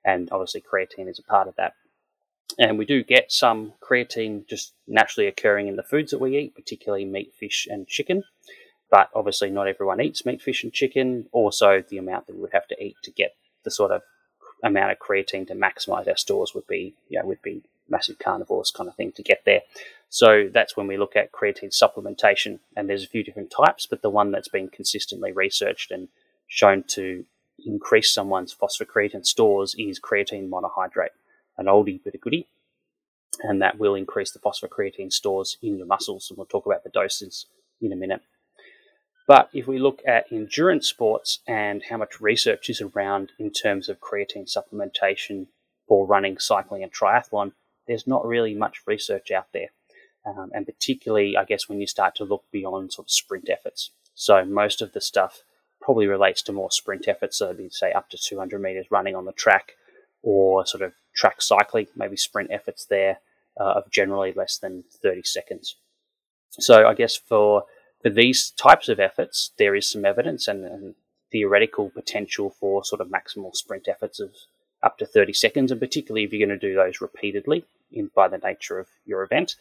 And 0.05 0.29
obviously, 0.31 0.61
creatine 0.61 1.09
is 1.09 1.19
a 1.19 1.23
part 1.23 1.49
of 1.49 1.57
that. 1.57 1.73
And 2.59 2.79
we 2.79 2.85
do 2.85 3.05
get 3.05 3.31
some 3.31 3.75
creatine 3.81 4.47
just 4.47 4.73
naturally 4.87 5.27
occurring 5.27 5.69
in 5.69 5.77
the 5.77 5.83
foods 5.83 6.11
that 6.11 6.21
we 6.21 6.39
eat, 6.39 6.55
particularly 6.55 7.05
meat, 7.05 7.35
fish, 7.35 7.67
and 7.71 7.87
chicken. 7.87 8.25
But 8.91 9.11
obviously, 9.15 9.51
not 9.51 9.69
everyone 9.69 10.01
eats 10.01 10.25
meat, 10.25 10.41
fish, 10.41 10.65
and 10.65 10.73
chicken. 10.73 11.27
Also, 11.33 11.85
the 11.89 11.99
amount 11.99 12.27
that 12.27 12.35
we 12.35 12.41
would 12.41 12.53
have 12.53 12.69
to 12.69 12.83
eat 12.83 12.97
to 13.03 13.11
get 13.11 13.35
the 13.65 13.71
sort 13.71 13.93
of 13.93 14.03
amount 14.65 14.91
of 14.91 14.99
creatine 14.99 15.47
to 15.47 15.55
maximize 15.55 16.09
our 16.09 16.17
stores 16.17 16.55
would 16.55 16.67
be, 16.67 16.95
you 17.09 17.21
know, 17.21 17.27
would 17.27 17.43
be 17.43 17.63
massive 17.89 18.19
carnivores 18.19 18.71
kind 18.71 18.89
of 18.89 18.97
thing 18.97 19.13
to 19.13 19.23
get 19.23 19.43
there. 19.45 19.61
So 20.09 20.49
that's 20.53 20.77
when 20.77 20.87
we 20.87 20.97
look 20.97 21.17
at 21.17 21.33
creatine 21.33 21.71
supplementation, 21.71 22.61
and 22.77 22.89
there's 22.89 23.05
a 23.05 23.09
few 23.09 23.23
different 23.23 23.51
types, 23.51 23.87
but 23.87 24.03
the 24.03 24.11
one 24.11 24.31
that's 24.31 24.49
been 24.49 24.69
consistently 24.69 25.33
researched 25.33 25.91
and 25.91 26.09
shown 26.47 26.83
to 26.89 27.25
increase 27.65 28.13
someone's 28.13 28.55
phosphocreatine 28.55 29.27
stores 29.27 29.75
is 29.79 30.01
creatine 30.01 30.49
monohydrate, 30.49 31.11
an 31.59 31.67
oldie 31.67 32.01
but 32.03 32.15
a 32.15 32.19
goodie. 32.19 32.47
And 33.41 33.63
that 33.63 33.79
will 33.79 33.95
increase 33.95 34.33
the 34.33 34.39
phosphocreatine 34.39 35.13
stores 35.13 35.59
in 35.63 35.77
your 35.77 35.87
muscles. 35.87 36.29
And 36.29 36.39
we'll 36.39 36.47
talk 36.47 36.67
about 36.67 36.83
the 36.83 36.91
doses 36.91 37.47
in 37.81 37.93
a 37.93 37.97
minute. 37.97 38.23
But 39.29 39.51
if 39.53 39.67
we 39.67 39.79
look 39.79 40.01
at 40.07 40.33
endurance 40.33 40.89
sports 40.89 41.41
and 41.47 41.83
how 41.91 41.99
much 41.99 42.21
research 42.21 42.71
is 42.71 42.81
around 42.81 43.33
in 43.39 43.53
terms 43.53 43.91
of 43.91 44.01
creatine 44.01 44.51
supplementation 44.51 45.49
for 45.87 46.07
running, 46.07 46.39
cycling, 46.39 46.83
and 46.83 46.93
triathlon, 46.93 47.53
there's 47.87 48.07
not 48.07 48.27
really 48.27 48.55
much 48.55 48.81
research 48.87 49.31
out 49.31 49.49
there. 49.53 49.69
Um, 50.25 50.51
and 50.55 50.67
particularly, 50.67 51.37
I 51.37 51.45
guess, 51.45 51.69
when 51.69 51.79
you 51.79 51.87
start 51.87 52.15
to 52.17 52.25
look 52.25 52.45
beyond 52.51 52.93
sort 52.95 53.07
of 53.07 53.11
sprint 53.11 53.51
efforts. 53.51 53.91
So 54.15 54.45
most 54.45 54.81
of 54.81 54.93
the 54.93 55.01
stuff 55.01 55.43
probably 55.81 56.07
relates 56.07 56.43
to 56.43 56.53
more 56.53 56.71
sprint 56.71 57.07
efforts, 57.07 57.39
so 57.39 57.47
it'd 57.47 57.59
be, 57.59 57.69
say 57.71 57.93
up 57.93 58.11
to 58.11 58.19
200 58.19 58.61
meters 58.61 58.91
running 58.91 59.15
on 59.15 59.27
the 59.27 59.33
track, 59.33 59.73
or 60.23 60.67
sort 60.67 60.83
of 60.83 60.93
track 61.19 61.43
cycling, 61.43 61.89
maybe 61.97 62.17
sprint 62.17 62.51
efforts 62.53 62.85
there 62.87 63.19
uh, 63.61 63.73
of 63.79 63.91
generally 63.91 64.33
less 64.33 64.57
than 64.57 64.85
30 65.03 65.23
seconds. 65.25 65.77
So 66.51 66.87
I 66.87 66.95
guess 66.95 67.17
for 67.17 67.65
for 68.01 68.11
these 68.11 68.51
types 68.51 68.89
of 68.89 69.01
efforts, 69.01 69.51
there 69.59 69.75
is 69.75 69.91
some 69.91 70.05
evidence 70.05 70.47
and, 70.47 70.65
and 70.65 70.95
theoretical 71.33 71.91
potential 71.91 72.49
for 72.49 72.85
sort 72.85 73.01
of 73.01 73.09
maximal 73.09 73.55
sprint 73.55 73.89
efforts 73.89 74.21
of 74.21 74.31
up 74.85 74.99
to 74.99 75.05
30 75.05 75.33
seconds, 75.33 75.73
and 75.73 75.81
particularly 75.81 76.23
if 76.23 76.33
you're 76.33 76.47
going 76.47 76.59
to 76.59 76.69
do 76.69 76.77
those 76.77 77.01
repeatedly 77.01 77.65
in, 77.91 78.09
by 78.15 78.29
the 78.29 78.39
nature 78.39 78.79
of 78.79 78.87
your 79.05 79.25
event. 79.25 79.57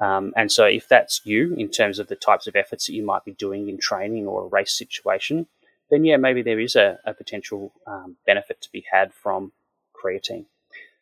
Um, 0.00 0.32
and 0.36 0.50
so, 0.50 0.64
if 0.64 0.88
that's 0.88 1.20
you 1.24 1.54
in 1.54 1.68
terms 1.68 2.00
of 2.00 2.08
the 2.08 2.16
types 2.16 2.48
of 2.48 2.56
efforts 2.56 2.86
that 2.86 2.94
you 2.94 3.04
might 3.04 3.24
be 3.24 3.32
doing 3.32 3.68
in 3.68 3.78
training 3.78 4.26
or 4.26 4.44
a 4.44 4.48
race 4.48 4.76
situation, 4.76 5.46
then 5.88 6.04
yeah, 6.04 6.16
maybe 6.16 6.42
there 6.42 6.60
is 6.60 6.74
a, 6.74 6.98
a 7.04 7.14
potential 7.14 7.72
um, 7.86 8.16
benefit 8.26 8.60
to 8.62 8.72
be 8.72 8.84
had 8.90 9.14
from 9.14 9.52
creatine. 9.94 10.46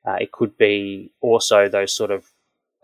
Uh, 0.07 0.17
it 0.21 0.33
could 0.33 0.57
be 0.57 1.11
also 1.21 1.69
those 1.69 1.93
sort 1.93 2.11
of 2.11 2.31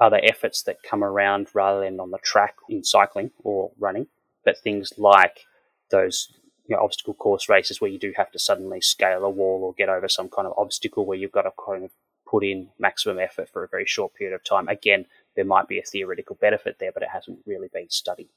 other 0.01 0.21
efforts 0.23 0.63
that 0.63 0.83
come 0.83 1.05
around 1.05 1.49
rather 1.55 1.81
than 1.81 2.01
on 2.01 2.11
the 2.11 2.19
track 2.19 2.57
in 2.69 2.83
cycling 2.83 3.31
or 3.45 3.71
running, 3.79 4.07
but 4.45 4.59
things 4.59 4.93
like 4.99 5.47
those 5.91 6.33
you 6.67 6.77
know, 6.77 6.83
obstacle 6.83 7.15
course 7.15 7.49
races 7.49 7.81
where 7.81 7.91
you 7.91 7.99
do 7.99 8.13
have 8.17 8.31
to 8.33 8.39
suddenly 8.39 8.81
scale 8.81 9.25
a 9.25 9.31
wall 9.31 9.63
or 9.63 9.75
get 9.75 9.89
over 9.89 10.09
some 10.09 10.29
kind 10.29 10.49
of 10.49 10.55
obstacle 10.57 11.07
where 11.07 11.19
you've 11.19 11.33
got 11.33 11.43
to 11.43 11.53
kind 11.65 11.85
of 11.85 11.91
put 12.27 12.43
in 12.43 12.69
maximum 12.79 13.19
effort 13.19 13.49
for 13.49 13.63
a 13.63 13.69
very 13.69 13.87
short 13.87 14.15
period 14.15 14.35
of 14.35 14.43
time. 14.43 14.67
Again, 14.69 15.07
there 15.37 15.45
might 15.45 15.69
be 15.69 15.79
a 15.79 15.83
theoretical 15.83 16.37
benefit 16.41 16.77
there, 16.81 16.93
but 16.93 17.03
it 17.03 17.11
hasn't 17.13 17.41
really 17.47 17.69
been 17.73 17.91
studied. 17.91 18.29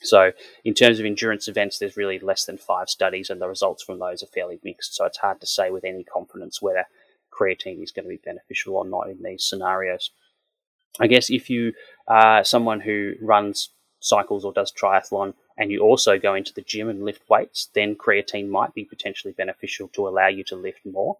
So, 0.00 0.30
in 0.64 0.74
terms 0.74 1.00
of 1.00 1.06
endurance 1.06 1.48
events, 1.48 1.78
there's 1.78 1.96
really 1.96 2.20
less 2.20 2.44
than 2.44 2.56
five 2.56 2.88
studies, 2.88 3.30
and 3.30 3.40
the 3.40 3.48
results 3.48 3.82
from 3.82 3.98
those 3.98 4.22
are 4.22 4.26
fairly 4.26 4.60
mixed. 4.62 4.94
So, 4.94 5.04
it's 5.06 5.18
hard 5.18 5.40
to 5.40 5.46
say 5.46 5.70
with 5.70 5.84
any 5.84 6.04
confidence 6.04 6.62
whether 6.62 6.84
creatine 7.38 7.82
is 7.82 7.92
going 7.92 8.04
to 8.04 8.10
be 8.10 8.20
beneficial 8.24 8.76
or 8.76 8.86
not 8.86 9.08
in 9.08 9.22
these 9.22 9.44
scenarios. 9.44 10.10
I 11.00 11.06
guess 11.06 11.30
if 11.30 11.48
you 11.48 11.72
are 12.06 12.44
someone 12.44 12.80
who 12.80 13.14
runs 13.20 13.70
cycles 14.00 14.44
or 14.44 14.52
does 14.52 14.72
triathlon 14.72 15.34
and 15.56 15.70
you 15.70 15.80
also 15.80 16.18
go 16.18 16.34
into 16.34 16.52
the 16.54 16.62
gym 16.62 16.88
and 16.88 17.04
lift 17.04 17.28
weights, 17.28 17.68
then 17.74 17.96
creatine 17.96 18.48
might 18.48 18.74
be 18.74 18.84
potentially 18.84 19.34
beneficial 19.36 19.88
to 19.88 20.08
allow 20.08 20.28
you 20.28 20.44
to 20.44 20.56
lift 20.56 20.80
more. 20.84 21.18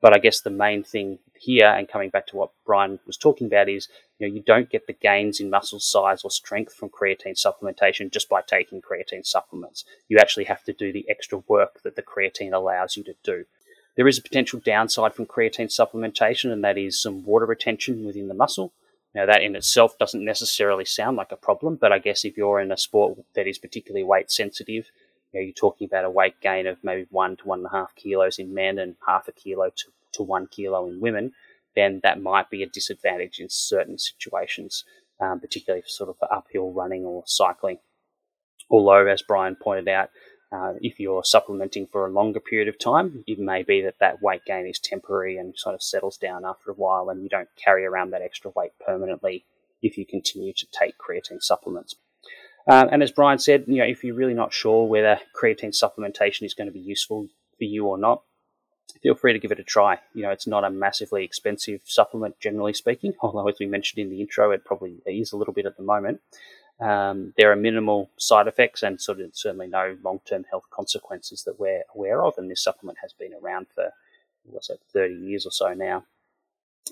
But 0.00 0.14
I 0.14 0.18
guess 0.18 0.40
the 0.40 0.50
main 0.50 0.82
thing 0.82 1.18
here, 1.34 1.68
and 1.68 1.88
coming 1.88 2.08
back 2.08 2.26
to 2.28 2.36
what 2.36 2.52
Bryan 2.64 2.98
was 3.06 3.18
talking 3.18 3.46
about, 3.46 3.68
is 3.68 3.88
you 4.18 4.26
know 4.26 4.34
you 4.34 4.42
don't 4.42 4.70
get 4.70 4.86
the 4.86 4.94
gains 4.94 5.40
in 5.40 5.50
muscle 5.50 5.80
size 5.80 6.22
or 6.24 6.30
strength 6.30 6.74
from 6.74 6.88
creatine 6.88 7.38
supplementation 7.38 8.10
just 8.10 8.28
by 8.28 8.40
taking 8.40 8.80
creatine 8.80 9.26
supplements. 9.26 9.84
You 10.08 10.18
actually 10.18 10.44
have 10.44 10.64
to 10.64 10.72
do 10.72 10.90
the 10.90 11.06
extra 11.10 11.38
work 11.48 11.82
that 11.82 11.96
the 11.96 12.02
creatine 12.02 12.54
allows 12.54 12.96
you 12.96 13.04
to 13.04 13.14
do. 13.22 13.44
There 13.96 14.08
is 14.08 14.18
a 14.18 14.22
potential 14.22 14.60
downside 14.64 15.14
from 15.14 15.26
creatine 15.26 15.68
supplementation, 15.68 16.52
and 16.52 16.64
that 16.64 16.78
is 16.78 17.00
some 17.00 17.24
water 17.24 17.46
retention 17.46 18.04
within 18.04 18.28
the 18.28 18.34
muscle. 18.34 18.72
Now, 19.14 19.26
that 19.26 19.42
in 19.42 19.56
itself 19.56 19.98
doesn't 19.98 20.24
necessarily 20.24 20.84
sound 20.84 21.16
like 21.16 21.32
a 21.32 21.36
problem, 21.36 21.76
but 21.76 21.92
I 21.92 21.98
guess 21.98 22.24
if 22.24 22.36
you're 22.36 22.60
in 22.60 22.70
a 22.70 22.76
sport 22.76 23.18
that 23.34 23.48
is 23.48 23.58
particularly 23.58 24.04
weight 24.04 24.30
sensitive, 24.30 24.90
you 25.32 25.40
know, 25.40 25.44
you're 25.44 25.52
talking 25.52 25.86
about 25.86 26.04
a 26.04 26.10
weight 26.10 26.40
gain 26.40 26.66
of 26.66 26.78
maybe 26.82 27.06
one 27.10 27.36
to 27.36 27.48
one 27.48 27.60
and 27.60 27.66
a 27.66 27.70
half 27.70 27.94
kilos 27.96 28.38
in 28.38 28.54
men 28.54 28.78
and 28.78 28.96
half 29.06 29.26
a 29.26 29.32
kilo 29.32 29.70
to, 29.70 29.84
to 30.12 30.22
one 30.22 30.46
kilo 30.46 30.86
in 30.88 31.00
women, 31.00 31.32
then 31.74 32.00
that 32.02 32.20
might 32.20 32.50
be 32.50 32.62
a 32.62 32.68
disadvantage 32.68 33.38
in 33.40 33.48
certain 33.48 33.98
situations, 33.98 34.84
um, 35.20 35.40
particularly 35.40 35.82
for 35.82 35.88
sort 35.88 36.10
of 36.10 36.16
uphill 36.30 36.72
running 36.72 37.04
or 37.04 37.22
cycling. 37.26 37.78
Although, 38.70 39.06
as 39.06 39.22
Bryan 39.22 39.56
pointed 39.56 39.88
out, 39.88 40.10
uh, 40.52 40.74
if 40.80 40.98
you're 40.98 41.24
supplementing 41.24 41.86
for 41.86 42.06
a 42.06 42.10
longer 42.10 42.40
period 42.40 42.68
of 42.68 42.78
time, 42.78 43.22
it 43.26 43.38
may 43.38 43.62
be 43.62 43.80
that 43.82 43.98
that 44.00 44.20
weight 44.20 44.44
gain 44.44 44.66
is 44.66 44.78
temporary 44.78 45.36
and 45.36 45.56
sort 45.56 45.74
of 45.74 45.82
settles 45.82 46.16
down 46.16 46.44
after 46.44 46.70
a 46.70 46.74
while, 46.74 47.08
and 47.08 47.22
you 47.22 47.28
don't 47.28 47.48
carry 47.56 47.86
around 47.86 48.10
that 48.10 48.22
extra 48.22 48.50
weight 48.56 48.72
permanently 48.84 49.44
if 49.82 49.96
you 49.96 50.04
continue 50.04 50.52
to 50.52 50.66
take 50.72 50.94
creatine 50.98 51.42
supplements. 51.42 51.94
Um, 52.66 52.88
and 52.92 53.02
as 53.02 53.12
Bryan 53.12 53.38
said, 53.38 53.64
you 53.66 53.76
know, 53.76 53.84
if 53.84 54.04
you're 54.04 54.14
really 54.14 54.34
not 54.34 54.52
sure 54.52 54.86
whether 54.86 55.20
creatine 55.40 55.74
supplementation 55.74 56.42
is 56.42 56.54
going 56.54 56.68
to 56.68 56.72
be 56.72 56.80
useful 56.80 57.28
for 57.58 57.64
you 57.64 57.86
or 57.86 57.96
not, 57.96 58.22
feel 59.02 59.14
free 59.14 59.32
to 59.32 59.38
give 59.38 59.52
it 59.52 59.60
a 59.60 59.64
try. 59.64 59.98
You 60.14 60.22
know, 60.22 60.30
it's 60.30 60.46
not 60.46 60.64
a 60.64 60.70
massively 60.70 61.24
expensive 61.24 61.80
supplement, 61.84 62.38
generally 62.40 62.74
speaking, 62.74 63.14
although 63.20 63.48
as 63.48 63.56
we 63.60 63.66
mentioned 63.66 64.02
in 64.02 64.10
the 64.10 64.20
intro, 64.20 64.50
it 64.50 64.64
probably 64.64 64.96
is 65.06 65.32
a 65.32 65.36
little 65.36 65.54
bit 65.54 65.66
at 65.66 65.76
the 65.76 65.82
moment. 65.82 66.20
Um, 66.80 67.34
there 67.36 67.52
are 67.52 67.56
minimal 67.56 68.10
side 68.16 68.46
effects 68.46 68.82
and 68.82 69.00
sort 69.00 69.20
of 69.20 69.30
certainly 69.34 69.66
no 69.66 69.96
long-term 70.02 70.46
health 70.50 70.64
consequences 70.70 71.42
that 71.44 71.60
we're 71.60 71.82
aware 71.94 72.24
of. 72.24 72.34
And 72.38 72.50
this 72.50 72.62
supplement 72.62 72.98
has 73.02 73.12
been 73.12 73.34
around 73.34 73.66
for 73.74 73.92
what's 74.44 74.70
it, 74.70 74.80
30 74.92 75.14
years 75.14 75.46
or 75.46 75.52
so 75.52 75.74
now. 75.74 76.04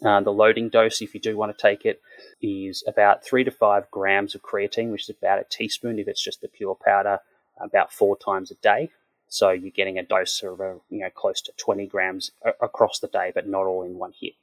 Uh, 0.04 0.20
the 0.20 0.32
loading 0.32 0.68
dose, 0.68 1.00
if 1.00 1.14
you 1.14 1.20
do 1.20 1.36
want 1.36 1.56
to 1.56 1.60
take 1.60 1.84
it, 1.84 2.00
is 2.42 2.84
about 2.86 3.24
three 3.24 3.42
to 3.42 3.50
five 3.50 3.90
grams 3.90 4.34
of 4.34 4.42
creatine, 4.42 4.90
which 4.90 5.08
is 5.08 5.16
about 5.16 5.40
a 5.40 5.44
teaspoon 5.44 5.98
if 5.98 6.06
it's 6.06 6.22
just 6.22 6.40
the 6.40 6.48
pure 6.48 6.76
powder, 6.76 7.18
about 7.58 7.92
four 7.92 8.16
times 8.16 8.50
a 8.50 8.54
day. 8.56 8.90
So 9.28 9.50
you're 9.50 9.70
getting 9.70 9.98
a 9.98 10.02
dose 10.02 10.42
of 10.42 10.60
uh, 10.60 10.74
you 10.88 11.00
know 11.00 11.10
close 11.10 11.40
to 11.42 11.52
20 11.56 11.86
grams 11.86 12.30
a- 12.44 12.64
across 12.64 13.00
the 13.00 13.08
day, 13.08 13.32
but 13.34 13.48
not 13.48 13.66
all 13.66 13.82
in 13.82 13.98
one 13.98 14.12
hit. 14.18 14.34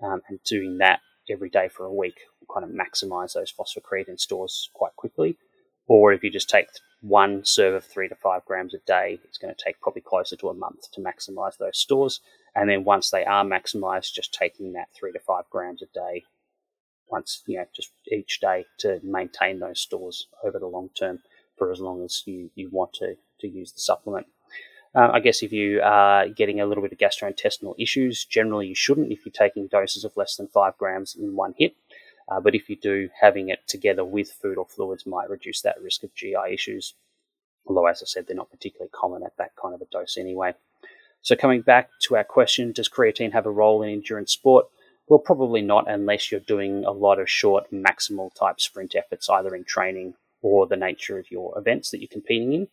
Um, 0.00 0.22
and 0.28 0.42
doing 0.44 0.78
that 0.78 1.00
every 1.30 1.48
day 1.48 1.68
for 1.68 1.86
a 1.86 1.92
week 1.92 2.20
will 2.40 2.54
kind 2.54 2.64
of 2.64 2.76
maximize 2.76 3.34
those 3.34 3.52
phosphocreatine 3.52 4.20
stores 4.20 4.70
quite 4.74 4.94
quickly. 4.96 5.36
Or 5.86 6.12
if 6.12 6.24
you 6.24 6.30
just 6.30 6.48
take 6.48 6.68
one 7.00 7.44
serve 7.44 7.74
of 7.74 7.84
three 7.84 8.08
to 8.08 8.14
five 8.14 8.44
grams 8.46 8.74
a 8.74 8.78
day, 8.86 9.18
it's 9.24 9.38
going 9.38 9.54
to 9.54 9.64
take 9.64 9.80
probably 9.80 10.02
closer 10.02 10.36
to 10.36 10.48
a 10.48 10.54
month 10.54 10.90
to 10.92 11.00
maximize 11.00 11.58
those 11.58 11.78
stores. 11.78 12.20
And 12.54 12.70
then 12.70 12.84
once 12.84 13.10
they 13.10 13.24
are 13.24 13.44
maximized, 13.44 14.14
just 14.14 14.32
taking 14.32 14.72
that 14.72 14.88
three 14.94 15.12
to 15.12 15.18
five 15.18 15.44
grams 15.50 15.82
a 15.82 15.86
day, 15.92 16.24
once, 17.08 17.42
you 17.46 17.58
know, 17.58 17.66
just 17.74 17.90
each 18.10 18.40
day 18.40 18.64
to 18.78 19.00
maintain 19.02 19.58
those 19.58 19.80
stores 19.80 20.26
over 20.42 20.58
the 20.58 20.66
long 20.66 20.88
term 20.98 21.18
for 21.58 21.70
as 21.70 21.80
long 21.80 22.02
as 22.02 22.22
you, 22.24 22.50
you 22.54 22.70
want 22.70 22.94
to, 22.94 23.16
to 23.40 23.48
use 23.48 23.72
the 23.72 23.80
supplement. 23.80 24.26
Uh, 24.94 25.10
I 25.12 25.20
guess 25.20 25.42
if 25.42 25.52
you 25.52 25.80
are 25.82 26.28
getting 26.28 26.60
a 26.60 26.66
little 26.66 26.82
bit 26.82 26.92
of 26.92 26.98
gastrointestinal 26.98 27.74
issues, 27.78 28.24
generally 28.24 28.68
you 28.68 28.74
shouldn't 28.74 29.10
if 29.10 29.26
you're 29.26 29.32
taking 29.32 29.66
doses 29.66 30.04
of 30.04 30.16
less 30.16 30.36
than 30.36 30.46
five 30.46 30.78
grams 30.78 31.16
in 31.16 31.34
one 31.34 31.54
hit. 31.58 31.74
Uh, 32.28 32.40
but 32.40 32.54
if 32.54 32.70
you 32.70 32.76
do, 32.76 33.08
having 33.20 33.48
it 33.48 33.66
together 33.66 34.04
with 34.04 34.30
food 34.30 34.56
or 34.56 34.66
fluids 34.66 35.04
might 35.04 35.28
reduce 35.28 35.62
that 35.62 35.82
risk 35.82 36.04
of 36.04 36.14
GI 36.14 36.52
issues. 36.52 36.94
Although, 37.66 37.86
as 37.86 38.02
I 38.02 38.06
said, 38.06 38.26
they're 38.26 38.36
not 38.36 38.50
particularly 38.50 38.90
common 38.94 39.24
at 39.24 39.36
that 39.36 39.56
kind 39.60 39.74
of 39.74 39.82
a 39.82 39.86
dose 39.86 40.16
anyway. 40.16 40.54
So, 41.22 41.34
coming 41.34 41.62
back 41.62 41.90
to 42.02 42.16
our 42.16 42.24
question, 42.24 42.72
does 42.72 42.88
creatine 42.88 43.32
have 43.32 43.46
a 43.46 43.50
role 43.50 43.82
in 43.82 43.90
endurance 43.90 44.32
sport? 44.32 44.66
Well, 45.08 45.18
probably 45.18 45.60
not 45.60 45.90
unless 45.90 46.30
you're 46.30 46.40
doing 46.40 46.84
a 46.84 46.92
lot 46.92 47.18
of 47.18 47.28
short, 47.28 47.70
maximal 47.72 48.32
type 48.34 48.60
sprint 48.60 48.94
efforts, 48.94 49.28
either 49.28 49.54
in 49.54 49.64
training 49.64 50.14
or 50.40 50.66
the 50.66 50.76
nature 50.76 51.18
of 51.18 51.30
your 51.30 51.58
events 51.58 51.90
that 51.90 52.00
you're 52.00 52.08
competing 52.08 52.52
in 52.52 52.68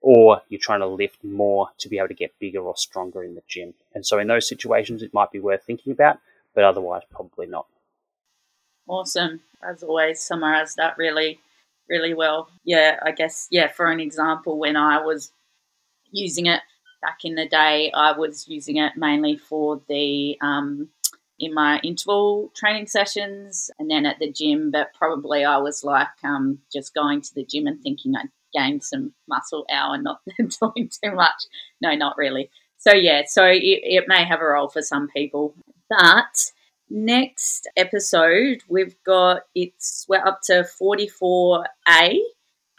or 0.00 0.42
you're 0.48 0.60
trying 0.60 0.80
to 0.80 0.86
lift 0.86 1.22
more 1.24 1.68
to 1.78 1.88
be 1.88 1.98
able 1.98 2.08
to 2.08 2.14
get 2.14 2.38
bigger 2.38 2.60
or 2.60 2.76
stronger 2.76 3.22
in 3.22 3.34
the 3.34 3.42
gym. 3.48 3.74
And 3.94 4.06
so 4.06 4.18
in 4.18 4.28
those 4.28 4.48
situations, 4.48 5.02
it 5.02 5.14
might 5.14 5.32
be 5.32 5.40
worth 5.40 5.64
thinking 5.64 5.92
about, 5.92 6.18
but 6.54 6.64
otherwise, 6.64 7.02
probably 7.10 7.46
not. 7.46 7.66
Awesome. 8.88 9.40
As 9.62 9.82
always, 9.82 10.20
summarized 10.20 10.76
that 10.76 10.96
really, 10.96 11.40
really 11.88 12.14
well. 12.14 12.48
Yeah, 12.64 12.98
I 13.02 13.10
guess, 13.10 13.48
yeah, 13.50 13.68
for 13.68 13.86
an 13.86 14.00
example, 14.00 14.58
when 14.58 14.76
I 14.76 15.00
was 15.04 15.32
using 16.10 16.46
it 16.46 16.60
back 17.02 17.24
in 17.24 17.34
the 17.34 17.48
day, 17.48 17.90
I 17.92 18.12
was 18.12 18.48
using 18.48 18.76
it 18.76 18.96
mainly 18.96 19.36
for 19.36 19.80
the, 19.88 20.38
um, 20.40 20.88
in 21.40 21.54
my 21.54 21.78
interval 21.84 22.50
training 22.54 22.86
sessions 22.86 23.70
and 23.78 23.90
then 23.90 24.06
at 24.06 24.18
the 24.18 24.30
gym, 24.30 24.70
but 24.70 24.94
probably 24.94 25.44
I 25.44 25.58
was 25.58 25.84
like 25.84 26.08
um, 26.24 26.58
just 26.72 26.94
going 26.94 27.20
to 27.20 27.34
the 27.34 27.44
gym 27.44 27.66
and 27.66 27.80
thinking 27.80 28.16
I 28.16 28.24
gain 28.52 28.80
some 28.80 29.12
muscle 29.28 29.66
hour, 29.72 30.00
not 30.00 30.20
doing 30.38 30.90
too 31.02 31.14
much. 31.14 31.44
No, 31.80 31.94
not 31.94 32.16
really. 32.16 32.50
So 32.78 32.92
yeah, 32.92 33.22
so 33.26 33.44
it, 33.44 33.60
it 33.62 34.04
may 34.06 34.24
have 34.24 34.40
a 34.40 34.46
role 34.46 34.68
for 34.68 34.82
some 34.82 35.08
people. 35.08 35.54
But 35.88 36.52
next 36.90 37.68
episode 37.76 38.62
we've 38.68 38.96
got 39.04 39.42
it's 39.54 40.06
we're 40.08 40.26
up 40.26 40.40
to 40.42 40.66
44A 40.80 42.18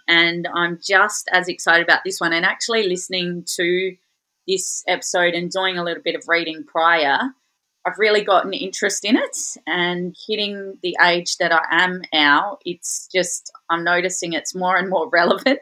and 0.09 0.47
I'm 0.53 0.79
just 0.83 1.29
as 1.31 1.47
excited 1.47 1.83
about 1.83 2.03
this 2.03 2.19
one. 2.19 2.33
And 2.33 2.43
actually, 2.43 2.87
listening 2.87 3.45
to 3.55 3.95
this 4.47 4.83
episode 4.87 5.35
and 5.35 5.51
doing 5.51 5.77
a 5.77 5.83
little 5.83 6.01
bit 6.01 6.15
of 6.15 6.23
reading 6.27 6.65
prior, 6.65 7.19
I've 7.85 7.97
really 7.97 8.23
got 8.23 8.45
an 8.45 8.53
interest 8.53 9.05
in 9.05 9.17
it. 9.17 9.37
And 9.67 10.15
hitting 10.27 10.77
the 10.83 10.97
age 11.01 11.37
that 11.37 11.51
I 11.51 11.63
am 11.71 12.01
now, 12.13 12.57
it's 12.65 13.07
just, 13.13 13.51
I'm 13.69 13.83
noticing 13.83 14.33
it's 14.33 14.55
more 14.55 14.77
and 14.77 14.89
more 14.89 15.09
relevant. 15.13 15.59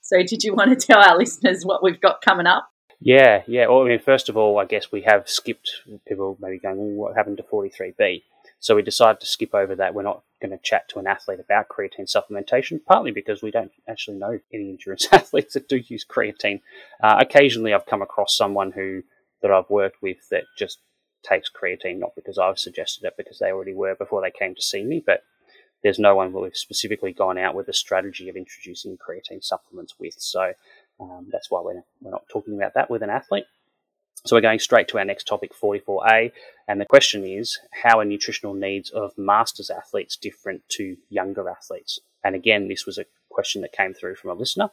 So, 0.00 0.18
did 0.18 0.42
you 0.42 0.54
want 0.54 0.78
to 0.78 0.86
tell 0.86 0.98
our 1.00 1.16
listeners 1.16 1.64
what 1.64 1.82
we've 1.82 2.00
got 2.00 2.20
coming 2.20 2.46
up? 2.46 2.68
Yeah, 3.00 3.42
yeah. 3.46 3.66
Well, 3.66 3.82
I 3.82 3.88
mean, 3.88 3.98
first 3.98 4.28
of 4.28 4.36
all, 4.36 4.58
I 4.58 4.64
guess 4.64 4.92
we 4.92 5.02
have 5.02 5.28
skipped 5.28 5.70
people 6.06 6.36
maybe 6.40 6.58
going, 6.58 6.76
well, 6.76 7.08
what 7.08 7.16
happened 7.16 7.38
to 7.38 7.42
43B? 7.42 8.22
So 8.60 8.74
we 8.74 8.82
decided 8.82 9.20
to 9.20 9.26
skip 9.26 9.54
over 9.54 9.74
that. 9.76 9.94
We're 9.94 10.02
not 10.02 10.22
going 10.40 10.52
to 10.52 10.62
chat 10.62 10.88
to 10.88 10.98
an 10.98 11.06
athlete 11.06 11.40
about 11.40 11.68
creatine 11.68 12.10
supplementation, 12.10 12.80
partly 12.82 13.10
because 13.10 13.42
we 13.42 13.50
don't 13.50 13.72
actually 13.88 14.16
know 14.16 14.38
any 14.52 14.70
endurance 14.70 15.06
athletes 15.12 15.54
that 15.54 15.68
do 15.68 15.82
use 15.86 16.04
creatine. 16.04 16.60
Uh, 17.02 17.16
occasionally, 17.20 17.74
I've 17.74 17.86
come 17.86 18.02
across 18.02 18.36
someone 18.36 18.72
who 18.72 19.02
that 19.42 19.50
I've 19.50 19.68
worked 19.68 20.00
with 20.00 20.28
that 20.30 20.44
just 20.56 20.78
takes 21.24 21.50
creatine, 21.50 21.98
not 21.98 22.14
because 22.14 22.38
I've 22.38 22.58
suggested 22.58 23.04
it, 23.04 23.14
because 23.16 23.38
they 23.38 23.50
already 23.50 23.74
were 23.74 23.94
before 23.94 24.20
they 24.22 24.30
came 24.30 24.54
to 24.54 24.62
see 24.62 24.84
me, 24.84 25.02
but 25.04 25.24
there's 25.82 25.98
no 25.98 26.14
one 26.14 26.32
we've 26.32 26.56
specifically 26.56 27.12
gone 27.12 27.38
out 27.38 27.54
with 27.54 27.68
a 27.68 27.72
strategy 27.72 28.28
of 28.28 28.36
introducing 28.36 28.96
creatine 28.96 29.44
supplements 29.44 29.94
with. 29.98 30.14
So 30.18 30.52
um, 30.98 31.28
that's 31.30 31.50
why 31.50 31.60
we're, 31.60 31.82
we're 32.00 32.10
not 32.10 32.28
talking 32.28 32.56
about 32.56 32.74
that 32.74 32.90
with 32.90 33.02
an 33.02 33.10
athlete. 33.10 33.44
So 34.24 34.34
we're 34.34 34.40
going 34.40 34.58
straight 34.58 34.88
to 34.88 34.98
our 34.98 35.04
next 35.04 35.26
topic, 35.26 35.52
44A, 35.54 36.32
and 36.66 36.80
the 36.80 36.86
question 36.86 37.26
is, 37.26 37.58
how 37.82 38.00
are 38.00 38.06
nutritional 38.06 38.54
needs 38.54 38.88
of 38.88 39.12
masters 39.18 39.68
athletes 39.68 40.16
different 40.16 40.62
to 40.70 40.96
younger 41.10 41.50
athletes? 41.50 41.98
And 42.24 42.34
again, 42.34 42.68
this 42.68 42.86
was 42.86 42.96
a 42.96 43.04
question 43.28 43.60
that 43.60 43.72
came 43.72 43.92
through 43.92 44.14
from 44.14 44.30
a 44.30 44.34
listener, 44.34 44.70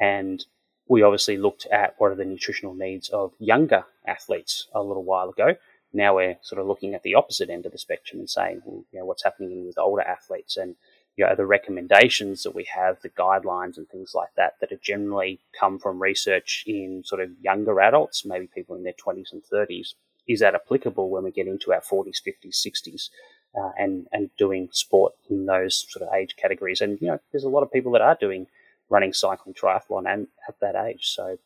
and 0.00 0.44
we 0.88 1.02
obviously 1.02 1.36
looked 1.36 1.66
at 1.72 1.94
what 1.98 2.12
are 2.12 2.16
the 2.16 2.24
nutritional 2.24 2.74
needs 2.74 3.08
of 3.08 3.32
younger 3.38 3.84
athletes 4.06 4.68
a 4.74 4.82
little 4.82 5.04
while 5.04 5.30
ago. 5.30 5.56
Now 5.92 6.16
we're 6.16 6.36
sort 6.42 6.60
of 6.60 6.66
looking 6.66 6.94
at 6.94 7.02
the 7.02 7.14
opposite 7.14 7.50
end 7.50 7.66
of 7.66 7.72
the 7.72 7.78
spectrum 7.78 8.20
and 8.20 8.28
saying, 8.28 8.62
well, 8.64 8.84
you 8.92 8.98
know, 8.98 9.04
what's 9.04 9.24
happening 9.24 9.66
with 9.66 9.78
older 9.78 10.02
athletes 10.02 10.56
and 10.56 10.74
you 11.16 11.24
know, 11.24 11.34
the 11.36 11.46
recommendations 11.46 12.42
that 12.42 12.54
we 12.54 12.64
have, 12.74 13.00
the 13.02 13.08
guidelines 13.10 13.76
and 13.76 13.88
things 13.88 14.12
like 14.14 14.34
that, 14.36 14.54
that 14.60 14.72
are 14.72 14.80
generally 14.82 15.38
come 15.58 15.78
from 15.78 16.02
research 16.02 16.64
in 16.66 17.02
sort 17.04 17.20
of 17.20 17.30
younger 17.40 17.80
adults, 17.80 18.24
maybe 18.24 18.48
people 18.52 18.74
in 18.74 18.82
their 18.82 18.94
20s 18.94 19.32
and 19.32 19.42
30s, 19.52 19.94
is 20.26 20.40
that 20.40 20.54
applicable 20.54 21.10
when 21.10 21.22
we 21.22 21.30
get 21.30 21.46
into 21.46 21.72
our 21.72 21.80
40s, 21.80 22.20
50s, 22.26 22.66
60s, 22.66 23.10
uh, 23.56 23.70
and 23.78 24.08
and 24.12 24.30
doing 24.36 24.68
sport 24.72 25.12
in 25.30 25.46
those 25.46 25.86
sort 25.88 26.08
of 26.08 26.12
age 26.14 26.34
categories? 26.36 26.80
And 26.80 27.00
you 27.00 27.08
know, 27.08 27.20
there's 27.30 27.44
a 27.44 27.48
lot 27.48 27.62
of 27.62 27.72
people 27.72 27.92
that 27.92 28.00
are 28.00 28.16
doing 28.18 28.46
running, 28.94 29.12
cycling, 29.12 29.54
triathlon, 29.54 30.12
and 30.12 30.28
at 30.48 30.58
that 30.60 30.76
age, 30.76 31.06
so 31.06 31.38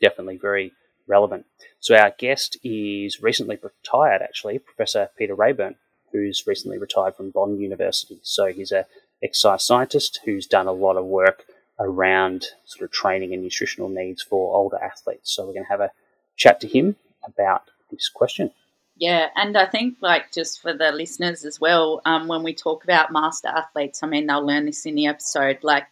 definitely 0.00 0.38
very 0.38 0.72
relevant. 1.06 1.44
So 1.80 1.94
our 1.96 2.12
guest 2.18 2.56
is 2.62 3.22
recently 3.22 3.58
retired, 3.62 4.22
actually, 4.22 4.58
Professor 4.58 5.10
Peter 5.16 5.36
Reaburn 5.36 5.76
who's 6.12 6.46
recently 6.46 6.78
retired 6.78 7.16
from 7.16 7.30
Bond 7.30 7.60
University. 7.60 8.20
So 8.22 8.46
he's 8.46 8.72
a 8.72 8.86
exercise 9.22 9.62
scientist 9.62 10.20
who's 10.24 10.46
done 10.46 10.66
a 10.66 10.72
lot 10.72 10.96
of 10.96 11.04
work 11.04 11.44
around 11.78 12.46
sort 12.64 12.84
of 12.84 12.92
training 12.92 13.32
and 13.32 13.42
nutritional 13.42 13.88
needs 13.88 14.22
for 14.22 14.54
older 14.54 14.78
athletes. 14.78 15.30
So 15.32 15.46
we're 15.46 15.54
going 15.54 15.64
to 15.64 15.70
have 15.70 15.80
a 15.80 15.92
chat 16.36 16.60
to 16.60 16.68
him 16.68 16.96
about 17.24 17.70
this 17.90 18.08
question. 18.08 18.50
Yeah, 18.96 19.28
and 19.34 19.56
I 19.56 19.66
think 19.66 19.96
like 20.02 20.30
just 20.32 20.60
for 20.60 20.74
the 20.74 20.92
listeners 20.92 21.44
as 21.44 21.58
well, 21.58 22.02
um, 22.04 22.28
when 22.28 22.42
we 22.42 22.54
talk 22.54 22.84
about 22.84 23.12
master 23.12 23.48
athletes, 23.48 24.02
I 24.02 24.06
mean 24.06 24.26
they'll 24.26 24.44
learn 24.44 24.66
this 24.66 24.84
in 24.84 24.94
the 24.94 25.06
episode. 25.06 25.58
Like, 25.62 25.86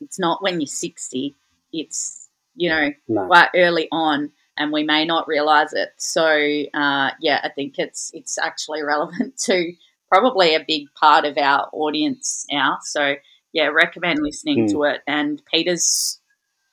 it's 0.00 0.18
not 0.18 0.42
when 0.42 0.60
you're 0.60 0.66
60; 0.66 1.34
it's 1.72 2.28
you 2.54 2.70
know 2.70 2.90
no. 3.08 3.26
quite 3.26 3.50
early 3.54 3.88
on 3.92 4.32
and 4.56 4.72
we 4.72 4.82
may 4.82 5.04
not 5.04 5.28
realize 5.28 5.72
it. 5.72 5.90
So 5.96 6.24
uh, 6.24 7.10
yeah, 7.20 7.40
I 7.42 7.50
think 7.54 7.78
it's 7.78 8.10
it's 8.14 8.38
actually 8.38 8.82
relevant 8.84 9.38
to 9.44 9.72
probably 10.10 10.54
a 10.54 10.64
big 10.66 10.86
part 10.94 11.24
of 11.24 11.36
our 11.36 11.68
audience 11.72 12.46
now. 12.50 12.78
So 12.82 13.16
yeah, 13.52 13.66
recommend 13.66 14.22
listening 14.22 14.66
mm. 14.66 14.70
to 14.72 14.84
it. 14.84 15.02
And 15.06 15.42
Peter's 15.52 16.20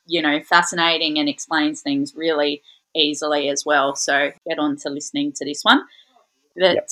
you 0.05 0.21
know 0.21 0.41
fascinating 0.41 1.17
and 1.19 1.29
explains 1.29 1.81
things 1.81 2.13
really 2.15 2.61
easily 2.95 3.49
as 3.49 3.65
well. 3.65 3.95
So 3.95 4.31
get 4.47 4.59
on 4.59 4.77
to 4.77 4.89
listening 4.89 5.33
to 5.33 5.45
this 5.45 5.63
one. 5.63 5.83
But 6.55 6.75
yep. 6.75 6.88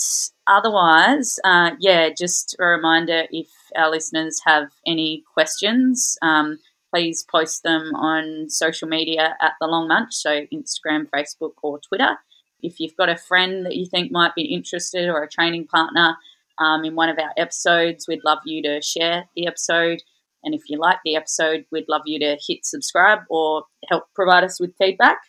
otherwise, 0.48 1.40
uh, 1.44 1.72
yeah, 1.80 2.10
just 2.18 2.56
a 2.60 2.66
reminder 2.66 3.26
if 3.30 3.48
our 3.76 3.92
listeners 3.92 4.42
have 4.46 4.72
any 4.86 5.24
questions. 5.34 6.18
Um, 6.22 6.60
please 6.94 7.24
post 7.24 7.64
them 7.64 7.94
on 7.96 8.50
social 8.50 8.88
media 8.88 9.36
at 9.42 9.54
the 9.62 9.68
Long 9.68 9.88
Munch, 9.88 10.14
so 10.14 10.46
Instagram, 10.54 11.10
Facebook, 11.10 11.54
or 11.62 11.80
Twitter. 11.80 12.18
If 12.62 12.80
you've 12.80 12.98
got 12.98 13.10
a 13.10 13.18
friend 13.18 13.66
that 13.66 13.76
you 13.76 13.86
think 13.86 14.12
might 14.12 14.36
be 14.36 14.54
interested 14.54 15.10
or 15.10 15.24
a 15.24 15.30
training 15.30 15.68
partner 15.68 16.18
um, 16.60 16.84
in 16.84 16.96
one 16.96 17.10
of 17.10 17.18
our 17.18 17.32
episodes, 17.38 18.08
we'd 18.08 18.26
love 18.26 18.40
you 18.46 18.62
to 18.64 18.82
share 18.82 19.26
the 19.36 19.48
episode. 19.48 20.02
And 20.44 20.54
if 20.54 20.64
you 20.70 20.80
like 20.80 20.98
the 21.06 21.16
episode, 21.16 21.66
we'd 21.72 21.88
love 21.88 22.04
you 22.06 22.20
to 22.20 22.38
hit 22.46 22.66
subscribe 22.66 23.20
or 23.30 23.64
help 23.90 24.06
provide 24.16 24.44
us 24.44 24.60
with 24.60 24.76
feedback. 24.78 25.20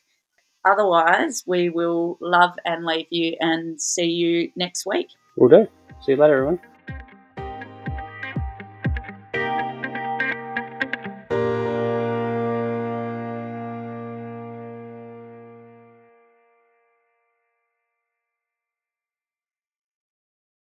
Otherwise, 0.65 1.43
we 1.47 1.69
will 1.69 2.19
love 2.21 2.53
and 2.65 2.85
leave 2.85 3.07
you 3.11 3.37
and 3.41 3.81
see 3.81 4.07
you 4.07 4.51
next 4.57 4.87
week. 4.87 5.09
We'll 5.37 5.49
do. 5.49 5.67
See 6.05 6.13
you 6.13 6.19
later, 6.19 6.35
everyone. 6.35 6.61